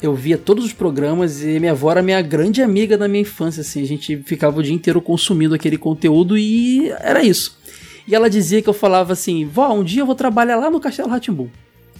eu 0.00 0.14
via 0.14 0.38
todos 0.38 0.64
os 0.64 0.72
programas 0.72 1.42
e 1.42 1.58
minha 1.58 1.72
avó 1.72 1.90
era 1.90 2.02
minha 2.02 2.20
grande 2.22 2.62
amiga 2.62 2.96
da 2.96 3.08
minha 3.08 3.22
infância, 3.22 3.60
assim. 3.60 3.82
A 3.82 3.86
gente 3.86 4.16
ficava 4.18 4.58
o 4.58 4.62
dia 4.62 4.74
inteiro 4.74 5.00
consumindo 5.00 5.54
aquele 5.54 5.78
conteúdo 5.78 6.36
e 6.36 6.90
era 7.00 7.22
isso. 7.22 7.58
E 8.06 8.14
ela 8.14 8.30
dizia 8.30 8.62
que 8.62 8.68
eu 8.68 8.74
falava 8.74 9.12
assim, 9.12 9.44
vó, 9.44 9.72
um 9.72 9.82
dia 9.82 10.02
eu 10.02 10.06
vou 10.06 10.14
trabalhar 10.14 10.56
lá 10.56 10.70
no 10.70 10.78
Castelo 10.78 11.08
Ratimbum. 11.08 11.48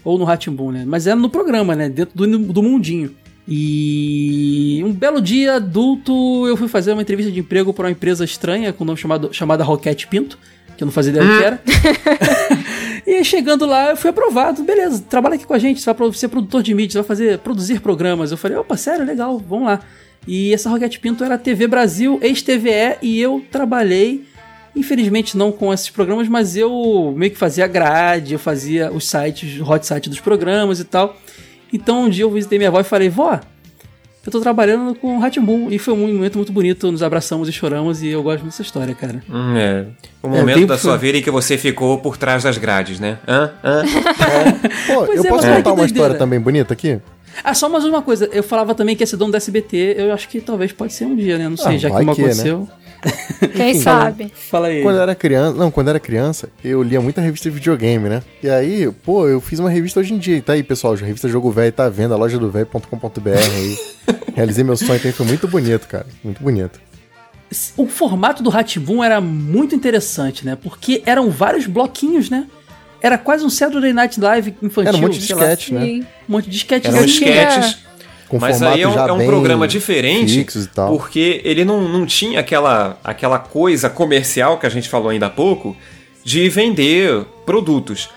Ou 0.05 0.17
no 0.19 0.25
Ratimbum, 0.25 0.71
né? 0.71 0.85
Mas 0.87 1.07
era 1.07 1.17
no 1.17 1.29
programa, 1.29 1.75
né? 1.75 1.89
Dentro 1.89 2.15
do, 2.15 2.39
do 2.39 2.63
mundinho. 2.63 3.11
E 3.49 4.83
um 4.85 4.93
belo 4.93 5.21
dia 5.21 5.55
adulto, 5.55 6.47
eu 6.47 6.57
fui 6.57 6.67
fazer 6.69 6.93
uma 6.93 7.03
entrevista 7.03 7.31
de 7.31 7.41
emprego 7.41 7.73
para 7.73 7.87
uma 7.87 7.93
empresa 7.93 8.25
estranha 8.25 8.73
com 8.73 8.83
o 8.83 8.87
nome 8.87 8.99
chamado, 8.99 9.33
chamada 9.33 9.63
Roquete 9.63 10.07
Pinto, 10.09 10.37
que 10.77 10.83
eu 10.83 10.87
não 10.87 10.93
fazia 10.93 11.13
ideia 11.13 11.27
do 11.27 11.39
que 11.39 11.45
era. 11.45 11.61
e 13.07 13.25
chegando 13.25 13.65
lá, 13.65 13.91
eu 13.91 13.97
fui 13.97 14.11
aprovado. 14.11 14.63
Beleza, 14.63 15.05
trabalha 15.09 15.37
aqui 15.37 15.47
com 15.47 15.55
a 15.55 15.59
gente, 15.59 15.81
você 15.81 15.93
vai 15.93 16.13
ser 16.13 16.29
produtor 16.29 16.63
de 16.63 16.75
mídia, 16.75 16.93
você 16.93 16.99
vai 16.99 17.07
fazer, 17.07 17.39
produzir 17.39 17.81
programas. 17.81 18.31
Eu 18.31 18.37
falei, 18.37 18.57
opa, 18.57 18.77
sério, 18.77 19.05
legal, 19.05 19.39
vamos 19.39 19.67
lá. 19.67 19.81
E 20.27 20.53
essa 20.53 20.69
Roquete 20.69 20.99
Pinto 20.99 21.23
era 21.23 21.39
TV 21.39 21.69
Brasil, 21.69 22.19
ex-TVE, 22.21 22.99
e 23.01 23.21
eu 23.21 23.45
trabalhei, 23.51 24.25
infelizmente 24.75 25.37
não 25.37 25.53
com 25.53 25.73
esses 25.73 25.89
programas, 25.89 26.27
mas 26.27 26.57
eu 26.57 27.15
meio 27.17 27.31
que 27.31 27.39
fazia 27.39 27.67
grade, 27.69 28.33
eu 28.33 28.39
fazia 28.39 28.91
os 28.91 29.09
sites, 29.09 29.61
o 29.61 29.71
hot 29.71 29.87
site 29.87 30.11
dos 30.11 30.19
programas 30.19 30.81
e 30.81 30.85
tal. 30.85 31.17
Então 31.73 32.05
um 32.05 32.09
dia 32.09 32.25
eu 32.25 32.31
visitei 32.31 32.59
minha 32.59 32.71
avó 32.71 32.81
e 32.81 32.85
falei, 32.85 33.09
vó, 33.09 33.41
eu 34.29 34.33
tô 34.33 34.41
trabalhando 34.41 34.95
com 34.95 35.17
o 35.17 35.21
Ratimbun. 35.21 35.69
E 35.71 35.79
foi 35.79 35.95
um 35.95 36.13
momento 36.13 36.37
muito 36.37 36.53
bonito, 36.53 36.91
nos 36.91 37.03
abraçamos 37.03 37.49
e 37.49 37.53
choramos, 37.53 38.03
e 38.03 38.09
eu 38.09 38.23
gosto 38.23 38.45
dessa 38.45 38.63
história, 38.63 38.95
cara. 38.95 39.23
Hum, 39.31 39.57
é. 39.57 39.87
O 40.23 40.27
É, 40.29 40.31
momento 40.41 40.57
bem 40.57 40.67
da 40.67 40.77
sua 40.77 40.97
vida 40.97 41.19
em 41.19 41.23
que 41.23 41.31
você 41.31 41.57
ficou 41.57 41.99
por 41.99 42.17
trás 42.17 42.43
das 42.43 42.59
grades, 42.59 42.99
né? 42.99 43.19
Hã? 43.27 43.51
Hã? 43.63 43.83
Pô, 44.87 45.05
Pois 45.07 45.19
eu 45.19 45.25
é, 45.25 45.29
posso 45.29 45.49
contar 45.49 45.73
uma 45.73 45.87
história 45.87 46.17
também 46.17 46.41
bonita 46.41 46.73
aqui? 46.73 47.01
Ah, 47.45 47.55
só 47.55 47.69
mais 47.69 47.85
uma 47.85 48.03
coisa, 48.03 48.29
eu 48.33 48.43
falava 48.43 48.75
também 48.75 48.97
que 48.97 49.03
ia 49.03 49.07
ser 49.07 49.17
dono 49.17 49.33
da 49.33 49.39
SBT, 49.39 49.95
eu 49.99 50.13
acho 50.13 50.29
que 50.29 50.41
talvez 50.41 50.73
pode 50.73 50.93
ser 50.93 51.05
um 51.05 51.15
dia, 51.17 51.39
né? 51.39 51.49
Não 51.49 51.57
sei, 51.57 51.75
Ah, 51.75 51.79
já 51.79 51.91
que 51.91 52.05
não 52.05 52.15
que, 52.15 52.23
né? 52.23 52.29
aconteceu. 52.29 52.69
Quem 53.55 53.75
sabe? 53.75 54.33
Fala 54.35 54.69
aí. 54.69 54.83
Quando 54.83 54.97
eu 54.97 55.03
era 55.03 55.15
criança, 55.15 55.57
não, 55.57 55.71
quando 55.71 55.89
eu 55.89 55.91
era 55.91 56.01
criança, 56.01 56.49
eu 56.65 56.83
lia 56.83 57.01
muita 57.01 57.21
revista 57.21 57.49
de 57.49 57.55
videogame, 57.55 58.09
né? 58.09 58.23
E 58.43 58.49
aí, 58.49 58.91
pô, 59.05 59.29
eu 59.29 59.41
fiz 59.41 59.59
uma 59.59 59.71
revista 59.71 60.01
hoje 60.01 60.15
em 60.15 60.19
dia. 60.19 60.37
E 60.37 60.43
tá 60.43 60.55
aí, 60.55 60.63
pessoal, 60.63 60.95
a 60.95 60.97
revista 60.97 61.29
Jogo 61.29 61.51
Velho 61.51 61.73
tá 61.73 61.85
à 61.85 61.89
venda, 61.89 62.17
loja 62.17 62.39
do 62.39 62.51
velho.com.br 62.51 63.29
aí. 63.29 63.79
Realizei 64.35 64.65
meu 64.65 64.77
sonho 64.77 64.99
também, 64.99 65.13
foi 65.13 65.27
muito 65.27 65.47
bonito, 65.47 65.87
cara. 65.87 66.07
Muito 66.25 66.43
bonito. 66.43 66.81
O 67.77 67.87
formato 67.87 68.43
do 68.43 68.51
Ratibum 68.51 69.05
era 69.05 69.21
muito 69.21 69.75
interessante, 69.75 70.45
né? 70.45 70.57
Porque 70.61 71.03
eram 71.07 71.31
vários 71.31 71.67
bloquinhos, 71.67 72.29
né? 72.29 72.47
Era 73.07 73.17
quase 73.17 73.45
um 73.45 73.51
Saturday 73.51 73.93
Night 73.93 74.21
Live 74.21 74.57
infantil. 74.61 74.89
Era 74.89 74.97
um 74.97 75.01
monte 75.01 75.19
de 75.21 75.33
sketch, 75.33 75.71
né? 75.71 75.81
Sim. 75.85 76.01
Um 76.29 76.33
monte 76.33 76.51
de 76.51 76.57
sketch. 76.57 76.87
Eram. 77.23 77.75
Com 78.27 78.41
Mas 78.41 78.61
aí 78.61 78.83
é 78.83 78.89
um, 78.89 78.99
é 78.99 79.13
um 79.13 79.25
programa 79.25 79.69
diferente, 79.69 80.45
porque 80.75 81.41
ele 81.45 81.65
não, 81.65 81.89
não 81.89 82.05
tinha 82.05 82.41
aquela, 82.41 82.99
aquela 83.05 83.39
coisa 83.39 83.89
comercial 83.89 84.59
que 84.59 84.67
a 84.67 84.69
gente 84.69 84.89
falou 84.89 85.11
ainda 85.11 85.27
há 85.27 85.31
pouco 85.31 85.77
de 86.25 86.49
vender 86.49 87.25
produtos. 87.45 88.09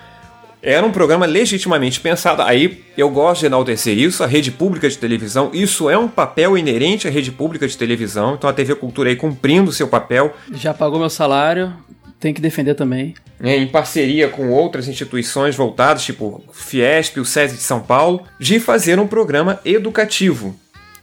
Era 0.59 0.83
um 0.83 0.91
programa 0.91 1.27
legitimamente 1.27 1.99
pensado. 1.99 2.41
Aí 2.41 2.83
eu 2.97 3.11
gosto 3.11 3.41
de 3.41 3.45
enaltecer 3.45 3.95
isso, 3.95 4.23
a 4.23 4.27
rede 4.27 4.49
pública 4.49 4.89
de 4.89 4.97
televisão. 4.97 5.51
Isso 5.53 5.87
é 5.87 5.97
um 5.99 6.07
papel 6.07 6.57
inerente 6.57 7.07
à 7.07 7.11
rede 7.11 7.31
pública 7.31 7.67
de 7.67 7.77
televisão. 7.77 8.33
Então 8.33 8.49
a 8.49 8.53
TV 8.53 8.73
Cultura 8.73 9.09
aí 9.09 9.15
cumprindo 9.15 9.69
o 9.69 9.73
seu 9.73 9.87
papel 9.87 10.33
Já 10.51 10.73
pagou 10.73 10.99
meu 10.99 11.11
salário, 11.11 11.71
tem 12.19 12.33
que 12.33 12.41
defender 12.41 12.75
também. 12.75 13.13
né, 13.39 13.55
em 13.57 13.67
parceria 13.67 14.27
com 14.27 14.49
outras 14.49 14.87
instituições 14.87 15.55
voltadas, 15.55 16.03
tipo 16.03 16.43
Fiesp, 16.51 17.17
o 17.19 17.25
SESI 17.25 17.55
de 17.55 17.63
São 17.63 17.79
Paulo, 17.79 18.23
de 18.39 18.59
fazer 18.59 18.99
um 18.99 19.07
programa 19.07 19.59
educativo. 19.63 20.47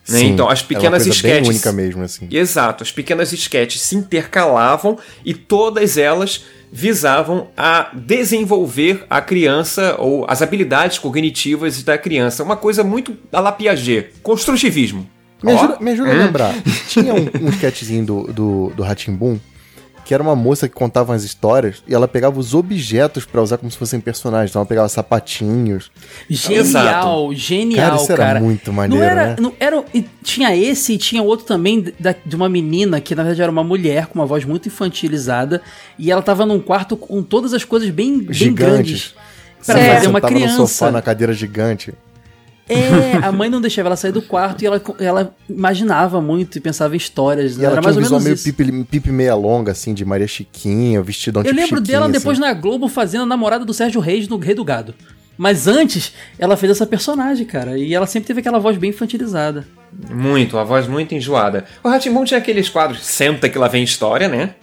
né? 0.08 0.18
Sim, 0.18 0.26
Então, 0.32 0.48
as 0.48 0.60
uma 0.60 0.68
pequenas 0.68 1.02
bem 1.04 1.12
esquetes. 1.12 1.48
única 1.48 1.72
mesmo, 1.72 2.02
assim. 2.02 2.28
Exato, 2.30 2.82
as 2.84 2.92
pequenas 2.92 3.32
esquetes 3.32 3.80
se 3.80 3.96
intercalavam 3.96 4.98
e 5.24 5.32
todas 5.34 5.96
elas 5.96 6.44
visavam 6.70 7.48
a 7.56 7.90
desenvolver 7.94 9.04
a 9.08 9.20
criança 9.20 9.96
ou 9.98 10.26
as 10.28 10.42
habilidades 10.42 10.98
cognitivas 10.98 11.82
da 11.82 11.96
criança. 11.96 12.42
Uma 12.42 12.56
coisa 12.56 12.84
muito 12.84 13.16
a 13.32 13.40
la 13.40 13.52
Piaget, 13.52 14.10
construtivismo. 14.22 15.08
Me 15.42 15.52
ajuda, 15.52 15.78
me 15.80 15.90
ajuda 15.92 16.10
a 16.10 16.14
lembrar. 16.14 16.54
Tinha 16.88 17.14
um, 17.14 17.28
um 17.42 17.48
sketchzinho 17.50 18.04
do, 18.04 18.22
do, 18.32 18.72
do 18.76 18.82
Ratimbum 18.82 19.38
que 20.06 20.14
era 20.14 20.22
uma 20.22 20.36
moça 20.36 20.68
que 20.68 20.74
contava 20.74 21.12
as 21.16 21.24
histórias 21.24 21.82
e 21.86 21.92
ela 21.92 22.06
pegava 22.06 22.38
os 22.38 22.54
objetos 22.54 23.24
pra 23.24 23.42
usar 23.42 23.58
como 23.58 23.68
se 23.70 23.76
fossem 23.76 23.98
personagens. 23.98 24.50
Então 24.50 24.60
ela 24.60 24.66
pegava 24.68 24.88
sapatinhos. 24.88 25.90
Genial, 26.30 27.34
genial, 27.34 27.90
Cara, 27.90 27.96
isso 28.02 28.12
era 28.12 28.24
cara. 28.24 28.40
muito 28.40 28.72
maneiro, 28.72 29.04
não 29.04 29.10
era, 29.10 29.26
né? 29.30 29.36
não 29.40 29.52
era, 29.58 29.84
tinha 30.22 30.54
esse 30.56 30.92
e 30.92 30.98
tinha 30.98 31.22
outro 31.22 31.44
também 31.44 31.92
da- 31.98 32.14
de 32.24 32.36
uma 32.36 32.48
menina 32.48 33.00
que 33.00 33.14
na 33.16 33.22
verdade 33.24 33.42
era 33.42 33.50
uma 33.50 33.64
mulher 33.64 34.06
com 34.06 34.14
uma 34.18 34.26
voz 34.26 34.44
muito 34.44 34.68
infantilizada 34.68 35.60
e 35.98 36.10
ela 36.10 36.22
tava 36.22 36.46
num 36.46 36.60
quarto 36.60 36.96
com 36.96 37.20
todas 37.22 37.52
as 37.52 37.64
coisas 37.64 37.90
bem, 37.90 38.18
bem 38.18 38.32
Gigantes. 38.32 38.54
grandes 38.76 39.14
pra 39.66 39.74
Certo. 39.74 39.94
fazer 39.94 40.06
uma 40.06 40.18
Sentava 40.20 40.32
no 40.34 40.38
criança. 40.40 40.56
sofá, 40.56 40.90
na 40.92 41.02
cadeira 41.02 41.32
gigante. 41.32 41.92
É, 42.68 43.16
a 43.22 43.30
mãe 43.30 43.48
não 43.48 43.60
deixava 43.60 43.88
ela 43.88 43.96
sair 43.96 44.12
do 44.12 44.22
quarto 44.22 44.62
e 44.62 44.66
ela, 44.66 44.82
ela 44.98 45.34
imaginava 45.48 46.20
muito 46.20 46.58
e 46.58 46.60
pensava 46.60 46.94
em 46.94 46.96
histórias. 46.96 47.56
E 47.56 47.64
ela 47.64 47.74
era 47.74 47.80
tinha 47.80 47.82
mais 47.82 47.96
um 47.96 47.98
ou 47.98 48.02
visual 48.02 48.20
menos 48.20 48.44
meio 48.44 48.54
pipi, 48.54 48.84
pipi 48.84 49.12
meia 49.12 49.34
longa, 49.34 49.72
assim, 49.72 49.94
de 49.94 50.04
Maria 50.04 50.26
Chiquinha, 50.26 51.00
vestidão 51.02 51.42
Eu 51.42 51.46
tipo 51.46 51.56
lembro 51.56 51.78
Chiquinha, 51.78 52.00
dela 52.00 52.08
depois 52.08 52.38
assim. 52.38 52.48
na 52.48 52.54
Globo 52.54 52.88
fazendo 52.88 53.22
a 53.22 53.26
namorada 53.26 53.64
do 53.64 53.72
Sérgio 53.72 54.00
Reis 54.00 54.28
no 54.28 54.36
Rei 54.38 54.54
do 54.54 54.64
Gado. 54.64 54.94
Mas 55.38 55.66
antes, 55.66 56.14
ela 56.38 56.56
fez 56.56 56.72
essa 56.72 56.86
personagem, 56.86 57.44
cara. 57.46 57.78
E 57.78 57.94
ela 57.94 58.06
sempre 58.06 58.26
teve 58.26 58.40
aquela 58.40 58.58
voz 58.58 58.78
bem 58.78 58.90
infantilizada. 58.90 59.66
Muito, 60.10 60.56
a 60.58 60.64
voz 60.64 60.88
muito 60.88 61.14
enjoada. 61.14 61.64
O 61.84 61.88
Ratimbun 61.88 62.24
tinha 62.24 62.38
aqueles 62.38 62.68
quadros, 62.68 63.04
senta 63.04 63.48
que 63.48 63.58
lá 63.58 63.68
vem 63.68 63.84
história, 63.84 64.28
né? 64.28 64.54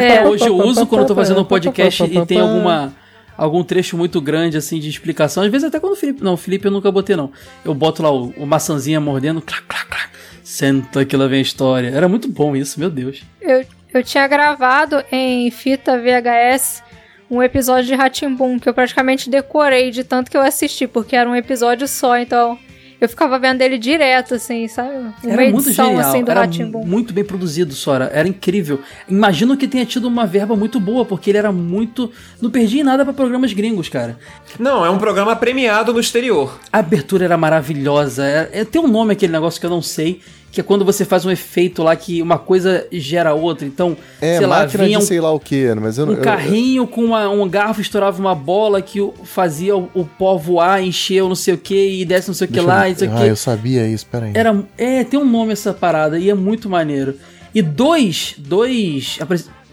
É. 0.00 0.26
Hoje 0.26 0.46
eu 0.46 0.56
uso 0.56 0.86
quando 0.86 1.02
eu 1.02 1.06
tô 1.06 1.14
fazendo 1.14 1.40
um 1.40 1.44
podcast 1.44 2.04
e 2.04 2.26
tem 2.26 2.40
alguma 2.40 2.92
algum 3.40 3.64
trecho 3.64 3.96
muito 3.96 4.20
grande 4.20 4.58
assim 4.58 4.78
de 4.78 4.90
explicação. 4.90 5.42
Às 5.42 5.50
vezes 5.50 5.66
até 5.66 5.80
quando 5.80 5.94
o 5.94 5.96
Felipe, 5.96 6.22
não, 6.22 6.34
o 6.34 6.36
Felipe 6.36 6.66
eu 6.66 6.70
nunca 6.70 6.92
botei 6.92 7.16
não. 7.16 7.32
Eu 7.64 7.72
boto 7.72 8.02
lá 8.02 8.12
o, 8.12 8.28
o 8.36 8.46
maçãzinha 8.46 9.00
mordendo, 9.00 9.40
clac, 9.40 9.64
clac, 9.66 9.86
clac. 9.88 10.10
Senta 10.44 11.04
que 11.06 11.16
lá 11.16 11.26
vem 11.26 11.38
a 11.38 11.42
história. 11.42 11.88
Era 11.88 12.06
muito 12.06 12.28
bom 12.28 12.54
isso, 12.54 12.78
meu 12.78 12.90
Deus. 12.90 13.22
Eu, 13.40 13.64
eu 13.94 14.04
tinha 14.04 14.28
gravado 14.28 15.02
em 15.10 15.50
fita 15.50 15.96
VHS 15.96 16.82
um 17.30 17.42
episódio 17.42 17.86
de 17.86 17.94
Ratimbum 17.94 18.58
que 18.58 18.68
eu 18.68 18.74
praticamente 18.74 19.30
decorei 19.30 19.90
de 19.90 20.04
tanto 20.04 20.30
que 20.30 20.36
eu 20.36 20.42
assisti, 20.42 20.86
porque 20.86 21.16
era 21.16 21.30
um 21.30 21.34
episódio 21.34 21.88
só, 21.88 22.18
então 22.18 22.58
eu 23.00 23.08
ficava 23.08 23.38
vendo 23.38 23.62
ele 23.62 23.78
direto, 23.78 24.34
assim, 24.34 24.68
sabe? 24.68 24.90
Uma 24.96 25.14
Era 25.24 25.50
muito 25.50 25.68
edição 25.68 25.86
genial, 25.86 26.08
assim 26.08 26.22
do 26.24 26.30
era 26.30 26.46
muito 26.84 27.14
bem 27.14 27.24
produzido, 27.24 27.72
Sora. 27.74 28.10
Era 28.12 28.28
incrível. 28.28 28.80
Imagino 29.08 29.56
que 29.56 29.66
tenha 29.66 29.86
tido 29.86 30.06
uma 30.06 30.26
verba 30.26 30.54
muito 30.54 30.78
boa, 30.78 31.04
porque 31.04 31.30
ele 31.30 31.38
era 31.38 31.50
muito. 31.50 32.10
Não 32.40 32.50
perdia 32.50 32.80
em 32.80 32.84
nada 32.84 33.04
pra 33.04 33.12
programas 33.14 33.52
gringos, 33.52 33.88
cara. 33.88 34.18
Não, 34.58 34.84
é 34.84 34.90
um 34.90 34.98
programa 34.98 35.34
premiado 35.34 35.92
no 35.92 36.00
exterior. 36.00 36.58
A 36.72 36.78
abertura 36.78 37.24
era 37.24 37.36
maravilhosa. 37.36 38.24
É, 38.26 38.50
é- 38.60 38.64
tem 38.64 38.80
um 38.80 38.88
nome 38.88 39.12
aquele 39.12 39.32
negócio 39.32 39.58
que 39.58 39.66
eu 39.66 39.70
não 39.70 39.82
sei, 39.82 40.20
que 40.52 40.60
é 40.60 40.64
quando 40.64 40.84
você 40.84 41.04
faz 41.04 41.24
um 41.24 41.30
efeito 41.30 41.80
lá 41.82 41.94
que 41.94 42.20
uma 42.20 42.36
coisa 42.38 42.84
gera 42.90 43.32
outra. 43.34 43.64
Então, 43.66 43.96
É, 44.20 44.38
sei 44.38 44.46
lá, 44.46 44.66
vinha 44.66 44.98
um, 44.98 45.02
sei 45.02 45.20
lá 45.20 45.30
o 45.32 45.38
que, 45.38 45.72
mas 45.76 45.96
eu 45.96 46.06
não... 46.06 46.14
um 46.14 46.16
eu- 46.16 46.22
carrinho 46.22 46.86
com 46.88 47.04
uma- 47.04 47.28
um 47.28 47.48
garfo, 47.48 47.80
estourava 47.80 48.18
uma 48.20 48.34
bola 48.34 48.82
que 48.82 48.98
fazia 49.24 49.76
o, 49.76 49.88
o 49.94 50.04
pó 50.04 50.36
voar, 50.36 50.82
encheu 50.82 51.28
não 51.28 51.36
sei 51.36 51.54
o 51.54 51.58
que, 51.58 52.00
e 52.00 52.04
desce 52.04 52.26
não 52.28 52.34
sei 52.34 52.48
o 52.48 52.50
que 52.50 52.60
lá, 52.60 52.86
eu- 52.88 52.90
não 52.92 52.98
sei 52.98 53.08
o 53.08 53.12
Ah, 53.16 53.20
que. 53.20 53.26
eu 53.28 53.36
sabia 53.36 53.86
isso, 53.86 54.04
peraí. 54.06 54.32
Era, 54.34 54.64
é, 54.76 55.04
tem 55.04 55.20
um 55.20 55.24
nome 55.28 55.52
essa 55.52 55.72
parada 55.72 56.18
e 56.18 56.28
é 56.28 56.34
muito 56.34 56.68
maneiro. 56.68 57.14
E 57.54 57.62
dois, 57.62 58.34
dois, 58.38 59.18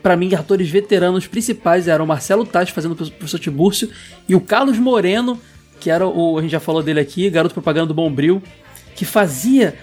pra 0.04 0.16
mim, 0.16 0.34
atores 0.36 0.70
veteranos 0.70 1.26
principais 1.28 1.88
eram 1.88 2.06
o 2.06 2.08
Marcelo 2.08 2.46
Tati 2.46 2.72
fazendo 2.72 2.92
o 2.92 2.96
professor 3.12 3.40
Tibúrcio 3.40 3.90
e 4.30 4.36
o 4.36 4.40
Carlos 4.40 4.78
Moreno, 4.78 5.40
que 5.80 5.90
era 5.90 6.08
o, 6.08 6.38
a 6.38 6.42
gente 6.44 6.52
já 6.52 6.60
falou 6.60 6.84
dele 6.84 7.00
aqui, 7.00 7.30
garoto 7.32 7.54
propaganda 7.54 7.88
do 7.88 7.94
Bombril, 7.96 8.42
que 8.96 9.06
fazia 9.06 9.76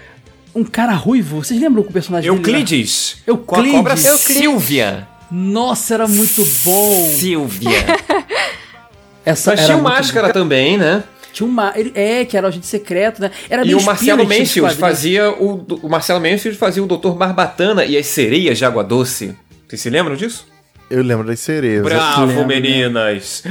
um 0.54 0.64
cara 0.64 0.92
ruivo. 0.92 1.42
Vocês 1.42 1.60
lembram 1.60 1.82
o 1.82 1.92
personagem 1.92 2.30
dele? 2.30 2.40
Euclides. 2.42 3.16
Euclides. 3.26 3.46
Com 3.46 3.76
a 3.76 3.78
cobra 3.78 3.92
Euclides. 3.94 4.20
Silvia. 4.20 5.08
Nossa, 5.30 5.94
era 5.94 6.06
muito 6.06 6.46
bom. 6.64 7.08
Silvia. 7.18 7.70
Essa 9.24 9.50
Mas 9.52 9.60
era 9.60 9.66
tinha 9.66 9.78
o 9.78 9.82
muito 9.82 9.94
Máscara 9.94 10.32
também, 10.32 10.76
né? 10.76 11.02
Tinha 11.32 11.48
uma, 11.48 11.72
ele, 11.74 11.90
é, 11.94 12.24
que 12.24 12.36
era 12.36 12.46
o 12.46 12.48
agente 12.48 12.66
secreto, 12.66 13.20
né? 13.20 13.30
Era 13.50 13.62
E 13.62 13.66
meio 13.66 13.78
o 13.78 13.82
Marcelo 13.82 14.24
quadrinhos. 14.24 14.74
fazia 14.78 15.30
o, 15.30 15.66
o 15.82 15.88
Marcelo 15.88 16.20
Mansfield 16.20 16.56
fazia 16.56 16.82
o 16.82 16.86
Dr. 16.86 17.10
Barbatana 17.10 17.84
e 17.84 17.96
as 17.96 18.06
sereias 18.06 18.56
de 18.58 18.64
água 18.64 18.84
doce. 18.84 19.34
Vocês 19.66 19.80
se 19.80 19.90
lembram 19.90 20.14
disso? 20.14 20.46
Eu 20.88 21.02
lembro 21.02 21.26
das 21.26 21.40
sereias. 21.40 21.82
Bravo, 21.82 22.26
lembro, 22.26 22.46
meninas! 22.46 23.42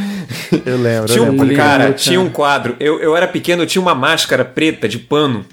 Eu 0.66 0.78
lembro, 0.78 1.08
Tinha 1.08 1.18
eu 1.18 1.24
um, 1.24 1.30
lembro. 1.32 1.46
lembro, 1.48 1.56
cara, 1.58 1.84
cara. 1.86 1.94
tinha 1.94 2.22
um 2.22 2.30
quadro. 2.30 2.78
Eu, 2.80 3.02
eu 3.02 3.18
era 3.18 3.28
pequeno, 3.28 3.64
eu 3.64 3.68
tinha 3.68 3.82
uma 3.82 3.96
máscara 3.96 4.46
preta 4.46 4.88
de 4.88 5.00
pano. 5.00 5.44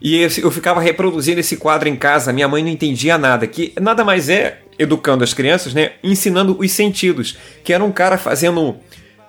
E 0.00 0.16
eu 0.16 0.50
ficava 0.50 0.80
reproduzindo 0.80 1.40
esse 1.40 1.56
quadro 1.56 1.88
em 1.88 1.96
casa. 1.96 2.32
Minha 2.32 2.48
mãe 2.48 2.62
não 2.62 2.70
entendia 2.70 3.18
nada. 3.18 3.46
Que 3.46 3.72
nada 3.80 4.02
mais 4.04 4.28
é 4.28 4.60
educando 4.78 5.22
as 5.22 5.34
crianças, 5.34 5.74
né? 5.74 5.92
Ensinando 6.02 6.56
os 6.58 6.70
sentidos. 6.72 7.36
Que 7.62 7.72
era 7.72 7.84
um 7.84 7.92
cara 7.92 8.16
fazendo 8.16 8.76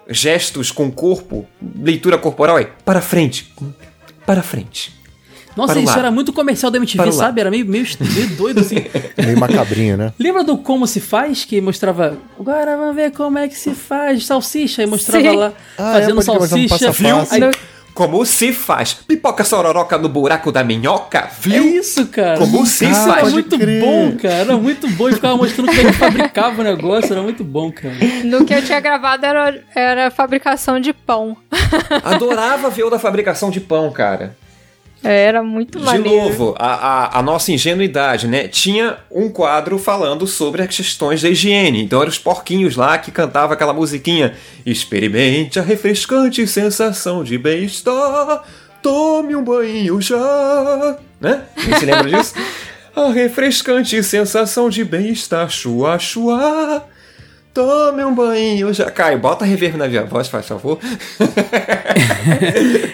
gestos 0.09 0.71
com 0.71 0.87
o 0.87 0.91
corpo, 0.91 1.45
leitura 1.77 2.17
corporal, 2.17 2.57
aí, 2.57 2.67
para 2.85 3.01
frente, 3.01 3.53
para 4.25 4.41
frente. 4.41 4.99
Nossa, 5.55 5.73
Para 5.73 5.81
isso 5.81 5.91
lá. 5.91 5.99
era 5.99 6.11
muito 6.11 6.31
comercial 6.31 6.71
da 6.71 6.77
Para 6.79 6.83
MTV, 6.85 7.05
lá. 7.05 7.11
sabe? 7.11 7.41
Era 7.41 7.51
meio, 7.51 7.65
meio, 7.65 7.85
meio 7.99 8.27
doido 8.37 8.61
assim. 8.61 8.75
Meio 9.21 9.37
macabrinho, 9.37 9.97
né? 9.97 10.13
Lembra 10.17 10.45
do 10.45 10.57
Como 10.57 10.87
Se 10.87 11.01
Faz? 11.01 11.43
Que 11.43 11.59
mostrava. 11.59 12.17
Agora 12.39 12.77
vamos 12.77 12.95
ver 12.95 13.11
como 13.11 13.37
é 13.37 13.49
que 13.49 13.55
se 13.55 13.71
faz 13.75 14.25
salsicha. 14.25 14.81
E 14.81 14.85
mostrava 14.85 15.29
Sim. 15.29 15.35
lá 15.35 15.53
Ah, 15.77 15.89
é, 15.89 15.93
fazendo 15.93 16.05
crer, 16.05 16.15
mostrava 16.15 16.39
um 16.39 16.47
salsicha. 16.47 16.69
passo 16.69 16.85
a 16.85 17.15
passo. 17.19 17.33
Aí- 17.35 17.51
Como 17.93 18.25
se 18.25 18.53
faz? 18.53 18.93
Pipoca 18.93 19.43
sororoca 19.43 19.97
no 19.97 20.07
buraco 20.07 20.51
da 20.51 20.63
minhoca, 20.63 21.19
É 21.19 21.29
viu? 21.41 21.65
isso, 21.77 22.07
cara. 22.07 22.37
Como 22.37 22.65
se 22.65 22.85
Isso 22.85 23.05
faz? 23.05 23.17
era 23.23 23.29
muito 23.29 23.59
crer. 23.59 23.81
bom, 23.81 24.17
cara. 24.17 24.33
Era 24.35 24.57
muito 24.57 24.87
bom. 24.91 25.09
E 25.09 25.13
ficava 25.13 25.35
mostrando 25.37 25.67
como 25.67 25.81
é 25.81 25.83
que 25.91 25.93
fabricava 25.97 26.61
o 26.61 26.63
negócio. 26.63 27.11
Era 27.11 27.21
muito 27.21 27.43
bom, 27.43 27.71
cara. 27.71 27.93
No 28.23 28.45
que 28.45 28.53
eu 28.53 28.63
tinha 28.63 28.79
gravado 28.79 29.25
era, 29.25 29.61
era 29.75 30.09
fabricação 30.11 30.79
de 30.79 30.93
pão. 30.93 31.35
Adorava 32.03 32.69
ver 32.69 32.83
o 32.85 32.89
da 32.89 32.97
fabricação 32.99 33.49
de 33.49 33.59
pão, 33.59 33.91
cara. 33.91 34.35
Era 35.03 35.41
muito 35.41 35.79
De 35.79 35.85
maneiro. 35.85 36.29
novo, 36.29 36.55
a, 36.59 36.73
a, 36.73 37.19
a 37.19 37.21
nossa 37.23 37.51
ingenuidade, 37.51 38.27
né? 38.27 38.47
Tinha 38.47 38.97
um 39.09 39.29
quadro 39.29 39.79
falando 39.79 40.27
sobre 40.27 40.61
as 40.61 40.75
questões 40.75 41.21
da 41.21 41.29
higiene. 41.29 41.83
Então 41.83 41.99
eram 42.01 42.09
os 42.09 42.19
porquinhos 42.19 42.75
lá 42.75 42.97
que 42.99 43.11
cantava 43.11 43.53
aquela 43.53 43.73
musiquinha. 43.73 44.35
Experimente 44.65 45.59
a 45.59 45.63
refrescante 45.63 46.45
sensação 46.45 47.23
de 47.23 47.37
bem-estar. 47.37 48.43
Tome 48.83 49.35
um 49.35 49.43
banho 49.43 49.99
já. 50.01 50.97
Né? 51.19 51.41
Quem 51.55 51.77
se 51.77 51.85
lembra 51.85 52.09
disso? 52.09 52.35
A 52.93 53.09
refrescante 53.09 54.03
sensação 54.03 54.69
de 54.69 54.83
bem-estar. 54.83 55.49
Chua, 55.49 55.97
chua. 55.97 56.83
Tome 57.53 58.03
um 58.05 58.15
banho 58.15 58.73
já. 58.73 58.89
Caio, 58.89 59.19
bota 59.19 59.43
reverb 59.43 59.75
na 59.77 59.87
minha 59.87 60.05
voz, 60.05 60.29
faz 60.29 60.47
favor. 60.47 60.79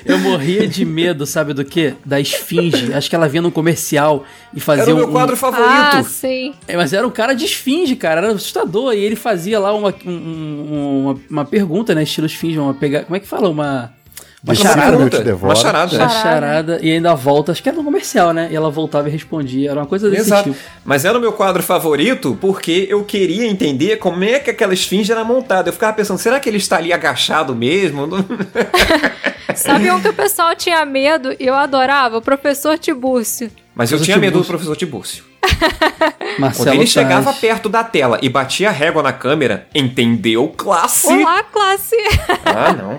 Eu 0.05 0.17
morria 0.19 0.67
de 0.67 0.85
medo, 0.85 1.25
sabe 1.25 1.53
do 1.53 1.63
quê? 1.63 1.93
Da 2.05 2.19
esfinge. 2.19 2.93
Acho 2.93 3.09
que 3.09 3.15
ela 3.15 3.27
vinha 3.27 3.41
num 3.41 3.51
comercial 3.51 4.23
e 4.53 4.59
fazia 4.59 4.83
Era 4.85 4.93
o 4.93 4.97
meu 4.97 5.07
um- 5.09 5.11
quadro 5.11 5.35
Ah, 5.35 5.37
favorito. 5.37 6.09
sim. 6.09 6.53
É, 6.67 6.75
mas 6.75 6.93
era 6.93 7.05
um 7.05 7.09
cara 7.11 7.33
de 7.33 7.45
esfinge, 7.45 7.95
cara. 7.95 8.21
Era 8.21 8.31
assustador. 8.33 8.93
E 8.93 8.99
ele 8.99 9.15
fazia 9.15 9.59
lá 9.59 9.73
uma, 9.73 9.93
um- 10.05 10.11
um- 10.11 11.01
uma, 11.09 11.19
uma 11.29 11.45
pergunta, 11.45 11.93
né? 11.93 12.03
Estilo 12.03 12.27
esfinge. 12.27 12.57
Uma 12.57 12.73
pega... 12.73 13.03
Como 13.03 13.15
é 13.15 13.19
que 13.19 13.27
fala? 13.27 13.49
Uma. 13.49 13.93
Uma 14.43 14.53
charada. 14.55 15.09
te 15.09 15.31
uma 15.31 15.55
charada. 15.55 15.95
Uma 15.97 16.09
Charada. 16.09 16.21
charada. 16.21 16.79
E 16.81 16.91
ainda 16.91 17.15
volta. 17.15 17.51
Acho 17.51 17.61
que 17.63 17.69
era 17.69 17.77
no 17.77 17.83
comercial, 17.83 18.31
né? 18.33 18.47
E 18.51 18.55
ela 18.55 18.69
voltava 18.69 19.09
e 19.09 19.11
respondia. 19.11 19.71
Era 19.71 19.79
uma 19.79 19.85
coisa 19.87 20.09
desse 20.09 20.21
Exato. 20.23 20.51
tipo. 20.51 20.63
Mas 20.85 21.05
era 21.05 21.17
o 21.17 21.21
meu 21.21 21.33
quadro 21.33 21.63
favorito 21.63 22.37
porque 22.39 22.85
eu 22.89 23.03
queria 23.03 23.45
entender 23.47 23.97
como 23.97 24.23
é 24.23 24.39
que 24.39 24.51
aquela 24.51 24.73
esfinge 24.73 25.11
era 25.11 25.23
montada. 25.23 25.69
Eu 25.69 25.73
ficava 25.73 25.93
pensando, 25.93 26.19
será 26.19 26.39
que 26.39 26.47
ele 26.47 26.57
está 26.57 26.77
ali 26.77 26.93
agachado 26.93 27.55
mesmo? 27.55 28.07
Sabe 29.55 29.89
um 29.91 29.99
que 29.99 30.09
o 30.09 30.13
pessoal 30.13 30.55
tinha 30.55 30.85
medo 30.85 31.33
e 31.39 31.45
eu 31.47 31.55
adorava? 31.55 32.17
O 32.17 32.21
professor 32.21 32.77
Tibúrcio. 32.77 33.49
Mas 33.73 33.91
eu 33.91 33.97
Professor 33.97 34.05
tinha 34.05 34.17
medo 34.17 34.33
do 34.39 34.43
Tibúrcio. 34.43 34.51
professor 34.51 34.75
Tibúrcio. 34.75 35.23
Marcelo 36.39 36.65
Quando 36.65 36.73
ele 36.75 36.79
Taz. 36.83 36.89
chegava 36.89 37.33
perto 37.33 37.67
da 37.69 37.83
tela 37.83 38.19
e 38.21 38.29
batia 38.29 38.69
a 38.69 38.71
régua 38.71 39.01
na 39.01 39.11
câmera, 39.13 39.65
entendeu? 39.73 40.53
Classe! 40.55 41.07
Olá, 41.07 41.43
classe! 41.43 41.95
Ah, 42.45 42.71
não. 42.73 42.97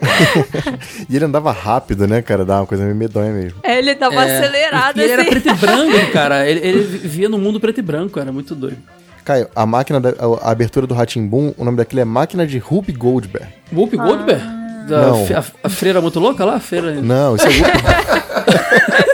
E 1.08 1.16
ele 1.16 1.24
andava 1.24 1.50
rápido, 1.50 2.06
né, 2.06 2.20
cara? 2.22 2.44
Dava 2.44 2.60
uma 2.60 2.66
coisa 2.66 2.84
meio 2.84 2.94
medonha 2.94 3.32
mesmo. 3.32 3.58
Ele 3.64 3.94
dava 3.94 4.12
uma 4.14 4.24
É, 4.26 4.38
acelerada 4.38 5.00
e 5.00 5.04
ele 5.04 5.12
era 5.12 5.22
assim. 5.22 5.30
preto 5.30 5.48
e 5.48 5.54
branco, 5.54 6.06
cara. 6.12 6.48
Ele, 6.48 6.60
ele 6.60 6.82
vivia 6.82 7.28
no 7.28 7.38
mundo 7.38 7.58
preto 7.58 7.78
e 7.78 7.82
branco, 7.82 8.20
era 8.20 8.30
muito 8.30 8.54
doido. 8.54 8.76
Caio, 9.24 9.48
a 9.56 9.64
máquina, 9.66 10.00
da, 10.00 10.10
a 10.42 10.50
abertura 10.50 10.86
do 10.86 10.94
Ratimbum, 10.94 11.52
o 11.56 11.64
nome 11.64 11.76
daquilo 11.76 12.00
é 12.00 12.04
Máquina 12.04 12.46
de 12.46 12.58
Ruby 12.58 12.92
Goldberg. 12.92 13.46
Whoop 13.72 13.96
Goldberg? 13.96 14.42
Da 14.88 15.02
Não. 15.08 15.24
a, 15.36 15.44
a 15.64 15.68
freira 15.68 16.00
muito 16.00 16.18
louca 16.20 16.44
lá? 16.44 16.54
A 16.56 16.60
freira. 16.60 16.92
Não, 16.92 17.36
isso 17.36 17.46
é 17.46 17.50
Whoop, 17.50 19.07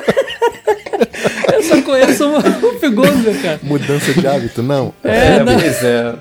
Eu 1.52 1.62
só 1.62 1.82
conheço 1.82 2.26
o 2.28 2.40
Goldberg, 2.92 3.38
cara. 3.42 3.60
mudança 3.62 4.12
de 4.12 4.26
hábito, 4.26 4.62
não. 4.62 4.92
É, 5.02 5.38
não. 5.42 5.58
pois 5.58 5.82
é. 5.84 6.14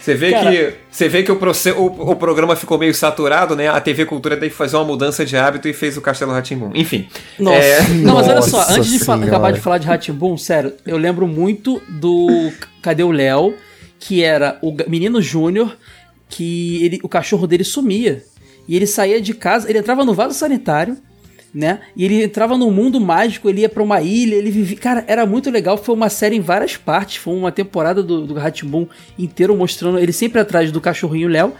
Você 0.00 0.14
vê 0.14 0.32
Cara. 0.32 0.50
que, 0.50 0.74
você 0.90 1.08
vê 1.08 1.22
que 1.22 1.30
o, 1.30 1.36
proce- 1.36 1.70
o, 1.70 1.86
o 1.86 2.16
programa 2.16 2.56
ficou 2.56 2.76
meio 2.78 2.92
saturado, 2.92 3.54
né? 3.54 3.68
A 3.68 3.80
TV 3.80 4.04
Cultura 4.04 4.36
teve 4.36 4.50
que 4.50 4.56
fazer 4.56 4.76
uma 4.76 4.84
mudança 4.84 5.24
de 5.24 5.36
hábito 5.36 5.68
e 5.68 5.72
fez 5.72 5.96
o 5.96 6.00
Castelo 6.00 6.32
Ratimbum. 6.32 6.70
Enfim. 6.74 7.08
Nossa. 7.38 7.58
É, 7.58 7.80
Não, 7.88 8.14
mas 8.16 8.28
olha 8.28 8.42
só, 8.42 8.56
Nossa 8.58 8.72
antes 8.74 8.90
de 8.90 8.98
Senhora. 8.98 9.24
acabar 9.24 9.52
de 9.52 9.60
falar 9.60 9.78
de 9.78 9.86
Ratimbum, 9.86 10.36
sério, 10.36 10.72
eu 10.84 10.96
lembro 10.96 11.28
muito 11.28 11.80
do 11.88 12.50
Cadê 12.82 13.04
o 13.04 13.12
Léo, 13.12 13.54
que 14.00 14.22
era 14.24 14.58
o 14.62 14.74
menino 14.88 15.22
Júnior, 15.22 15.76
que 16.28 16.84
ele, 16.84 16.98
o 17.04 17.08
cachorro 17.08 17.46
dele 17.46 17.62
sumia. 17.64 18.24
E 18.66 18.74
ele 18.74 18.86
saía 18.86 19.20
de 19.20 19.32
casa, 19.34 19.68
ele 19.70 19.78
entrava 19.78 20.04
no 20.04 20.12
vaso 20.14 20.34
sanitário, 20.34 20.96
né? 21.54 21.80
E 21.94 22.04
ele 22.04 22.22
entrava 22.22 22.56
num 22.56 22.70
mundo 22.70 23.00
mágico, 23.00 23.48
ele 23.48 23.60
ia 23.60 23.68
pra 23.68 23.82
uma 23.82 24.00
ilha, 24.00 24.34
ele 24.34 24.50
vivia. 24.50 24.76
Cara, 24.76 25.04
era 25.06 25.26
muito 25.26 25.50
legal. 25.50 25.76
Foi 25.76 25.94
uma 25.94 26.08
série 26.08 26.36
em 26.36 26.40
várias 26.40 26.76
partes. 26.76 27.16
Foi 27.16 27.34
uma 27.34 27.52
temporada 27.52 28.02
do, 28.02 28.26
do 28.26 28.34
Ratimbum 28.34 28.86
inteiro 29.18 29.54
mostrando 29.54 29.98
ele 29.98 30.12
sempre 30.12 30.40
atrás 30.40 30.72
do 30.72 30.80
cachorrinho 30.80 31.28
Léo 31.28 31.52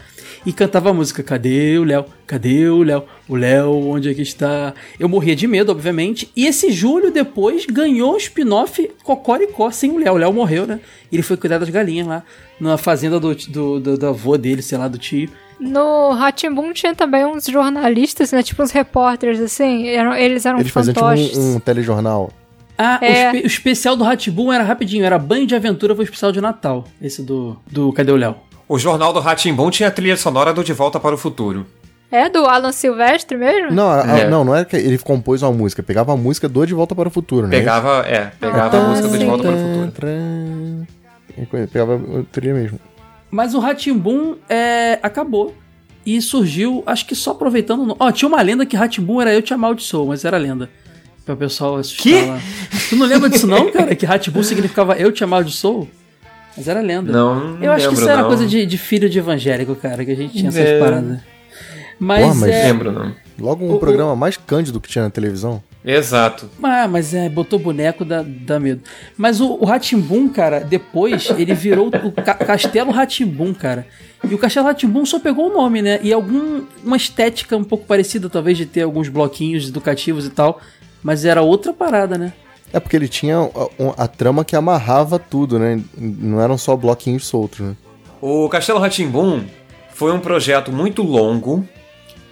e 0.45 0.51
cantava 0.51 0.89
a 0.89 0.93
música: 0.93 1.21
Cadê 1.21 1.77
o 1.77 1.83
Léo? 1.83 2.05
Cadê 2.25 2.67
o 2.67 2.81
Léo? 2.81 3.03
O 3.27 3.35
Léo, 3.35 3.71
onde 3.71 4.09
é 4.09 4.13
que 4.13 4.21
está? 4.21 4.73
Eu 4.99 5.07
morria 5.07 5.35
de 5.35 5.47
medo, 5.47 5.71
obviamente. 5.71 6.31
E 6.35 6.47
esse 6.47 6.71
Júlio 6.71 7.11
depois 7.11 7.65
ganhou 7.65 8.15
um 8.15 8.17
spin-off 8.17 8.89
Cocoricó 9.03 9.69
sem 9.69 9.91
o 9.91 9.99
Léo. 9.99 10.13
O 10.13 10.17
Léo 10.17 10.33
morreu, 10.33 10.65
né? 10.65 10.79
Ele 11.11 11.21
foi 11.21 11.37
cuidar 11.37 11.59
das 11.59 11.69
galinhas 11.69 12.07
lá 12.07 12.23
na 12.59 12.77
fazenda 12.77 13.19
do, 13.19 13.35
do, 13.35 13.79
do, 13.79 13.97
do 13.97 14.07
avô 14.07 14.37
dele, 14.37 14.61
sei 14.61 14.77
lá, 14.77 14.87
do 14.87 14.97
tio. 14.97 15.29
No 15.69 16.11
Ratimbun 16.11 16.73
tinha 16.73 16.93
também 16.93 17.25
uns 17.25 17.45
jornalistas, 17.45 18.31
né? 18.31 18.43
Tipo 18.43 18.63
uns 18.63 18.71
repórteres, 18.71 19.39
assim. 19.39 19.87
Eram, 19.87 20.13
eles 20.15 20.45
eram 20.45 20.59
Eles 20.59 20.71
faziam 20.71 20.93
tipo 20.93 21.05
fantoches. 21.05 21.37
um, 21.37 21.55
um 21.55 21.59
telejornal. 21.59 22.31
Ah, 22.77 22.99
o, 23.01 23.05
É. 23.05 23.25
espe- 23.27 23.43
o 23.43 23.47
especial 23.47 23.95
do 23.95 24.03
Ratibum 24.03 24.51
era 24.51 24.63
rapidinho, 24.63 25.05
era 25.05 25.17
banho 25.19 25.45
de 25.47 25.55
aventura, 25.55 25.95
foi 25.95 26.03
o 26.03 26.05
especial 26.05 26.31
de 26.31 26.41
Natal. 26.41 26.83
Esse 27.01 27.21
do, 27.21 27.55
do 27.71 27.93
Cadê 27.93 28.11
o 28.11 28.15
Léo? 28.15 28.35
o 28.67 28.79
Jornal 28.79 29.13
do 29.13 29.19
Ratimbum 29.19 29.69
tinha 29.69 29.89
a 29.89 29.91
trilha 29.91 30.17
sonora 30.17 30.51
do 30.53 30.63
De 30.63 30.73
Volta 30.73 30.99
para 30.99 31.13
o 31.13 31.17
Futuro. 31.17 31.65
É 32.11 32.29
do 32.29 32.45
Alan 32.45 32.71
Silvestre 32.71 33.37
mesmo? 33.37 33.71
Não, 33.71 33.89
a- 33.89 34.03
a- 34.03 34.19
É. 34.19 34.29
não, 34.29 34.43
não 34.43 34.55
era 34.55 34.65
que 34.65 34.75
ele 34.75 34.97
compôs 34.97 35.41
uma 35.43 35.51
música, 35.51 35.81
pegava 35.83 36.13
a 36.13 36.17
música 36.17 36.47
do 36.49 36.65
De 36.65 36.73
Volta 36.73 36.93
para 36.95 37.07
o 37.07 37.11
Futuro, 37.11 37.47
né? 37.47 37.57
Pegava, 37.57 38.05
é, 38.07 38.31
pegava 38.39 38.77
Ah, 38.77 38.85
a 38.85 38.87
música 38.89 39.07
do 39.07 39.17
De. 39.17 39.25
Volta 39.25 39.43
para 39.43 39.51
o 39.53 39.57
Futuro. 39.57 40.87
Futuro. 41.35 41.67
Pegava 41.71 41.95
a 41.95 42.23
trilha 42.31 42.53
mesmo. 42.53 42.79
Mas 43.33 43.55
o 43.55 43.59
Ratimbum 43.59 44.35
é, 44.47 44.99
acabou. 45.01 45.55
E 46.05 46.21
surgiu, 46.21 46.83
acho 46.85 47.05
que 47.07 47.15
só 47.15 47.31
aproveitando. 47.31 47.95
Ó, 47.97 48.11
tinha 48.11 48.27
uma 48.29 48.41
lenda 48.41 48.63
que 48.65 48.75
Ratimbum 48.75 49.19
era 49.21 49.33
eu 49.33 49.41
te 49.41 49.53
amaldiçoo, 49.55 50.05
mas 50.07 50.23
era 50.23 50.37
lenda. 50.37 50.69
Pra 51.25 51.33
o 51.33 51.37
pessoal 51.37 51.77
assustar 51.77 52.27
lá. 52.27 52.39
Tu 52.89 52.95
não 52.95 53.07
lembra 53.07 53.29
disso, 53.29 53.47
não, 53.47 53.71
cara? 53.71 53.95
Que 53.95 54.05
Ratimbum 54.05 54.43
significava 54.43 54.95
eu 54.97 55.11
te 55.11 55.23
amaldiçoo? 55.23 55.89
Mas 56.55 56.67
era 56.67 56.79
lenda. 56.81 57.11
Não, 57.11 57.53
não 57.55 57.63
Eu 57.63 57.71
acho 57.71 57.87
que 57.87 57.95
lembro, 57.95 58.01
isso 58.01 58.09
era 58.09 58.21
não. 58.21 58.27
coisa 58.27 58.45
de, 58.45 58.65
de 58.67 58.77
filho 58.77 59.09
de 59.09 59.17
evangélico, 59.17 59.73
cara, 59.75 60.05
que 60.05 60.11
a 60.11 60.15
gente 60.15 60.33
tinha 60.37 60.49
essas 60.49 60.61
É. 60.61 60.77
paradas. 60.79 61.19
Mas, 61.97 62.21
Porra, 62.25 62.35
mas 62.35 62.49
é. 62.51 62.63
Lembro, 62.67 62.91
não. 62.91 63.15
Logo 63.39 63.65
um 63.65 63.71
O- 63.71 63.75
o- 63.75 63.79
programa 63.79 64.15
mais 64.15 64.37
cândido 64.37 64.79
que 64.79 64.89
tinha 64.89 65.05
na 65.05 65.09
televisão. 65.09 65.63
Exato. 65.85 66.49
Ah, 66.61 66.87
mas 66.87 67.13
é, 67.13 67.27
botou 67.27 67.59
boneco, 67.59 68.05
dá, 68.05 68.23
dá 68.25 68.59
medo. 68.59 68.81
Mas 69.17 69.41
o, 69.41 69.53
o 69.59 69.65
Ratimbum, 69.65 70.29
cara, 70.29 70.61
depois 70.61 71.29
ele 71.37 71.53
virou 71.53 71.87
o 71.87 72.11
Ca- 72.11 72.35
Castelo 72.35 72.91
Ratimbum, 72.91 73.53
cara. 73.53 73.85
E 74.29 74.33
o 74.33 74.37
Castelo 74.37 74.65
Ratimbum 74.67 75.05
só 75.05 75.19
pegou 75.19 75.49
o 75.49 75.53
nome, 75.53 75.81
né? 75.81 75.99
E 76.01 76.13
algum, 76.13 76.63
uma 76.83 76.95
estética 76.95 77.57
um 77.57 77.63
pouco 77.65 77.85
parecida, 77.85 78.29
talvez, 78.29 78.57
de 78.57 78.65
ter 78.65 78.83
alguns 78.83 79.09
bloquinhos 79.09 79.67
educativos 79.67 80.25
e 80.25 80.29
tal. 80.29 80.61
Mas 81.03 81.25
era 81.25 81.41
outra 81.41 81.73
parada, 81.73 82.17
né? 82.17 82.31
É 82.71 82.79
porque 82.79 82.95
ele 82.95 83.09
tinha 83.09 83.37
a, 83.39 84.03
a 84.03 84.07
trama 84.07 84.45
que 84.45 84.55
amarrava 84.55 85.19
tudo, 85.19 85.59
né? 85.59 85.81
Não 85.97 86.39
eram 86.39 86.57
só 86.57 86.77
bloquinhos 86.77 87.25
soltos, 87.27 87.59
né? 87.59 87.75
O 88.21 88.47
Castelo 88.47 88.79
Ratimbum 88.79 89.43
foi 89.93 90.13
um 90.13 90.19
projeto 90.21 90.71
muito 90.71 91.03
longo, 91.03 91.67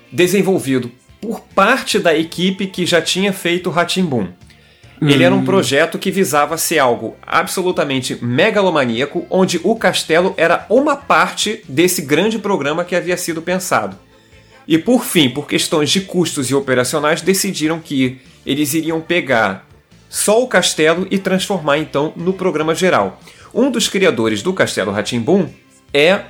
desenvolvido 0.10 0.90
por 1.22 1.40
parte 1.40 2.00
da 2.00 2.18
equipe 2.18 2.68
que 2.68 2.86
já 2.86 3.02
tinha 3.02 3.32
feito 3.32 3.70
o 3.70 3.72
Ratimbum. 3.72 4.28
Ele 5.02 5.24
era 5.24 5.34
um 5.34 5.44
projeto 5.44 5.98
que 5.98 6.12
visava 6.12 6.58
ser 6.58 6.78
algo 6.78 7.16
absolutamente 7.26 8.24
megalomaníaco, 8.24 9.26
onde 9.32 9.60
o 9.64 9.76
castelo 9.76 10.34
era 10.38 10.66
uma 10.70 10.96
parte 10.96 11.64
desse 11.68 12.04
grande 12.04 12.38
programa 12.38 12.86
que 12.86 12.96
havia 12.96 13.18
sido 13.18 13.42
pensado. 13.42 13.98
E 14.68 14.78
por 14.78 15.04
fim, 15.04 15.30
por 15.30 15.48
questões 15.48 15.90
de 15.90 16.02
custos 16.02 16.52
e 16.52 16.56
operacionais, 16.56 17.22
decidiram 17.22 17.80
que 17.80 18.22
eles 18.46 18.76
iriam 18.76 19.02
pegar 19.02 19.68
só 20.08 20.44
o 20.44 20.48
castelo 20.48 21.08
e 21.10 21.18
transformar 21.18 21.80
então 21.80 22.14
no 22.16 22.34
programa 22.34 22.76
geral. 22.76 23.20
Um 23.52 23.72
dos 23.72 23.88
criadores 23.88 24.44
do 24.44 24.54
Castelo 24.54 24.92
Ratimbum 24.92 25.50
é 25.92 26.22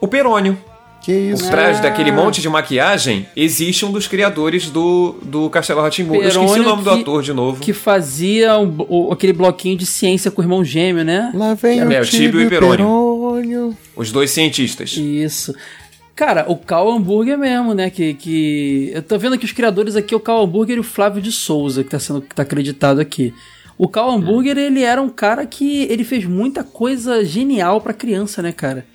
o 0.00 0.06
Perônio. 0.06 0.56
Que 1.04 1.12
isso? 1.12 1.42
Por 1.44 1.50
trás 1.50 1.80
daquele 1.80 2.10
monte 2.10 2.40
de 2.40 2.48
maquiagem, 2.48 3.26
existe 3.36 3.84
um 3.84 3.92
dos 3.92 4.06
criadores 4.06 4.70
do, 4.70 5.16
do 5.22 5.50
Castelo 5.50 5.82
Ratimbum. 5.82 6.14
Eu 6.16 6.28
esqueci 6.28 6.60
o 6.60 6.62
nome 6.62 6.82
do 6.82 6.90
que- 6.94 7.00
ator 7.02 7.22
de 7.22 7.32
novo. 7.32 7.60
Que 7.60 7.72
fazia 7.74 8.58
um- 8.58 8.74
o- 8.88 9.12
aquele 9.12 9.32
bloquinho 9.34 9.76
de 9.76 9.84
ciência 9.84 10.30
com 10.30 10.40
o 10.40 10.44
irmão 10.44 10.64
gêmeo, 10.64 11.04
né? 11.04 11.30
Lá 11.34 11.52
vem 11.54 11.80
É, 11.80 11.84
o 12.00 12.02
o 12.02 12.06
Tíbio 12.06 12.40
e 12.40 12.48
Perônio. 12.48 12.76
Perônio. 12.78 13.76
Os 13.94 14.10
dois 14.10 14.30
cientistas. 14.30 14.92
Isso. 14.96 15.54
Cara, 16.16 16.46
o 16.48 16.56
Cal 16.56 16.90
Hambúrguer 16.90 17.36
mesmo, 17.36 17.74
né? 17.74 17.90
Que, 17.90 18.14
que. 18.14 18.90
Eu 18.94 19.02
tô 19.02 19.18
vendo 19.18 19.36
que 19.36 19.44
os 19.44 19.52
criadores 19.52 19.96
aqui, 19.96 20.14
o 20.14 20.20
Cal 20.20 20.42
Hambúrguer 20.44 20.76
e 20.76 20.80
o 20.80 20.84
Flávio 20.84 21.20
de 21.20 21.32
Souza, 21.32 21.82
que 21.84 21.90
tá 21.90 21.98
sendo 21.98 22.22
que 22.22 22.34
tá 22.34 22.42
acreditado 22.44 23.00
aqui. 23.00 23.34
O 23.76 23.88
Cal 23.88 24.08
Hambúrguer, 24.10 24.56
ele 24.56 24.82
era 24.82 25.02
um 25.02 25.08
cara 25.08 25.44
que 25.44 25.82
ele 25.90 26.04
fez 26.04 26.24
muita 26.24 26.62
coisa 26.62 27.24
genial 27.24 27.80
pra 27.80 27.92
criança, 27.92 28.40
né, 28.40 28.52
cara? 28.52 28.86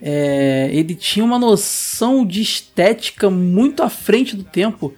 É, 0.00 0.68
ele 0.72 0.94
tinha 0.94 1.24
uma 1.24 1.38
noção 1.38 2.24
de 2.24 2.40
estética 2.42 3.28
muito 3.28 3.82
à 3.82 3.88
frente 3.90 4.36
do 4.36 4.44
tempo. 4.44 4.94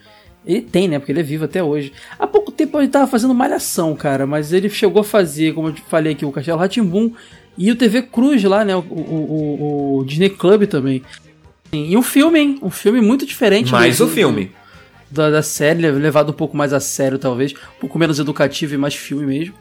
Ele 0.47 0.63
tem, 0.63 0.89
né? 0.89 0.99
Porque 0.99 1.13
ele 1.13 1.21
é 1.21 1.23
vivo 1.25 1.45
até 1.45 1.63
hoje. 1.63 1.93
Há 2.19 2.27
pouco 2.27 2.51
tempo 2.51 2.79
ele 2.79 2.89
tava 2.89 3.07
fazendo 3.07 3.35
malhação, 3.35 3.95
cara, 3.95 4.27
mas 4.27 4.53
ele 4.53 4.69
chegou 4.71 5.01
a 5.01 5.05
fazer, 5.05 5.55
como 5.55 5.69
eu 5.69 5.75
falei 5.89 6.13
aqui, 6.13 6.25
o 6.25 6.33
Castelo 6.33 6.59
Ratimbum 6.59 7.13
e 7.59 7.71
o 7.71 7.77
TV 7.77 8.03
Cruz 8.03 8.43
lá, 8.45 8.65
né? 8.65 8.75
O, 8.75 8.81
o- 8.81 9.99
o- 9.99 10.05
Disney 10.05 10.31
Club 10.31 10.65
também. 10.67 11.03
E 11.73 11.97
um 11.97 12.03
filme, 12.03 12.39
hein? 12.41 12.59
Um 12.63 12.71
filme 12.71 13.01
muito 13.01 13.25
diferente. 13.27 13.71
Mais 13.71 14.01
o 14.01 14.09
filme. 14.09 14.51
Da, 15.11 15.29
da 15.31 15.43
série, 15.43 15.89
levado 15.91 16.31
um 16.31 16.35
pouco 16.35 16.57
mais 16.57 16.73
a 16.73 16.81
sério, 16.81 17.19
talvez. 17.19 17.53
Um 17.53 17.81
pouco 17.81 17.99
menos 17.99 18.19
educativo 18.19 18.75
e 18.75 18.79
mais 18.79 18.95
filme 18.95 19.27
mesmo. 19.27 19.55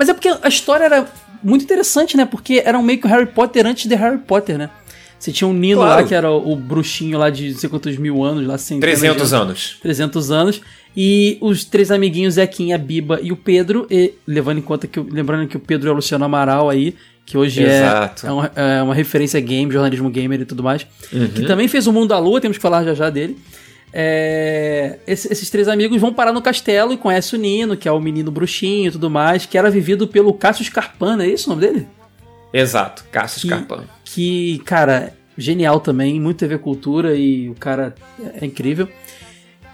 Mas 0.00 0.08
é 0.08 0.14
porque 0.14 0.30
a 0.30 0.48
história 0.48 0.84
era 0.84 1.06
muito 1.42 1.62
interessante, 1.62 2.16
né? 2.16 2.24
Porque 2.24 2.62
era 2.64 2.78
um 2.78 2.82
meio 2.82 2.98
que 2.98 3.06
o 3.06 3.10
Harry 3.10 3.26
Potter 3.26 3.66
antes 3.66 3.84
de 3.84 3.94
Harry 3.94 4.16
Potter, 4.16 4.56
né? 4.56 4.70
Você 5.18 5.30
tinha 5.30 5.46
um 5.46 5.52
Nino 5.52 5.82
Claro. 5.82 6.00
lá, 6.00 6.08
que 6.08 6.14
era 6.14 6.30
o, 6.30 6.52
o 6.52 6.56
bruxinho 6.56 7.18
lá 7.18 7.28
de 7.28 7.50
não 7.50 7.58
sei 7.58 7.68
quantos 7.68 7.98
mil 7.98 8.24
anos, 8.24 8.46
lá 8.46 8.56
de 8.56 8.80
300 8.80 9.34
anos. 9.34 9.76
300 9.82 10.30
anos. 10.30 10.62
E 10.96 11.36
os 11.42 11.66
três 11.66 11.90
amiguinhos, 11.90 12.34
Zequinha, 12.34 12.76
a 12.76 12.78
Biba 12.78 13.20
e 13.22 13.30
o 13.30 13.36
Pedro. 13.36 13.86
E 13.90 14.14
levando 14.26 14.56
em 14.56 14.62
conta 14.62 14.86
que. 14.86 14.98
Lembrando 14.98 15.46
que 15.46 15.58
o 15.58 15.60
Pedro 15.60 15.90
é 15.90 15.92
o 15.92 15.96
Luciano 15.96 16.24
Amaral 16.24 16.70
aí, 16.70 16.94
que 17.26 17.36
hoje 17.36 17.62
é, 17.62 18.10
é, 18.24 18.32
uma, 18.32 18.52
é 18.56 18.82
uma 18.82 18.94
referência 18.94 19.38
game, 19.38 19.70
jornalismo 19.70 20.08
gamer 20.08 20.40
e 20.40 20.44
tudo 20.46 20.62
mais. 20.62 20.86
Uhum. 21.12 21.28
Que 21.28 21.44
também 21.44 21.68
fez 21.68 21.86
o 21.86 21.92
Mundo 21.92 22.08
da 22.08 22.18
Lua, 22.18 22.40
temos 22.40 22.56
que 22.56 22.62
falar 22.62 22.84
já 22.84 22.94
já 22.94 23.10
dele. 23.10 23.36
É, 23.92 24.98
esse- 25.06 25.32
esses 25.32 25.50
três 25.50 25.66
amigos 25.68 26.00
vão 26.00 26.12
parar 26.12 26.32
no 26.32 26.40
castelo 26.40 26.92
e 26.92 26.96
conhecem 26.96 27.38
o 27.38 27.42
Nino, 27.42 27.76
que 27.76 27.88
é 27.88 27.92
o 27.92 28.00
menino 28.00 28.30
bruxinho 28.30 28.88
e 28.88 28.92
tudo 28.92 29.10
mais, 29.10 29.46
que 29.46 29.58
era 29.58 29.70
vivido 29.70 30.06
pelo 30.06 30.32
Cássio 30.32 30.64
Scarpana, 30.64 31.24
é 31.24 31.28
isso 31.28 31.50
o 31.50 31.54
nome 31.56 31.66
dele? 31.66 31.86
Exato. 32.52 33.04
Cassius 33.10 33.42
Que- 33.42 33.48
Carpan. 33.48 33.84
Que, 34.04 34.58
cara, 34.64 35.12
genial 35.36 35.80
também, 35.80 36.20
muito 36.20 36.38
TV 36.38 36.58
Cultura 36.58 37.14
e 37.14 37.48
o 37.48 37.54
cara 37.54 37.94
é 38.40 38.44
incrível. 38.44 38.88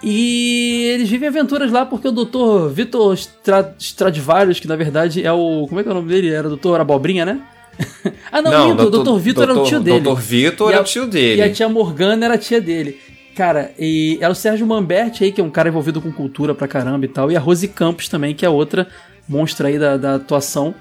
E 0.03 0.91
eles 0.95 1.09
vivem 1.09 1.29
aventuras 1.29 1.73
lá 1.73 1.87
porque 1.87 2.07
o 2.09 2.13
Dr. 2.13 2.69
Vitor 2.71 3.15
Stra 3.15 3.75
Stradivarius, 3.79 4.61
que 4.61 4.69
na 4.69 4.77
verdade 4.77 5.25
é 5.25 5.33
o. 5.33 5.67
Como 5.67 5.81
é 5.81 5.83
que 5.83 5.89
é 5.89 5.93
o 5.93 5.95
nome 5.95 6.09
dele? 6.09 6.29
Era 6.31 6.49
o 6.49 6.57
Dr. 6.57 6.81
Abobrinha, 6.81 7.25
né? 7.25 7.41
ah, 8.31 8.43
não, 8.43 8.69
minto, 8.71 8.85
o 8.85 8.91
Dr. 8.91 9.19
Vitor 9.19 9.45
era 9.45 9.59
o 9.59 9.65
tio 9.65 9.81
dele. 9.81 10.01
Dr. 10.01 10.15
Vitor 10.21 10.73
era 10.73 10.83
o 10.83 10.85
tio 10.85 11.03
E 11.05 11.07
a 11.07 11.09
dele. 11.09 11.51
tia 11.51 11.69
Morgana 11.69 12.27
era 12.27 12.35
a 12.35 12.39
tia 12.39 12.61
dele. 12.61 13.01
Cara, 13.37 13.71
e 13.79 14.17
era 14.21 14.33
o 14.33 14.35
Sérgio 14.35 14.67
Mamberti 14.67 15.23
aí, 15.23 15.31
que 15.31 15.41
é 15.41 15.45
um 15.45 15.51
cara 15.51 15.69
envolvido 15.69 16.01
com 16.01 16.11
cultura 16.11 16.55
pra 16.55 16.67
caramba 16.67 17.05
e 17.05 17.09
tal. 17.09 17.31
E 17.31 17.37
a 17.37 17.41
Rose 17.41 17.69
Campos 17.69 18.09
também, 18.09 18.35
que 18.35 18.47
é 18.47 18.49
outra 18.49 18.87
monstra 19.29 19.69
aí 19.69 19.79
da, 19.79 19.97
da 19.99 20.15
atuação. 20.15 20.75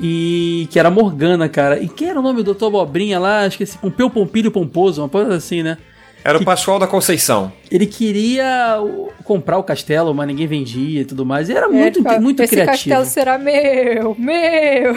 E 0.00 0.68
que 0.70 0.78
era 0.78 0.86
a 0.88 0.90
Morgana, 0.92 1.48
cara. 1.48 1.80
E 1.82 1.88
quem 1.88 2.08
era 2.08 2.20
o 2.20 2.22
nome 2.22 2.42
do 2.42 2.54
Dr. 2.54 2.66
Abobrinha 2.66 3.18
lá? 3.18 3.46
Esqueci. 3.46 3.76
Pompeu 3.78 4.08
Pompilho 4.08 4.50
Pomposo, 4.52 5.02
uma 5.02 5.08
coisa 5.08 5.34
assim, 5.34 5.62
né? 5.62 5.76
Era 6.24 6.38
o 6.38 6.44
Pascoal 6.44 6.78
da 6.78 6.86
Conceição. 6.86 7.50
Ele 7.70 7.86
queria 7.86 8.76
comprar 9.24 9.56
o 9.58 9.62
castelo, 9.62 10.12
mas 10.14 10.26
ninguém 10.26 10.46
vendia 10.46 11.00
e 11.00 11.04
tudo 11.04 11.24
mais. 11.26 11.48
E 11.48 11.52
era 11.52 11.66
É, 11.66 11.68
muito, 11.68 12.02
tipo, 12.02 12.20
muito 12.20 12.42
Esse 12.42 12.54
criativo. 12.54 12.76
castelo 12.94 13.04
será 13.06 13.38
meu, 13.38 14.14
meu. 14.18 14.94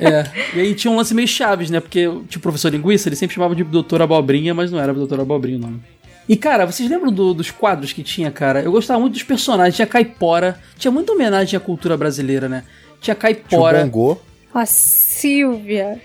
É. 0.00 0.30
E 0.54 0.60
aí 0.60 0.74
tinha 0.74 0.90
um 0.90 0.96
lance 0.96 1.14
meio 1.14 1.28
chaves, 1.28 1.70
né? 1.70 1.78
Porque 1.80 2.00
tinha 2.02 2.38
o 2.38 2.40
professor 2.40 2.70
linguiça, 2.70 3.08
ele 3.08 3.16
sempre 3.16 3.34
chamava 3.34 3.54
de 3.54 3.62
Doutor 3.64 4.02
Abobrinha, 4.02 4.52
mas 4.54 4.70
não 4.72 4.80
era 4.80 4.92
Doutor 4.92 5.20
Abobrinha 5.20 5.58
o 5.58 5.60
nome. 5.60 5.80
E, 6.28 6.36
cara, 6.36 6.64
vocês 6.64 6.88
lembram 6.88 7.10
do- 7.12 7.34
dos 7.34 7.50
quadros 7.50 7.92
que 7.92 8.02
tinha, 8.02 8.30
cara? 8.30 8.60
Eu 8.60 8.70
gostava 8.72 9.00
muito 9.00 9.14
dos 9.14 9.22
personagens. 9.22 9.74
Tinha 9.76 9.86
Caipora. 9.86 10.58
Tinha 10.78 10.90
muita 10.90 11.12
homenagem 11.12 11.56
à 11.56 11.60
cultura 11.60 11.96
brasileira, 11.96 12.48
né? 12.48 12.62
Tinha 13.00 13.14
Caipora. 13.14 13.82
Bongo. 13.84 14.20
A 14.54 14.64
Silvia. 14.66 16.00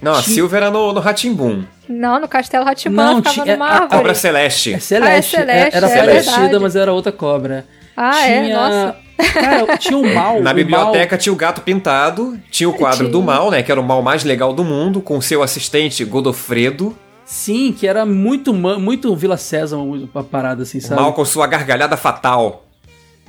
Não, 0.00 0.12
a 0.12 0.22
Silvia 0.22 0.56
era 0.58 0.70
no, 0.70 0.92
no 0.92 1.00
Ratimbum. 1.00 1.64
Não, 1.88 2.20
no 2.20 2.26
Castelo 2.28 2.64
Ratimbun 2.64 2.96
Não, 2.96 3.16
ficava 3.18 3.42
tinha- 3.42 3.56
numa 3.56 3.66
a- 3.68 3.76
a. 3.84 3.88
Cobra 3.88 4.14
Celeste. 4.14 4.74
É 4.74 4.78
Celeste. 4.78 5.36
Ah, 5.36 5.40
é 5.40 5.44
Celeste, 5.44 5.76
era 5.76 5.86
é 5.86 5.96
parecida, 6.06 6.36
verdade. 6.38 6.58
mas 6.62 6.76
era 6.76 6.92
outra 6.92 7.12
cobra. 7.12 7.66
Ah, 7.96 8.26
é? 8.26 8.52
Nossa. 8.52 8.96
Cara, 9.32 9.76
tinha 9.78 9.96
o 9.98 10.02
mal. 10.14 10.40
Na 10.40 10.50
o 10.50 10.54
biblioteca 10.54 11.16
tinha 11.16 11.32
o 11.32 11.36
gato 11.36 11.60
pintado, 11.60 12.38
tinha 12.50 12.68
o 12.68 12.72
quadro 12.72 12.98
Tinha. 13.00 13.10
do 13.10 13.22
mal, 13.22 13.50
né? 13.50 13.62
Que 13.62 13.70
era 13.70 13.80
o 13.80 13.84
mal 13.84 14.02
mais 14.02 14.24
legal 14.24 14.52
do 14.52 14.64
mundo, 14.64 15.00
com 15.00 15.20
seu 15.20 15.42
assistente 15.42 16.04
Godofredo. 16.04 16.96
Sim, 17.24 17.72
que 17.72 17.86
era 17.86 18.04
muito, 18.04 18.52
muito 18.52 19.14
Vila 19.16 19.36
César, 19.36 19.76
uma 19.78 20.22
parada 20.24 20.62
assim, 20.64 20.78
O 20.78 20.82
sabe? 20.82 21.00
mal 21.00 21.12
com 21.12 21.24
sua 21.24 21.46
gargalhada 21.46 21.96
fatal. 21.96 22.66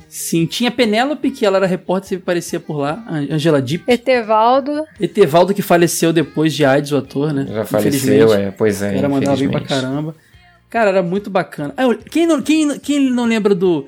Sim, 0.08 0.46
tinha 0.46 0.70
Penélope, 0.70 1.30
que 1.30 1.44
ela 1.44 1.56
era 1.56 1.66
repórter, 1.66 2.08
sempre 2.10 2.22
aparecia 2.22 2.60
por 2.60 2.76
lá. 2.78 3.02
An- 3.08 3.26
Angela 3.34 3.60
Deep. 3.60 3.84
Etevaldo. 3.90 4.84
Etevaldo, 5.00 5.52
que 5.52 5.62
faleceu 5.62 6.12
depois 6.12 6.54
de 6.54 6.64
AIDS, 6.64 6.92
o 6.92 6.96
ator, 6.98 7.32
né? 7.32 7.46
Já 7.48 7.64
faleceu, 7.64 8.32
é, 8.32 8.50
pois 8.52 8.80
é. 8.82 8.96
Era 8.96 9.08
mandava 9.08 9.36
bem 9.36 9.48
pra 9.50 9.60
caramba. 9.60 10.14
Cara, 10.70 10.90
era 10.90 11.02
muito 11.02 11.30
bacana. 11.30 11.74
Ah, 11.76 11.82
quem, 12.10 12.26
não, 12.26 12.40
quem, 12.42 12.78
quem 12.78 13.10
não 13.10 13.24
lembra 13.24 13.54
do 13.56 13.86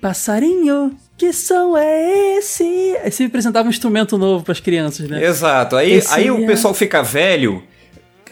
Passarinho, 0.00 0.96
que 1.18 1.32
som 1.32 1.76
é 1.76 2.36
esse? 2.38 2.62
Aí 3.02 3.10
sempre 3.10 3.26
apresentava 3.26 3.66
um 3.66 3.70
instrumento 3.70 4.16
novo 4.16 4.44
pras 4.44 4.60
crianças, 4.60 5.08
né? 5.08 5.22
Exato. 5.24 5.76
Aí, 5.76 5.92
Esse 5.92 6.14
aí 6.14 6.26
é- 6.28 6.32
o 6.32 6.46
pessoal 6.46 6.72
fica 6.72 7.02
velho, 7.02 7.62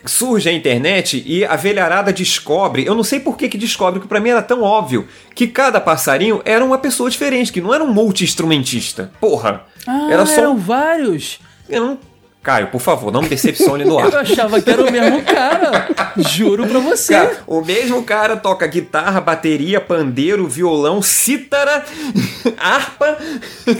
surge 0.05 0.49
a 0.49 0.53
internet 0.53 1.23
e 1.27 1.45
a 1.45 1.57
velharada 1.57 2.13
descobre. 2.13 2.85
Eu 2.87 2.95
não 2.95 3.05
sei 3.05 3.21
por 3.21 3.37
que, 3.37 3.49
que 3.49 3.59
descobre, 3.59 4.01
que 4.01 4.09
pra 4.09 4.21
mim 4.21 4.31
era 4.31 4.43
tão 4.43 4.63
óbvio 4.63 5.09
que 5.35 5.47
cada 5.47 5.81
passarinho 5.81 6.41
era 6.45 6.65
uma 6.65 6.79
pessoa 6.79 7.11
diferente, 7.11 7.53
que 7.53 7.61
não 7.61 7.73
era 7.73 7.83
um 7.83 7.93
multi-instrumentista. 7.93 9.11
Porra. 9.21 9.65
Ah, 9.87 10.09
era 10.11 10.27
só. 10.27 10.41
eram 10.41 10.57
vários. 10.57 11.39
Eu 11.69 11.85
não... 11.85 12.14
Caio, 12.45 12.66
por 12.69 12.81
favor, 12.81 13.11
não 13.11 13.23
me 13.23 13.29
decepcione 13.29 13.85
no 13.87 13.99
Eu 13.99 14.07
ar. 14.07 14.16
achava 14.16 14.61
que 14.61 14.71
era 14.71 14.85
o 14.85 14.93
mesmo 14.93 15.23
cara. 15.23 15.89
Juro 16.19 16.66
pra 16.69 16.79
você. 16.79 17.15
Cara, 17.15 17.39
o 17.47 17.62
mesmo 17.65 18.03
cara 18.05 18.37
toca 18.37 18.66
guitarra, 18.66 19.19
bateria, 19.19 19.81
pandeiro, 19.81 20.47
violão, 20.47 21.01
cítara, 21.01 21.83
harpa. 22.59 23.16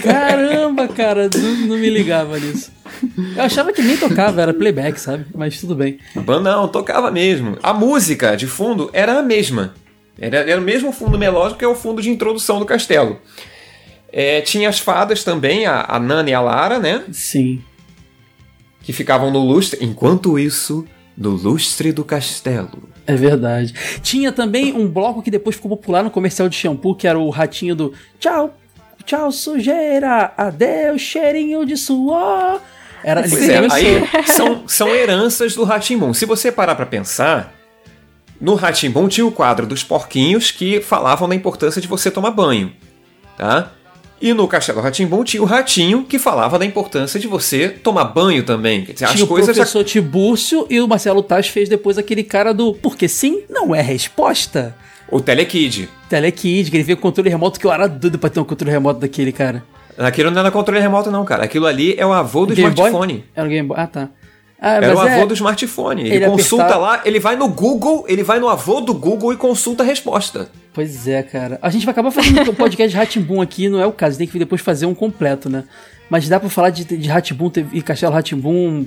Caramba, 0.01 0.87
cara, 0.87 1.29
não, 1.33 1.67
não 1.67 1.77
me 1.77 1.89
ligava 1.91 2.39
nisso. 2.39 2.71
Eu 3.35 3.43
achava 3.43 3.71
que 3.71 3.83
nem 3.83 3.97
tocava, 3.97 4.41
era 4.41 4.53
playback, 4.53 4.99
sabe? 4.99 5.25
Mas 5.35 5.59
tudo 5.59 5.75
bem. 5.75 5.99
Não, 6.41 6.67
tocava 6.67 7.11
mesmo. 7.11 7.57
A 7.61 7.71
música 7.73 8.35
de 8.35 8.47
fundo 8.47 8.89
era 8.93 9.19
a 9.19 9.21
mesma. 9.21 9.75
Era, 10.19 10.37
era 10.37 10.59
o 10.59 10.63
mesmo 10.63 10.91
fundo 10.91 11.19
melódico 11.19 11.59
que 11.59 11.65
é 11.65 11.67
o 11.67 11.75
fundo 11.75 12.01
de 12.01 12.09
introdução 12.09 12.57
do 12.57 12.65
castelo. 12.65 13.19
É, 14.11 14.41
tinha 14.41 14.69
as 14.69 14.79
fadas 14.79 15.23
também, 15.23 15.67
a, 15.67 15.85
a 15.87 15.99
Nana 15.99 16.29
e 16.29 16.33
a 16.33 16.41
Lara, 16.41 16.79
né? 16.79 17.03
Sim. 17.11 17.61
Que 18.85 18.93
ficavam 18.93 19.29
no 19.31 19.39
lustre. 19.39 19.83
Enquanto 19.83 20.39
isso, 20.39 20.85
no 21.17 21.31
lustre 21.31 21.91
do 21.91 22.05
castelo. 22.05 22.87
É 23.05 23.15
verdade. 23.15 23.73
Tinha 24.01 24.31
também 24.31 24.73
um 24.73 24.87
bloco 24.87 25.21
que 25.21 25.29
depois 25.29 25.57
ficou 25.57 25.69
popular 25.69 26.03
no 26.03 26.11
comercial 26.11 26.47
de 26.47 26.55
shampoo, 26.55 26.95
que 26.95 27.07
era 27.07 27.19
o 27.19 27.29
ratinho 27.29 27.75
do 27.75 27.93
Tchau, 28.19 28.55
tchau, 29.05 29.31
sujeira, 29.31 30.33
adeus, 30.37 31.01
cheirinho 31.01 31.65
de 31.65 31.75
suor. 31.75 32.61
Era 33.03 33.21
Pois 33.21 33.33
ele 33.47 33.67
é, 33.67 33.71
aí 33.71 34.03
são, 34.25 34.67
são 34.67 34.89
heranças 34.89 35.53
do 35.53 35.63
Ratimbum. 35.63 36.11
Se 36.11 36.25
você 36.25 36.51
parar 36.51 36.73
pra 36.73 36.87
pensar, 36.87 37.53
no 38.41 38.55
Ratimbum 38.55 39.07
tinha 39.07 39.25
o 39.25 39.31
quadro 39.31 39.67
dos 39.67 39.83
porquinhos 39.83 40.49
que 40.49 40.81
falavam 40.81 41.29
da 41.29 41.35
importância 41.35 41.79
de 41.79 41.87
você 41.87 42.09
tomar 42.09 42.31
banho, 42.31 42.73
tá? 43.37 43.71
E 44.25 44.33
no 44.33 44.47
Castelo 44.47 44.81
Ratimbum 44.81 45.23
tinha 45.23 45.43
o 45.43 45.45
ratinho 45.45 46.03
que 46.03 46.17
falava 46.17 46.57
da 46.57 46.65
importância 46.65 47.19
de 47.19 47.27
você 47.27 47.69
tomar 47.69 48.05
banho 48.05 48.41
também. 48.41 48.83
Quer 48.83 48.93
dizer, 48.93 49.05
Tinha 49.05 49.17
as 49.17 49.21
o 49.21 49.27
coisas 49.27 49.55
professor 49.55 49.83
Tibúrcio 49.83 50.65
e 50.67 50.81
o 50.81 50.87
Marcelo 50.87 51.21
Taz 51.21 51.47
fez 51.47 51.69
depois 51.69 51.95
aquele 51.95 52.23
cara 52.23 52.51
do 52.51 52.73
Porque 52.73 53.07
sim 53.07 53.43
não 53.47 53.75
é 53.75 53.83
resposta. 53.83 54.75
O 55.11 55.21
Telekid. 55.21 55.87
Telekid, 56.09 56.71
que 56.71 56.77
ele 56.77 56.83
veio 56.83 56.97
com 56.97 57.03
controle 57.03 57.29
remoto, 57.29 57.59
que 57.59 57.67
eu 57.67 57.71
era 57.71 57.85
doido 57.85 58.17
pra 58.17 58.31
ter 58.31 58.39
um 58.39 58.43
controle 58.43 58.71
remoto 58.71 58.99
daquele 58.99 59.31
cara. 59.31 59.63
Aquilo 59.95 60.31
não 60.31 60.39
era 60.39 60.49
controle 60.49 60.81
remoto, 60.81 61.11
não, 61.11 61.23
cara. 61.23 61.43
Aquilo 61.43 61.67
ali 61.67 61.93
é 61.95 62.03
o 62.03 62.11
avô 62.11 62.47
do 62.47 62.55
Game 62.55 62.73
Boy? 62.73 62.87
smartphone. 62.87 63.23
Era 63.35 63.45
o 63.45 63.49
Game 63.51 63.67
Boy? 63.67 63.77
Ah, 63.79 63.85
tá. 63.85 64.09
Ah, 64.59 64.75
Era 64.75 64.95
o 64.95 64.99
avô 64.99 65.09
é- 65.09 65.25
do 65.25 65.33
smartphone. 65.33 66.01
Ele, 66.03 66.15
ele 66.15 66.25
consulta 66.25 66.63
apertava- 66.63 66.85
lá, 66.85 67.01
ele 67.05 67.19
vai 67.19 67.35
no 67.35 67.47
Google, 67.47 68.05
ele 68.07 68.23
vai 68.23 68.39
no 68.39 68.47
avô 68.49 68.79
do 68.81 68.93
Google 68.93 69.33
e 69.33 69.37
consulta 69.37 69.83
a 69.83 69.85
resposta. 69.85 70.49
Pois 70.73 71.07
é, 71.07 71.21
cara. 71.23 71.59
A 71.61 71.69
gente 71.69 71.85
vai 71.85 71.91
acabar 71.91 72.11
fazendo 72.11 72.51
um 72.51 72.55
podcast 72.55 72.89
de 72.89 72.95
Ratimbum 72.97 73.41
aqui, 73.41 73.69
não 73.69 73.79
é 73.79 73.85
o 73.85 73.91
caso, 73.91 74.17
tem 74.17 74.27
que 74.27 74.39
depois 74.39 74.61
fazer 74.61 74.85
um 74.85 74.95
completo, 74.95 75.49
né? 75.49 75.65
Mas 76.09 76.27
dá 76.29 76.39
pra 76.39 76.49
falar 76.49 76.69
de, 76.69 76.83
de 76.85 77.07
Ratimbum 77.09 77.51
e 77.73 77.81
Castelo 77.81 78.13
Ratimbum 78.13 78.85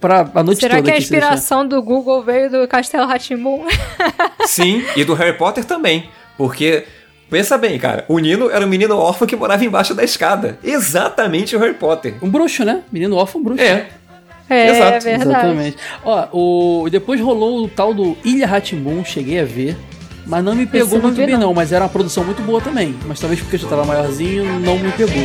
pra 0.00 0.28
a 0.34 0.42
noite 0.42 0.60
Será 0.60 0.76
toda 0.76 0.90
que 0.90 0.96
a 0.96 0.98
inspiração 0.98 1.66
do 1.66 1.82
Google 1.82 2.22
veio 2.22 2.50
do 2.50 2.68
Castelo 2.68 3.06
Ratimbun? 3.06 3.66
Sim, 4.46 4.84
e 4.96 5.04
do 5.04 5.14
Harry 5.14 5.36
Potter 5.36 5.64
também. 5.64 6.08
Porque, 6.36 6.84
pensa 7.28 7.58
bem, 7.58 7.78
cara, 7.78 8.04
o 8.08 8.18
Nino 8.18 8.48
era 8.50 8.64
um 8.64 8.68
menino 8.68 8.96
órfão 8.96 9.26
que 9.26 9.34
morava 9.34 9.64
embaixo 9.64 9.94
da 9.94 10.04
escada. 10.04 10.58
Exatamente 10.62 11.56
o 11.56 11.58
Harry 11.58 11.74
Potter. 11.74 12.14
Um 12.22 12.28
bruxo, 12.30 12.64
né? 12.64 12.82
Menino 12.92 13.16
órfão 13.16 13.42
bruxo. 13.42 13.62
É. 13.62 13.88
É, 14.48 14.70
Exato, 14.70 15.04
verdade. 15.04 15.30
Exatamente. 15.30 15.76
Ó, 16.04 16.28
o... 16.84 16.90
depois 16.90 17.20
rolou 17.20 17.64
o 17.64 17.68
tal 17.68 17.92
do 17.92 18.16
Ilha 18.24 18.46
Ratimbun, 18.46 19.04
cheguei 19.04 19.40
a 19.40 19.44
ver. 19.44 19.76
Mas 20.26 20.44
não 20.44 20.54
me 20.54 20.66
pegou 20.66 20.98
não 20.98 21.02
muito 21.02 21.16
bem, 21.16 21.30
não. 21.32 21.40
não. 21.40 21.54
Mas 21.54 21.72
era 21.72 21.84
uma 21.84 21.90
produção 21.90 22.22
muito 22.24 22.42
boa 22.42 22.60
também. 22.60 22.94
Mas 23.06 23.18
talvez 23.18 23.40
porque 23.40 23.56
eu 23.56 23.60
já 23.60 23.68
tava 23.68 23.84
maiorzinho, 23.84 24.60
não 24.60 24.78
me 24.78 24.92
pegou. 24.92 25.24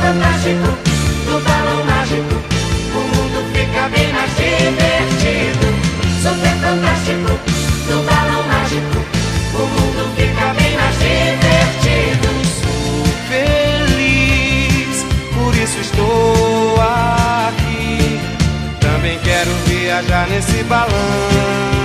feliz, 0.00 0.59
viajar 20.00 20.28
nesse 20.28 20.62
balão. 20.64 21.79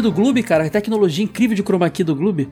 Do 0.00 0.12
Gloob, 0.12 0.42
cara. 0.42 0.64
A 0.66 0.70
tecnologia 0.70 1.24
incrível 1.24 1.54
de 1.56 1.62
chroma 1.62 1.88
key 1.90 2.04
do 2.04 2.14
Gloob. 2.14 2.48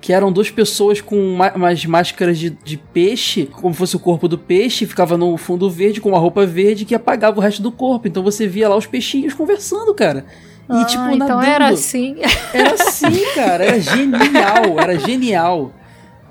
Que 0.00 0.12
eram 0.12 0.32
duas 0.32 0.50
pessoas 0.50 1.00
com 1.00 1.36
ma- 1.36 1.52
umas 1.54 1.84
máscaras 1.86 2.36
de, 2.36 2.50
de 2.50 2.76
peixe, 2.76 3.46
como 3.46 3.72
fosse 3.72 3.94
o 3.94 4.00
corpo 4.00 4.26
do 4.26 4.36
peixe, 4.36 4.84
ficava 4.84 5.16
no 5.16 5.36
fundo 5.36 5.70
verde 5.70 6.00
com 6.00 6.08
uma 6.08 6.18
roupa 6.18 6.44
verde 6.44 6.84
que 6.84 6.92
apagava 6.94 7.38
o 7.38 7.40
resto 7.40 7.62
do 7.62 7.70
corpo. 7.70 8.08
Então 8.08 8.20
você 8.22 8.48
via 8.48 8.68
lá 8.68 8.76
os 8.76 8.84
peixinhos 8.86 9.32
conversando, 9.32 9.94
cara. 9.94 10.24
E 10.68 10.72
Ah, 10.74 10.84
tipo, 10.84 11.04
então 11.10 11.18
nadando. 11.28 11.44
era 11.46 11.68
assim. 11.68 12.16
Era 12.52 12.72
assim, 12.74 13.24
cara. 13.34 13.64
Era 13.64 13.80
genial. 13.80 14.80
Era 14.80 14.98
genial. 14.98 15.72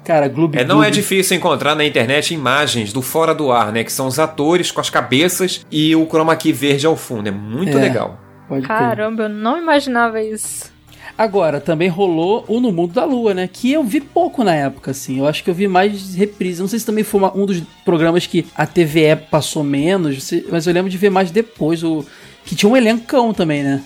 Cara, 0.04 0.28
Gloob 0.28 0.58
É, 0.58 0.64
não 0.66 0.78
é 0.84 0.88
Gloob. 0.88 0.92
difícil 0.92 1.38
encontrar 1.38 1.76
na 1.76 1.86
internet 1.86 2.34
imagens 2.34 2.92
do 2.92 3.02
fora 3.02 3.34
do 3.36 3.52
ar, 3.52 3.72
né? 3.72 3.84
Que 3.84 3.92
são 3.92 4.08
os 4.08 4.18
atores 4.20 4.72
com 4.72 4.82
as 4.82 4.90
cabeças 4.90 5.66
e 5.72 5.96
o 5.96 6.06
chroma 6.08 6.36
key 6.36 6.52
verde 6.52 6.86
ao 6.88 6.98
fundo. 6.98 7.28
É 7.28 7.32
muito 7.32 7.78
É. 7.78 7.82
legal. 7.82 8.20
Pode. 8.52 8.68
Caramba, 8.68 9.24
eu 9.24 9.30
não 9.30 9.58
imaginava 9.58 10.22
isso. 10.22 10.70
Agora, 11.18 11.62
também 11.62 11.88
rolou 11.88 12.44
o 12.50 12.60
No 12.60 12.72
Mundo 12.72 12.94
da 12.94 13.06
Lua, 13.06 13.34
né? 13.34 13.48
Que 13.52 13.72
eu 13.72 13.82
vi 13.84 14.02
pouco 14.02 14.44
na 14.44 14.54
época, 14.54 14.92
assim. 14.92 15.20
Eu 15.20 15.28
acho 15.28 15.42
que 15.44 15.50
eu 15.50 15.54
vi 15.54 15.68
mais 15.68 16.14
reprise. 16.16 16.60
Não 16.60 16.68
sei 16.68 16.80
se 16.80 16.86
também 16.86 17.04
foi 17.04 17.22
uma- 17.22 17.34
um 17.38 17.46
dos 17.46 17.62
programas 17.86 18.26
que 18.28 18.46
a 18.56 18.66
TVE 18.66 19.16
passou 19.30 19.64
menos, 19.64 20.32
mas 20.52 20.68
eu 20.68 20.74
lembro 20.74 20.90
de 20.92 20.98
ver 20.98 21.10
mais 21.10 21.32
depois. 21.32 21.82
O, 21.84 22.06
que 22.44 22.56
tinha 22.56 22.70
um 22.70 22.76
elencão 22.76 23.34
também, 23.34 23.64
né? 23.64 23.82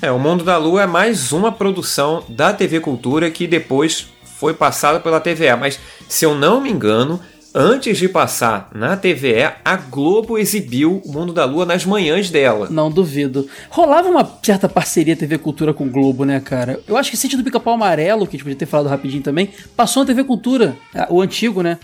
É, 0.00 0.10
o 0.12 0.18
Mundo 0.18 0.44
da 0.44 0.56
Lua 0.58 0.82
é 0.82 0.86
mais 0.86 1.32
uma 1.32 1.50
produção 1.50 2.22
da 2.28 2.52
TV 2.52 2.78
Cultura 2.80 3.30
que 3.30 3.46
depois 3.46 4.06
foi 4.24 4.54
passada 4.54 5.00
pela 5.00 5.20
TVE. 5.20 5.56
Mas, 5.56 5.80
se 6.08 6.24
eu 6.24 6.34
não 6.34 6.60
me 6.60 6.70
engano, 6.70 7.20
antes 7.54 7.98
de 7.98 8.08
passar 8.08 8.70
na 8.74 8.96
TVE, 8.96 9.50
a 9.64 9.76
Globo 9.76 10.38
exibiu 10.38 11.02
o 11.04 11.12
Mundo 11.12 11.32
da 11.32 11.44
Lua 11.44 11.66
nas 11.66 11.84
manhãs 11.84 12.30
dela. 12.30 12.68
Não 12.70 12.90
duvido. 12.90 13.46
Rolava 13.70 14.08
uma 14.08 14.28
certa 14.42 14.68
parceria 14.68 15.16
TV 15.16 15.38
Cultura 15.38 15.72
com 15.74 15.84
o 15.84 15.90
Globo, 15.90 16.24
né, 16.24 16.40
cara? 16.40 16.80
Eu 16.86 16.96
acho 16.96 17.10
que 17.10 17.16
Sítio 17.16 17.38
do 17.38 17.44
Pica-Pau 17.44 17.74
Amarelo, 17.74 18.26
que 18.26 18.30
a 18.30 18.38
gente 18.38 18.44
podia 18.44 18.58
ter 18.58 18.66
falado 18.66 18.88
rapidinho 18.88 19.22
também, 19.22 19.50
passou 19.76 20.02
na 20.02 20.06
TV 20.06 20.24
Cultura. 20.24 20.76
ah, 20.94 21.06
O 21.10 21.20
antigo, 21.20 21.62
né? 21.62 21.78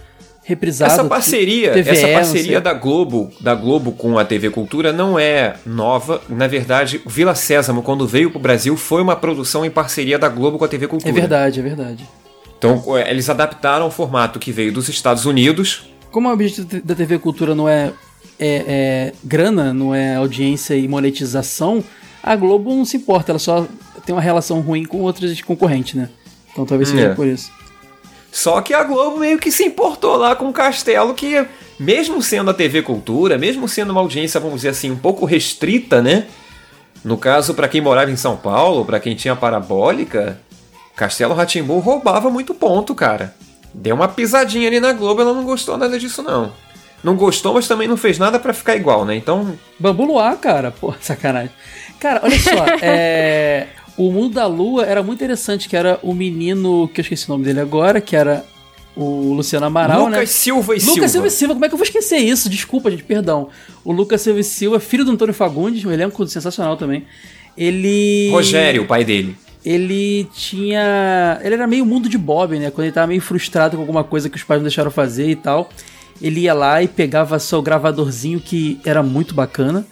Reprisado. 0.44 0.92
Essa 0.92 1.04
parceria, 1.04 1.72
TVE, 1.72 1.90
essa 1.90 2.08
parceria 2.08 2.58
da 2.58 2.72
Globo, 2.72 3.30
da 3.38 3.54
Globo 3.54 3.92
com 3.92 4.18
a 4.18 4.24
TV 4.24 4.48
Cultura 4.48 4.94
não 4.94 5.18
é 5.18 5.56
nova. 5.66 6.22
Na 6.26 6.46
verdade, 6.46 7.02
o 7.04 7.10
Vila 7.10 7.34
Sésamo, 7.34 7.82
quando 7.82 8.06
veio 8.06 8.30
pro 8.30 8.40
Brasil, 8.40 8.74
foi 8.74 9.02
uma 9.02 9.14
produção 9.14 9.62
em 9.62 9.70
parceria 9.70 10.18
da 10.18 10.30
Globo 10.30 10.56
com 10.56 10.64
a 10.64 10.68
TV 10.68 10.86
Cultura. 10.88 11.10
É 11.10 11.12
verdade, 11.12 11.60
é 11.60 11.62
verdade. 11.62 12.08
Então, 12.58 12.96
é, 12.96 13.10
eles 13.10 13.30
adaptaram 13.30 13.86
o 13.86 13.90
formato 13.90 14.38
que 14.38 14.50
veio 14.52 14.72
dos 14.72 14.88
Estados 14.88 15.24
Unidos. 15.24 15.88
Como 16.10 16.28
o 16.28 16.32
objetivo 16.32 16.66
da 16.82 16.94
TV 16.94 17.18
Cultura 17.18 17.54
não 17.54 17.68
é, 17.68 17.92
é, 18.38 18.64
é 18.66 19.12
grana, 19.22 19.72
não 19.72 19.94
é 19.94 20.16
audiência 20.16 20.74
e 20.74 20.88
monetização, 20.88 21.82
a 22.22 22.34
Globo 22.34 22.74
não 22.74 22.84
se 22.84 22.96
importa, 22.96 23.32
ela 23.32 23.38
só 23.38 23.66
tem 24.04 24.14
uma 24.14 24.20
relação 24.22 24.60
ruim 24.60 24.84
com 24.84 24.98
outros 25.02 25.40
concorrentes, 25.42 25.94
né? 25.94 26.08
Então 26.52 26.66
talvez 26.66 26.88
seja 26.88 27.08
É. 27.08 27.14
por 27.14 27.26
isso. 27.26 27.52
Só 28.32 28.60
que 28.60 28.74
a 28.74 28.82
Globo 28.82 29.18
meio 29.18 29.38
que 29.38 29.50
se 29.50 29.64
importou 29.64 30.16
lá 30.16 30.34
com 30.34 30.48
o 30.48 30.52
Castelo, 30.52 31.14
que 31.14 31.46
mesmo 31.78 32.20
sendo 32.22 32.50
a 32.50 32.54
TV 32.54 32.82
Cultura, 32.82 33.38
mesmo 33.38 33.68
sendo 33.68 33.90
uma 33.90 34.00
audiência, 34.00 34.40
vamos 34.40 34.56
dizer 34.56 34.70
assim, 34.70 34.90
um 34.90 34.96
pouco 34.96 35.24
restrita, 35.24 36.02
né? 36.02 36.26
No 37.04 37.16
caso, 37.16 37.54
pra 37.54 37.68
quem 37.68 37.80
morava 37.80 38.10
em 38.10 38.16
São 38.16 38.36
Paulo, 38.36 38.84
pra 38.84 38.98
quem 38.98 39.14
tinha 39.14 39.36
parabólica, 39.36 40.40
Castelo 40.98 41.32
Ratimbu 41.32 41.78
roubava 41.78 42.28
muito 42.28 42.52
ponto, 42.52 42.92
cara. 42.92 43.32
Deu 43.72 43.94
uma 43.94 44.08
pisadinha 44.08 44.66
ali 44.66 44.80
na 44.80 44.92
Globo, 44.92 45.20
ela 45.20 45.32
não 45.32 45.44
gostou 45.44 45.78
nada 45.78 45.96
disso 45.96 46.22
não. 46.24 46.52
Não 47.04 47.14
gostou, 47.14 47.54
mas 47.54 47.68
também 47.68 47.86
não 47.86 47.96
fez 47.96 48.18
nada 48.18 48.36
pra 48.36 48.52
ficar 48.52 48.74
igual, 48.74 49.04
né? 49.04 49.14
Então, 49.14 49.56
Bambu 49.78 50.04
Luar, 50.04 50.36
cara, 50.38 50.72
pô, 50.72 50.92
sacanagem. 51.00 51.52
Cara, 52.00 52.20
olha 52.24 52.38
só, 52.40 52.66
é, 52.82 53.68
o 53.96 54.10
Mundo 54.10 54.34
da 54.34 54.46
Lua 54.46 54.84
era 54.84 55.00
muito 55.00 55.18
interessante, 55.18 55.68
que 55.68 55.76
era 55.76 56.00
o 56.02 56.12
menino, 56.12 56.90
que 56.92 57.00
eu 57.00 57.02
esqueci 57.02 57.26
o 57.28 57.30
nome 57.30 57.44
dele 57.44 57.60
agora, 57.60 58.00
que 58.00 58.16
era 58.16 58.44
o 58.96 59.32
Luciano 59.32 59.66
Amaral, 59.66 60.06
Lucas 60.06 60.18
né? 60.18 60.26
Silva 60.26 60.74
e 60.74 60.80
Lucas 60.80 60.92
Silva. 60.94 61.08
Silva 61.08 61.26
e 61.28 61.30
Silva, 61.30 61.54
como 61.54 61.64
é 61.64 61.68
que 61.68 61.74
eu 61.74 61.78
vou 61.78 61.86
esquecer 61.86 62.18
isso? 62.18 62.50
Desculpa, 62.50 62.90
gente, 62.90 63.04
perdão. 63.04 63.48
O 63.84 63.92
Lucas 63.92 64.20
Silva 64.20 64.40
e 64.40 64.44
Silva, 64.44 64.80
filho 64.80 65.04
do 65.04 65.12
Antônio 65.12 65.32
Fagundes, 65.32 65.84
um 65.84 65.92
elenco 65.92 66.26
sensacional 66.26 66.76
também. 66.76 67.06
Ele. 67.56 68.30
Rogério, 68.32 68.82
o 68.82 68.86
pai 68.86 69.04
dele. 69.04 69.36
Ele 69.68 70.24
tinha. 70.34 71.38
Ele 71.42 71.54
era 71.54 71.66
meio 71.66 71.84
mundo 71.84 72.08
de 72.08 72.16
Bob, 72.16 72.58
né? 72.58 72.70
Quando 72.70 72.86
ele 72.86 72.92
tava 72.94 73.06
meio 73.08 73.20
frustrado 73.20 73.76
com 73.76 73.82
alguma 73.82 74.02
coisa 74.02 74.30
que 74.30 74.36
os 74.36 74.42
pais 74.42 74.60
não 74.60 74.64
deixaram 74.64 74.90
fazer 74.90 75.28
e 75.28 75.36
tal. 75.36 75.68
Ele 76.22 76.40
ia 76.40 76.54
lá 76.54 76.82
e 76.82 76.88
pegava 76.88 77.38
seu 77.38 77.60
gravadorzinho 77.60 78.40
que 78.40 78.80
era 78.84 79.02
muito 79.02 79.34
bacana. 79.34 79.86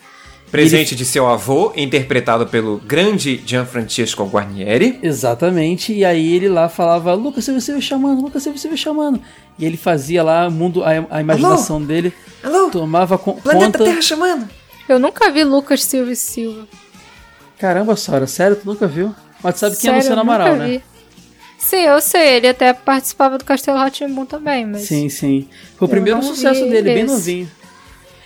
Presente 0.50 0.94
de 0.96 1.04
seu 1.04 1.26
avô, 1.26 1.72
interpretado 1.76 2.46
pelo 2.46 2.78
grande 2.78 3.42
Gianfrancesco 3.44 4.24
Guarnieri. 4.24 4.98
Exatamente. 5.02 5.92
E 5.92 6.04
aí 6.04 6.34
ele 6.34 6.48
lá 6.48 6.68
falava, 6.68 7.12
Lucas 7.14 7.44
Silva 7.44 7.60
Silva 7.60 7.80
chamando, 7.80 8.22
Lucas 8.22 8.42
Silva 8.42 8.56
Silva 8.56 8.76
chamando. 8.76 9.20
E 9.58 9.64
ele 9.66 9.76
fazia 9.76 10.22
lá 10.22 10.48
o 10.48 10.50
mundo, 10.50 10.82
a, 10.84 10.90
a 11.10 11.20
imaginação 11.20 11.82
dele. 11.82 12.12
Alô? 12.42 12.70
Tomava 12.70 13.18
co- 13.18 13.34
Planeta 13.34 13.78
conta. 13.78 13.90
Terra 13.90 14.00
chamando. 14.02 14.48
Eu 14.88 14.98
nunca 14.98 15.30
vi 15.30 15.44
Lucas 15.44 15.82
Silva 15.84 16.12
e 16.12 16.16
Silva. 16.16 16.66
Caramba, 17.58 17.94
Sora, 17.96 18.26
sério, 18.26 18.56
tu 18.56 18.66
nunca 18.66 18.86
viu? 18.86 19.14
Mas 19.47 19.55
tu 19.55 19.59
sabe 19.60 19.77
quem 19.77 19.90
é 19.90 19.93
Sério, 19.93 19.97
Luciano 19.98 20.20
eu 20.20 20.24
nunca 20.24 20.35
Amaral, 20.44 20.56
né? 20.56 20.82
Sim, 21.56 21.82
eu 21.82 22.01
sei, 22.01 22.35
ele 22.36 22.48
até 22.48 22.73
participava 22.73 23.39
do 23.39 23.44
Castelo 23.44 23.78
Ratimbun 23.78 24.27
também, 24.27 24.66
mas. 24.66 24.82
Sim, 24.82 25.09
sim. 25.09 25.48
Foi 25.78 25.86
o 25.86 25.89
primeiro 25.89 26.20
sucesso 26.23 26.64
dele, 26.66 26.93
bem 26.94 27.05
esse. 27.05 27.14
novinho. 27.14 27.51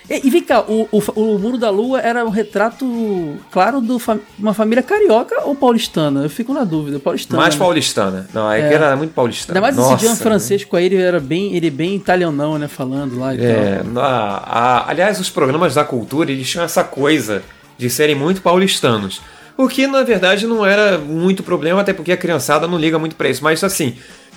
E, 0.09 0.27
e 0.27 0.31
vem 0.31 0.43
cá, 0.43 0.63
o, 0.63 0.89
o, 0.91 0.99
o 1.15 1.39
Muro 1.39 1.59
da 1.59 1.69
Lua 1.69 2.01
era 2.01 2.25
um 2.25 2.31
retrato, 2.31 3.39
claro, 3.53 3.83
de 3.83 3.93
uma 4.39 4.55
família 4.55 4.83
carioca 4.83 5.43
ou 5.45 5.55
paulistana? 5.55 6.23
Eu 6.23 6.31
fico 6.31 6.55
na 6.55 6.65
dúvida, 6.65 6.99
paulistana. 6.99 7.41
Mais 7.41 7.55
né? 7.55 7.59
paulistana. 7.59 8.29
Não, 8.33 8.51
é, 8.51 8.67
que 8.67 8.75
era 8.75 8.97
muito 8.97 9.13
paulistana. 9.13 9.59
Ainda 9.59 9.67
mais 9.67 9.77
Nossa, 9.77 9.95
esse 9.95 10.07
Gian 10.07 10.17
Francesco 10.17 10.75
aí, 10.77 10.87
ele 10.87 10.97
era 10.97 11.21
bem, 11.21 11.55
ele 11.55 11.71
bem 11.71 11.95
italianão, 11.95 12.59
né, 12.59 12.67
falando 12.67 13.19
lá 13.19 13.35
e 13.35 13.39
tal. 13.39 13.47
É, 13.47 13.83
a- 14.03 14.43
a- 14.47 14.91
aliás, 14.91 15.21
os 15.21 15.29
programas 15.31 15.75
da 15.75 15.85
cultura, 15.85 16.33
eles 16.33 16.49
tinham 16.49 16.65
essa 16.65 16.83
coisa 16.83 17.43
de 17.79 17.89
serem 17.89 18.17
muito 18.17 18.43
paulistanos. 18.43 19.21
O 19.63 19.69
que, 19.69 19.87
na 19.87 20.03
verdade, 20.03 20.47
não 20.47 20.65
era 20.65 20.97
muito 20.97 21.43
problema, 21.43 21.81
até 21.81 21.93
porque 21.93 22.13
a 22.13 22.17
criançada 22.17 22.67
não 22.67 22.79
liga 22.79 22.99
muito 22.99 23.17
pra 23.17 23.29
isso. 23.29 23.45
Mas, 23.45 23.63
assim, 23.63 23.97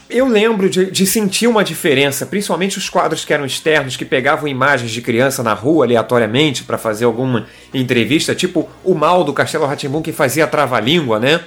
eu 0.09 0.27
lembro 0.27 0.69
de, 0.69 0.91
de 0.91 1.05
sentir 1.05 1.47
uma 1.47 1.63
diferença, 1.63 2.25
principalmente 2.25 2.77
os 2.77 2.89
quadros 2.89 3.23
que 3.23 3.33
eram 3.33 3.45
externos, 3.45 3.95
que 3.95 4.03
pegavam 4.03 4.47
imagens 4.47 4.91
de 4.91 5.01
criança 5.01 5.41
na 5.41 5.53
rua 5.53 5.85
aleatoriamente 5.85 6.63
pra 6.63 6.77
fazer 6.77 7.05
alguma 7.05 7.47
entrevista, 7.73 8.35
tipo 8.35 8.69
o 8.83 8.93
mal 8.93 9.23
do 9.23 9.31
Castelo 9.31 9.65
Ratimbum 9.65 10.01
que 10.01 10.11
fazia 10.11 10.45
trava-língua, 10.45 11.19
né? 11.19 11.39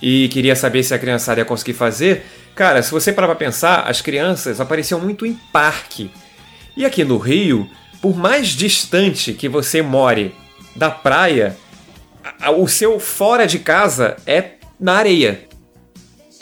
e 0.00 0.28
queria 0.28 0.54
saber 0.54 0.82
se 0.82 0.94
a 0.94 0.98
criançada 0.98 1.40
ia 1.40 1.44
conseguir 1.44 1.74
fazer. 1.74 2.24
Cara, 2.54 2.82
se 2.82 2.90
você 2.90 3.12
parar 3.12 3.28
pra 3.28 3.36
pensar, 3.36 3.82
as 3.88 4.00
crianças 4.00 4.60
apareciam 4.60 5.00
muito 5.00 5.26
em 5.26 5.34
parque. 5.52 6.10
E 6.76 6.84
aqui 6.84 7.04
no 7.04 7.18
Rio, 7.18 7.68
por 8.00 8.16
mais 8.16 8.48
distante 8.48 9.32
que 9.32 9.48
você 9.48 9.82
more 9.82 10.34
da 10.74 10.90
praia, 10.90 11.56
o 12.56 12.66
seu 12.68 12.98
fora 13.00 13.46
de 13.46 13.58
casa 13.58 14.16
é 14.26 14.52
na 14.78 14.94
areia. 14.94 15.46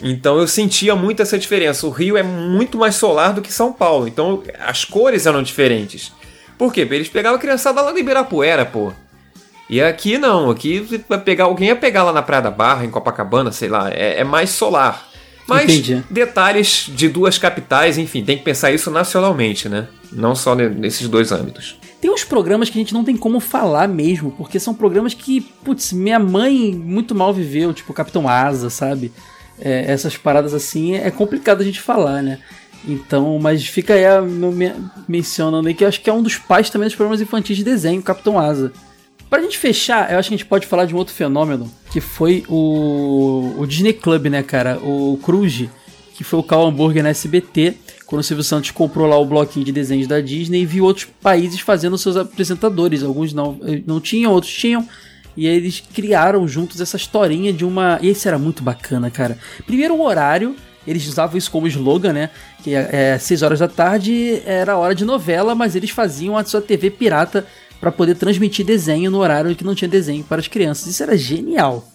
Então 0.01 0.37
eu 0.39 0.47
sentia 0.47 0.95
muito 0.95 1.21
essa 1.21 1.37
diferença. 1.39 1.87
O 1.87 1.89
Rio 1.89 2.17
é 2.17 2.23
muito 2.23 2.77
mais 2.77 2.95
solar 2.95 3.33
do 3.33 3.41
que 3.41 3.51
São 3.51 3.73
Paulo. 3.73 4.07
Então 4.07 4.43
as 4.59 4.85
cores 4.85 5.25
eram 5.25 5.41
diferentes. 5.41 6.11
Por 6.57 6.71
quê? 6.71 6.81
Porque 6.85 6.95
Eles 6.95 7.09
pegavam 7.09 7.37
a 7.37 7.41
criançada 7.41 7.81
lá 7.81 7.91
no 7.91 7.97
Ibirapuera, 7.97 8.65
pô. 8.65 8.91
E 9.69 9.81
aqui 9.81 10.17
não, 10.17 10.49
aqui 10.49 10.79
vai 11.09 11.19
pegar 11.19 11.45
alguém 11.45 11.67
ia 11.69 11.75
pegar 11.75 12.03
lá 12.03 12.13
na 12.13 12.21
Praia 12.21 12.41
da 12.43 12.51
Barra, 12.51 12.85
em 12.85 12.89
Copacabana, 12.89 13.51
sei 13.51 13.67
lá, 13.67 13.89
é, 13.91 14.19
é 14.21 14.23
mais 14.23 14.51
solar. 14.51 15.07
Mas 15.45 15.63
Entendi. 15.63 16.03
detalhes 16.09 16.85
de 16.89 17.09
duas 17.09 17.37
capitais, 17.37 17.97
enfim, 17.97 18.23
tem 18.23 18.37
que 18.37 18.43
pensar 18.43 18.71
isso 18.71 18.89
nacionalmente, 18.91 19.67
né? 19.67 19.87
Não 20.11 20.35
só 20.35 20.55
ne- 20.55 20.69
nesses 20.69 21.07
dois 21.09 21.31
âmbitos. 21.31 21.77
Tem 21.99 22.11
uns 22.11 22.23
programas 22.23 22.69
que 22.69 22.77
a 22.77 22.81
gente 22.81 22.93
não 22.93 23.03
tem 23.03 23.17
como 23.17 23.39
falar 23.39 23.87
mesmo, 23.87 24.31
porque 24.31 24.59
são 24.59 24.73
programas 24.73 25.13
que, 25.13 25.41
putz, 25.41 25.91
minha 25.93 26.19
mãe 26.19 26.73
muito 26.75 27.15
mal 27.15 27.33
viveu, 27.33 27.73
tipo 27.73 27.91
Capitão 27.93 28.27
Asa, 28.29 28.69
sabe? 28.69 29.11
É, 29.59 29.91
essas 29.91 30.15
paradas 30.15 30.53
assim 30.53 30.93
é 30.95 31.09
complicado 31.09 31.61
a 31.61 31.63
gente 31.63 31.81
falar, 31.81 32.21
né? 32.21 32.37
Então, 32.87 33.39
mas 33.41 33.65
fica 33.65 33.95
aí 33.95 34.05
a, 34.05 34.21
me- 34.21 34.75
mencionando 35.07 35.67
aí 35.67 35.73
que 35.73 35.83
eu 35.83 35.87
acho 35.87 35.99
que 35.99 36.09
é 36.09 36.13
um 36.13 36.21
dos 36.21 36.37
pais 36.37 36.69
também 36.69 36.87
dos 36.87 36.95
programas 36.95 37.19
infantis 37.19 37.57
de 37.57 37.63
desenho, 37.63 38.01
Capitão 38.03 38.39
Asa. 38.39 38.71
Pra 39.29 39.41
gente 39.41 39.57
fechar, 39.57 40.11
eu 40.13 40.19
acho 40.19 40.29
que 40.29 40.35
a 40.35 40.37
gente 40.37 40.47
pode 40.47 40.67
falar 40.67 40.85
de 40.85 40.93
um 40.93 40.97
outro 40.97 41.13
fenômeno, 41.13 41.69
que 41.91 41.99
foi 41.99 42.45
o, 42.47 43.55
o 43.57 43.65
Disney 43.65 43.91
Club, 43.93 44.27
né, 44.27 44.43
cara? 44.43 44.77
O 44.77 45.19
Cruz, 45.21 45.65
que 46.13 46.23
foi 46.23 46.39
o 46.39 46.43
Cal 46.43 46.65
Hambúrguer 46.65 47.03
na 47.03 47.09
SBT, 47.09 47.73
quando 48.07 48.21
o 48.21 48.23
Silvio 48.23 48.43
Santos 48.43 48.71
comprou 48.71 49.05
lá 49.05 49.17
o 49.17 49.25
bloquinho 49.25 49.65
de 49.65 49.71
desenhos 49.71 50.07
da 50.07 50.21
Disney 50.21 50.61
e 50.61 50.65
viu 50.65 50.85
outros 50.85 51.05
países 51.21 51.59
fazendo 51.59 51.97
seus 51.97 52.15
apresentadores. 52.15 53.03
Alguns 53.03 53.33
não, 53.33 53.59
eh, 53.63 53.83
não 53.85 53.99
tinham, 53.99 54.31
outros 54.31 54.53
tinham. 54.53 54.87
E 55.35 55.45
aí 55.45 55.55
eles 55.55 55.83
criaram 55.93 56.47
juntos 56.47 56.79
essa 56.79 56.95
historinha 56.95 57.51
de 57.51 57.65
uma. 57.65 57.99
E 58.01 58.07
esse 58.07 58.25
era 58.27 58.39
muito 58.39 58.63
bacana, 58.63 59.11
cara. 59.11 59.37
Primeiro 59.65 59.93
o 59.93 60.01
horário, 60.01 60.55
eles 60.87 61.05
usavam 61.05 61.37
isso 61.37 61.51
como 61.51 61.67
slogan, 61.67 62.13
né? 62.13 62.29
Que 62.63 62.73
é, 62.73 63.13
é 63.15 63.19
6 63.19 63.43
horas 63.43 63.59
da 63.59 63.67
tarde 63.67 64.41
era 64.45 64.77
hora 64.77 64.95
de 64.95 65.03
novela, 65.03 65.53
mas 65.53 65.75
eles 65.75 65.89
faziam 65.89 66.37
a 66.37 66.45
sua 66.45 66.61
TV 66.61 66.89
pirata 66.89 67.45
para 67.79 67.91
poder 67.91 68.15
transmitir 68.15 68.65
desenho 68.65 69.11
no 69.11 69.19
horário 69.19 69.53
que 69.53 69.65
não 69.65 69.75
tinha 69.75 69.89
desenho 69.89 70.23
para 70.23 70.39
as 70.39 70.47
crianças. 70.47 70.87
Isso 70.87 71.03
era 71.03 71.17
genial. 71.17 71.85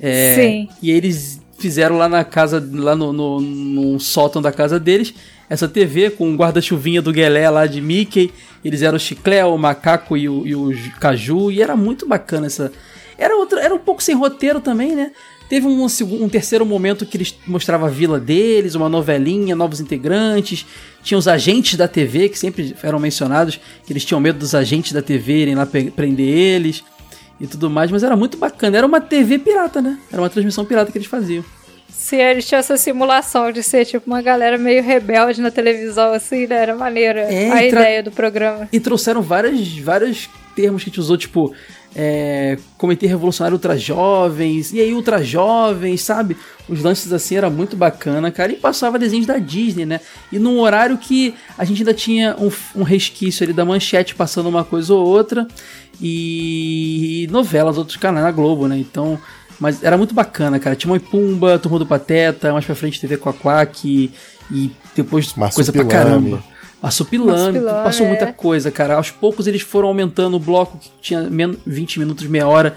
É, 0.00 0.34
Sim. 0.34 0.68
E 0.82 0.90
eles 0.90 1.37
fizeram 1.58 1.98
lá 1.98 2.08
na 2.08 2.24
casa, 2.24 2.66
lá 2.72 2.94
no, 2.94 3.12
no, 3.12 3.40
no 3.40 4.00
sótão 4.00 4.40
da 4.40 4.52
casa 4.52 4.78
deles, 4.78 5.12
essa 5.50 5.68
TV 5.68 6.10
com 6.10 6.28
um 6.28 6.36
guarda-chuvinha 6.36 7.02
do 7.02 7.12
Guelé 7.12 7.48
lá 7.50 7.66
de 7.66 7.80
Mickey. 7.80 8.32
Eles 8.64 8.82
eram 8.82 8.96
o 8.96 9.00
Chiclé, 9.00 9.44
o 9.44 9.56
Macaco 9.56 10.16
e 10.16 10.28
o, 10.28 10.46
e 10.46 10.54
o 10.54 10.70
Caju. 11.00 11.50
E 11.50 11.62
era 11.62 11.74
muito 11.76 12.06
bacana 12.06 12.46
essa. 12.46 12.70
Era, 13.16 13.36
outra, 13.36 13.60
era 13.60 13.74
um 13.74 13.78
pouco 13.78 14.02
sem 14.02 14.14
roteiro 14.14 14.60
também, 14.60 14.94
né? 14.94 15.10
Teve 15.48 15.66
um, 15.66 15.86
um 15.86 16.28
terceiro 16.28 16.66
momento 16.66 17.06
que 17.06 17.16
eles 17.16 17.34
mostravam 17.46 17.86
a 17.86 17.90
vila 17.90 18.20
deles, 18.20 18.74
uma 18.74 18.88
novelinha, 18.88 19.56
novos 19.56 19.80
integrantes. 19.80 20.66
Tinha 21.02 21.16
os 21.16 21.26
agentes 21.26 21.76
da 21.76 21.88
TV, 21.88 22.28
que 22.28 22.38
sempre 22.38 22.76
eram 22.82 23.00
mencionados, 23.00 23.58
que 23.86 23.92
eles 23.92 24.04
tinham 24.04 24.20
medo 24.20 24.38
dos 24.38 24.54
agentes 24.54 24.92
da 24.92 25.00
TV 25.00 25.42
irem 25.42 25.54
lá 25.54 25.64
prender 25.64 26.28
eles 26.28 26.84
e 27.40 27.46
tudo 27.46 27.70
mais, 27.70 27.90
mas 27.90 28.02
era 28.02 28.16
muito 28.16 28.36
bacana. 28.36 28.78
Era 28.78 28.86
uma 28.86 29.00
TV 29.00 29.38
pirata, 29.38 29.80
né? 29.80 29.98
Era 30.12 30.20
uma 30.22 30.30
transmissão 30.30 30.64
pirata 30.64 30.90
que 30.90 30.98
eles 30.98 31.08
faziam. 31.08 31.44
Se 31.88 32.16
eles 32.16 32.46
tinham 32.46 32.60
essa 32.60 32.76
simulação 32.76 33.50
de 33.52 33.62
ser 33.62 33.84
tipo 33.84 34.06
uma 34.06 34.22
galera 34.22 34.56
meio 34.56 34.82
rebelde 34.82 35.40
na 35.40 35.50
televisão, 35.50 36.12
assim, 36.12 36.46
né? 36.46 36.56
Era 36.56 36.74
maneira 36.76 37.20
É, 37.20 37.50
a 37.50 37.64
ideia 37.66 38.02
do 38.02 38.10
programa. 38.10 38.68
E 38.72 38.80
trouxeram 38.80 39.20
várias, 39.20 39.76
vários 39.78 40.28
termos 40.54 40.82
que 40.82 40.88
a 40.88 40.90
gente 40.90 41.00
usou, 41.00 41.16
tipo, 41.16 41.52
é, 42.00 42.56
Comitê 42.76 43.08
Revolucionário 43.08 43.56
Ultra 43.56 43.76
Jovens, 43.76 44.72
e 44.72 44.80
aí 44.80 44.94
Ultra 44.94 45.20
Jovens, 45.20 46.00
sabe? 46.00 46.36
Os 46.68 46.80
lances 46.80 47.12
assim 47.12 47.34
era 47.34 47.50
muito 47.50 47.76
bacana, 47.76 48.30
cara. 48.30 48.52
E 48.52 48.56
passava 48.56 49.00
desenhos 49.00 49.26
da 49.26 49.36
Disney, 49.38 49.84
né? 49.84 50.00
E 50.30 50.38
num 50.38 50.60
horário 50.60 50.96
que 50.96 51.34
a 51.58 51.64
gente 51.64 51.78
ainda 51.82 51.92
tinha 51.92 52.36
um, 52.38 52.52
um 52.80 52.84
resquício 52.84 53.42
ali 53.42 53.52
da 53.52 53.64
manchete 53.64 54.14
passando 54.14 54.48
uma 54.48 54.62
coisa 54.62 54.94
ou 54.94 55.04
outra, 55.04 55.48
e 56.00 57.26
novelas, 57.32 57.76
outros 57.76 57.96
canais 57.96 58.24
na 58.24 58.30
Globo, 58.30 58.68
né? 58.68 58.78
Então. 58.78 59.18
Mas 59.58 59.82
era 59.82 59.98
muito 59.98 60.14
bacana, 60.14 60.60
cara. 60.60 60.76
Tinha 60.76 60.92
uma 60.92 61.00
Pumba, 61.00 61.58
Turma 61.58 61.80
do 61.80 61.86
Pateta, 61.86 62.52
mais 62.52 62.64
pra 62.64 62.76
frente 62.76 63.00
TV 63.00 63.16
Quaquac, 63.16 63.88
e, 63.88 64.12
e 64.52 64.70
depois 64.94 65.32
coisa 65.32 65.72
pra 65.72 65.82
Marsupilame. 65.82 65.90
caramba. 65.90 66.44
Marsupilame, 66.82 67.36
Marsupilame, 67.58 67.84
passou 67.84 68.06
é. 68.06 68.08
muita 68.08 68.32
coisa, 68.32 68.70
cara. 68.70 68.94
Aos 68.96 69.10
poucos 69.10 69.46
eles 69.46 69.62
foram 69.62 69.88
aumentando 69.88 70.36
o 70.36 70.40
bloco 70.40 70.78
que 70.78 70.90
tinha 71.00 71.22
men- 71.22 71.58
20 71.66 71.98
minutos, 71.98 72.26
meia 72.26 72.46
hora, 72.46 72.76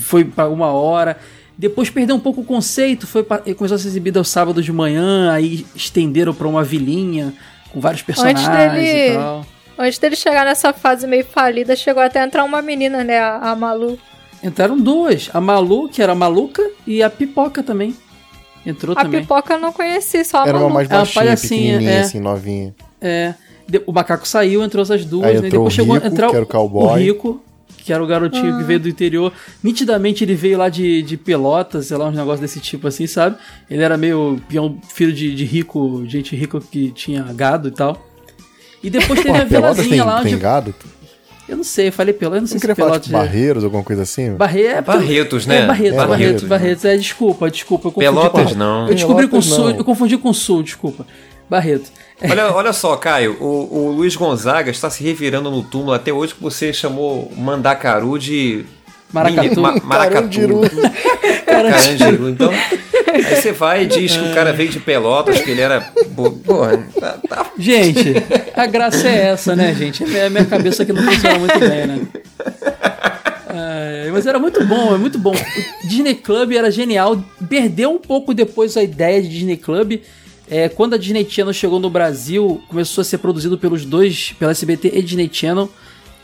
foi 0.00 0.24
para 0.24 0.48
uma 0.48 0.66
hora. 0.72 1.16
Depois 1.56 1.90
perdeu 1.90 2.14
um 2.14 2.20
pouco 2.20 2.42
o 2.42 2.44
conceito, 2.44 3.06
foi 3.06 3.22
pra, 3.22 3.38
começou 3.38 3.74
a 3.74 3.78
ser 3.78 3.88
exibido 3.88 4.18
aos 4.18 4.28
sábados 4.28 4.64
de 4.64 4.72
manhã, 4.72 5.32
aí 5.32 5.66
estenderam 5.74 6.32
pra 6.32 6.46
uma 6.46 6.62
vilinha 6.62 7.32
com 7.72 7.80
vários 7.80 8.02
personagens 8.02 8.46
dele- 8.48 9.12
e 9.12 9.14
tal. 9.14 9.46
Antes 9.78 9.98
dele 9.98 10.16
chegar 10.16 10.44
nessa 10.44 10.72
fase 10.72 11.06
meio 11.06 11.24
falida, 11.24 11.74
chegou 11.76 12.02
até 12.02 12.20
a 12.20 12.24
entrar 12.26 12.44
uma 12.44 12.60
menina, 12.60 13.02
né? 13.04 13.18
A, 13.18 13.50
a 13.52 13.56
Malu. 13.56 13.98
Entraram 14.42 14.76
duas, 14.78 15.30
a 15.32 15.40
Malu, 15.40 15.88
que 15.88 16.00
era 16.02 16.14
maluca, 16.14 16.62
e 16.86 17.02
a 17.02 17.08
Pipoca 17.10 17.62
também. 17.62 17.96
Entrou 18.66 18.96
A 18.98 19.02
também. 19.02 19.20
pipoca 19.22 19.54
eu 19.54 19.58
não 19.60 19.72
conheci, 19.72 20.24
só 20.24 20.38
a 20.44 20.48
Era 20.48 20.58
uma 20.58 20.62
Malu. 20.64 20.74
mais 20.74 20.90
É 20.90 20.92
uma 20.94 20.98
baixinha, 21.00 21.24
palhacinha, 21.24 21.60
pequenininha, 21.78 21.90
é. 21.92 22.00
assim, 22.00 22.20
novinha. 22.20 22.74
É. 23.00 23.34
De- 23.68 23.82
o 23.86 23.92
macaco 23.92 24.26
saiu, 24.26 24.62
entrou 24.62 24.82
essas 24.82 25.04
duas, 25.04 25.26
Aí 25.26 25.32
né? 25.40 25.46
entrou 25.46 25.50
Depois 25.64 25.72
o 25.74 25.76
chegou 25.76 25.94
a 25.94 25.98
Rico, 25.98 26.06
entrar 26.10 26.28
que 26.30 26.34
era 26.36 26.44
o 26.44 26.48
cowboy. 26.48 27.02
Rico, 27.02 27.42
que 27.76 27.92
era 27.92 28.02
o 28.02 28.06
garotinho 28.06 28.54
Ah. 28.54 28.58
que 28.58 28.64
veio 28.64 28.80
do 28.80 28.88
interior. 28.88 29.32
Nitidamente 29.62 30.24
ele 30.24 30.34
veio 30.34 30.56
lá 30.58 30.68
de, 30.68 31.02
de 31.02 31.16
Pelotas, 31.16 31.86
sei 31.86 31.96
lá, 31.96 32.06
uns 32.08 32.16
negócios 32.16 32.40
desse 32.40 32.60
tipo 32.60 32.86
assim, 32.88 33.06
sabe? 33.06 33.36
Ele 33.70 33.82
era 33.82 33.96
meio 33.96 34.40
peão, 34.48 34.78
filho 34.88 35.12
de, 35.12 35.34
de 35.34 35.44
rico, 35.44 36.02
gente 36.06 36.34
rica 36.34 36.58
que 36.60 36.90
tinha 36.92 37.22
gado 37.34 37.68
e 37.68 37.70
tal. 37.70 38.06
E 38.82 38.88
depois 38.90 39.18
teve 39.20 39.28
Porra, 39.32 39.42
a 39.42 39.46
Pelotas 39.46 39.76
tem, 39.76 39.84
vilazinha 39.88 40.04
lá 40.04 40.22
tem 40.22 40.32
onde. 40.34 40.42
gado? 40.42 40.74
Eu 41.48 41.56
não 41.56 41.64
sei, 41.64 41.88
eu 41.88 41.92
falei 41.92 42.12
Pelotas, 42.12 42.36
eu 42.36 42.40
não 42.42 42.46
sei 42.48 42.54
Não 42.56 42.60
se 42.60 42.66
falar 42.66 42.76
Pelotas. 42.90 43.06
tipo 43.06 43.18
Barreiros, 43.18 43.64
alguma 43.64 43.82
coisa 43.82 44.02
assim? 44.02 44.32
Barre... 44.34 44.62
é, 44.66 44.82
Barretos, 44.82 45.46
né? 45.46 45.62
É, 45.62 45.66
Barretos, 45.66 45.92
É, 45.92 45.96
Barretos, 45.96 46.08
Barretos, 46.08 46.44
Barretos. 46.44 46.84
É, 46.84 46.96
desculpa, 46.96 47.50
desculpa. 47.50 47.88
Eu 47.88 47.92
confundi 47.92 48.06
Pelotas, 48.14 48.52
com... 48.52 48.58
não. 48.58 48.88
Eu 48.88 48.94
descobri 48.94 49.26
com 49.26 49.40
Pelotas, 49.40 49.44
Sul, 49.54 49.70
não. 49.70 49.76
eu 49.76 49.84
confundi 49.84 50.16
com 50.18 50.32
Sul, 50.32 50.62
desculpa. 50.62 51.06
Barreto. 51.48 51.90
Olha, 52.22 52.52
olha 52.52 52.72
só, 52.72 52.96
Caio, 52.96 53.36
o, 53.40 53.68
o 53.86 53.90
Luiz 53.92 54.16
Gonzaga 54.16 54.70
está 54.70 54.90
se 54.90 55.02
revirando 55.04 55.50
no 55.50 55.62
túmulo 55.62 55.92
até 55.92 56.12
hoje 56.12 56.34
que 56.34 56.42
você 56.42 56.72
chamou 56.72 57.30
Mandacaru 57.36 58.18
de. 58.18 58.64
Maracatu. 59.12 59.60
Ma- 59.60 59.80
Maracatu. 59.82 60.28
Carandiru. 60.28 60.60
Carandiru. 61.46 62.28
Então, 62.28 62.50
aí 63.12 63.22
você 63.24 63.52
vai 63.52 63.84
e 63.84 63.86
diz 63.86 64.14
que 64.16 64.22
o 64.30 64.34
cara 64.34 64.52
veio 64.52 64.68
de 64.68 64.80
Pelotas, 64.80 65.40
que 65.40 65.50
ele 65.50 65.60
era. 65.62 65.80
Porra, 66.44 66.84
tá, 67.00 67.18
tá- 67.28 67.46
Gente, 67.58 68.12
a 68.54 68.66
graça 68.66 69.08
é 69.08 69.28
essa, 69.28 69.56
né, 69.56 69.74
gente? 69.74 70.04
É 70.16 70.26
a 70.26 70.30
minha 70.30 70.44
cabeça 70.44 70.84
que 70.84 70.92
não 70.92 71.02
funciona 71.02 71.38
muito 71.38 71.58
bem, 71.58 71.86
né? 71.86 72.00
Ai, 73.50 74.10
mas 74.12 74.26
era 74.26 74.38
muito 74.38 74.64
bom, 74.66 74.94
é 74.94 74.98
muito 74.98 75.18
bom. 75.18 75.32
O 75.34 75.86
Disney 75.88 76.14
Club 76.14 76.52
era 76.52 76.70
genial. 76.70 77.22
Perdeu 77.48 77.90
um 77.92 77.98
pouco 77.98 78.34
depois 78.34 78.76
a 78.76 78.82
ideia 78.82 79.22
de 79.22 79.28
Disney 79.28 79.56
Club. 79.56 80.00
É, 80.50 80.68
quando 80.68 80.94
a 80.94 80.98
Disney 80.98 81.26
Channel 81.28 81.52
chegou 81.52 81.78
no 81.78 81.90
Brasil, 81.90 82.62
começou 82.68 83.02
a 83.02 83.04
ser 83.04 83.18
produzido 83.18 83.58
pelos 83.58 83.84
dois, 83.84 84.34
pela 84.38 84.50
SBT 84.50 84.92
e 84.94 85.02
Disney 85.02 85.28
Channel. 85.30 85.70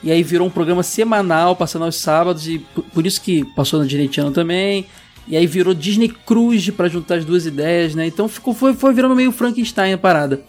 E 0.02 0.10
aí 0.10 0.22
virou 0.22 0.46
um 0.46 0.50
programa 0.50 0.82
semanal, 0.82 1.56
passando 1.56 1.84
aos 1.84 1.96
sábados, 1.96 2.46
e 2.48 2.58
por, 2.58 2.84
por 2.84 3.06
isso 3.06 3.20
que 3.20 3.44
passou 3.54 3.80
na 3.80 3.86
Disney 3.86 4.10
Channel 4.10 4.32
também. 4.32 4.86
E 5.26 5.36
aí 5.36 5.46
virou 5.46 5.72
Disney 5.72 6.08
Cruise 6.08 6.70
pra 6.72 6.88
juntar 6.88 7.16
as 7.16 7.24
duas 7.24 7.46
ideias, 7.46 7.94
né? 7.94 8.06
Então 8.06 8.28
ficou, 8.28 8.54
foi, 8.54 8.74
foi 8.74 8.92
virando 8.92 9.14
meio 9.14 9.32
Frankenstein 9.32 9.94
a 9.94 9.98
parada. 9.98 10.42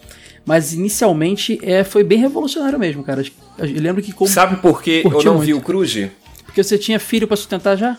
Mas 0.44 0.72
inicialmente 0.72 1.58
é, 1.62 1.82
foi 1.82 2.04
bem 2.04 2.18
revolucionário 2.18 2.78
mesmo, 2.78 3.02
cara. 3.02 3.24
Eu 3.58 3.82
lembro 3.82 4.02
que 4.02 4.12
como. 4.12 4.30
Sabe 4.30 4.56
por 4.56 4.82
que 4.82 5.02
eu 5.04 5.22
não 5.24 5.38
vi 5.38 5.52
muito. 5.52 5.62
o 5.62 5.66
Cruz? 5.66 6.08
Porque 6.44 6.62
você 6.62 6.78
tinha 6.78 7.00
filho 7.00 7.26
pra 7.26 7.36
sustentar 7.36 7.76
já? 7.76 7.98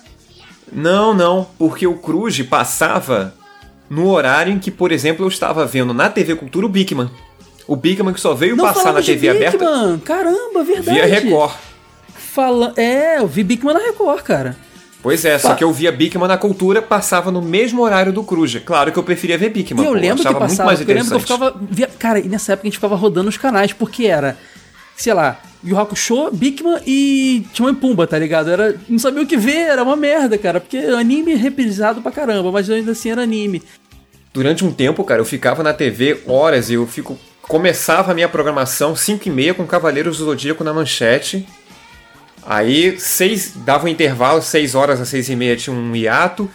Não, 0.71 1.13
não, 1.13 1.47
porque 1.57 1.85
o 1.85 1.95
Cruz 1.95 2.41
passava 2.43 3.33
no 3.89 4.09
horário 4.09 4.51
em 4.53 4.59
que, 4.59 4.69
por 4.71 4.91
exemplo, 4.91 5.23
eu 5.25 5.29
estava 5.29 5.65
vendo 5.65 5.93
na 5.93 6.09
TV 6.09 6.35
Cultura 6.35 6.65
o 6.65 6.69
Bigman. 6.69 7.09
O 7.67 7.75
Bigman 7.75 8.13
que 8.13 8.19
só 8.19 8.33
veio 8.33 8.55
Não 8.55 8.63
passar 8.63 8.93
na 8.93 9.01
TV 9.01 9.29
aberta 9.29 9.57
Bigman. 9.57 9.99
Caramba, 9.99 10.63
verdade. 10.63 10.91
via 10.91 11.05
Record. 11.05 11.53
Fala... 12.15 12.73
É, 12.77 13.17
eu 13.19 13.27
vi 13.27 13.43
Bigman 13.43 13.73
na 13.73 13.79
Record, 13.81 14.21
cara. 14.23 14.55
Pois 15.01 15.23
é, 15.23 15.37
só 15.37 15.53
que 15.53 15.63
eu 15.63 15.71
via 15.71 15.91
Bigman 15.91 16.27
na 16.27 16.37
Cultura, 16.37 16.81
passava 16.81 17.31
no 17.31 17.41
mesmo 17.41 17.81
horário 17.81 18.11
do 18.11 18.23
Cruz. 18.23 18.55
Claro 18.65 18.91
que 18.91 18.97
eu 18.99 19.03
preferia 19.03 19.37
ver 19.37 19.49
Bigman. 19.49 19.83
e 19.83 19.87
eu 19.87 19.93
lembro 19.93 20.17
que 20.17 20.27
achava 20.27 20.39
muito 20.39 20.49
passava, 20.49 20.67
mais 20.67 20.81
eu 20.81 20.87
lembro 20.87 21.07
que 21.07 21.13
eu 21.15 21.19
ficava. 21.19 21.55
via- 21.69 21.89
Cara, 21.99 22.19
e 22.19 22.27
nessa 22.27 22.53
época 22.53 22.67
a 22.67 22.69
gente 22.69 22.77
ficava 22.77 22.95
rodando 22.95 23.29
os 23.29 23.37
canais, 23.37 23.71
porque 23.73 24.05
era, 24.05 24.37
sei 24.95 25.13
lá, 25.13 25.39
Yu 25.67 25.77
Hakusho, 25.77 26.31
Bigman 26.31 26.79
e 26.85 27.45
Timon 27.53 27.69
e 27.69 27.75
Pumba, 27.75 28.07
tá 28.07 28.17
ligado? 28.17 28.49
Era, 28.49 28.75
não 28.87 28.97
sabia 28.97 29.21
o 29.21 29.27
que 29.27 29.35
ver, 29.35 29.67
era 29.69 29.83
uma 29.83 29.97
merda, 29.97 30.37
cara, 30.37 30.61
porque 30.61 30.77
anime 30.77 31.35
reprisado 31.35 32.01
pra 32.01 32.11
caramba, 32.11 32.51
mas 32.51 32.69
ainda 32.69 32.93
assim 32.93 33.11
era 33.11 33.23
anime. 33.23 33.61
Durante 34.33 34.63
um 34.63 34.71
tempo, 34.71 35.03
cara, 35.03 35.19
eu 35.19 35.25
ficava 35.25 35.61
na 35.63 35.73
TV 35.73 36.21
horas 36.25 36.69
e 36.69 36.75
eu 36.75 36.87
fico 36.87 37.17
começava 37.41 38.11
a 38.11 38.15
minha 38.15 38.27
programação 38.27 38.95
5 38.95 39.27
e 39.27 39.31
meia 39.31 39.53
com 39.53 39.65
Cavaleiros 39.65 40.17
do 40.17 40.25
Zodíaco 40.25 40.63
na 40.63 40.73
manchete. 40.73 41.47
Aí, 42.45 42.99
seis, 42.99 43.53
dava 43.55 43.85
um 43.85 43.87
intervalo, 43.89 44.41
6 44.41 44.75
horas 44.75 45.01
a 45.01 45.05
6 45.05 45.29
e 45.29 45.35
meia 45.35 45.55
tinha 45.55 45.75
um 45.75 45.95
hiato. 45.95 46.49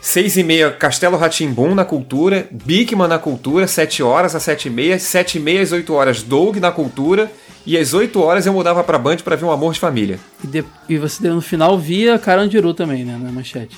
6 0.00 0.38
e 0.38 0.42
meia, 0.42 0.70
Castelo 0.70 1.16
Ratimbum 1.16 1.74
na 1.74 1.84
cultura, 1.84 2.48
Bigman 2.50 3.06
na 3.06 3.18
cultura, 3.18 3.68
7 3.68 4.02
horas 4.02 4.34
às 4.34 4.42
7 4.42 4.66
e 4.66 4.70
meia, 4.70 4.98
7 4.98 5.38
e 5.38 5.40
meia 5.40 5.62
às 5.62 5.70
8 5.70 5.94
horas, 5.94 6.22
Doug 6.22 6.56
na 6.56 6.72
cultura, 6.72 7.30
e 7.66 7.76
às 7.78 7.92
8 7.94 8.20
horas 8.20 8.46
eu 8.46 8.52
mudava 8.52 8.82
pra 8.84 8.98
Band 8.98 9.16
pra 9.18 9.36
ver 9.36 9.44
um 9.44 9.50
Amor 9.50 9.72
de 9.72 9.80
Família. 9.80 10.18
E, 10.42 10.46
de- 10.46 10.64
e 10.88 10.98
você 10.98 11.28
no 11.28 11.40
final 11.40 11.78
via 11.78 12.18
Carandiru 12.18 12.74
também, 12.74 13.04
né? 13.04 13.18
Na 13.20 13.30
manchete. 13.30 13.76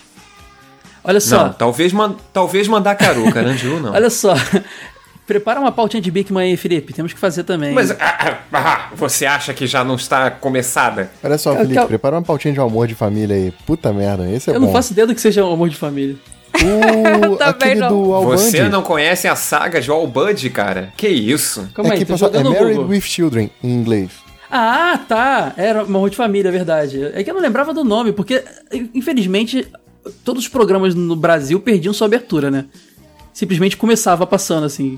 Olha 1.02 1.20
só. 1.20 1.44
Não, 1.46 1.52
talvez, 1.52 1.92
man, 1.92 2.16
talvez 2.32 2.66
mandar 2.66 2.94
Caru, 2.94 3.30
Carandiru 3.32 3.78
não. 3.80 3.92
Olha 3.94 4.08
só. 4.10 4.34
Prepara 5.26 5.58
uma 5.58 5.72
pautinha 5.72 6.02
de 6.02 6.10
Bigman 6.10 6.50
aí, 6.50 6.56
Felipe. 6.56 6.92
Temos 6.92 7.12
que 7.14 7.18
fazer 7.18 7.44
também. 7.44 7.72
Mas 7.72 7.90
ah, 7.90 7.96
ah, 8.00 8.38
ah, 8.52 8.88
você 8.94 9.24
acha 9.24 9.54
que 9.54 9.66
já 9.66 9.82
não 9.82 9.94
está 9.94 10.30
começada? 10.30 11.10
Olha 11.22 11.38
só, 11.38 11.56
Felipe, 11.56 11.74
cal- 11.74 11.86
prepara 11.86 12.16
uma 12.16 12.22
pautinha 12.22 12.52
de 12.52 12.60
amor 12.60 12.86
de 12.86 12.94
família 12.94 13.34
aí. 13.34 13.50
Puta 13.66 13.90
merda, 13.92 14.30
esse 14.30 14.50
é 14.50 14.54
eu 14.54 14.60
bom. 14.60 14.66
não 14.66 14.72
faço 14.72 14.92
ideia 14.92 15.06
do 15.06 15.14
que 15.14 15.20
seja 15.22 15.42
o 15.44 15.50
amor 15.52 15.70
de 15.70 15.76
família. 15.76 16.16
O, 16.62 17.34
aquele 17.42 17.80
não. 17.80 17.88
do 17.88 18.12
Al 18.14 18.24
Você 18.24 18.58
Bundy. 18.58 18.70
não 18.70 18.82
conhece 18.82 19.26
a 19.26 19.34
saga 19.36 19.80
de 19.80 19.90
All 19.90 20.06
Bud, 20.06 20.48
cara? 20.50 20.92
Que 20.96 21.08
isso? 21.08 21.68
Calma 21.74 21.90
É 21.90 21.92
aí, 21.94 21.98
que 21.98 22.04
passa, 22.06 22.26
é 22.26 22.42
Married 22.42 22.74
Google. 22.76 22.86
with 22.90 23.00
Children, 23.02 23.50
em 23.62 23.70
inglês. 23.72 24.10
Ah, 24.50 25.00
tá. 25.08 25.52
Era 25.56 25.82
uma 25.82 25.98
amor 25.98 26.10
de 26.10 26.16
família, 26.16 26.48
é 26.48 26.52
verdade. 26.52 27.02
É 27.14 27.24
que 27.24 27.30
eu 27.30 27.34
não 27.34 27.40
lembrava 27.42 27.74
do 27.74 27.82
nome, 27.82 28.12
porque, 28.12 28.44
infelizmente, 28.94 29.66
todos 30.24 30.44
os 30.44 30.48
programas 30.48 30.94
no 30.94 31.16
Brasil 31.16 31.58
perdiam 31.60 31.92
sua 31.92 32.06
abertura, 32.06 32.50
né? 32.50 32.66
Simplesmente 33.32 33.76
começava 33.76 34.26
passando, 34.26 34.64
assim. 34.64 34.96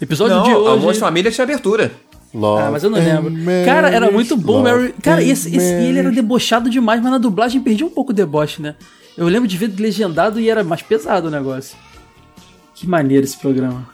Episódio 0.00 0.36
não, 0.36 0.42
de 0.44 0.54
hoje. 0.54 0.72
Amor 0.78 0.92
de 0.92 0.98
Família 1.00 1.30
tinha 1.30 1.42
abertura. 1.44 1.90
Love 2.32 2.62
Ah, 2.62 2.70
mas 2.70 2.82
eu 2.84 2.90
não 2.90 2.98
lembro. 2.98 3.30
marriage, 3.30 3.64
Cara, 3.66 3.90
era 3.90 4.10
muito 4.10 4.36
bom. 4.36 4.62
Mary... 4.62 4.94
Cara, 5.02 5.22
esse, 5.22 5.54
esse- 5.54 5.74
e 5.80 5.86
ele 5.86 5.98
era 5.98 6.10
debochado 6.10 6.70
demais, 6.70 7.02
mas 7.02 7.10
na 7.10 7.18
dublagem 7.18 7.60
perdia 7.60 7.84
um 7.84 7.90
pouco 7.90 8.12
o 8.12 8.14
deboche, 8.14 8.62
né? 8.62 8.74
Eu 9.16 9.26
lembro 9.28 9.48
de 9.48 9.56
ver 9.56 9.72
legendado 9.78 10.40
e 10.40 10.48
era 10.48 10.64
mais 10.64 10.82
pesado 10.82 11.28
o 11.28 11.30
negócio. 11.30 11.76
Que 12.74 12.86
maneiro 12.86 13.24
esse 13.24 13.36
programa. 13.36 13.88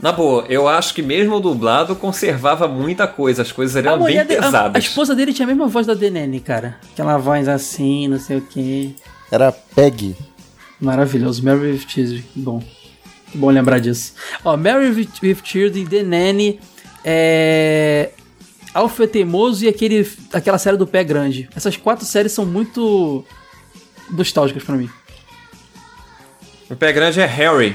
Na 0.00 0.12
boa, 0.12 0.44
eu 0.48 0.68
acho 0.68 0.92
que 0.92 1.00
mesmo 1.00 1.36
o 1.36 1.40
dublado 1.40 1.96
conservava 1.96 2.68
muita 2.68 3.06
coisa, 3.06 3.40
as 3.42 3.50
coisas 3.50 3.76
eram 3.76 3.94
a, 3.94 3.96
bem 3.98 4.14
de- 4.16 4.20
a- 4.20 4.26
pesadas. 4.26 4.74
a 4.74 4.78
esposa 4.78 5.14
dele 5.14 5.32
tinha 5.32 5.46
a 5.46 5.48
mesma 5.48 5.68
voz 5.68 5.86
da 5.86 5.94
Denene, 5.94 6.38
cara. 6.40 6.76
Aquela 6.92 7.16
voz 7.16 7.48
assim, 7.48 8.06
não 8.08 8.18
sei 8.18 8.36
o 8.38 8.42
quê. 8.42 8.90
Era 9.30 9.50
Peg. 9.52 10.14
Maravilhoso. 10.80 11.42
Mary 11.42 11.72
with 11.72 11.84
Children. 11.88 12.22
Que 12.34 12.38
bom. 12.40 12.62
Que 13.32 13.38
bom 13.38 13.48
lembrar 13.50 13.78
disso. 13.80 14.12
Ó, 14.44 14.54
Mary 14.56 14.90
with, 14.90 15.08
with 15.22 15.38
Children, 15.42 15.86
The 15.86 16.02
Nanny, 16.02 16.60
é... 17.02 18.10
Alfred 18.74 19.10
Teimoso 19.10 19.64
e 19.64 19.68
aquele, 19.68 20.06
aquela 20.30 20.58
série 20.58 20.76
do 20.76 20.86
Pé 20.86 21.02
Grande. 21.02 21.48
Essas 21.56 21.78
quatro 21.78 22.04
séries 22.04 22.32
são 22.32 22.44
muito 22.44 23.24
nostálgicas 24.10 24.62
pra 24.62 24.76
mim. 24.76 24.88
O 26.70 26.74
pé 26.76 26.92
grande 26.92 27.20
é 27.20 27.26
Harry. 27.26 27.74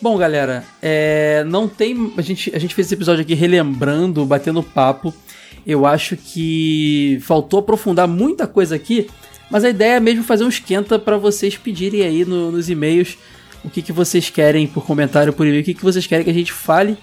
Bom, 0.00 0.16
galera, 0.16 0.64
é, 0.80 1.44
não 1.46 1.68
tem. 1.68 2.12
A 2.16 2.22
gente, 2.22 2.54
a 2.54 2.58
gente 2.58 2.74
fez 2.74 2.86
esse 2.86 2.94
episódio 2.94 3.22
aqui 3.22 3.34
relembrando, 3.34 4.24
batendo 4.24 4.62
papo. 4.62 5.12
Eu 5.66 5.84
acho 5.86 6.16
que 6.16 7.18
faltou 7.22 7.60
aprofundar 7.60 8.06
muita 8.08 8.46
coisa 8.46 8.74
aqui, 8.76 9.08
mas 9.50 9.64
a 9.64 9.70
ideia 9.70 9.96
é 9.96 10.00
mesmo 10.00 10.22
fazer 10.24 10.44
um 10.44 10.48
esquenta 10.48 10.98
pra 10.98 11.16
vocês 11.18 11.56
pedirem 11.56 12.02
aí 12.02 12.24
no- 12.24 12.50
nos 12.52 12.70
e-mails 12.70 13.18
o 13.64 13.68
que, 13.68 13.82
que 13.82 13.92
vocês 13.92 14.30
querem 14.30 14.66
por 14.68 14.84
comentário, 14.86 15.32
por 15.32 15.44
e-mail, 15.46 15.62
o 15.62 15.64
que, 15.64 15.74
que 15.74 15.82
vocês 15.82 16.06
querem 16.06 16.24
que 16.24 16.30
a 16.30 16.34
gente 16.34 16.52
fale 16.52 16.96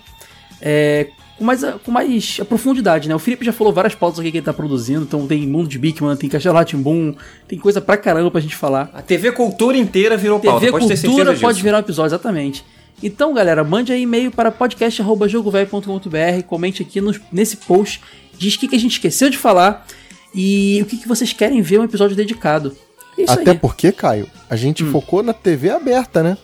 é, 0.62 1.08
com, 1.38 1.44
mais, 1.44 1.62
com 1.84 1.92
mais 1.92 2.38
profundidade, 2.48 3.08
né? 3.10 3.16
O 3.16 3.20
Felipe 3.20 3.46
já 3.46 3.52
falou 3.54 3.72
várias 3.74 3.94
pautas 3.96 4.20
aqui 4.20 4.32
que 4.32 4.38
ele 4.38 4.46
tá 4.46 4.54
produzindo, 4.54 5.04
então 5.04 5.28
tem 5.28 5.46
Mundo 5.48 5.68
de 5.68 5.78
Bigman, 5.78 6.16
tem 6.16 6.30
Castelo 6.30 6.56
Ratimbum, 6.56 7.14
tem 7.48 7.60
coisa 7.60 7.82
pra 7.82 7.98
caramba 7.98 8.32
pra 8.32 8.40
gente 8.42 8.56
falar. 8.56 8.90
A 8.94 9.02
TV 9.02 9.32
Cultura 9.32 9.78
inteira 9.78 10.16
virou 10.18 10.40
pauta, 10.40 10.60
TV 10.60 10.72
pode 10.72 10.88
ter 10.88 10.96
certeza 10.96 11.08
Cultura 11.14 11.32
disso. 11.34 11.42
pode 11.46 11.62
virar 11.62 11.78
um 11.78 11.82
episódio, 11.82 12.10
exatamente. 12.16 12.64
Então, 13.04 13.34
galera, 13.34 13.64
mande 13.64 13.92
aí 13.92 14.04
e-mail 14.04 14.32
para 14.32 14.50
podcast.jogovelho.com.br, 14.52 16.44
comente 16.48 16.82
aqui 16.82 17.02
nos- 17.02 17.20
nesse 17.32 17.58
post, 17.58 18.02
diz 18.38 18.56
o 18.56 18.60
que, 18.60 18.68
que 18.68 18.76
a 18.76 18.80
gente 18.80 18.94
esqueceu 18.94 19.30
de 19.30 19.38
falar 19.38 19.86
e 20.34 20.80
o 20.82 20.86
que, 20.86 20.98
que 20.98 21.08
vocês 21.08 21.34
querem 21.34 21.62
ver 21.62 21.80
um 21.80 21.84
episódio 21.84 22.16
dedicado. 22.16 22.76
É 23.18 23.24
isso 23.24 23.34
Até 23.34 23.52
aí. 23.52 23.58
porque, 23.58 23.92
Caio, 23.92 24.28
a 24.50 24.56
gente 24.56 24.84
Hum. 24.84 24.92
focou 24.92 25.24
na 25.24 25.34
TV 25.34 25.70
aberta, 25.70 26.22
né? 26.22 26.38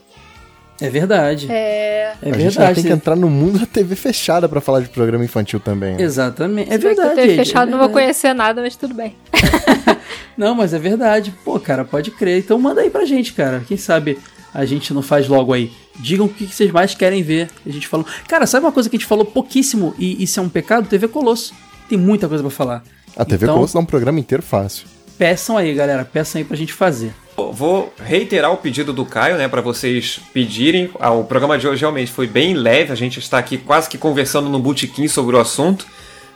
É 0.81 0.89
verdade. 0.89 1.47
É, 1.49 2.13
É. 2.21 2.29
a 2.29 2.33
gente 2.33 2.37
verdade. 2.57 2.75
tem 2.75 2.83
que 2.85 2.89
entrar 2.91 3.15
no 3.15 3.29
mundo 3.29 3.59
da 3.59 3.65
TV 3.65 3.95
fechada 3.95 4.49
pra 4.49 4.59
falar 4.59 4.79
de 4.81 4.89
programa 4.89 5.23
infantil 5.23 5.59
também. 5.59 5.95
né? 5.95 6.01
Exatamente. 6.03 6.69
É 6.69 6.73
Se 6.73 6.77
verdade. 6.79 7.09
eu 7.11 7.15
ter 7.15 7.29
Ed, 7.29 7.35
fechado, 7.37 7.67
é 7.67 7.71
não 7.71 7.77
vou 7.77 7.87
verdade. 7.87 8.05
conhecer 8.05 8.33
nada, 8.33 8.61
mas 8.61 8.75
tudo 8.75 8.93
bem. 8.93 9.15
Não, 10.37 10.55
mas 10.55 10.73
é 10.73 10.79
verdade. 10.79 11.33
Pô, 11.43 11.59
cara, 11.59 11.83
pode 11.85 12.09
crer. 12.11 12.39
Então 12.39 12.57
manda 12.57 12.81
aí 12.81 12.89
pra 12.89 13.05
gente, 13.05 13.33
cara. 13.33 13.61
Quem 13.67 13.77
sabe 13.77 14.17
a 14.53 14.65
gente 14.65 14.93
não 14.93 15.01
faz 15.01 15.27
logo 15.27 15.53
aí. 15.53 15.71
Digam 15.99 16.25
o 16.25 16.29
que 16.29 16.45
vocês 16.47 16.71
mais 16.71 16.95
querem 16.95 17.21
ver. 17.21 17.49
A 17.65 17.69
gente 17.69 17.87
falou. 17.87 18.05
Cara, 18.27 18.45
sabe 18.47 18.65
uma 18.65 18.71
coisa 18.71 18.89
que 18.89 18.95
a 18.95 18.99
gente 18.99 19.07
falou 19.07 19.25
pouquíssimo 19.25 19.93
e 19.99 20.23
isso 20.23 20.39
é 20.39 20.43
um 20.43 20.49
pecado? 20.49 20.87
TV 20.87 21.07
Colosso. 21.07 21.53
Tem 21.87 21.97
muita 21.97 22.27
coisa 22.27 22.43
pra 22.43 22.49
falar. 22.51 22.83
A 23.15 23.25
TV 23.25 23.45
Então- 23.45 23.55
Colosso 23.55 23.73
dá 23.73 23.79
um 23.81 23.85
programa 23.85 24.19
inteiro 24.19 24.41
fácil. 24.41 24.87
Peçam 25.17 25.57
aí, 25.57 25.73
galera. 25.73 26.03
Peçam 26.05 26.39
aí 26.39 26.45
pra 26.45 26.57
gente 26.57 26.73
fazer. 26.73 27.13
Vou 27.51 27.93
reiterar 27.97 28.51
o 28.51 28.57
pedido 28.57 28.91
do 28.91 29.05
Caio, 29.05 29.37
né, 29.37 29.47
para 29.47 29.61
vocês 29.61 30.19
pedirem. 30.33 30.89
Ah, 30.99 31.11
o 31.11 31.23
programa 31.23 31.57
de 31.57 31.67
hoje 31.67 31.81
realmente 31.81 32.11
foi 32.11 32.27
bem 32.27 32.53
leve, 32.53 32.91
a 32.91 32.95
gente 32.95 33.19
está 33.19 33.37
aqui 33.37 33.57
quase 33.57 33.89
que 33.89 33.97
conversando 33.97 34.49
no 34.49 34.59
botequim 34.59 35.07
sobre 35.07 35.35
o 35.35 35.39
assunto. 35.39 35.87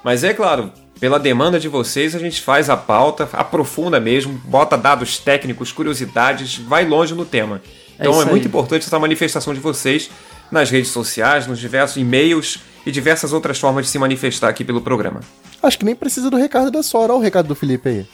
Mas 0.04 0.24
é 0.24 0.34
claro, 0.34 0.72
pela 1.00 1.20
demanda 1.20 1.60
de 1.60 1.68
vocês, 1.68 2.16
a 2.16 2.20
gente 2.20 2.42
faz 2.42 2.70
a 2.70 2.78
pauta, 2.78 3.28
aprofunda 3.34 4.00
mesmo, 4.00 4.40
bota 4.46 4.78
dados 4.78 5.18
técnicos, 5.18 5.72
curiosidades, 5.72 6.58
vai 6.58 6.86
longe 6.86 7.14
no 7.14 7.26
tema. 7.26 7.62
Então 8.00 8.14
isso 8.14 8.22
é, 8.22 8.26
muito 8.32 8.48
importante 8.48 8.86
essa 8.86 9.00
manifestação 9.00 9.54
de 9.54 9.60
vocês 9.60 10.10
nas 10.52 10.70
redes 10.70 10.92
sociais, 10.92 11.48
nos 11.48 11.60
diversos 11.60 11.98
e-mails 11.98 12.60
e 12.86 12.92
diversas 12.92 13.34
outras 13.34 13.60
formas 13.60 13.86
de 13.86 13.92
se 13.92 14.00
manifestar 14.00 14.50
aqui 14.50 14.64
pelo 14.64 14.82
programa. 14.82 15.22
Acho 15.62 15.80
que 15.80 15.86
nem 15.86 15.96
precisa 15.96 16.30
do 16.30 16.38
recado 16.38 16.70
da 16.70 16.84
Sora. 16.84 17.14
Olha 17.14 17.20
o 17.20 17.24
recado 17.24 17.48
do 17.48 17.56
Felipe 17.56 17.90
aí. 17.90 18.06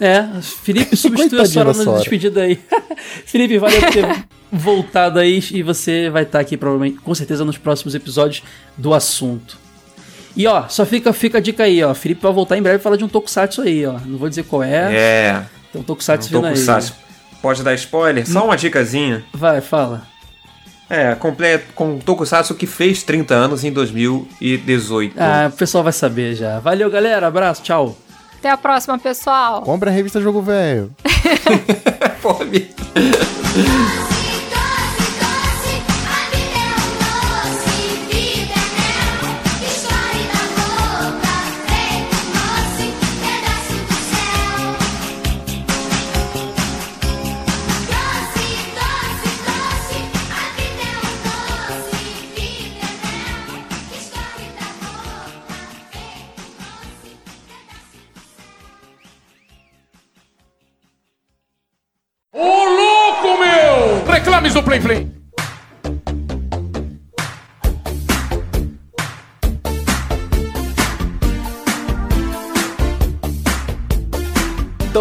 É, 0.00 0.40
Felipe 0.40 0.94
substitui 0.96 1.40
a 1.40 1.46
Sora 1.46 1.72
na 1.72 1.98
despedida 1.98 2.42
aí. 2.42 2.58
Felipe, 3.26 3.58
valeu 3.58 3.80
por 3.80 3.90
ter 3.90 4.24
voltado 4.52 5.18
aí 5.18 5.42
e 5.52 5.62
você 5.62 6.08
vai 6.10 6.22
estar 6.22 6.40
aqui 6.40 6.56
provavelmente, 6.56 6.98
com 7.00 7.14
certeza, 7.14 7.44
nos 7.44 7.58
próximos 7.58 7.94
episódios 7.94 8.42
do 8.76 8.94
assunto. 8.94 9.58
E 10.36 10.46
ó, 10.46 10.68
só 10.68 10.86
fica, 10.86 11.12
fica 11.12 11.38
a 11.38 11.40
dica 11.40 11.64
aí, 11.64 11.82
ó. 11.82 11.92
Felipe 11.94 12.22
vai 12.22 12.32
voltar 12.32 12.56
em 12.56 12.62
breve 12.62 12.78
e 12.78 12.82
falar 12.82 12.96
de 12.96 13.04
um 13.04 13.08
Tokusatsu 13.08 13.62
aí, 13.62 13.84
ó. 13.84 13.98
Não 14.04 14.18
vou 14.18 14.28
dizer 14.28 14.44
qual 14.44 14.62
é. 14.62 14.94
É, 14.94 15.42
Tem 15.72 15.80
um 15.80 15.84
Tokusatsu 15.84 16.32
não 16.32 16.42
vindo 16.42 16.50
aí. 16.50 16.56
saco. 16.56 16.96
Pode 17.42 17.62
dar 17.62 17.74
spoiler? 17.74 18.28
Só 18.28 18.44
uma 18.44 18.56
dicasinha. 18.56 19.24
Vai, 19.32 19.60
fala. 19.60 20.06
É, 20.90 21.14
completo 21.14 21.66
com 21.74 21.98
Tokusatsu 21.98 22.54
que 22.54 22.66
fez 22.66 23.02
30 23.02 23.34
anos 23.34 23.64
em 23.64 23.70
2018. 23.72 25.14
Ah, 25.18 25.50
o 25.52 25.56
pessoal 25.56 25.84
vai 25.84 25.92
saber 25.92 26.34
já. 26.34 26.58
Valeu, 26.60 26.90
galera. 26.90 27.26
Abraço, 27.26 27.62
tchau. 27.62 27.96
Até 28.38 28.50
a 28.50 28.56
próxima, 28.56 28.98
pessoal. 28.98 29.62
Compra 29.62 29.90
a 29.90 29.92
revista 29.92 30.20
Jogo 30.20 30.40
Velho. 30.40 30.94
Pô, 32.22 32.36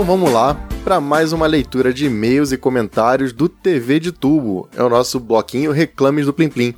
vamos 0.08 0.32
lá 0.32 0.54
para 0.86 1.02
mais 1.02 1.34
uma 1.34 1.46
leitura 1.46 1.94
de 1.94 2.06
e-mails 2.06 2.54
e 2.54 2.58
comentários 2.58 3.34
do 3.34 3.50
TV 3.50 4.00
de 4.00 4.14
Tubo. 4.14 4.70
É 4.74 4.82
o 4.82 4.88
nosso 4.88 5.20
bloquinho 5.20 5.74
Reclames 5.74 6.26
do 6.26 6.32
Plim 6.32 6.48
Plim. 6.48 6.74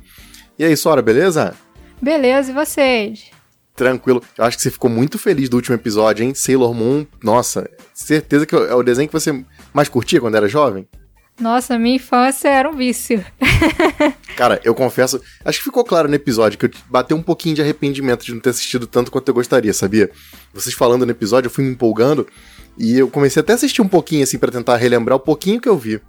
E 0.58 0.64
aí, 0.64 0.76
Sora, 0.76 1.00
beleza? 1.00 1.54
Beleza, 2.02 2.50
e 2.50 2.54
vocês? 2.54 3.30
Tranquilo. 3.76 4.20
Eu 4.36 4.44
acho 4.44 4.56
que 4.56 4.64
você 4.64 4.70
ficou 4.72 4.90
muito 4.90 5.16
feliz 5.16 5.48
do 5.48 5.54
último 5.54 5.76
episódio, 5.76 6.24
hein? 6.24 6.34
Sailor 6.34 6.74
Moon, 6.74 7.06
nossa, 7.22 7.70
certeza 7.94 8.44
que 8.44 8.56
é 8.56 8.74
o 8.74 8.82
desenho 8.82 9.06
que 9.06 9.12
você 9.12 9.44
mais 9.72 9.88
curtia 9.88 10.20
quando 10.20 10.34
era 10.34 10.48
jovem? 10.48 10.88
Nossa, 11.40 11.78
minha 11.78 11.96
infância 11.96 12.48
era 12.48 12.68
um 12.68 12.76
vício. 12.76 13.24
Cara, 14.36 14.60
eu 14.64 14.74
confesso, 14.74 15.22
acho 15.44 15.58
que 15.58 15.64
ficou 15.64 15.84
claro 15.84 16.08
no 16.08 16.14
episódio 16.16 16.58
que 16.58 16.66
eu 16.66 16.70
bateu 16.88 17.16
um 17.16 17.22
pouquinho 17.22 17.54
de 17.54 17.62
arrependimento 17.62 18.24
de 18.24 18.34
não 18.34 18.40
ter 18.40 18.50
assistido 18.50 18.88
tanto 18.88 19.12
quanto 19.12 19.28
eu 19.28 19.34
gostaria, 19.34 19.72
sabia? 19.72 20.10
Vocês 20.52 20.74
falando 20.74 21.06
no 21.06 21.12
episódio, 21.12 21.46
eu 21.46 21.50
fui 21.50 21.64
me 21.64 21.70
empolgando 21.70 22.26
e 22.78 22.98
eu 22.98 23.08
comecei 23.08 23.40
até 23.40 23.52
a 23.52 23.54
assistir 23.56 23.82
um 23.82 23.88
pouquinho 23.88 24.22
assim 24.22 24.38
pra 24.38 24.50
tentar 24.50 24.76
relembrar 24.76 25.16
o 25.16 25.20
pouquinho 25.20 25.60
que 25.60 25.68
eu 25.68 25.76
vi. 25.76 26.00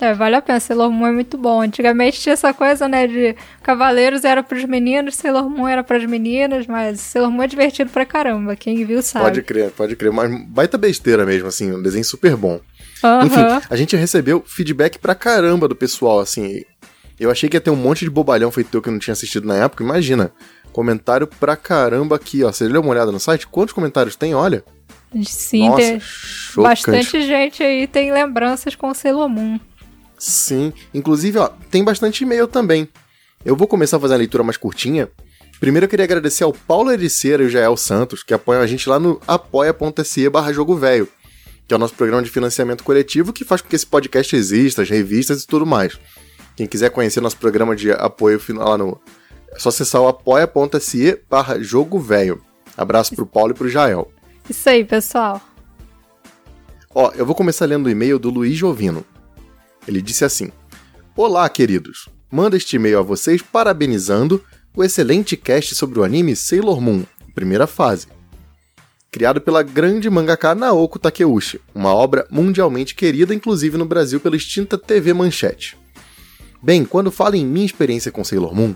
É, 0.00 0.12
vale 0.14 0.34
a 0.34 0.42
pena. 0.42 0.58
Sailor 0.58 0.90
Moon 0.90 1.06
é 1.06 1.12
muito 1.12 1.38
bom. 1.38 1.60
Antigamente 1.60 2.20
tinha 2.20 2.32
essa 2.32 2.52
coisa, 2.52 2.88
né, 2.88 3.06
de 3.06 3.36
Cavaleiros 3.62 4.24
era 4.24 4.42
pros 4.42 4.64
meninos, 4.64 5.14
Sailor 5.14 5.48
Moon 5.48 5.68
era 5.68 5.84
pras 5.84 6.04
meninas, 6.04 6.66
mas 6.66 6.98
Sailor 7.00 7.30
Moon 7.30 7.44
é 7.44 7.46
divertido 7.46 7.88
pra 7.88 8.04
caramba. 8.04 8.56
Quem 8.56 8.84
viu 8.84 9.00
sabe. 9.00 9.26
Pode 9.26 9.42
crer, 9.42 9.70
pode 9.70 9.94
crer, 9.94 10.10
mas 10.10 10.28
baita 10.48 10.76
besteira 10.76 11.24
mesmo, 11.24 11.46
assim, 11.46 11.72
um 11.72 11.80
desenho 11.80 12.04
super 12.04 12.34
bom. 12.34 12.60
Aham. 13.04 13.26
Enfim, 13.26 13.66
a 13.70 13.76
gente 13.76 13.94
recebeu 13.94 14.42
feedback 14.44 14.98
pra 14.98 15.14
caramba 15.14 15.68
do 15.68 15.76
pessoal, 15.76 16.18
assim. 16.18 16.64
Eu 17.20 17.30
achei 17.30 17.48
que 17.48 17.56
ia 17.56 17.60
ter 17.60 17.70
um 17.70 17.76
monte 17.76 18.04
de 18.04 18.10
bobalhão 18.10 18.50
feito 18.50 18.76
eu 18.76 18.82
que 18.82 18.90
não 18.90 18.98
tinha 18.98 19.12
assistido 19.12 19.46
na 19.46 19.54
época. 19.54 19.84
Imagina, 19.84 20.32
comentário 20.72 21.28
pra 21.28 21.54
caramba 21.54 22.16
aqui, 22.16 22.42
ó. 22.42 22.50
Você 22.50 22.68
deu 22.68 22.80
uma 22.80 22.90
olhada 22.90 23.12
no 23.12 23.20
site? 23.20 23.46
Quantos 23.46 23.72
comentários 23.72 24.16
tem? 24.16 24.34
Olha. 24.34 24.64
Sim, 25.24 25.68
Nossa, 25.68 25.82
tem 25.82 26.00
chocante. 26.00 26.68
bastante 26.68 27.22
gente 27.22 27.62
aí 27.62 27.86
tem 27.86 28.12
lembranças 28.12 28.74
com 28.74 28.92
Sailor 28.94 29.28
Moon. 29.28 29.58
Sim. 30.18 30.72
Inclusive, 30.94 31.38
ó, 31.38 31.48
tem 31.70 31.82
bastante 31.82 32.22
e-mail 32.22 32.46
também. 32.46 32.88
Eu 33.44 33.56
vou 33.56 33.66
começar 33.66 33.96
a 33.96 34.00
fazer 34.00 34.14
a 34.14 34.18
leitura 34.18 34.44
mais 34.44 34.56
curtinha. 34.56 35.10
Primeiro 35.58 35.84
eu 35.84 35.88
queria 35.88 36.04
agradecer 36.04 36.44
ao 36.44 36.52
Paulo 36.52 36.92
Ericeira 36.92 37.42
e 37.42 37.46
o 37.46 37.50
Jael 37.50 37.76
Santos, 37.76 38.22
que 38.22 38.34
apoiam 38.34 38.62
a 38.62 38.66
gente 38.66 38.88
lá 38.88 38.98
no 38.98 39.20
apoia.se 39.26 40.28
barra 40.28 40.52
jogo 40.52 40.76
velho, 40.76 41.08
que 41.66 41.74
é 41.74 41.76
o 41.76 41.78
nosso 41.78 41.94
programa 41.94 42.22
de 42.22 42.30
financiamento 42.30 42.84
coletivo 42.84 43.32
que 43.32 43.44
faz 43.44 43.60
com 43.60 43.68
que 43.68 43.76
esse 43.76 43.86
podcast 43.86 44.34
exista, 44.34 44.82
as 44.82 44.90
revistas 44.90 45.42
e 45.42 45.46
tudo 45.46 45.66
mais. 45.66 45.98
Quem 46.56 46.66
quiser 46.66 46.90
conhecer 46.90 47.20
nosso 47.20 47.36
programa 47.36 47.74
de 47.74 47.90
apoio 47.92 48.40
lá 48.50 48.76
no. 48.76 49.00
É 49.54 49.58
só 49.58 49.68
acessar 49.70 50.00
o 50.00 50.08
apoia.se 50.08 51.20
barra 51.28 51.60
jogo 51.60 51.98
velho. 51.98 52.42
Abraço 52.76 53.14
pro 53.14 53.26
Paulo 53.26 53.52
e 53.52 53.54
pro 53.54 53.68
Jael. 53.68 54.11
Isso 54.48 54.68
aí, 54.68 54.84
pessoal. 54.84 55.40
Ó, 56.94 57.10
eu 57.12 57.24
vou 57.24 57.34
começar 57.34 57.66
lendo 57.66 57.86
o 57.86 57.90
e-mail 57.90 58.18
do 58.18 58.30
Luiz 58.30 58.56
Jovino. 58.56 59.04
Ele 59.86 60.02
disse 60.02 60.24
assim: 60.24 60.50
Olá, 61.16 61.48
queridos. 61.48 62.08
Manda 62.30 62.56
este 62.56 62.76
e-mail 62.76 62.98
a 62.98 63.02
vocês 63.02 63.42
parabenizando 63.42 64.42
o 64.74 64.82
excelente 64.82 65.36
cast 65.36 65.74
sobre 65.74 66.00
o 66.00 66.04
anime 66.04 66.34
Sailor 66.34 66.80
Moon, 66.80 67.04
primeira 67.34 67.66
fase. 67.66 68.06
Criado 69.10 69.38
pela 69.38 69.62
grande 69.62 70.08
mangaka 70.08 70.54
Naoko 70.54 70.98
Takeuchi, 70.98 71.60
uma 71.74 71.94
obra 71.94 72.26
mundialmente 72.30 72.94
querida, 72.94 73.34
inclusive 73.34 73.76
no 73.76 73.84
Brasil 73.84 74.18
pela 74.18 74.36
extinta 74.36 74.78
TV 74.78 75.12
Manchete. 75.12 75.76
Bem, 76.62 76.86
quando 76.86 77.10
falo 77.12 77.34
em 77.34 77.44
minha 77.44 77.66
experiência 77.66 78.10
com 78.10 78.24
Sailor 78.24 78.54
Moon, 78.54 78.74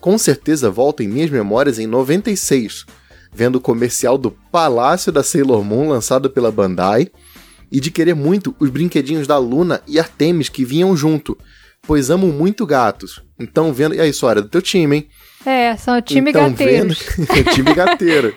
com 0.00 0.18
certeza 0.18 0.68
volto 0.68 1.02
em 1.02 1.08
minhas 1.08 1.30
memórias 1.30 1.78
em 1.78 1.86
96, 1.86 2.84
vendo 3.32 3.56
o 3.56 3.60
comercial 3.60 4.16
do 4.18 4.30
Palácio 4.30 5.12
da 5.12 5.22
Sailor 5.22 5.64
Moon 5.64 5.88
lançado 5.88 6.30
pela 6.30 6.50
Bandai 6.50 7.08
e 7.70 7.80
de 7.80 7.90
querer 7.90 8.14
muito 8.14 8.54
os 8.58 8.70
brinquedinhos 8.70 9.26
da 9.26 9.38
Luna 9.38 9.82
e 9.86 9.98
Artemis 9.98 10.48
que 10.48 10.64
vinham 10.64 10.96
junto, 10.96 11.36
pois 11.82 12.10
amo 12.10 12.28
muito 12.28 12.66
gatos. 12.66 13.22
Então 13.38 13.72
vendo. 13.72 13.94
E 13.94 14.00
aí, 14.00 14.12
Sora, 14.12 14.42
do 14.42 14.48
teu 14.48 14.62
time, 14.62 14.96
hein? 14.96 15.08
É, 15.44 15.76
são 15.76 15.96
o 15.96 16.02
time 16.02 16.30
então, 16.30 16.50
gateiros. 16.50 16.98
Vendo... 17.16 17.50
time 17.54 17.74
gateiro. 17.74 18.34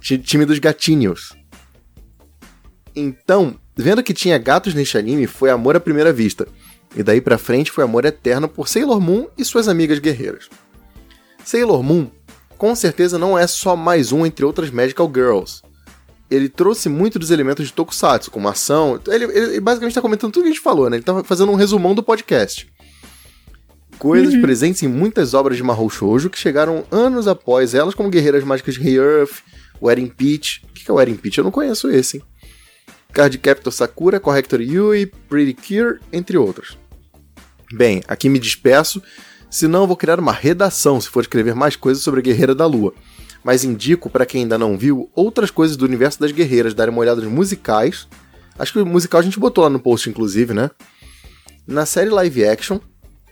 Ti- 0.00 0.18
time 0.18 0.44
dos 0.44 0.58
gatinhos. 0.58 1.32
Então, 2.94 3.56
vendo 3.74 4.02
que 4.02 4.12
tinha 4.12 4.36
gatos 4.36 4.74
neste 4.74 4.98
anime, 4.98 5.26
foi 5.26 5.50
amor 5.50 5.76
à 5.76 5.80
primeira 5.80 6.12
vista. 6.12 6.46
E 6.94 7.02
daí 7.02 7.20
pra 7.20 7.38
frente 7.38 7.70
foi 7.70 7.84
amor 7.84 8.04
eterno 8.04 8.48
por 8.48 8.68
Sailor 8.68 9.00
Moon 9.00 9.26
e 9.38 9.44
suas 9.44 9.66
amigas 9.66 9.98
guerreiras. 9.98 10.50
Sailor 11.42 11.82
Moon, 11.82 12.10
com 12.62 12.76
certeza 12.76 13.18
não 13.18 13.36
é 13.36 13.44
só 13.44 13.74
mais 13.74 14.12
um 14.12 14.24
entre 14.24 14.44
outras 14.44 14.70
Magical 14.70 15.10
Girls. 15.12 15.62
Ele 16.30 16.48
trouxe 16.48 16.88
muito 16.88 17.18
dos 17.18 17.32
elementos 17.32 17.66
de 17.66 17.72
Tokusatsu, 17.72 18.30
como 18.30 18.48
ação. 18.48 19.00
Ele, 19.08 19.24
ele 19.24 19.58
basicamente 19.58 19.96
tá 19.96 20.00
comentando 20.00 20.30
tudo 20.30 20.44
que 20.44 20.48
a 20.48 20.52
gente 20.52 20.62
falou, 20.62 20.88
né? 20.88 20.98
Ele 20.98 21.02
tá 21.02 21.24
fazendo 21.24 21.50
um 21.50 21.56
resumão 21.56 21.92
do 21.92 22.04
podcast. 22.04 22.72
Coisas 23.98 24.36
presentes 24.40 24.80
em 24.80 24.86
muitas 24.86 25.34
obras 25.34 25.56
de 25.56 25.62
Mahou 25.64 25.90
Shoujo 25.90 26.30
que 26.30 26.38
chegaram 26.38 26.84
anos 26.88 27.26
após 27.26 27.74
elas, 27.74 27.96
como 27.96 28.08
Guerreiras 28.08 28.44
Mágicas 28.44 28.74
de 28.74 28.80
Re-Earth, 28.80 29.42
Wedding 29.82 30.06
Peach. 30.06 30.64
O 30.64 30.72
que 30.72 30.84
que 30.84 30.90
é 30.92 30.94
Wedding 30.94 31.16
Peach? 31.16 31.38
Eu 31.38 31.44
não 31.44 31.50
conheço 31.50 31.90
esse, 31.90 32.18
hein? 32.18 32.22
Card 33.12 33.38
Captor 33.38 33.72
Sakura, 33.72 34.20
Corrector 34.20 34.60
Yui, 34.60 35.06
Pretty 35.28 35.54
Cure, 35.54 35.98
entre 36.12 36.38
outros. 36.38 36.78
Bem, 37.72 38.04
aqui 38.06 38.28
me 38.28 38.38
despeço, 38.38 39.02
senão 39.52 39.82
eu 39.82 39.86
vou 39.86 39.96
criar 39.96 40.18
uma 40.18 40.32
redação 40.32 40.98
se 40.98 41.10
for 41.10 41.20
escrever 41.20 41.54
mais 41.54 41.76
coisas 41.76 42.02
sobre 42.02 42.20
a 42.20 42.22
Guerreira 42.22 42.54
da 42.54 42.64
Lua. 42.64 42.94
Mas 43.44 43.64
indico, 43.64 44.08
para 44.08 44.24
quem 44.24 44.42
ainda 44.42 44.56
não 44.56 44.78
viu, 44.78 45.10
outras 45.14 45.50
coisas 45.50 45.76
do 45.76 45.84
universo 45.84 46.18
das 46.18 46.32
guerreiras, 46.32 46.72
darem 46.72 46.92
uma 46.92 47.02
olhada 47.02 47.20
nos 47.20 47.30
musicais. 47.30 48.08
Acho 48.58 48.72
que 48.72 48.78
o 48.78 48.86
musical 48.86 49.20
a 49.20 49.22
gente 49.22 49.38
botou 49.38 49.62
lá 49.62 49.68
no 49.68 49.78
post, 49.78 50.08
inclusive, 50.08 50.54
né? 50.54 50.70
Na 51.66 51.84
série 51.84 52.08
live 52.08 52.46
action, 52.46 52.80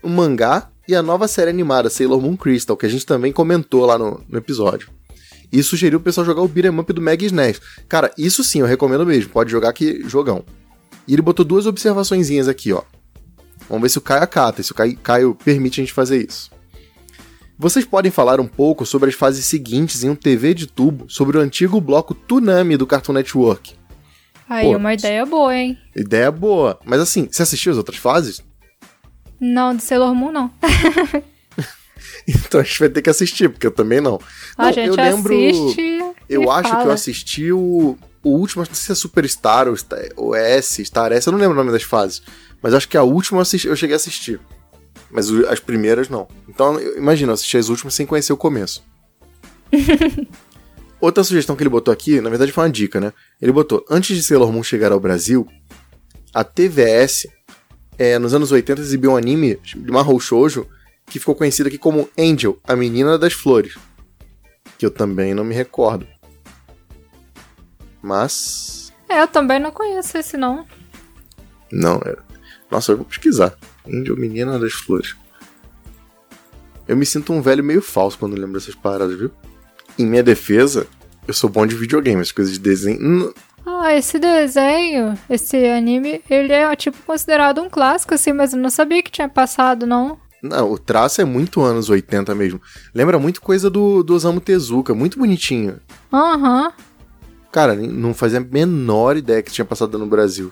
o 0.02 0.08
mangá 0.08 0.68
e 0.86 0.94
a 0.94 1.02
nova 1.02 1.26
série 1.26 1.48
animada 1.48 1.88
Sailor 1.88 2.20
Moon 2.20 2.36
Crystal, 2.36 2.76
que 2.76 2.84
a 2.84 2.88
gente 2.88 3.06
também 3.06 3.32
comentou 3.32 3.86
lá 3.86 3.96
no, 3.96 4.22
no 4.28 4.38
episódio. 4.38 4.90
E 5.50 5.62
sugeriu 5.62 5.98
o 5.98 6.02
pessoal 6.02 6.26
jogar 6.26 6.42
o 6.42 6.48
beat'em 6.48 6.78
up 6.78 6.92
do 6.92 7.00
Meg 7.00 7.24
SNES. 7.24 7.60
Cara, 7.88 8.12
isso 8.18 8.44
sim, 8.44 8.60
eu 8.60 8.66
recomendo 8.66 9.06
mesmo. 9.06 9.30
Pode 9.30 9.50
jogar 9.50 9.72
que 9.72 10.02
jogão. 10.06 10.44
E 11.08 11.14
ele 11.14 11.22
botou 11.22 11.44
duas 11.44 11.66
observaçõezinhas 11.66 12.46
aqui, 12.46 12.72
ó. 12.72 12.82
Vamos 13.70 13.82
ver 13.82 13.88
se 13.88 13.96
o 13.98 14.02
Caio 14.02 14.22
acata, 14.22 14.62
se 14.62 14.72
o 14.72 14.74
Caio, 14.74 14.98
Caio 14.98 15.34
permite 15.34 15.80
a 15.80 15.84
gente 15.84 15.92
fazer 15.94 16.26
isso. 16.28 16.50
Vocês 17.58 17.84
podem 17.84 18.10
falar 18.10 18.40
um 18.40 18.46
pouco 18.46 18.84
sobre 18.84 19.08
as 19.10 19.14
fases 19.14 19.44
seguintes 19.46 20.02
em 20.02 20.10
um 20.10 20.14
TV 20.16 20.52
de 20.54 20.66
tubo 20.66 21.08
sobre 21.08 21.38
o 21.38 21.40
antigo 21.40 21.80
bloco 21.80 22.12
Toonami 22.14 22.76
do 22.76 22.86
Cartoon 22.86 23.12
Network. 23.12 23.74
Aí, 24.48 24.66
Pô, 24.66 24.76
uma 24.76 24.92
ideia 24.92 25.24
boa, 25.24 25.54
hein? 25.54 25.78
Ideia 25.94 26.30
boa. 26.32 26.78
Mas 26.84 27.00
assim, 27.00 27.28
você 27.30 27.42
assistiu 27.42 27.70
as 27.70 27.78
outras 27.78 27.98
fases? 27.98 28.42
Não, 29.38 29.74
de 29.74 29.82
Sailor 29.82 30.14
Moon, 30.14 30.32
não. 30.32 30.50
Então 32.26 32.60
a 32.60 32.64
gente 32.64 32.78
vai 32.78 32.88
ter 32.88 33.02
que 33.02 33.10
assistir, 33.10 33.48
porque 33.48 33.66
eu 33.66 33.70
também 33.70 34.00
não. 34.00 34.20
a 34.56 34.66
Não, 34.66 34.72
gente 34.72 34.88
eu 34.88 34.94
lembro. 34.94 35.32
assiste 35.34 36.00
Eu 36.28 36.50
acho 36.50 36.68
que 36.70 36.76
eu 36.76 36.80
fala. 36.80 36.94
assisti 36.94 37.52
o, 37.52 37.96
o 38.22 38.30
último, 38.30 38.60
não 38.62 38.66
sei 38.66 38.74
se 38.74 38.92
é 38.92 38.94
Superstar 38.94 39.68
ou, 39.68 39.76
Star, 39.76 40.00
ou 40.16 40.34
S, 40.34 40.84
Star 40.84 41.12
S, 41.12 41.26
eu 41.26 41.32
não 41.32 41.40
lembro 41.40 41.54
o 41.54 41.56
nome 41.58 41.72
das 41.72 41.82
fases. 41.82 42.22
Mas 42.62 42.74
acho 42.74 42.88
que 42.88 42.96
a 42.96 43.02
última 43.02 43.38
eu, 43.38 43.42
assisti- 43.42 43.68
eu 43.68 43.76
cheguei 43.76 43.94
a 43.94 43.96
assistir. 43.96 44.40
Mas 45.10 45.30
as 45.30 45.58
primeiras 45.60 46.08
não. 46.08 46.28
Então, 46.48 46.78
eu- 46.78 46.96
imagina, 46.98 47.30
eu 47.30 47.34
assisti 47.34 47.56
as 47.56 47.68
últimas 47.68 47.94
sem 47.94 48.06
conhecer 48.06 48.32
o 48.32 48.36
começo. 48.36 48.84
Outra 51.00 51.24
sugestão 51.24 51.56
que 51.56 51.62
ele 51.62 51.70
botou 51.70 51.92
aqui, 51.92 52.20
na 52.20 52.28
verdade 52.28 52.52
foi 52.52 52.64
uma 52.64 52.70
dica, 52.70 53.00
né? 53.00 53.12
Ele 53.40 53.52
botou, 53.52 53.84
antes 53.88 54.14
de 54.16 54.22
Sailor 54.22 54.52
Moon 54.52 54.62
chegar 54.62 54.92
ao 54.92 55.00
Brasil, 55.00 55.46
a 56.34 56.44
TVS, 56.44 57.26
é, 57.98 58.18
nos 58.18 58.34
anos 58.34 58.52
80, 58.52 58.82
exibiu 58.82 59.12
um 59.12 59.16
anime 59.16 59.56
de 59.62 59.76
Mahou 59.90 60.20
Shoujo 60.20 60.66
que 61.06 61.18
ficou 61.18 61.34
conhecido 61.34 61.68
aqui 61.68 61.78
como 61.78 62.08
Angel, 62.18 62.58
a 62.68 62.76
Menina 62.76 63.18
das 63.18 63.32
Flores. 63.32 63.76
Que 64.78 64.84
eu 64.86 64.90
também 64.90 65.32
não 65.34 65.42
me 65.44 65.54
recordo. 65.54 66.06
Mas. 68.02 68.92
É, 69.08 69.20
eu 69.22 69.28
também 69.28 69.58
não 69.58 69.70
conheço 69.70 70.16
esse, 70.18 70.36
não. 70.36 70.66
Não, 71.72 71.96
é. 72.04 72.16
Nossa, 72.70 72.92
eu 72.92 72.96
vou 72.96 73.04
pesquisar. 73.06 73.54
Angel, 73.86 74.16
Menina 74.16 74.58
das 74.58 74.72
Flores. 74.72 75.14
Eu 76.86 76.96
me 76.96 77.06
sinto 77.06 77.32
um 77.32 77.40
velho 77.40 77.62
meio 77.62 77.82
falso 77.82 78.18
quando 78.18 78.34
lembro 78.34 78.54
dessas 78.58 78.74
paradas, 78.74 79.16
viu? 79.18 79.30
Em 79.98 80.06
minha 80.06 80.22
defesa, 80.22 80.86
eu 81.26 81.34
sou 81.34 81.48
bom 81.50 81.66
de 81.66 81.74
videogame, 81.74 82.20
as 82.20 82.32
coisas 82.32 82.54
de 82.54 82.58
desenho. 82.60 82.98
Hum, 83.00 83.32
Ah, 83.66 83.94
esse 83.94 84.18
desenho, 84.18 85.16
esse 85.28 85.56
anime, 85.66 86.20
ele 86.28 86.52
é, 86.52 86.74
tipo, 86.76 86.96
considerado 87.06 87.60
um 87.60 87.68
clássico, 87.70 88.14
assim, 88.14 88.32
mas 88.32 88.52
eu 88.52 88.58
não 88.58 88.70
sabia 88.70 89.02
que 89.02 89.10
tinha 89.10 89.28
passado, 89.28 89.86
não. 89.86 90.18
Não, 90.42 90.72
o 90.72 90.78
traço 90.78 91.20
é 91.20 91.24
muito 91.24 91.60
anos 91.60 91.90
80 91.90 92.34
mesmo. 92.34 92.60
Lembra 92.94 93.18
muito 93.18 93.42
coisa 93.42 93.68
do, 93.68 94.02
do 94.02 94.14
Osamu 94.14 94.40
Tezuka, 94.40 94.94
muito 94.94 95.18
bonitinho. 95.18 95.78
Aham, 96.12 96.72
Cara, 97.52 97.74
nem- 97.74 97.90
não 97.90 98.14
fazia 98.14 98.38
a 98.38 98.42
menor 98.42 99.16
ideia 99.16 99.42
que 99.42 99.50
tinha 99.52 99.64
passado 99.64 99.98
no 99.98 100.06
Brasil. 100.06 100.50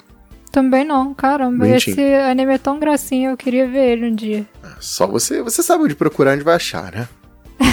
Também 0.51 0.85
não, 0.85 1.15
caramba. 1.15 1.69
Esse 1.69 2.01
anime 2.15 2.55
é 2.55 2.59
tão 2.59 2.79
gracinha, 2.79 3.31
eu 3.31 3.37
queria 3.37 3.69
ver 3.69 3.93
ele 3.93 4.07
um 4.07 4.15
dia. 4.15 4.47
Só 4.81 5.07
você, 5.07 5.43
você 5.43 5.63
sabe 5.63 5.85
onde 5.85 5.95
procurar, 5.95 6.35
onde 6.35 6.45
vai 6.45 6.55
achar, 6.55 6.93
né? 6.93 7.09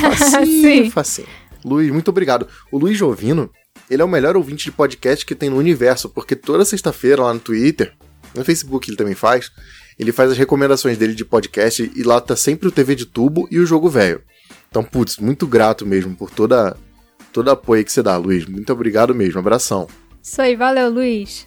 Facinho, 0.02 0.90
facinho. 0.92 1.28
Luiz, 1.64 1.92
muito 1.92 2.10
obrigado. 2.10 2.48
O 2.72 2.78
Luiz 2.78 2.98
Jovino, 2.98 3.50
ele 3.90 4.02
é 4.02 4.06
o 4.06 4.10
melhor 4.10 4.36
ouvinte 4.36 4.66
de 4.66 4.72
podcast 4.72 5.26
que 5.26 5.36
tem 5.36 5.50
no 5.50 5.58
universo, 5.58 6.10
porque 6.10 6.36
toda 6.36 6.66
sexta-feira 6.66 7.24
lá 7.24 7.34
no 7.34 7.40
Twitter, 7.40 7.94
no 8.36 8.44
Facebook 8.44 8.90
ele 8.90 8.98
também 8.98 9.16
faz, 9.16 9.52
ele 9.98 10.12
faz 10.12 10.32
as 10.32 10.38
recomendações 10.38 10.98
dele 10.98 11.16
de 11.16 11.26
podcast 11.26 11.92
e 11.96 12.04
lá 12.04 12.20
tá 12.20 12.36
sempre 12.36 12.68
o 12.68 12.72
TV 12.72 12.96
de 12.96 13.06
tubo 13.06 13.48
e 13.50 13.60
o 13.60 13.66
jogo 13.66 13.90
velho. 13.90 14.22
Então, 14.70 14.84
putz, 14.84 15.18
muito 15.18 15.48
grato 15.48 15.86
mesmo 15.86 16.16
por 16.16 16.30
toda 16.30 16.76
todo 17.32 17.52
apoio 17.52 17.84
que 17.84 17.92
você 17.92 18.02
dá, 18.02 18.16
Luiz. 18.18 18.46
Muito 18.46 18.72
obrigado 18.72 19.14
mesmo. 19.14 19.40
Abração. 19.40 19.88
Isso 20.22 20.42
aí, 20.42 20.56
valeu, 20.56 20.90
Luiz. 20.90 21.46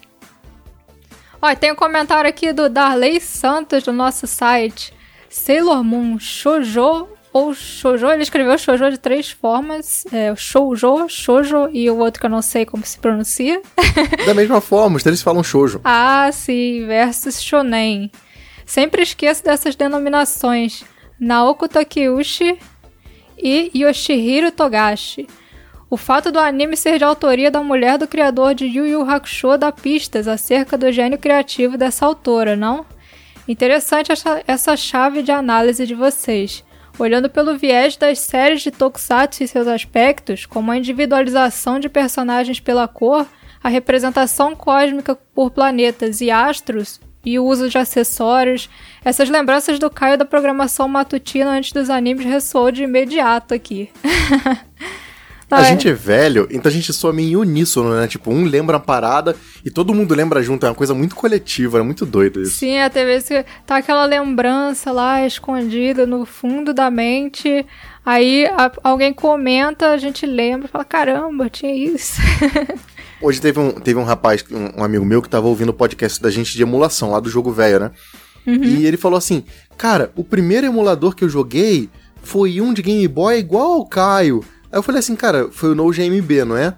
Ó, 1.41 1.55
tem 1.55 1.71
um 1.71 1.75
comentário 1.75 2.29
aqui 2.29 2.51
do 2.51 2.67
Darley 2.67 3.21
Santos 3.21 3.83
do 3.83 3.93
nosso 3.93 4.27
site. 4.27 4.93
Sailor 5.29 5.83
Moon 5.83 6.19
Shoujo 6.19 7.07
ou 7.31 7.53
Shoujo, 7.53 8.07
ele 8.07 8.23
escreveu 8.23 8.57
Shoujo 8.57 8.89
de 8.89 8.97
três 8.97 9.31
formas. 9.31 10.05
É, 10.11 10.35
Shoujo, 10.35 11.07
Shoujo 11.07 11.69
e 11.71 11.89
o 11.89 11.97
outro 11.97 12.19
que 12.19 12.25
eu 12.25 12.29
não 12.29 12.41
sei 12.41 12.65
como 12.65 12.85
se 12.85 12.99
pronuncia. 12.99 13.61
Da 14.25 14.33
mesma 14.33 14.59
forma, 14.59 14.97
os 14.97 15.03
três 15.03 15.21
falam 15.21 15.43
shoujo. 15.43 15.79
Ah, 15.83 16.29
sim, 16.31 16.85
versus 16.85 17.41
Shonen. 17.41 18.11
Sempre 18.65 19.01
esqueço 19.01 19.43
dessas 19.43 19.75
denominações. 19.75 20.83
Naoko 21.19 21.67
Takeuchi 21.67 22.59
e 23.37 23.71
Yoshihiro 23.73 24.51
Togashi. 24.51 25.27
O 25.89 25.97
fato 25.97 26.31
do 26.31 26.37
anime 26.37 26.77
ser 26.77 26.99
de 26.99 27.03
autoria 27.03 27.49
da 27.49 27.63
mulher 27.63 27.97
do 27.97 28.07
criador 28.07 28.53
de 28.53 28.67
Yu 28.67 28.85
Yu 28.85 29.09
Hakusho 29.09 29.57
dá 29.57 29.71
pistas 29.71 30.27
acerca 30.27 30.77
do 30.77 30.91
gênio 30.91 31.17
criativo 31.17 31.77
dessa 31.77 32.05
autora, 32.05 32.55
não? 32.55 32.85
Interessante 33.47 34.11
essa, 34.11 34.43
essa 34.45 34.77
chave 34.77 35.23
de 35.23 35.31
análise 35.31 35.87
de 35.87 35.95
vocês. 35.95 36.63
Olhando 36.99 37.27
pelo 37.27 37.57
viés 37.57 37.97
das 37.97 38.19
séries 38.19 38.61
de 38.61 38.69
Tokusatsu 38.69 39.43
e 39.43 39.47
seus 39.47 39.67
aspectos, 39.67 40.45
como 40.45 40.69
a 40.69 40.77
individualização 40.77 41.79
de 41.79 41.89
personagens 41.89 42.59
pela 42.59 42.87
cor, 42.87 43.25
a 43.63 43.67
representação 43.67 44.55
cósmica 44.55 45.15
por 45.33 45.49
planetas 45.49 46.21
e 46.21 46.29
astros 46.29 47.01
e 47.25 47.39
o 47.39 47.45
uso 47.45 47.67
de 47.67 47.79
acessórios, 47.79 48.69
essas 49.03 49.27
lembranças 49.27 49.79
do 49.79 49.89
Caio 49.89 50.19
da 50.19 50.25
programação 50.25 50.87
matutina 50.87 51.49
antes 51.49 51.71
dos 51.71 51.89
animes 51.89 52.25
ressoam 52.25 52.71
de 52.71 52.83
imediato 52.83 53.55
aqui. 53.55 53.89
A 55.51 55.57
Ai, 55.57 55.65
gente 55.65 55.87
é 55.89 55.93
velho, 55.93 56.47
então 56.51 56.69
a 56.69 56.73
gente 56.73 56.93
soa 56.93 57.11
meio 57.11 57.29
em 57.29 57.35
uníssono, 57.35 57.95
né? 57.95 58.07
Tipo, 58.07 58.31
um 58.31 58.43
lembra 58.45 58.75
uma 58.77 58.83
parada 58.83 59.35
e 59.65 59.71
todo 59.71 59.93
mundo 59.95 60.13
lembra 60.13 60.43
junto. 60.43 60.65
É 60.65 60.69
uma 60.69 60.75
coisa 60.75 60.93
muito 60.93 61.15
coletiva, 61.15 61.79
é 61.79 61.81
muito 61.81 62.05
doido 62.05 62.41
isso. 62.41 62.57
Sim, 62.57 62.77
até 62.79 63.03
vezes 63.03 63.27
que 63.29 63.43
tá 63.65 63.77
aquela 63.77 64.05
lembrança 64.05 64.91
lá 64.91 65.25
escondida 65.25 66.05
no 66.05 66.23
fundo 66.25 66.71
da 66.73 66.91
mente. 66.91 67.65
Aí 68.05 68.45
a- 68.45 68.71
alguém 68.83 69.11
comenta, 69.11 69.89
a 69.91 69.97
gente 69.97 70.25
lembra, 70.25 70.67
fala: 70.67 70.85
caramba, 70.85 71.49
tinha 71.49 71.73
isso. 71.75 72.21
Hoje 73.21 73.41
teve 73.41 73.59
um, 73.59 73.71
teve 73.71 73.99
um 73.99 74.03
rapaz, 74.03 74.45
um, 74.51 74.81
um 74.81 74.83
amigo 74.83 75.03
meu, 75.03 75.21
que 75.21 75.27
tava 75.29 75.47
ouvindo 75.47 75.69
o 75.69 75.73
podcast 75.73 76.21
da 76.21 76.29
gente 76.29 76.55
de 76.55 76.61
emulação, 76.61 77.11
lá 77.11 77.19
do 77.19 77.29
jogo 77.29 77.51
velho, 77.51 77.79
né? 77.79 77.91
E 78.47 78.85
ele 78.85 78.97
falou 78.97 79.17
assim: 79.17 79.43
Cara, 79.77 80.11
o 80.15 80.23
primeiro 80.23 80.65
emulador 80.65 81.13
que 81.15 81.23
eu 81.23 81.29
joguei 81.29 81.89
foi 82.23 82.61
um 82.61 82.73
de 82.73 82.81
Game 82.81 83.07
Boy 83.07 83.37
igual 83.39 83.73
ao 83.73 83.85
Caio. 83.85 84.43
Aí 84.71 84.77
eu 84.77 84.83
falei 84.83 84.99
assim, 84.99 85.15
cara, 85.15 85.49
foi 85.51 85.71
o 85.71 85.75
No 85.75 85.89
GMB, 85.89 86.45
não 86.45 86.55
é? 86.55 86.67
Aí 86.67 86.75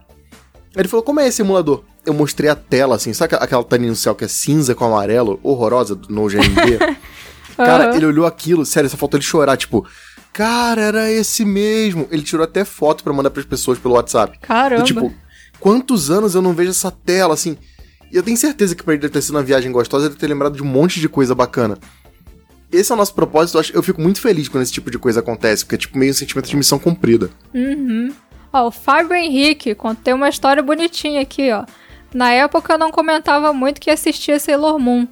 ele 0.77 0.87
falou, 0.87 1.03
como 1.03 1.19
é 1.19 1.27
esse 1.27 1.41
emulador? 1.41 1.83
Eu 2.05 2.13
mostrei 2.13 2.49
a 2.49 2.55
tela, 2.55 2.95
assim, 2.95 3.13
sabe 3.13 3.35
aquela 3.35 3.65
no 3.79 3.95
céu 3.95 4.15
que 4.15 4.23
é 4.23 4.27
cinza 4.27 4.73
com 4.73 4.85
amarelo, 4.85 5.39
horrorosa 5.43 5.95
do 5.95 6.13
No 6.13 6.27
GMB? 6.27 6.97
cara, 7.57 7.89
Aham. 7.89 7.95
ele 7.95 8.05
olhou 8.05 8.25
aquilo, 8.25 8.65
sério, 8.65 8.89
só 8.89 8.97
faltou 8.97 9.17
ele 9.17 9.25
chorar, 9.25 9.57
tipo, 9.57 9.85
cara, 10.31 10.81
era 10.81 11.11
esse 11.11 11.43
mesmo. 11.43 12.07
Ele 12.09 12.23
tirou 12.23 12.43
até 12.43 12.63
foto 12.63 13.03
pra 13.03 13.13
mandar 13.13 13.29
pras 13.29 13.45
pessoas 13.45 13.77
pelo 13.77 13.95
WhatsApp. 13.95 14.39
Caramba. 14.39 14.81
Do 14.81 14.87
tipo, 14.87 15.13
quantos 15.59 16.09
anos 16.09 16.33
eu 16.33 16.41
não 16.41 16.53
vejo 16.53 16.71
essa 16.71 16.89
tela, 16.89 17.33
assim? 17.33 17.57
E 18.11 18.15
eu 18.15 18.23
tenho 18.23 18.37
certeza 18.37 18.75
que 18.75 18.83
pra 18.83 18.93
ele 18.93 19.01
deve 19.01 19.13
ter 19.13 19.21
sido 19.21 19.35
uma 19.35 19.43
viagem 19.43 19.71
gostosa, 19.71 20.05
ele 20.05 20.09
deve 20.09 20.19
ter 20.19 20.27
lembrado 20.27 20.55
de 20.55 20.63
um 20.63 20.65
monte 20.65 20.99
de 20.99 21.07
coisa 21.07 21.35
bacana. 21.35 21.77
Esse 22.71 22.91
é 22.91 22.95
o 22.95 22.97
nosso 22.97 23.13
propósito, 23.13 23.55
eu, 23.55 23.59
acho, 23.59 23.75
eu 23.75 23.83
fico 23.83 24.01
muito 24.01 24.21
feliz 24.21 24.47
quando 24.47 24.63
esse 24.63 24.71
tipo 24.71 24.89
de 24.89 24.97
coisa 24.97 25.19
acontece, 25.19 25.65
porque 25.65 25.75
é 25.75 25.77
tipo 25.77 25.97
meio 25.97 26.11
um 26.11 26.15
sentimento 26.15 26.47
de 26.47 26.55
missão 26.55 26.79
cumprida. 26.79 27.29
Ó, 28.53 28.67
o 28.67 28.71
Fábio 28.71 29.13
Henrique 29.13 29.75
contei 29.75 30.13
uma 30.13 30.29
história 30.29 30.63
bonitinha 30.63 31.21
aqui, 31.21 31.51
ó. 31.51 31.65
Na 32.13 32.31
época 32.31 32.73
eu 32.73 32.77
não 32.77 32.91
comentava 32.91 33.53
muito 33.53 33.79
que 33.79 33.89
assistia 33.89 34.39
Sailor 34.39 34.77
Moon, 34.79 35.07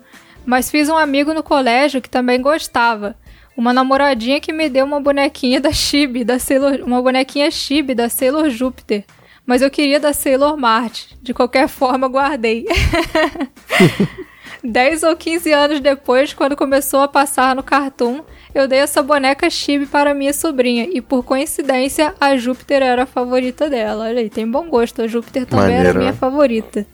mas 0.45 0.69
fiz 0.69 0.89
um 0.89 0.97
amigo 0.97 1.33
no 1.33 1.43
colégio 1.43 2.01
que 2.01 2.09
também 2.09 2.41
gostava. 2.41 3.15
Uma 3.55 3.73
namoradinha 3.73 4.39
que 4.39 4.53
me 4.53 4.69
deu 4.69 4.85
uma 4.85 5.01
bonequinha 5.01 5.59
da 5.59 5.71
Chibi, 5.71 6.23
da 6.23 6.39
Sailor, 6.39 6.81
uma 6.83 7.01
bonequinha 7.01 7.51
Chibi 7.51 7.93
da 7.93 8.09
Sailor 8.09 8.49
Júpiter. 8.49 9.03
Mas 9.45 9.61
eu 9.61 9.69
queria 9.69 9.99
da 9.99 10.13
Sailor 10.13 10.57
Marte. 10.57 11.17
De 11.21 11.33
qualquer 11.33 11.67
forma, 11.69 12.07
guardei. 12.07 12.65
10 14.63 15.03
ou 15.03 15.15
15 15.15 15.51
anos 15.53 15.79
depois, 15.79 16.33
quando 16.33 16.55
começou 16.55 17.01
a 17.01 17.07
passar 17.07 17.55
no 17.55 17.63
Cartoon, 17.63 18.21
eu 18.53 18.67
dei 18.67 18.79
essa 18.79 19.01
boneca 19.01 19.49
Chibi 19.49 19.85
para 19.85 20.13
minha 20.13 20.33
sobrinha. 20.33 20.87
E 20.91 21.01
por 21.01 21.23
coincidência, 21.23 22.13
a 22.19 22.35
Júpiter 22.35 22.81
era 22.81 23.03
a 23.03 23.05
favorita 23.05 23.69
dela. 23.69 24.05
Olha 24.05 24.19
aí, 24.19 24.29
tem 24.29 24.49
bom 24.49 24.67
gosto. 24.69 25.01
A 25.01 25.07
Júpiter 25.07 25.45
também 25.45 25.65
era 25.65 25.75
Maneiro, 25.77 25.99
minha 25.99 26.11
né? 26.11 26.17
favorita. 26.17 26.85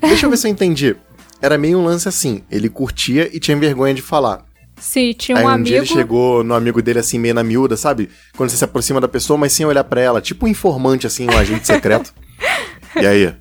Deixa 0.00 0.26
eu 0.26 0.30
ver 0.30 0.36
se 0.36 0.46
eu 0.48 0.50
entendi. 0.50 0.96
Era 1.40 1.56
meio 1.56 1.78
um 1.78 1.84
lance 1.84 2.08
assim, 2.08 2.42
ele 2.50 2.68
curtia 2.68 3.30
e 3.32 3.38
tinha 3.38 3.56
vergonha 3.56 3.94
de 3.94 4.02
falar. 4.02 4.44
Sim, 4.80 5.12
tinha 5.12 5.38
Aí 5.38 5.44
um 5.44 5.46
um 5.46 5.50
amigo. 5.50 5.68
dia 5.68 5.76
ele 5.78 5.86
chegou 5.86 6.42
no 6.44 6.54
amigo 6.54 6.80
dele 6.82 6.98
assim, 7.00 7.18
meio 7.18 7.34
na 7.34 7.42
miúda, 7.44 7.76
sabe? 7.76 8.08
Quando 8.36 8.50
você 8.50 8.56
se 8.56 8.64
aproxima 8.64 9.00
da 9.00 9.08
pessoa, 9.08 9.36
mas 9.36 9.52
sem 9.52 9.66
olhar 9.66 9.84
pra 9.84 10.00
ela. 10.00 10.20
Tipo 10.20 10.46
um 10.46 10.48
informante, 10.48 11.06
assim, 11.06 11.26
um 11.28 11.36
agente 11.36 11.66
secreto. 11.66 12.12
e 13.00 13.06
aí? 13.06 13.34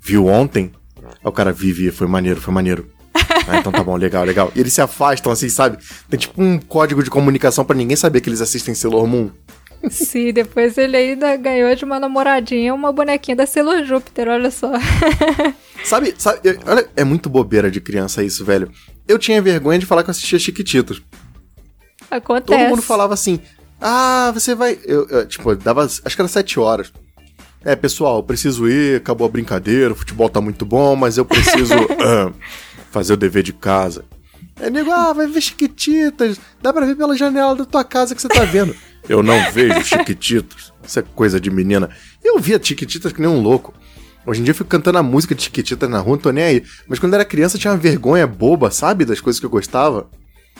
Viu 0.00 0.26
ontem? 0.26 0.72
Aí 1.22 1.28
o 1.28 1.32
cara, 1.32 1.52
vi, 1.52 1.72
vi, 1.72 1.90
foi 1.90 2.06
maneiro, 2.06 2.40
foi 2.40 2.52
maneiro. 2.54 2.88
Ah, 3.48 3.58
então 3.58 3.72
tá 3.72 3.82
bom, 3.82 3.96
legal, 3.96 4.24
legal. 4.24 4.52
E 4.54 4.60
eles 4.60 4.72
se 4.72 4.80
afastam, 4.80 5.32
assim, 5.32 5.48
sabe? 5.48 5.78
Tem 6.08 6.18
tipo 6.18 6.40
um 6.42 6.58
código 6.58 7.02
de 7.02 7.10
comunicação 7.10 7.64
pra 7.64 7.76
ninguém 7.76 7.96
saber 7.96 8.20
que 8.20 8.28
eles 8.28 8.40
assistem 8.40 8.74
Sailor 8.74 9.06
Moon. 9.06 9.30
Sim, 9.90 10.32
depois 10.32 10.76
ele 10.76 10.96
ainda 10.96 11.36
ganhou 11.36 11.72
de 11.74 11.84
uma 11.84 12.00
namoradinha 12.00 12.74
uma 12.74 12.92
bonequinha 12.92 13.36
da 13.36 13.46
Sailor 13.46 13.84
Júpiter, 13.84 14.28
olha 14.28 14.50
só. 14.50 14.72
Sabe, 15.84 16.14
sabe, 16.18 16.40
eu- 16.42 16.58
olha, 16.66 16.88
é 16.96 17.04
muito 17.04 17.28
bobeira 17.30 17.70
de 17.70 17.80
criança 17.80 18.22
isso, 18.22 18.44
velho. 18.44 18.70
Eu 19.06 19.18
tinha 19.18 19.40
vergonha 19.40 19.78
de 19.78 19.86
falar 19.86 20.02
que 20.02 20.10
eu 20.10 20.12
assistia 20.12 20.38
Chiquititos. 20.38 21.00
Acontece. 22.10 22.58
Todo 22.58 22.68
mundo 22.70 22.82
falava 22.82 23.14
assim, 23.14 23.38
ah, 23.80 24.30
você 24.34 24.54
vai... 24.54 24.78
Eu, 24.84 25.06
eu, 25.08 25.26
tipo, 25.26 25.54
dava, 25.54 25.84
acho 25.84 26.00
que 26.16 26.20
era 26.20 26.28
sete 26.28 26.58
horas. 26.58 26.92
É, 27.64 27.74
pessoal, 27.74 28.18
eu 28.18 28.22
preciso 28.22 28.68
ir, 28.68 28.96
acabou 28.96 29.26
a 29.26 29.30
brincadeira, 29.30 29.92
o 29.92 29.96
futebol 29.96 30.28
tá 30.28 30.40
muito 30.40 30.64
bom, 30.64 30.94
mas 30.94 31.18
eu 31.18 31.24
preciso 31.24 31.74
ah, 32.00 32.32
fazer 32.90 33.12
o 33.14 33.16
dever 33.16 33.42
de 33.42 33.52
casa. 33.52 34.04
Aí 34.60 34.70
nego, 34.70 34.90
ah, 34.90 35.12
vai 35.12 35.26
ver 35.26 35.40
Chiquititas, 35.40 36.40
dá 36.62 36.72
pra 36.72 36.86
ver 36.86 36.96
pela 36.96 37.16
janela 37.16 37.54
da 37.54 37.64
tua 37.64 37.84
casa 37.84 38.14
que 38.14 38.22
você 38.22 38.28
tá 38.28 38.44
vendo. 38.44 38.74
Eu 39.08 39.22
não 39.22 39.50
vejo 39.52 39.82
Chiquititas, 39.84 40.72
isso 40.86 40.98
é 40.98 41.02
coisa 41.02 41.40
de 41.40 41.50
menina. 41.50 41.88
Eu 42.22 42.38
via 42.38 42.60
Chiquititas 42.62 43.10
que 43.10 43.20
nem 43.20 43.30
um 43.30 43.40
louco. 43.40 43.72
Hoje 44.26 44.40
em 44.40 44.44
dia 44.44 44.50
eu 44.50 44.54
fico 44.54 44.68
cantando 44.68 44.98
a 44.98 45.02
música 45.02 45.34
de 45.34 45.42
Chiquititas 45.42 45.88
na 45.88 45.98
rua, 45.98 46.16
não 46.16 46.22
tô 46.22 46.30
nem 46.30 46.44
aí. 46.44 46.64
Mas 46.86 46.98
quando 46.98 47.14
eu 47.14 47.20
era 47.20 47.24
criança 47.24 47.56
eu 47.56 47.60
tinha 47.60 47.72
uma 47.72 47.78
vergonha 47.78 48.26
boba, 48.26 48.70
sabe, 48.70 49.06
das 49.06 49.18
coisas 49.18 49.40
que 49.40 49.46
eu 49.46 49.50
gostava. 49.50 50.10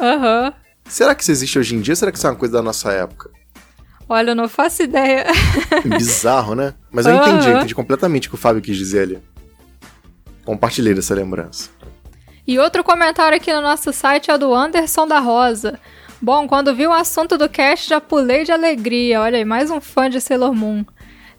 Aham. 0.01 0.55
Será 0.89 1.15
que 1.15 1.23
isso 1.23 1.31
existe 1.31 1.59
hoje 1.59 1.75
em 1.75 1.81
dia? 1.83 1.95
Será 1.95 2.11
que 2.11 2.16
isso 2.16 2.27
é 2.27 2.31
uma 2.31 2.37
coisa 2.37 2.55
da 2.55 2.62
nossa 2.62 2.91
época? 2.91 3.29
Olha, 4.09 4.30
eu 4.30 4.35
não 4.35 4.48
faço 4.48 4.82
ideia. 4.82 5.26
Bizarro, 5.85 6.55
né? 6.55 6.74
Mas 6.90 7.05
eu 7.06 7.14
entendi, 7.14 7.47
eu 7.47 7.51
Aham. 7.52 7.59
entendi 7.59 7.74
completamente 7.74 8.26
o 8.26 8.30
que 8.30 8.36
o 8.36 8.39
Fábio 8.39 8.62
quis 8.62 8.76
dizer 8.76 9.02
ali. 9.02 9.18
Compartilhei 10.44 10.94
dessa 10.94 11.14
lembrança. 11.14 11.68
E 12.47 12.59
outro 12.59 12.82
comentário 12.82 13.36
aqui 13.36 13.52
no 13.52 13.60
nosso 13.60 13.93
site 13.93 14.30
é 14.30 14.39
do 14.39 14.55
Anderson 14.55 15.06
da 15.06 15.18
Rosa. 15.18 15.78
Bom, 16.22 16.48
quando 16.48 16.74
vi 16.74 16.86
o 16.86 16.93
assunto 16.93 17.36
do 17.36 17.48
cast 17.48 17.89
já 17.90 18.01
pulei 18.01 18.44
de 18.44 18.51
alegria. 18.52 19.20
Olha 19.20 19.36
aí, 19.36 19.44
mais 19.44 19.70
um 19.70 19.80
fã 19.80 20.09
de 20.09 20.20
Sailor 20.20 20.55
Moon. 20.55 20.85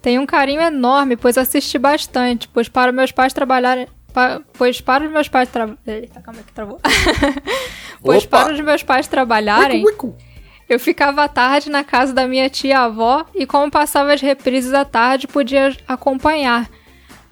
Tenho 0.02 0.22
um 0.22 0.26
carinho 0.28 0.62
enorme, 0.62 1.18
pois 1.18 1.38
assisti 1.38 1.78
bastante, 1.80 2.48
pois 2.48 2.70
para 2.70 2.92
meus 2.92 3.12
pais 3.12 3.34
trabalharem. 3.34 3.88
pa- 4.14 4.40
pois 4.54 4.80
para 4.80 5.04
os 5.06 5.12
meus 5.12 5.28
pais 5.28 5.50
tra... 5.50 5.70
Eita, 5.86 6.22
calma 6.22 6.40
aí 6.40 6.46
que 6.46 6.54
travou. 6.54 6.80
pois 8.02 8.24
Opa! 8.24 8.44
para 8.46 8.54
os 8.54 8.62
meus 8.62 8.84
pais 8.84 9.08
trabalharem, 9.08 9.84
eu 10.70 10.80
ficava 10.80 11.24
à 11.24 11.28
tarde 11.28 11.68
na 11.68 11.84
casa 11.84 12.14
da 12.14 12.28
minha 12.28 12.48
tia-avó 12.48 13.26
e 13.34 13.48
como 13.48 13.72
passava 13.72 14.14
as 14.14 14.22
reprises 14.22 14.72
à 14.72 14.86
tarde, 14.86 15.28
podia 15.28 15.76
acompanhar. 15.88 16.70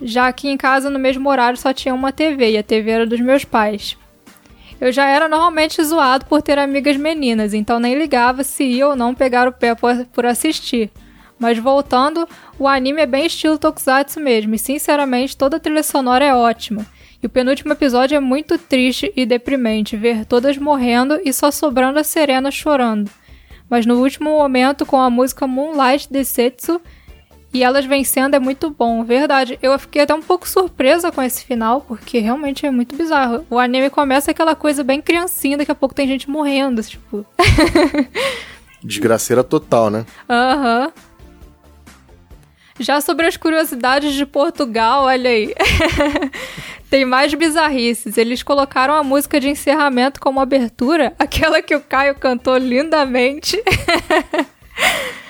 Já 0.01 0.31
que 0.33 0.49
em 0.49 0.57
casa 0.57 0.89
no 0.89 0.97
mesmo 0.97 1.29
horário 1.29 1.57
só 1.57 1.71
tinha 1.71 1.93
uma 1.93 2.11
TV 2.11 2.51
e 2.51 2.57
a 2.57 2.63
TV 2.63 2.89
era 2.89 3.05
dos 3.05 3.19
meus 3.19 3.45
pais. 3.45 3.95
Eu 4.81 4.91
já 4.91 5.07
era 5.07 5.29
normalmente 5.29 5.83
zoado 5.83 6.25
por 6.25 6.41
ter 6.41 6.57
amigas 6.57 6.97
meninas, 6.97 7.53
então 7.53 7.79
nem 7.79 7.95
ligava 7.95 8.43
se 8.43 8.63
ia 8.63 8.87
ou 8.87 8.95
não 8.95 9.13
pegar 9.13 9.47
o 9.47 9.51
pé 9.51 9.75
por, 9.75 10.25
assistir. 10.25 10.89
Mas 11.39 11.59
voltando, 11.59 12.27
o 12.57 12.67
anime 12.67 13.01
é 13.01 13.05
bem 13.05 13.25
estilo 13.25 13.57
Tokusatsu 13.57 14.19
mesmo, 14.19 14.55
e 14.55 14.59
sinceramente 14.59 15.37
toda 15.37 15.57
a 15.57 15.59
trilha 15.59 15.83
sonora 15.83 16.25
é 16.25 16.33
ótima. 16.33 16.85
E 17.21 17.25
o 17.25 17.29
penúltimo 17.29 17.73
episódio 17.73 18.15
é 18.15 18.19
muito 18.19 18.57
triste 18.57 19.11
e 19.15 19.25
deprimente, 19.25 19.97
ver 19.97 20.25
todas 20.25 20.57
morrendo 20.57 21.19
e 21.23 21.33
só 21.33 21.49
sobrando 21.49 21.99
a 21.99 22.03
Serena 22.03 22.51
chorando. 22.51 23.09
Mas 23.69 23.85
no 23.85 23.95
último 24.01 24.29
momento, 24.29 24.85
com 24.85 24.97
a 24.97 25.09
música 25.09 25.45
Moonlight 25.45 26.11
Desetsu, 26.11 26.81
e 27.53 27.63
elas 27.63 27.85
vencendo 27.85 28.35
é 28.35 28.39
muito 28.39 28.69
bom, 28.69 29.03
verdade. 29.03 29.57
Eu 29.61 29.77
fiquei 29.79 30.01
até 30.01 30.13
um 30.13 30.21
pouco 30.21 30.47
surpresa 30.47 31.11
com 31.11 31.21
esse 31.21 31.43
final, 31.45 31.81
porque 31.81 32.19
realmente 32.19 32.65
é 32.65 32.71
muito 32.71 32.95
bizarro. 32.95 33.45
O 33.49 33.57
anime 33.57 33.89
começa 33.89 34.31
aquela 34.31 34.55
coisa 34.55 34.83
bem 34.83 35.01
criancinha, 35.01 35.57
daqui 35.57 35.71
a 35.71 35.75
pouco 35.75 35.95
tem 35.95 36.07
gente 36.07 36.29
morrendo, 36.29 36.83
tipo. 36.83 37.25
Desgraceira 38.83 39.43
total, 39.43 39.89
né? 39.89 40.05
Aham. 40.29 40.91
Já 42.79 43.01
sobre 43.01 43.25
as 43.25 43.35
curiosidades 43.37 44.13
de 44.13 44.25
Portugal, 44.25 45.03
olha 45.03 45.29
aí. 45.29 45.53
Tem 46.89 47.03
mais 47.03 47.33
bizarrices. 47.33 48.17
Eles 48.17 48.43
colocaram 48.43 48.93
a 48.93 49.03
música 49.03 49.39
de 49.39 49.49
encerramento 49.49 50.19
como 50.19 50.39
abertura, 50.39 51.13
aquela 51.19 51.61
que 51.61 51.75
o 51.75 51.81
Caio 51.81 52.15
cantou 52.15 52.57
lindamente. 52.57 53.61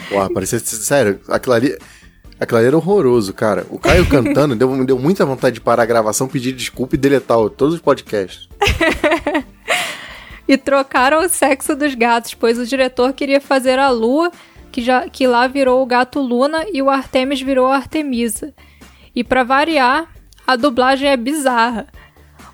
Porra, 0.10 0.30
parecia. 0.32 0.60
Sério, 0.60 1.20
aquilo 1.30 1.56
ali. 1.56 1.78
Aquilo 2.40 2.60
ali 2.60 2.68
era 2.68 2.78
horroroso, 2.78 3.34
cara. 3.34 3.66
O 3.70 3.80
Caio 3.80 4.06
cantando 4.10 4.56
deu, 4.56 4.70
me 4.70 4.86
deu 4.86 5.00
muita 5.00 5.26
vontade 5.26 5.56
de 5.56 5.62
parar 5.62 5.84
a 5.84 5.88
gravação, 5.88 6.28
pedir 6.28 6.52
desculpa 6.52 6.96
e 6.96 6.98
deletar 6.98 7.38
todos 7.50 7.74
os 7.74 7.82
podcasts. 7.82 8.48
e 10.48 10.56
trocaram 10.56 11.26
o 11.26 11.30
sexo 11.30 11.76
dos 11.76 11.96
gatos, 11.96 12.36
pois 12.36 12.60
o 12.60 12.66
diretor 12.66 13.12
queria 13.14 13.42
fazer 13.42 13.80
a 13.80 13.90
Lua, 13.90 14.32
que, 14.78 14.82
já, 14.84 15.10
que 15.10 15.26
lá 15.26 15.48
virou 15.48 15.82
o 15.82 15.88
gato 15.88 16.20
Luna, 16.20 16.64
e 16.72 16.84
o 16.84 16.90
Artemis 16.92 17.42
virou 17.42 17.66
a 17.66 17.78
Artemisa. 17.78 18.54
E 19.16 19.24
pra 19.24 19.44
variar, 19.44 20.08
a 20.46 20.56
dublagem 20.56 21.10
é 21.10 21.18
bizarra. 21.18 21.88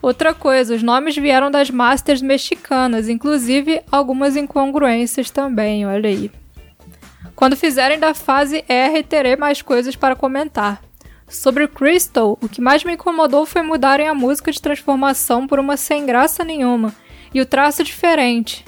Outra 0.01 0.33
coisa, 0.33 0.73
os 0.73 0.81
nomes 0.81 1.17
vieram 1.17 1.51
das 1.51 1.69
masters 1.69 2.21
mexicanas, 2.21 3.09
inclusive 3.09 3.81
algumas 3.91 4.37
incongruências 4.37 5.29
também, 5.29 5.85
olha 5.85 6.09
aí. 6.09 6.31
Quando 7.35 7.57
fizerem 7.57 7.99
da 7.99 8.13
fase 8.13 8.63
R, 8.69 9.03
terei 9.03 9.35
mais 9.35 9.61
coisas 9.61 9.93
para 9.93 10.15
comentar. 10.15 10.81
Sobre 11.27 11.67
Crystal, 11.67 12.37
o 12.41 12.47
que 12.47 12.61
mais 12.61 12.85
me 12.85 12.93
incomodou 12.93 13.45
foi 13.45 13.63
mudarem 13.63 14.07
a 14.07 14.13
música 14.13 14.49
de 14.49 14.61
transformação 14.61 15.45
por 15.45 15.59
uma 15.59 15.75
sem 15.75 16.05
graça 16.05 16.41
nenhuma 16.45 16.95
e 17.33 17.41
o 17.41 17.45
traço 17.45 17.83
diferente. 17.83 18.63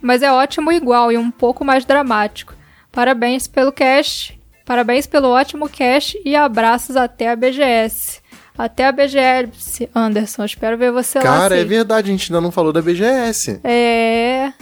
Mas 0.00 0.22
é 0.22 0.30
ótimo 0.30 0.70
igual 0.70 1.10
e 1.10 1.18
um 1.18 1.32
pouco 1.32 1.64
mais 1.64 1.84
dramático. 1.84 2.54
Parabéns 2.94 3.48
pelo 3.48 3.72
cast, 3.72 4.40
parabéns 4.64 5.04
pelo 5.04 5.28
ótimo 5.28 5.68
cast 5.68 6.16
e 6.24 6.36
abraços 6.36 6.96
até 6.96 7.28
a 7.28 7.34
BGS. 7.34 8.20
Até 8.56 8.86
a 8.86 8.92
BGS, 8.92 9.90
Anderson. 9.92 10.44
Espero 10.44 10.78
ver 10.78 10.92
você 10.92 11.18
lá. 11.18 11.24
Cara, 11.24 11.58
é 11.58 11.64
verdade, 11.64 12.08
a 12.08 12.12
gente 12.12 12.30
ainda 12.30 12.40
não 12.40 12.52
falou 12.52 12.72
da 12.72 12.80
BGS. 12.80 13.58
É. 13.64 14.52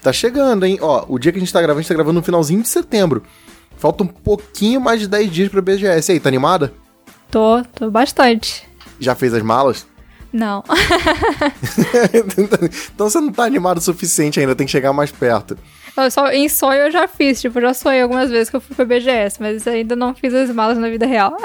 Tá 0.00 0.12
chegando, 0.12 0.64
hein? 0.64 0.78
Ó, 0.80 1.04
o 1.08 1.18
dia 1.18 1.32
que 1.32 1.38
a 1.38 1.40
gente 1.40 1.52
tá 1.52 1.60
gravando, 1.60 1.80
a 1.80 1.82
gente 1.82 1.88
tá 1.88 1.94
gravando 1.94 2.20
no 2.20 2.24
finalzinho 2.24 2.62
de 2.62 2.68
setembro. 2.68 3.24
Falta 3.76 4.04
um 4.04 4.06
pouquinho 4.06 4.80
mais 4.80 5.00
de 5.00 5.08
10 5.08 5.32
dias 5.32 5.48
pra 5.48 5.60
BGS. 5.60 6.08
E 6.08 6.12
aí, 6.12 6.20
tá 6.20 6.28
animada? 6.28 6.72
Tô, 7.32 7.64
tô 7.74 7.90
bastante. 7.90 8.64
Já 9.00 9.16
fez 9.16 9.34
as 9.34 9.42
malas? 9.42 9.88
Não. 10.32 10.62
então 12.94 13.08
você 13.08 13.20
não 13.20 13.32
tá 13.32 13.42
animado 13.42 13.78
o 13.78 13.80
suficiente 13.80 14.38
ainda, 14.38 14.54
tem 14.54 14.66
que 14.66 14.72
chegar 14.72 14.92
mais 14.92 15.10
perto. 15.10 15.58
Só, 16.10 16.28
em 16.32 16.48
sonho 16.48 16.82
eu 16.82 16.90
já 16.90 17.06
fiz, 17.06 17.40
tipo, 17.40 17.60
já 17.60 17.72
sonhei 17.72 18.02
algumas 18.02 18.28
vezes 18.28 18.50
que 18.50 18.56
eu 18.56 18.60
fui 18.60 18.74
pra 18.74 18.84
BGS, 18.84 19.40
mas 19.40 19.66
ainda 19.66 19.94
não 19.94 20.12
fiz 20.12 20.34
as 20.34 20.50
malas 20.50 20.76
na 20.76 20.88
vida 20.88 21.06
real. 21.06 21.36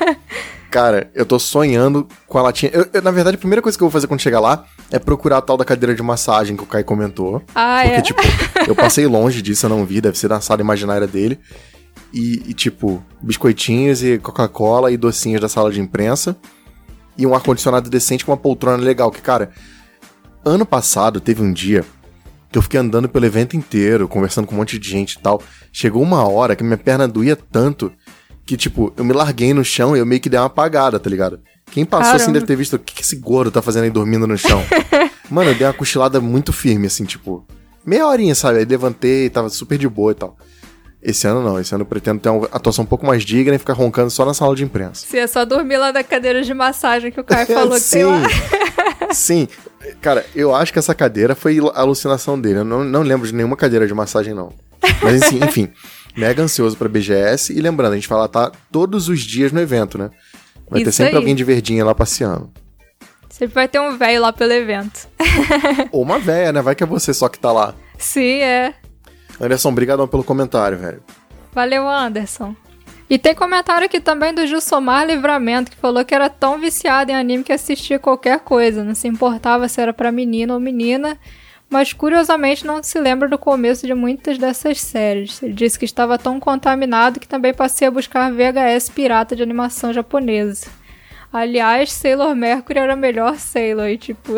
Cara, 0.70 1.10
eu 1.14 1.24
tô 1.24 1.38
sonhando 1.38 2.06
com 2.26 2.36
a 2.36 2.42
latinha. 2.42 2.70
Eu, 2.74 2.86
eu, 2.92 3.00
na 3.00 3.10
verdade, 3.10 3.36
a 3.36 3.38
primeira 3.38 3.62
coisa 3.62 3.78
que 3.78 3.82
eu 3.82 3.88
vou 3.88 3.92
fazer 3.92 4.06
quando 4.06 4.20
chegar 4.20 4.40
lá 4.40 4.66
é 4.90 4.98
procurar 4.98 5.38
a 5.38 5.40
tal 5.40 5.56
da 5.56 5.64
cadeira 5.64 5.94
de 5.94 6.02
massagem 6.02 6.56
que 6.56 6.62
o 6.62 6.66
Kai 6.66 6.84
comentou. 6.84 7.42
Ah, 7.54 7.80
Porque, 7.82 7.96
é? 7.96 8.02
tipo, 8.02 8.20
eu 8.68 8.74
passei 8.74 9.06
longe 9.06 9.40
disso, 9.40 9.64
eu 9.64 9.70
não 9.70 9.86
vi, 9.86 10.02
deve 10.02 10.18
ser 10.18 10.28
na 10.28 10.40
sala 10.42 10.60
imaginária 10.60 11.06
dele. 11.06 11.38
E, 12.12 12.42
e, 12.50 12.54
tipo, 12.54 13.02
biscoitinhos 13.22 14.02
e 14.02 14.18
Coca-Cola 14.18 14.92
e 14.92 14.98
docinhos 14.98 15.40
da 15.40 15.48
sala 15.48 15.72
de 15.72 15.80
imprensa. 15.80 16.36
E 17.16 17.26
um 17.26 17.34
ar-condicionado 17.34 17.88
decente 17.88 18.24
com 18.24 18.32
uma 18.32 18.36
poltrona 18.36 18.82
legal. 18.82 19.10
Que, 19.10 19.22
cara, 19.22 19.50
ano 20.44 20.66
passado 20.66 21.20
teve 21.20 21.42
um 21.42 21.52
dia 21.52 21.84
eu 22.58 22.62
fiquei 22.62 22.80
andando 22.80 23.08
pelo 23.08 23.26
evento 23.26 23.56
inteiro, 23.56 24.08
conversando 24.08 24.46
com 24.46 24.54
um 24.54 24.58
monte 24.58 24.78
de 24.78 24.88
gente 24.88 25.14
e 25.14 25.18
tal. 25.18 25.42
Chegou 25.72 26.02
uma 26.02 26.26
hora 26.28 26.56
que 26.56 26.64
minha 26.64 26.76
perna 26.76 27.06
doía 27.06 27.36
tanto 27.36 27.92
que, 28.44 28.56
tipo, 28.56 28.92
eu 28.96 29.04
me 29.04 29.12
larguei 29.12 29.52
no 29.52 29.64
chão 29.64 29.96
e 29.96 29.98
eu 29.98 30.06
meio 30.06 30.20
que 30.20 30.28
dei 30.28 30.38
uma 30.38 30.46
apagada, 30.46 30.98
tá 31.00 31.10
ligado? 31.10 31.40
Quem 31.70 31.84
passou 31.84 32.12
assim 32.14 32.26
Caramba. 32.26 32.34
deve 32.34 32.46
ter 32.46 32.56
visto 32.56 32.74
o 32.74 32.78
que, 32.78 32.94
que 32.94 33.02
esse 33.02 33.16
gordo 33.16 33.50
tá 33.50 33.60
fazendo 33.60 33.84
aí 33.84 33.90
dormindo 33.90 34.26
no 34.26 34.38
chão. 34.38 34.62
Mano, 35.28 35.50
eu 35.50 35.54
dei 35.54 35.66
uma 35.66 35.72
cochilada 35.72 36.20
muito 36.20 36.52
firme, 36.52 36.86
assim, 36.86 37.04
tipo, 37.04 37.44
meia 37.84 38.06
horinha, 38.06 38.34
sabe? 38.34 38.60
Aí 38.60 38.64
levantei, 38.64 39.28
tava 39.28 39.48
super 39.48 39.76
de 39.76 39.88
boa 39.88 40.12
e 40.12 40.14
tal. 40.14 40.36
Esse 41.02 41.26
ano 41.26 41.42
não, 41.42 41.60
esse 41.60 41.74
ano 41.74 41.82
eu 41.82 41.86
pretendo 41.86 42.20
ter 42.20 42.28
uma 42.28 42.46
atuação 42.50 42.84
um 42.84 42.86
pouco 42.86 43.06
mais 43.06 43.24
digna 43.24 43.54
e 43.54 43.58
ficar 43.58 43.74
roncando 43.74 44.10
só 44.10 44.24
na 44.24 44.34
sala 44.34 44.56
de 44.56 44.64
imprensa. 44.64 45.06
Se 45.06 45.18
é 45.18 45.26
só 45.26 45.44
dormir 45.44 45.76
lá 45.76 45.92
na 45.92 46.02
cadeira 46.02 46.42
de 46.42 46.54
massagem 46.54 47.12
que 47.12 47.20
o 47.20 47.24
Caio 47.24 47.46
falou 47.52 47.74
que 47.74 47.80
sim, 47.80 47.98
tem 47.98 48.04
lá. 48.06 48.22
sim. 49.12 49.48
Cara, 50.00 50.24
eu 50.34 50.54
acho 50.54 50.72
que 50.72 50.78
essa 50.78 50.94
cadeira 50.94 51.34
foi 51.34 51.58
a 51.58 51.80
alucinação 51.80 52.40
dele. 52.40 52.60
Eu 52.60 52.64
não, 52.64 52.84
não 52.84 53.02
lembro 53.02 53.26
de 53.26 53.34
nenhuma 53.34 53.56
cadeira 53.56 53.86
de 53.86 53.94
massagem, 53.94 54.34
não. 54.34 54.52
Mas 55.02 55.22
assim, 55.22 55.38
enfim, 55.44 55.70
mega 56.16 56.42
ansioso 56.42 56.76
pra 56.76 56.88
BGS. 56.88 57.52
E 57.52 57.60
lembrando, 57.60 57.92
a 57.92 57.96
gente 57.96 58.08
vai 58.08 58.18
lá 58.18 58.28
tá 58.28 58.52
todos 58.70 59.08
os 59.08 59.20
dias 59.20 59.52
no 59.52 59.60
evento, 59.60 59.98
né? 59.98 60.10
Vai 60.68 60.82
ter 60.82 60.88
Isso 60.88 60.96
sempre 60.96 61.12
aí. 61.12 61.18
alguém 61.18 61.34
de 61.34 61.44
verdinha 61.44 61.84
lá 61.84 61.94
passeando. 61.94 62.50
Sempre 63.30 63.54
vai 63.54 63.68
ter 63.68 63.78
um 63.80 63.96
velho 63.96 64.22
lá 64.22 64.32
pelo 64.32 64.52
evento. 64.52 65.06
Ou 65.92 66.02
uma 66.02 66.18
véia, 66.18 66.52
né? 66.52 66.62
Vai 66.62 66.74
que 66.74 66.82
é 66.82 66.86
você 66.86 67.12
só 67.12 67.28
que 67.28 67.38
tá 67.38 67.52
lá. 67.52 67.74
Sim, 67.98 68.40
é. 68.40 68.74
Anderson, 69.40 69.68
obrigadão 69.68 70.08
pelo 70.08 70.24
comentário, 70.24 70.78
velho. 70.78 71.02
Valeu, 71.52 71.88
Anderson. 71.88 72.56
E 73.08 73.18
tem 73.18 73.34
comentário 73.34 73.86
aqui 73.86 74.00
também 74.00 74.34
do 74.34 74.46
Gilsomar 74.46 75.06
Livramento, 75.06 75.70
que 75.70 75.76
falou 75.76 76.04
que 76.04 76.14
era 76.14 76.28
tão 76.28 76.58
viciado 76.58 77.12
em 77.12 77.14
anime 77.14 77.44
que 77.44 77.52
assistia 77.52 78.00
qualquer 78.00 78.40
coisa, 78.40 78.82
não 78.82 78.96
se 78.96 79.06
importava 79.06 79.68
se 79.68 79.80
era 79.80 79.92
pra 79.92 80.10
menino 80.10 80.54
ou 80.54 80.60
menina, 80.60 81.16
mas 81.70 81.92
curiosamente 81.92 82.66
não 82.66 82.82
se 82.82 82.98
lembra 82.98 83.28
do 83.28 83.38
começo 83.38 83.86
de 83.86 83.94
muitas 83.94 84.38
dessas 84.38 84.80
séries. 84.80 85.40
Ele 85.40 85.52
disse 85.52 85.78
que 85.78 85.84
estava 85.84 86.18
tão 86.18 86.40
contaminado 86.40 87.20
que 87.20 87.28
também 87.28 87.54
passei 87.54 87.86
a 87.86 87.92
buscar 87.92 88.32
VHS 88.32 88.90
pirata 88.90 89.36
de 89.36 89.42
animação 89.42 89.92
japonesa. 89.92 90.66
Aliás, 91.32 91.92
Sailor 91.92 92.34
Mercury 92.34 92.78
era 92.78 92.94
a 92.94 92.96
melhor 92.96 93.36
Sailor, 93.36 93.88
e 93.88 93.98
tipo, 93.98 94.32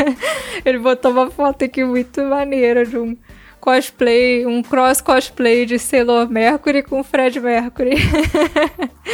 ele 0.64 0.78
botou 0.78 1.10
uma 1.10 1.30
foto 1.30 1.64
aqui 1.64 1.84
muito 1.84 2.22
maneira 2.22 2.86
de 2.86 2.96
um 2.96 3.16
cosplay, 3.60 4.46
um 4.46 4.62
cross 4.62 5.00
cosplay 5.00 5.66
de 5.66 5.78
Sailor 5.78 6.28
Mercury 6.28 6.82
com 6.82 7.02
Fred 7.02 7.40
Mercury. 7.40 7.96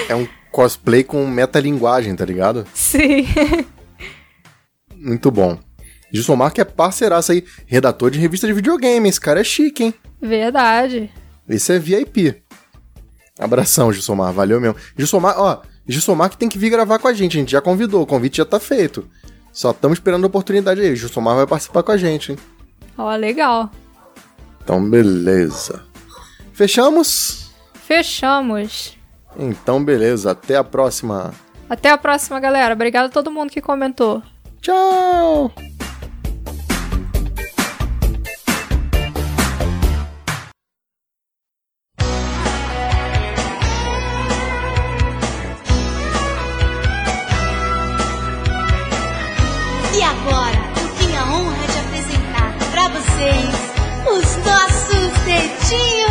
É 0.09 0.15
um 0.15 0.27
cosplay 0.51 1.05
com 1.05 1.27
metalinguagem, 1.27 2.15
tá 2.16 2.25
ligado? 2.25 2.66
Sim. 2.75 3.27
Muito 4.95 5.31
bom. 5.31 5.59
Gilsomar 6.12 6.53
que 6.53 6.61
é 6.61 6.65
parceiraço 6.65 7.33
aí, 7.33 7.45
redator 7.66 8.11
de 8.11 8.19
revista 8.19 8.47
de 8.47 8.53
videogame. 8.53 9.09
Esse 9.09 9.21
cara 9.21 9.41
é 9.41 9.45
chique, 9.45 9.85
hein? 9.85 9.95
Verdade. 10.21 11.11
Esse 11.49 11.73
é 11.73 11.79
VIP. 11.79 12.43
Abração, 13.39 13.93
Gilsomar. 13.93 14.33
Valeu 14.33 14.61
mesmo. 14.61 14.77
Gilsomar, 14.97 15.35
ó, 15.39 15.62
Gilsomar 15.87 16.31
que 16.31 16.37
tem 16.37 16.49
que 16.49 16.59
vir 16.59 16.71
gravar 16.71 16.99
com 16.99 17.09
a 17.09 17.12
gente. 17.12 17.37
A 17.37 17.41
gente 17.41 17.53
já 17.53 17.61
convidou, 17.61 18.03
o 18.03 18.07
convite 18.07 18.39
já 18.39 18.45
tá 18.45 18.61
feito. 18.61 19.09
Só 19.53 19.71
estamos 19.71 19.99
esperando 19.99 20.25
a 20.25 20.27
oportunidade 20.27 20.81
aí. 20.81 20.97
Gilsomar 20.97 21.37
vai 21.37 21.47
participar 21.47 21.83
com 21.83 21.93
a 21.93 21.97
gente, 21.97 22.33
hein? 22.33 22.39
Ó, 22.97 23.15
legal. 23.16 23.71
Então, 24.65 24.82
beleza. 24.82 25.82
Fechamos? 26.55 27.51
Fechamos. 27.74 28.97
Então, 29.39 29.85
beleza. 29.85 30.31
Até 30.31 30.57
a 30.57 30.65
próxima. 30.65 31.35
Até 31.69 31.91
a 31.91 31.99
próxima, 31.99 32.41
galera. 32.41 32.73
Obrigado 32.73 33.07
a 33.07 33.11
todo 33.11 33.31
mundo 33.31 33.51
que 33.51 33.61
comentou. 33.61 34.23
Tchau! 34.62 35.53
Dedinhos. 55.76 56.03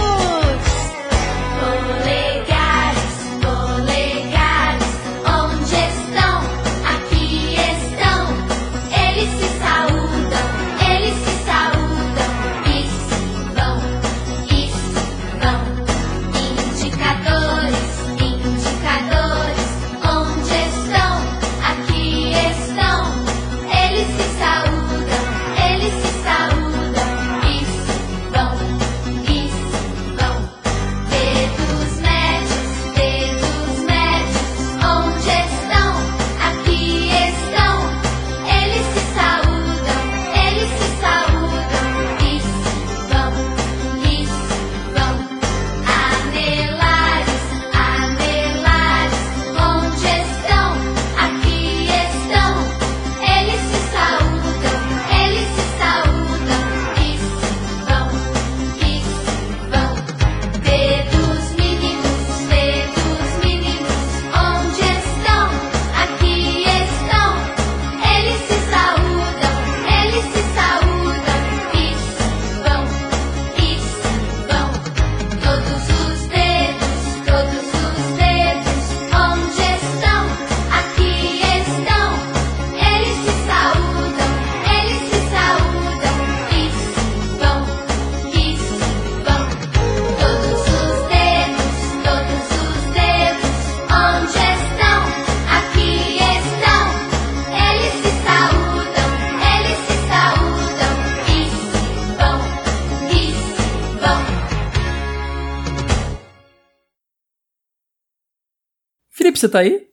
Você 109.44 109.50
tá 109.50 109.60
aí? 109.60 109.88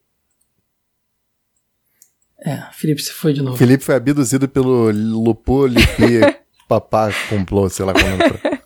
É, 2.44 2.62
Felipe 2.72 3.02
se 3.02 3.12
foi 3.12 3.32
de 3.32 3.42
novo. 3.42 3.56
Felipe 3.56 3.84
foi 3.84 3.96
abduzido 3.96 4.48
pelo 4.48 4.90
Lupo 4.92 5.66
Lipi 5.66 6.20
Papá 6.68 7.10
Complô, 7.28 7.68
sei 7.68 7.84
lá 7.84 7.92
como 7.92 8.06
é. 8.06 8.60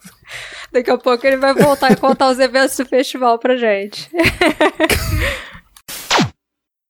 Daqui 0.70 0.90
a 0.90 0.98
pouco 0.98 1.27
ele 1.27 1.39
vai 1.39 1.55
voltar 1.55 1.90
e 1.93 1.97
contar 1.97 2.28
os 2.31 2.39
eventos 2.39 2.77
do 2.77 2.85
festival 2.85 3.39
pra 3.39 3.56
gente. 3.56 4.11